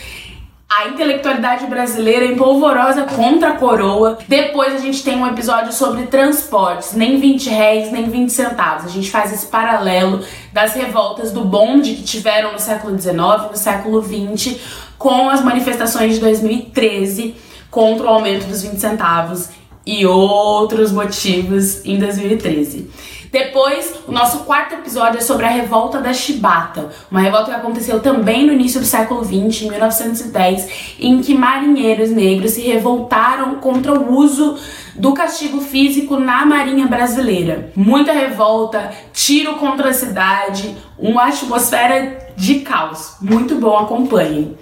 a 0.68 0.88
intelectualidade 0.88 1.66
brasileira 1.66 2.26
em 2.26 2.36
polvorosa 2.36 3.04
contra 3.04 3.50
a 3.50 3.56
coroa. 3.56 4.18
Depois 4.28 4.74
a 4.74 4.78
gente 4.78 5.02
tem 5.02 5.16
um 5.16 5.26
episódio 5.26 5.72
sobre 5.72 6.06
transportes, 6.06 6.92
nem 6.92 7.18
20 7.18 7.48
réis, 7.48 7.90
nem 7.90 8.10
20 8.10 8.30
centavos. 8.30 8.84
A 8.84 8.88
gente 8.88 9.10
faz 9.10 9.32
esse 9.32 9.46
paralelo 9.46 10.22
das 10.52 10.74
revoltas 10.74 11.32
do 11.32 11.42
bonde 11.42 11.94
que 11.94 12.02
tiveram 12.02 12.52
no 12.52 12.58
século 12.58 12.98
XIX, 12.98 13.16
no 13.50 13.56
século 13.56 14.02
XX, 14.02 14.56
com 14.98 15.30
as 15.30 15.42
manifestações 15.42 16.14
de 16.14 16.20
2013 16.20 17.34
contra 17.70 18.04
o 18.04 18.08
aumento 18.08 18.46
dos 18.46 18.62
20 18.62 18.78
centavos 18.78 19.48
e 19.88 20.04
outros 20.04 20.92
motivos 20.92 21.82
em 21.82 21.98
2013. 21.98 22.90
Depois, 23.32 23.94
o 24.06 24.12
nosso 24.12 24.40
quarto 24.40 24.74
episódio 24.74 25.18
é 25.18 25.22
sobre 25.22 25.46
a 25.46 25.48
revolta 25.48 25.98
da 25.98 26.12
Chibata, 26.12 26.90
uma 27.10 27.20
revolta 27.20 27.50
que 27.50 27.56
aconteceu 27.56 27.98
também 28.00 28.46
no 28.46 28.52
início 28.52 28.80
do 28.80 28.86
século 28.86 29.24
XX, 29.24 29.62
em 29.62 29.70
1910, 29.70 30.96
em 31.00 31.22
que 31.22 31.34
marinheiros 31.34 32.10
negros 32.10 32.52
se 32.52 32.60
revoltaram 32.62 33.54
contra 33.56 33.98
o 33.98 34.14
uso 34.14 34.58
do 34.94 35.14
castigo 35.14 35.60
físico 35.60 36.18
na 36.18 36.44
Marinha 36.44 36.86
Brasileira. 36.86 37.70
Muita 37.74 38.12
revolta, 38.12 38.92
tiro 39.12 39.54
contra 39.54 39.88
a 39.88 39.94
cidade, 39.94 40.76
uma 40.98 41.28
atmosfera 41.28 42.32
de 42.36 42.60
caos. 42.60 43.16
Muito 43.20 43.54
bom, 43.56 43.76
acompanhem. 43.76 44.56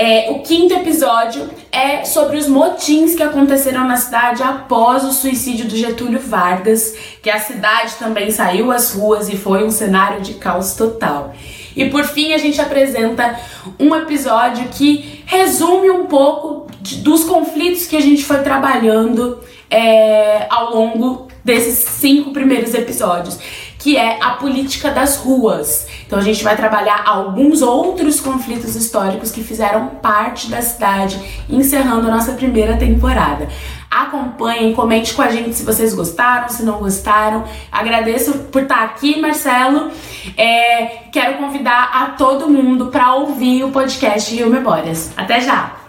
É, 0.00 0.30
o 0.30 0.38
quinto 0.44 0.72
episódio 0.74 1.50
é 1.72 2.04
sobre 2.04 2.36
os 2.36 2.46
motins 2.46 3.16
que 3.16 3.22
aconteceram 3.22 3.84
na 3.84 3.96
cidade 3.96 4.44
após 4.44 5.02
o 5.02 5.10
suicídio 5.10 5.66
do 5.66 5.76
Getúlio 5.76 6.20
Vargas, 6.20 6.94
que 7.20 7.28
a 7.28 7.40
cidade 7.40 7.96
também 7.98 8.30
saiu 8.30 8.70
às 8.70 8.92
ruas 8.92 9.28
e 9.28 9.36
foi 9.36 9.64
um 9.64 9.72
cenário 9.72 10.20
de 10.20 10.34
caos 10.34 10.74
total. 10.74 11.34
E 11.74 11.86
por 11.86 12.04
fim, 12.04 12.32
a 12.32 12.38
gente 12.38 12.60
apresenta 12.60 13.40
um 13.76 13.92
episódio 13.92 14.68
que 14.68 15.24
resume 15.26 15.90
um 15.90 16.06
pouco 16.06 16.70
de, 16.80 16.98
dos 16.98 17.24
conflitos 17.24 17.86
que 17.86 17.96
a 17.96 18.00
gente 18.00 18.24
foi 18.24 18.38
trabalhando 18.38 19.40
é, 19.68 20.46
ao 20.48 20.76
longo 20.76 21.26
desses 21.44 21.76
cinco 21.76 22.30
primeiros 22.30 22.72
episódios 22.72 23.36
que 23.78 23.96
é 23.96 24.18
a 24.20 24.30
política 24.30 24.90
das 24.90 25.16
ruas. 25.16 25.86
Então 26.06 26.18
a 26.18 26.22
gente 26.22 26.42
vai 26.42 26.56
trabalhar 26.56 27.02
alguns 27.06 27.62
outros 27.62 28.20
conflitos 28.20 28.74
históricos 28.74 29.30
que 29.30 29.42
fizeram 29.42 29.86
parte 30.02 30.50
da 30.50 30.60
cidade, 30.60 31.18
encerrando 31.48 32.08
a 32.08 32.10
nossa 32.10 32.32
primeira 32.32 32.76
temporada. 32.76 33.48
Acompanhem, 33.90 34.74
comente 34.74 35.14
com 35.14 35.22
a 35.22 35.30
gente 35.30 35.54
se 35.54 35.64
vocês 35.64 35.94
gostaram, 35.94 36.48
se 36.48 36.62
não 36.62 36.78
gostaram. 36.78 37.44
Agradeço 37.72 38.32
por 38.52 38.62
estar 38.62 38.82
aqui, 38.82 39.18
Marcelo. 39.20 39.90
É, 40.36 41.04
quero 41.10 41.38
convidar 41.38 41.90
a 41.94 42.06
todo 42.08 42.48
mundo 42.48 42.86
para 42.86 43.14
ouvir 43.14 43.64
o 43.64 43.70
podcast 43.70 44.34
Rio 44.34 44.50
Memórias. 44.50 45.10
Até 45.16 45.40
já! 45.40 45.87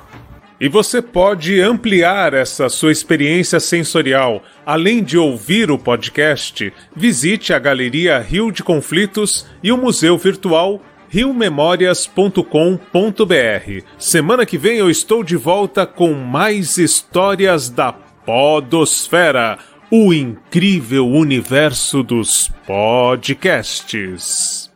E 0.60 0.68
você 0.68 1.02
pode 1.02 1.61
ampliar 1.61 2.34
essa 2.34 2.68
sua 2.68 2.91
experiência 2.91 3.60
sensorial. 3.60 4.44
Além 4.65 5.03
de 5.03 5.18
ouvir 5.18 5.72
o 5.72 5.77
podcast, 5.77 6.73
visite 6.95 7.53
a 7.53 7.60
Galeria 7.60 8.19
Rio 8.19 8.52
de 8.52 8.61
Conflitos 8.61 9.48
e 9.64 9.72
o 9.72 9.77
Museu 9.77 10.18
Virtual 10.18 10.81
riomemórias.com.br. 11.10 13.84
Semana 13.98 14.45
que 14.45 14.57
vem 14.57 14.77
eu 14.77 14.90
estou 14.90 15.23
de 15.23 15.36
volta 15.36 15.86
com 15.86 16.14
mais 16.14 16.77
histórias 16.77 17.69
da 17.69 17.91
Podosfera, 17.91 19.57
o 19.91 20.14
incrível 20.14 21.07
universo 21.07 22.03
dos 22.03 22.49
podcasts. 22.68 24.68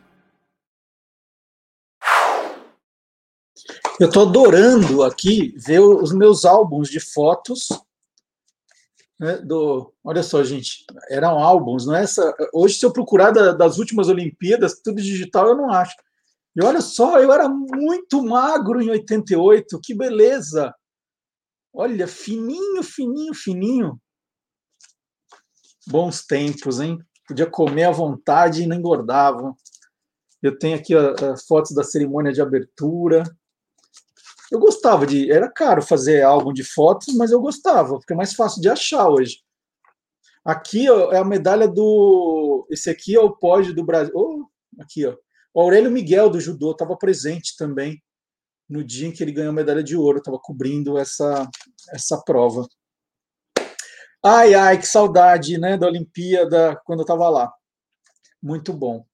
Eu 4.00 4.08
estou 4.08 4.28
adorando 4.28 5.04
aqui 5.04 5.54
ver 5.56 5.78
os 5.78 6.12
meus 6.12 6.44
álbuns 6.44 6.88
de 6.88 6.98
fotos. 6.98 7.68
Né, 9.20 9.36
do, 9.38 9.92
olha 10.02 10.22
só, 10.22 10.42
gente, 10.42 10.84
eram 11.08 11.38
álbuns, 11.38 11.86
não 11.86 11.94
é 11.94 12.02
essa. 12.02 12.34
Hoje, 12.52 12.74
se 12.74 12.84
eu 12.84 12.92
procurar 12.92 13.30
da, 13.30 13.52
das 13.52 13.78
últimas 13.78 14.08
Olimpíadas, 14.08 14.80
tudo 14.82 15.00
digital, 15.00 15.46
eu 15.48 15.56
não 15.56 15.70
acho. 15.70 15.94
E 16.56 16.64
olha 16.64 16.80
só, 16.80 17.20
eu 17.20 17.32
era 17.32 17.48
muito 17.48 18.22
magro 18.22 18.82
em 18.82 18.90
88, 18.90 19.80
que 19.80 19.94
beleza! 19.94 20.74
Olha, 21.72 22.08
fininho, 22.08 22.82
fininho, 22.82 23.34
fininho. 23.34 24.00
Bons 25.86 26.24
tempos, 26.24 26.80
hein? 26.80 26.98
Podia 27.28 27.46
comer 27.46 27.84
à 27.84 27.90
vontade 27.92 28.62
e 28.62 28.66
não 28.66 28.76
engordava. 28.76 29.54
Eu 30.42 30.58
tenho 30.58 30.76
aqui 30.76 30.94
as 30.94 31.46
fotos 31.46 31.72
da 31.74 31.84
cerimônia 31.84 32.32
de 32.32 32.42
abertura. 32.42 33.22
Eu 34.54 34.60
gostava 34.60 35.04
de. 35.04 35.32
Era 35.32 35.50
caro 35.50 35.82
fazer 35.82 36.22
álbum 36.22 36.52
de 36.52 36.62
fotos, 36.62 37.12
mas 37.16 37.32
eu 37.32 37.40
gostava, 37.40 37.96
porque 37.98 38.12
é 38.12 38.16
mais 38.16 38.34
fácil 38.34 38.62
de 38.62 38.68
achar 38.68 39.08
hoje. 39.08 39.40
Aqui 40.44 40.88
ó, 40.88 41.10
é 41.10 41.18
a 41.18 41.24
medalha 41.24 41.66
do. 41.66 42.64
Esse 42.70 42.88
aqui 42.88 43.16
é 43.16 43.20
o 43.20 43.34
pódio 43.34 43.74
do 43.74 43.84
Brasil. 43.84 44.12
Oh, 44.14 44.46
aqui, 44.80 45.04
ó. 45.06 45.16
O 45.52 45.60
Aurélio 45.60 45.90
Miguel 45.90 46.30
do 46.30 46.40
judô 46.40 46.70
estava 46.70 46.96
presente 46.96 47.56
também 47.56 48.00
no 48.70 48.84
dia 48.84 49.08
em 49.08 49.10
que 49.10 49.24
ele 49.24 49.32
ganhou 49.32 49.50
a 49.50 49.54
medalha 49.54 49.82
de 49.82 49.96
ouro, 49.96 50.18
estava 50.18 50.38
cobrindo 50.38 50.96
essa, 50.98 51.50
essa 51.92 52.22
prova. 52.22 52.64
Ai, 54.24 54.54
ai, 54.54 54.78
que 54.78 54.86
saudade 54.86 55.58
né, 55.58 55.76
da 55.76 55.88
Olimpíada 55.88 56.80
quando 56.84 57.00
eu 57.00 57.04
estava 57.04 57.28
lá. 57.28 57.52
Muito 58.40 58.72
bom. 58.72 59.04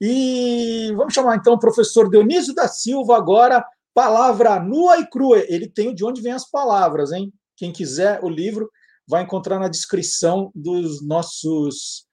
E 0.00 0.92
vamos 0.96 1.14
chamar 1.14 1.34
então 1.36 1.54
o 1.54 1.58
professor 1.58 2.08
Dionísio 2.08 2.54
da 2.54 2.68
Silva 2.68 3.16
agora 3.16 3.64
Palavra 3.94 4.58
nua 4.58 4.98
e 4.98 5.06
crua. 5.06 5.44
Ele 5.48 5.68
tem 5.68 5.94
de 5.94 6.04
onde 6.04 6.20
vem 6.20 6.32
as 6.32 6.50
palavras, 6.50 7.12
hein? 7.12 7.32
Quem 7.56 7.72
quiser 7.72 8.18
o 8.24 8.28
livro 8.28 8.68
vai 9.08 9.22
encontrar 9.22 9.60
na 9.60 9.68
descrição 9.68 10.50
dos 10.52 11.00
nossos 11.06 12.04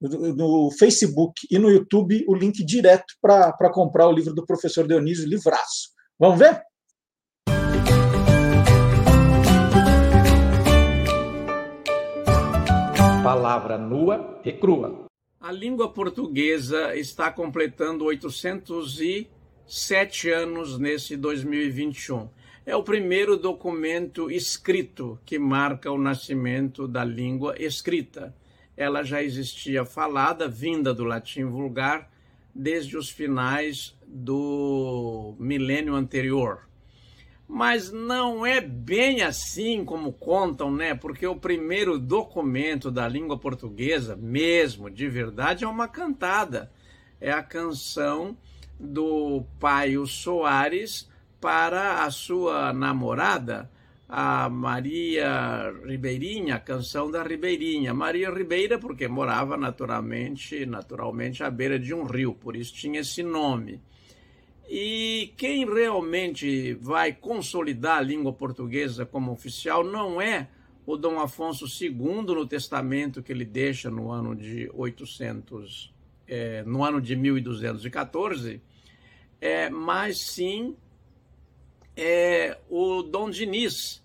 no 0.00 0.70
Facebook 0.78 1.46
e 1.48 1.58
no 1.58 1.70
YouTube 1.70 2.24
o 2.28 2.34
link 2.34 2.64
direto 2.64 3.14
para 3.20 3.70
comprar 3.72 4.08
o 4.08 4.12
livro 4.12 4.34
do 4.34 4.44
professor 4.44 4.86
Dionísio 4.86 5.28
Livraço. 5.28 5.90
Vamos 6.18 6.40
ver? 6.40 6.60
Palavra 13.22 13.78
nua 13.78 14.40
e 14.44 14.52
crua. 14.52 15.06
A 15.40 15.52
língua 15.52 15.92
portuguesa 15.92 16.96
está 16.96 17.30
completando 17.30 18.04
800 18.04 19.00
e 19.00 19.30
sete 19.68 20.30
anos 20.30 20.78
nesse 20.78 21.14
2021. 21.14 22.30
É 22.64 22.74
o 22.74 22.82
primeiro 22.82 23.36
documento 23.36 24.30
escrito 24.30 25.20
que 25.26 25.38
marca 25.38 25.92
o 25.92 25.98
nascimento 25.98 26.88
da 26.88 27.04
língua 27.04 27.54
escrita. 27.58 28.34
Ela 28.74 29.02
já 29.02 29.22
existia 29.22 29.84
falada, 29.84 30.48
vinda 30.48 30.94
do 30.94 31.04
latim 31.04 31.44
vulgar, 31.44 32.10
desde 32.54 32.96
os 32.96 33.10
finais 33.10 33.94
do 34.06 35.34
milênio 35.38 35.94
anterior. 35.94 36.66
Mas 37.46 37.90
não 37.90 38.44
é 38.44 38.60
bem 38.60 39.22
assim 39.22 39.84
como 39.84 40.12
contam, 40.12 40.70
né? 40.70 40.94
Porque 40.94 41.26
o 41.26 41.36
primeiro 41.36 41.98
documento 41.98 42.90
da 42.90 43.06
língua 43.06 43.38
portuguesa, 43.38 44.16
mesmo 44.16 44.90
de 44.90 45.08
verdade, 45.08 45.64
é 45.64 45.68
uma 45.68 45.88
cantada. 45.88 46.70
É 47.20 47.30
a 47.30 47.42
canção 47.42 48.36
do 48.78 49.44
Paio 49.58 50.06
Soares 50.06 51.08
para 51.40 52.04
a 52.04 52.10
sua 52.10 52.72
namorada, 52.72 53.70
a 54.08 54.48
Maria 54.48 55.72
Ribeirinha, 55.84 56.54
a 56.56 56.60
canção 56.60 57.10
da 57.10 57.22
Ribeirinha. 57.22 57.92
Maria 57.92 58.30
Ribeira, 58.30 58.78
porque 58.78 59.06
morava 59.06 59.56
naturalmente, 59.56 60.64
naturalmente 60.64 61.42
à 61.42 61.50
beira 61.50 61.78
de 61.78 61.92
um 61.92 62.04
rio, 62.04 62.32
por 62.32 62.56
isso 62.56 62.72
tinha 62.72 63.00
esse 63.00 63.22
nome. 63.22 63.80
E 64.68 65.32
quem 65.36 65.64
realmente 65.64 66.74
vai 66.74 67.12
consolidar 67.12 67.98
a 67.98 68.02
língua 68.02 68.32
portuguesa 68.32 69.06
como 69.06 69.32
oficial 69.32 69.82
não 69.82 70.20
é 70.20 70.48
o 70.86 70.96
Dom 70.96 71.20
Afonso 71.20 71.66
II 71.66 72.22
no 72.34 72.46
testamento 72.46 73.22
que 73.22 73.32
ele 73.32 73.44
deixa 73.44 73.90
no 73.90 74.10
ano 74.10 74.34
de 74.34 74.70
800, 74.72 75.92
é, 76.26 76.62
no 76.64 76.82
ano 76.82 77.00
de 77.00 77.14
1214, 77.14 78.60
é, 79.40 79.70
mas 79.70 80.18
sim 80.18 80.76
é, 81.96 82.58
o 82.68 83.02
Dom 83.02 83.30
Diniz, 83.30 84.02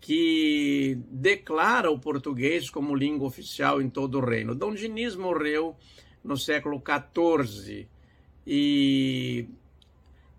que 0.00 0.98
declara 1.08 1.90
o 1.90 1.98
português 1.98 2.68
como 2.68 2.94
língua 2.94 3.28
oficial 3.28 3.80
em 3.80 3.88
todo 3.88 4.18
o 4.18 4.24
reino. 4.24 4.54
Dom 4.54 4.74
Diniz 4.74 5.14
morreu 5.14 5.76
no 6.22 6.36
século 6.36 6.82
XIV 6.82 7.88
e 8.46 9.46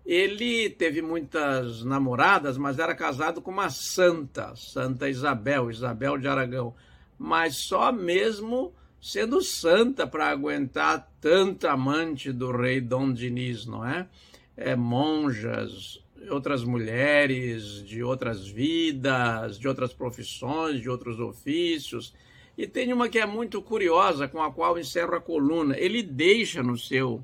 ele 0.04 0.68
teve 0.68 1.00
muitas 1.00 1.82
namoradas, 1.82 2.58
mas 2.58 2.78
era 2.78 2.94
casado 2.94 3.40
com 3.40 3.50
uma 3.50 3.70
santa, 3.70 4.54
Santa 4.54 5.08
Isabel, 5.08 5.70
Isabel 5.70 6.18
de 6.18 6.28
Aragão. 6.28 6.74
Mas 7.18 7.56
só 7.56 7.90
mesmo 7.90 8.74
sendo 9.04 9.42
santa 9.42 10.06
para 10.06 10.30
aguentar 10.30 11.12
tanta 11.20 11.70
amante 11.72 12.32
do 12.32 12.50
rei 12.50 12.80
Dom 12.80 13.12
Diniz, 13.12 13.66
não 13.66 13.86
é? 13.86 14.08
é? 14.56 14.74
Monjas, 14.74 16.02
outras 16.30 16.64
mulheres 16.64 17.84
de 17.84 18.02
outras 18.02 18.48
vidas, 18.48 19.58
de 19.58 19.68
outras 19.68 19.92
profissões, 19.92 20.80
de 20.80 20.88
outros 20.88 21.20
ofícios. 21.20 22.14
E 22.56 22.66
tem 22.66 22.94
uma 22.94 23.10
que 23.10 23.18
é 23.18 23.26
muito 23.26 23.60
curiosa, 23.60 24.26
com 24.26 24.42
a 24.42 24.50
qual 24.50 24.78
encerro 24.78 25.14
a 25.14 25.20
coluna. 25.20 25.76
Ele 25.78 26.02
deixa 26.02 26.62
no 26.62 26.78
seu, 26.78 27.22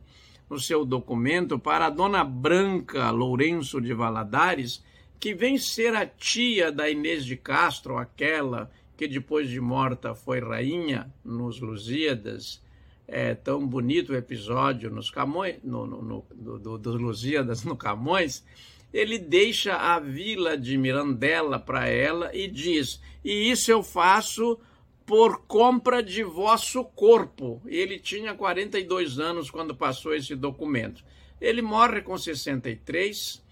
no 0.51 0.61
seu 0.61 0.85
documento 0.85 1.59
para 1.59 1.87
a 1.87 1.91
dona 1.91 2.23
Branca 2.23 3.11
Lourenço 3.11 3.81
de 3.81 3.95
Valadares 3.95 4.85
que 5.21 5.35
vem 5.35 5.59
ser 5.59 5.95
a 5.95 6.07
tia 6.07 6.73
da 6.73 6.89
Inês 6.89 7.27
de 7.27 7.37
Castro, 7.37 7.99
aquela 7.99 8.71
que 9.01 9.09
depois 9.09 9.49
de 9.49 9.59
morta 9.59 10.15
foi 10.15 10.41
rainha 10.41 11.11
nos 11.25 11.59
Lusíadas, 11.59 12.63
é 13.09 13.35
tão 13.35 13.67
bonito 13.67 14.13
o 14.13 14.15
episódio 14.15 14.91
nos 14.91 15.11
Camões, 15.11 15.57
no, 15.65 15.87
no, 15.87 16.03
no, 16.03 16.59
do, 16.59 16.77
dos 16.77 17.01
Lusíadas 17.01 17.65
no 17.65 17.75
Camões, 17.75 18.45
ele 18.93 19.19
deixa 19.19 19.75
a 19.75 19.99
vila 19.99 20.55
de 20.55 20.77
Mirandela 20.77 21.59
para 21.59 21.89
ela 21.89 22.31
e 22.37 22.47
diz: 22.47 23.01
E 23.25 23.51
isso 23.51 23.73
eu 23.73 23.83
faço 23.83 24.59
por 25.07 25.47
compra 25.47 26.03
de 26.03 26.23
vosso 26.23 26.85
corpo. 26.85 27.63
Ele 27.65 27.99
tinha 27.99 28.35
42 28.35 29.19
anos 29.19 29.51
quando 29.51 29.75
passou 29.75 30.15
esse 30.15 30.37
documento. 30.37 31.03
Ele 31.41 31.63
morre 31.63 32.03
com 32.03 32.19
63, 32.19 33.43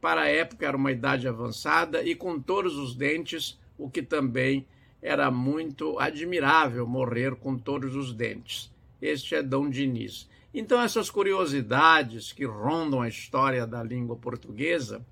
para 0.00 0.22
a 0.22 0.28
época 0.28 0.66
era 0.66 0.78
uma 0.78 0.92
idade 0.92 1.28
avançada 1.28 2.02
e 2.02 2.14
com 2.14 2.40
todos 2.40 2.78
os 2.78 2.94
dentes, 2.94 3.60
o 3.76 3.90
que 3.90 4.02
também 4.02 4.66
era 5.04 5.30
muito 5.30 5.98
admirável 5.98 6.86
morrer 6.86 7.36
com 7.36 7.58
todos 7.58 7.94
os 7.94 8.14
dentes. 8.14 8.72
Este 9.02 9.34
é 9.34 9.42
Dom 9.42 9.68
Diniz. 9.68 10.26
Então, 10.54 10.80
essas 10.80 11.10
curiosidades 11.10 12.32
que 12.32 12.46
rondam 12.46 13.02
a 13.02 13.08
história 13.08 13.66
da 13.66 13.82
língua 13.82 14.16
portuguesa 14.16 15.04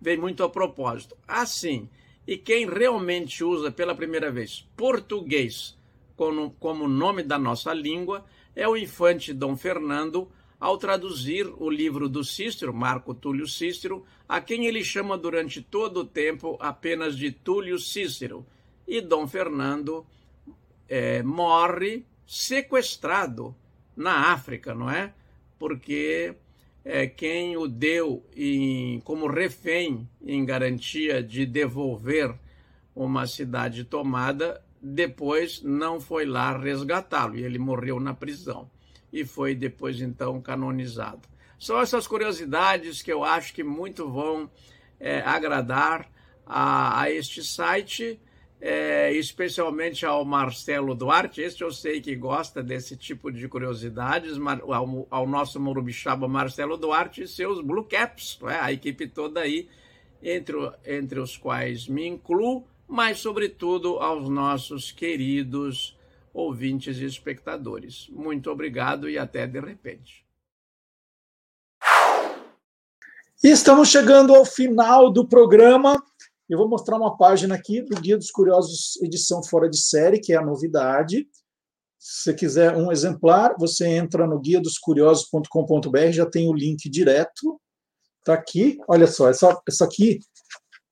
vem 0.00 0.16
muito 0.16 0.44
a 0.44 0.48
propósito. 0.48 1.16
Assim, 1.26 1.90
e 2.24 2.36
quem 2.36 2.68
realmente 2.68 3.42
usa 3.42 3.72
pela 3.72 3.96
primeira 3.96 4.30
vez 4.30 4.64
português 4.76 5.76
como, 6.14 6.52
como 6.60 6.86
nome 6.86 7.24
da 7.24 7.36
nossa 7.36 7.74
língua 7.74 8.24
é 8.54 8.68
o 8.68 8.76
infante 8.76 9.34
Dom 9.34 9.56
Fernando, 9.56 10.30
ao 10.60 10.78
traduzir 10.78 11.52
o 11.58 11.68
livro 11.68 12.08
do 12.08 12.22
Cícero, 12.22 12.72
Marco 12.72 13.12
Túlio 13.12 13.48
Cícero, 13.48 14.04
a 14.28 14.40
quem 14.40 14.66
ele 14.66 14.84
chama 14.84 15.18
durante 15.18 15.60
todo 15.60 16.02
o 16.02 16.04
tempo 16.04 16.56
apenas 16.60 17.16
de 17.18 17.32
Túlio 17.32 17.76
Cícero. 17.76 18.46
E 18.86 19.00
Dom 19.00 19.26
Fernando 19.26 20.06
é, 20.88 21.22
morre 21.22 22.04
sequestrado 22.26 23.54
na 23.96 24.32
África, 24.32 24.74
não 24.74 24.90
é? 24.90 25.12
Porque 25.58 26.34
é, 26.84 27.06
quem 27.06 27.56
o 27.56 27.66
deu 27.66 28.24
em, 28.36 29.00
como 29.00 29.26
refém 29.26 30.08
em 30.22 30.44
garantia 30.44 31.22
de 31.22 31.46
devolver 31.46 32.34
uma 32.94 33.26
cidade 33.26 33.84
tomada, 33.84 34.62
depois 34.80 35.62
não 35.62 36.00
foi 36.00 36.26
lá 36.26 36.56
resgatá-lo 36.56 37.36
e 37.36 37.42
ele 37.42 37.58
morreu 37.58 37.98
na 37.98 38.12
prisão 38.12 38.70
e 39.12 39.24
foi 39.24 39.54
depois 39.54 40.00
então 40.00 40.40
canonizado. 40.40 41.22
São 41.58 41.80
essas 41.80 42.06
curiosidades 42.06 43.00
que 43.00 43.12
eu 43.12 43.24
acho 43.24 43.54
que 43.54 43.64
muito 43.64 44.10
vão 44.10 44.50
é, 45.00 45.20
agradar 45.20 46.10
a, 46.44 47.00
a 47.00 47.10
este 47.10 47.42
site 47.42 48.20
é, 48.60 49.12
especialmente 49.12 50.06
ao 50.06 50.24
Marcelo 50.24 50.94
Duarte, 50.94 51.42
este 51.42 51.62
eu 51.62 51.70
sei 51.70 52.00
que 52.00 52.16
gosta 52.16 52.62
desse 52.62 52.96
tipo 52.96 53.30
de 53.30 53.46
curiosidades, 53.48 54.38
ao, 54.38 55.06
ao 55.10 55.26
nosso 55.26 55.60
Morubixaba 55.60 56.26
Marcelo 56.26 56.76
Duarte 56.76 57.22
e 57.22 57.28
seus 57.28 57.60
Blue 57.60 57.84
Caps, 57.84 58.38
é? 58.48 58.54
a 58.60 58.72
equipe 58.72 59.06
toda 59.06 59.40
aí, 59.40 59.68
entre, 60.22 60.56
entre 60.86 61.20
os 61.20 61.36
quais 61.36 61.86
me 61.86 62.06
incluo, 62.06 62.66
mas 62.88 63.18
sobretudo 63.18 63.98
aos 63.98 64.28
nossos 64.28 64.90
queridos 64.90 65.96
ouvintes 66.32 66.98
e 66.98 67.04
espectadores. 67.04 68.08
Muito 68.10 68.50
obrigado 68.50 69.08
e 69.08 69.18
até 69.18 69.46
de 69.46 69.60
repente. 69.60 70.24
E 73.42 73.48
estamos 73.48 73.88
chegando 73.90 74.34
ao 74.34 74.44
final 74.44 75.10
do 75.10 75.26
programa. 75.26 76.02
Eu 76.48 76.58
vou 76.58 76.68
mostrar 76.68 76.96
uma 76.96 77.16
página 77.16 77.54
aqui 77.54 77.80
do 77.80 77.98
Guia 77.98 78.18
dos 78.18 78.30
Curiosos, 78.30 79.00
edição 79.02 79.42
fora 79.42 79.68
de 79.68 79.78
série, 79.78 80.20
que 80.20 80.32
é 80.32 80.36
a 80.36 80.44
novidade. 80.44 81.26
Se 81.98 82.22
você 82.22 82.34
quiser 82.34 82.76
um 82.76 82.92
exemplar, 82.92 83.54
você 83.58 83.86
entra 83.86 84.26
no 84.26 84.38
guia 84.38 84.60
dos 84.60 84.78
já 86.12 86.26
tem 86.26 86.46
o 86.46 86.52
link 86.52 86.90
direto. 86.90 87.58
Está 88.18 88.34
aqui. 88.34 88.76
Olha 88.86 89.06
só, 89.06 89.30
essa, 89.30 89.58
essa 89.66 89.86
aqui 89.86 90.18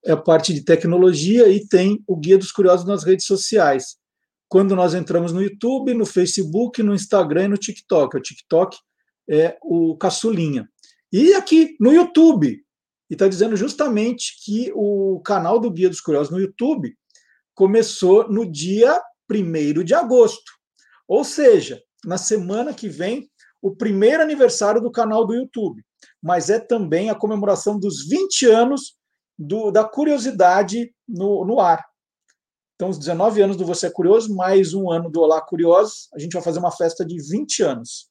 é 0.03 0.13
a 0.13 0.17
parte 0.17 0.55
de 0.55 0.61
tecnologia 0.61 1.47
e 1.47 1.67
tem 1.67 2.03
o 2.07 2.15
Guia 2.15 2.37
dos 2.37 2.51
Curiosos 2.51 2.85
nas 2.87 3.03
redes 3.03 3.27
sociais. 3.27 3.95
Quando 4.49 4.75
nós 4.75 4.95
entramos 4.95 5.31
no 5.31 5.41
YouTube, 5.41 5.93
no 5.93 6.05
Facebook, 6.05 6.81
no 6.81 6.95
Instagram 6.95 7.45
e 7.45 7.47
no 7.49 7.57
TikTok. 7.57 8.17
O 8.17 8.21
TikTok 8.21 8.75
é 9.29 9.55
o 9.61 9.95
caçulinha. 9.97 10.67
E 11.11 11.35
aqui 11.35 11.75
no 11.79 11.91
YouTube, 11.91 12.59
e 13.13 13.15
está 13.15 13.27
dizendo 13.27 13.55
justamente 13.55 14.43
que 14.43 14.71
o 14.73 15.21
canal 15.23 15.59
do 15.59 15.69
Guia 15.69 15.87
dos 15.87 16.01
Curiosos 16.01 16.31
no 16.31 16.39
YouTube 16.39 16.97
começou 17.53 18.27
no 18.27 18.43
dia 18.43 18.99
1 19.29 19.83
de 19.83 19.93
agosto. 19.93 20.51
Ou 21.07 21.23
seja, 21.23 21.79
na 22.03 22.17
semana 22.17 22.73
que 22.73 22.89
vem, 22.89 23.29
o 23.61 23.75
primeiro 23.75 24.23
aniversário 24.23 24.81
do 24.81 24.91
canal 24.91 25.27
do 25.27 25.35
YouTube. 25.35 25.85
Mas 26.19 26.49
é 26.49 26.57
também 26.59 27.11
a 27.11 27.15
comemoração 27.15 27.79
dos 27.79 28.03
20 28.07 28.47
anos 28.47 28.97
do, 29.37 29.69
da 29.69 29.83
curiosidade 29.83 30.91
no, 31.07 31.45
no 31.45 31.59
ar. 31.59 31.85
Então, 32.73 32.89
os 32.89 32.97
19 32.97 33.43
anos 33.43 33.57
do 33.57 33.63
Você 33.63 33.85
é 33.85 33.91
Curioso, 33.91 34.35
mais 34.35 34.73
um 34.73 34.89
ano 34.89 35.07
do 35.07 35.21
Olá 35.21 35.39
Curiosos, 35.39 36.09
a 36.15 36.17
gente 36.17 36.33
vai 36.33 36.41
fazer 36.41 36.57
uma 36.57 36.71
festa 36.71 37.05
de 37.05 37.21
20 37.21 37.61
anos. 37.61 38.09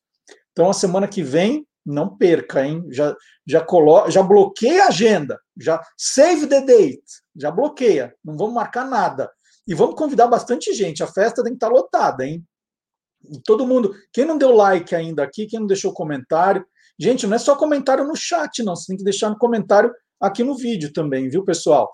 Então, 0.52 0.70
a 0.70 0.72
semana 0.72 1.08
que 1.08 1.24
vem, 1.24 1.66
não 1.84 2.16
perca, 2.16 2.64
hein? 2.64 2.84
Já, 2.90 3.16
já, 3.46 3.60
colo... 3.60 4.10
já 4.10 4.22
bloqueia 4.22 4.84
a 4.84 4.88
agenda, 4.88 5.40
já 5.60 5.82
save 5.96 6.46
the 6.46 6.60
date, 6.60 7.02
já 7.34 7.50
bloqueia, 7.50 8.14
não 8.24 8.36
vamos 8.36 8.54
marcar 8.54 8.84
nada. 8.84 9.30
E 9.66 9.74
vamos 9.74 9.94
convidar 9.94 10.26
bastante 10.26 10.72
gente, 10.74 11.02
a 11.02 11.06
festa 11.06 11.42
tem 11.42 11.52
que 11.52 11.56
estar 11.56 11.68
lotada, 11.68 12.24
hein? 12.24 12.44
todo 13.44 13.66
mundo, 13.66 13.94
quem 14.12 14.24
não 14.24 14.36
deu 14.36 14.52
like 14.52 14.94
ainda 14.94 15.22
aqui, 15.22 15.46
quem 15.46 15.60
não 15.60 15.66
deixou 15.66 15.92
comentário, 15.92 16.64
gente, 16.98 17.26
não 17.26 17.36
é 17.36 17.38
só 17.38 17.56
comentário 17.56 18.04
no 18.04 18.16
chat, 18.16 18.62
não, 18.62 18.74
você 18.74 18.86
tem 18.88 18.96
que 18.96 19.04
deixar 19.04 19.30
no 19.30 19.38
comentário 19.38 19.92
aqui 20.20 20.42
no 20.42 20.56
vídeo 20.56 20.92
também, 20.92 21.28
viu, 21.28 21.44
pessoal? 21.44 21.90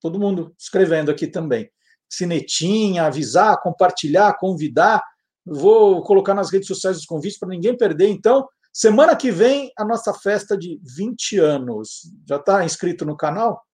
Todo 0.00 0.18
mundo 0.18 0.54
escrevendo 0.58 1.10
aqui 1.10 1.26
também. 1.26 1.70
Sinetinha, 2.08 3.04
avisar, 3.04 3.60
compartilhar, 3.60 4.38
convidar. 4.38 5.02
Vou 5.44 6.02
colocar 6.02 6.34
nas 6.34 6.50
redes 6.50 6.68
sociais 6.68 6.98
os 6.98 7.06
convites 7.06 7.38
para 7.38 7.48
ninguém 7.48 7.76
perder, 7.76 8.08
então. 8.08 8.46
Semana 8.76 9.16
que 9.16 9.30
vem, 9.30 9.72
a 9.74 9.86
nossa 9.86 10.12
festa 10.12 10.54
de 10.54 10.78
20 10.84 11.38
anos. 11.38 12.12
Já 12.28 12.36
está 12.36 12.62
inscrito 12.62 13.06
no 13.06 13.16
canal? 13.16 13.64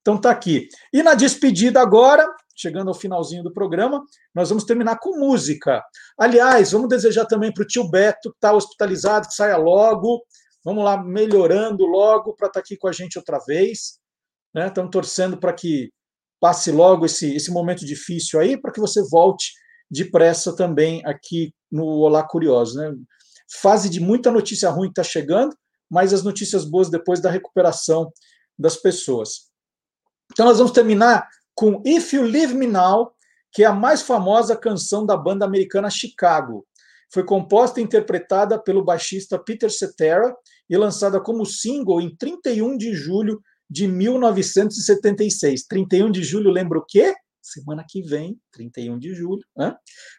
Então 0.00 0.14
está 0.14 0.30
aqui. 0.30 0.68
E 0.92 1.02
na 1.02 1.14
despedida 1.14 1.80
agora, 1.80 2.24
chegando 2.54 2.86
ao 2.86 2.94
finalzinho 2.94 3.42
do 3.42 3.52
programa, 3.52 4.00
nós 4.32 4.48
vamos 4.48 4.62
terminar 4.62 5.00
com 5.00 5.18
música. 5.18 5.82
Aliás, 6.16 6.70
vamos 6.70 6.88
desejar 6.88 7.24
também 7.24 7.52
para 7.52 7.64
o 7.64 7.66
tio 7.66 7.90
Beto, 7.90 8.30
que 8.30 8.36
está 8.36 8.52
hospitalizado, 8.52 9.26
que 9.26 9.34
saia 9.34 9.56
logo. 9.56 10.24
Vamos 10.64 10.84
lá, 10.84 11.02
melhorando 11.02 11.84
logo 11.84 12.32
para 12.36 12.46
estar 12.46 12.60
tá 12.60 12.64
aqui 12.64 12.76
com 12.76 12.86
a 12.86 12.92
gente 12.92 13.18
outra 13.18 13.40
vez. 13.48 13.98
Né? 14.54 14.68
Estamos 14.68 14.92
torcendo 14.92 15.38
para 15.38 15.52
que 15.52 15.90
passe 16.38 16.70
logo 16.70 17.04
esse, 17.04 17.34
esse 17.34 17.50
momento 17.50 17.84
difícil 17.84 18.38
aí, 18.38 18.56
para 18.56 18.70
que 18.70 18.78
você 18.78 19.02
volte 19.10 19.54
depressa 19.90 20.54
também 20.54 21.04
aqui 21.04 21.52
no 21.68 21.84
Olá 21.84 22.22
Curioso. 22.22 22.78
Né? 22.78 22.94
Fase 23.50 23.88
de 23.88 24.00
muita 24.00 24.30
notícia 24.30 24.70
ruim 24.70 24.88
está 24.88 25.02
chegando, 25.02 25.56
mas 25.90 26.12
as 26.12 26.22
notícias 26.22 26.64
boas 26.64 26.90
depois 26.90 27.20
da 27.20 27.30
recuperação 27.30 28.12
das 28.58 28.76
pessoas. 28.76 29.50
Então, 30.32 30.46
nós 30.46 30.58
vamos 30.58 30.72
terminar 30.72 31.28
com 31.54 31.82
If 31.84 32.12
You 32.12 32.22
Leave 32.22 32.54
Me 32.54 32.66
Now, 32.66 33.12
que 33.52 33.62
é 33.62 33.66
a 33.66 33.72
mais 33.72 34.02
famosa 34.02 34.56
canção 34.56 35.06
da 35.06 35.16
banda 35.16 35.44
americana 35.44 35.88
Chicago. 35.88 36.66
Foi 37.12 37.24
composta 37.24 37.80
e 37.80 37.84
interpretada 37.84 38.58
pelo 38.58 38.84
baixista 38.84 39.38
Peter 39.38 39.70
Cetera 39.70 40.34
e 40.68 40.76
lançada 40.76 41.20
como 41.20 41.46
single 41.46 42.00
em 42.00 42.14
31 42.16 42.76
de 42.76 42.92
julho 42.94 43.40
de 43.70 43.86
1976. 43.86 45.64
31 45.66 46.10
de 46.10 46.22
julho 46.22 46.50
lembra 46.50 46.78
o 46.78 46.84
quê? 46.84 47.14
Semana 47.46 47.84
que 47.88 48.02
vem, 48.02 48.36
31 48.52 48.98
de 48.98 49.14
julho, 49.14 49.42
né? 49.56 49.74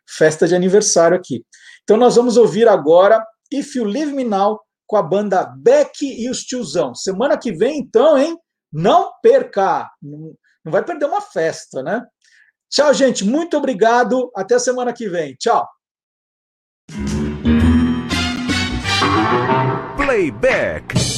festa 0.07 0.47
de 0.47 0.55
aniversário 0.55 1.17
aqui. 1.17 1.45
Então 1.83 1.97
nós 1.97 2.15
vamos 2.15 2.37
ouvir 2.37 2.67
agora 2.67 3.23
If 3.51 3.75
You 3.75 3.83
Leave 3.83 4.13
Me 4.13 4.23
Now 4.23 4.59
com 4.85 4.95
a 4.95 5.03
banda 5.03 5.45
Beck 5.57 6.03
e 6.03 6.29
os 6.29 6.43
Tiozão. 6.43 6.95
Semana 6.95 7.37
que 7.37 7.51
vem, 7.51 7.79
então, 7.79 8.17
hein? 8.17 8.37
Não 8.71 9.11
perca! 9.21 9.89
Não 10.01 10.71
vai 10.71 10.83
perder 10.83 11.05
uma 11.05 11.21
festa, 11.21 11.83
né? 11.83 12.01
Tchau, 12.69 12.93
gente. 12.93 13.23
Muito 13.23 13.57
obrigado. 13.57 14.31
Até 14.35 14.57
semana 14.59 14.93
que 14.93 15.07
vem. 15.07 15.35
Tchau. 15.35 15.67
Playback. 19.97 21.16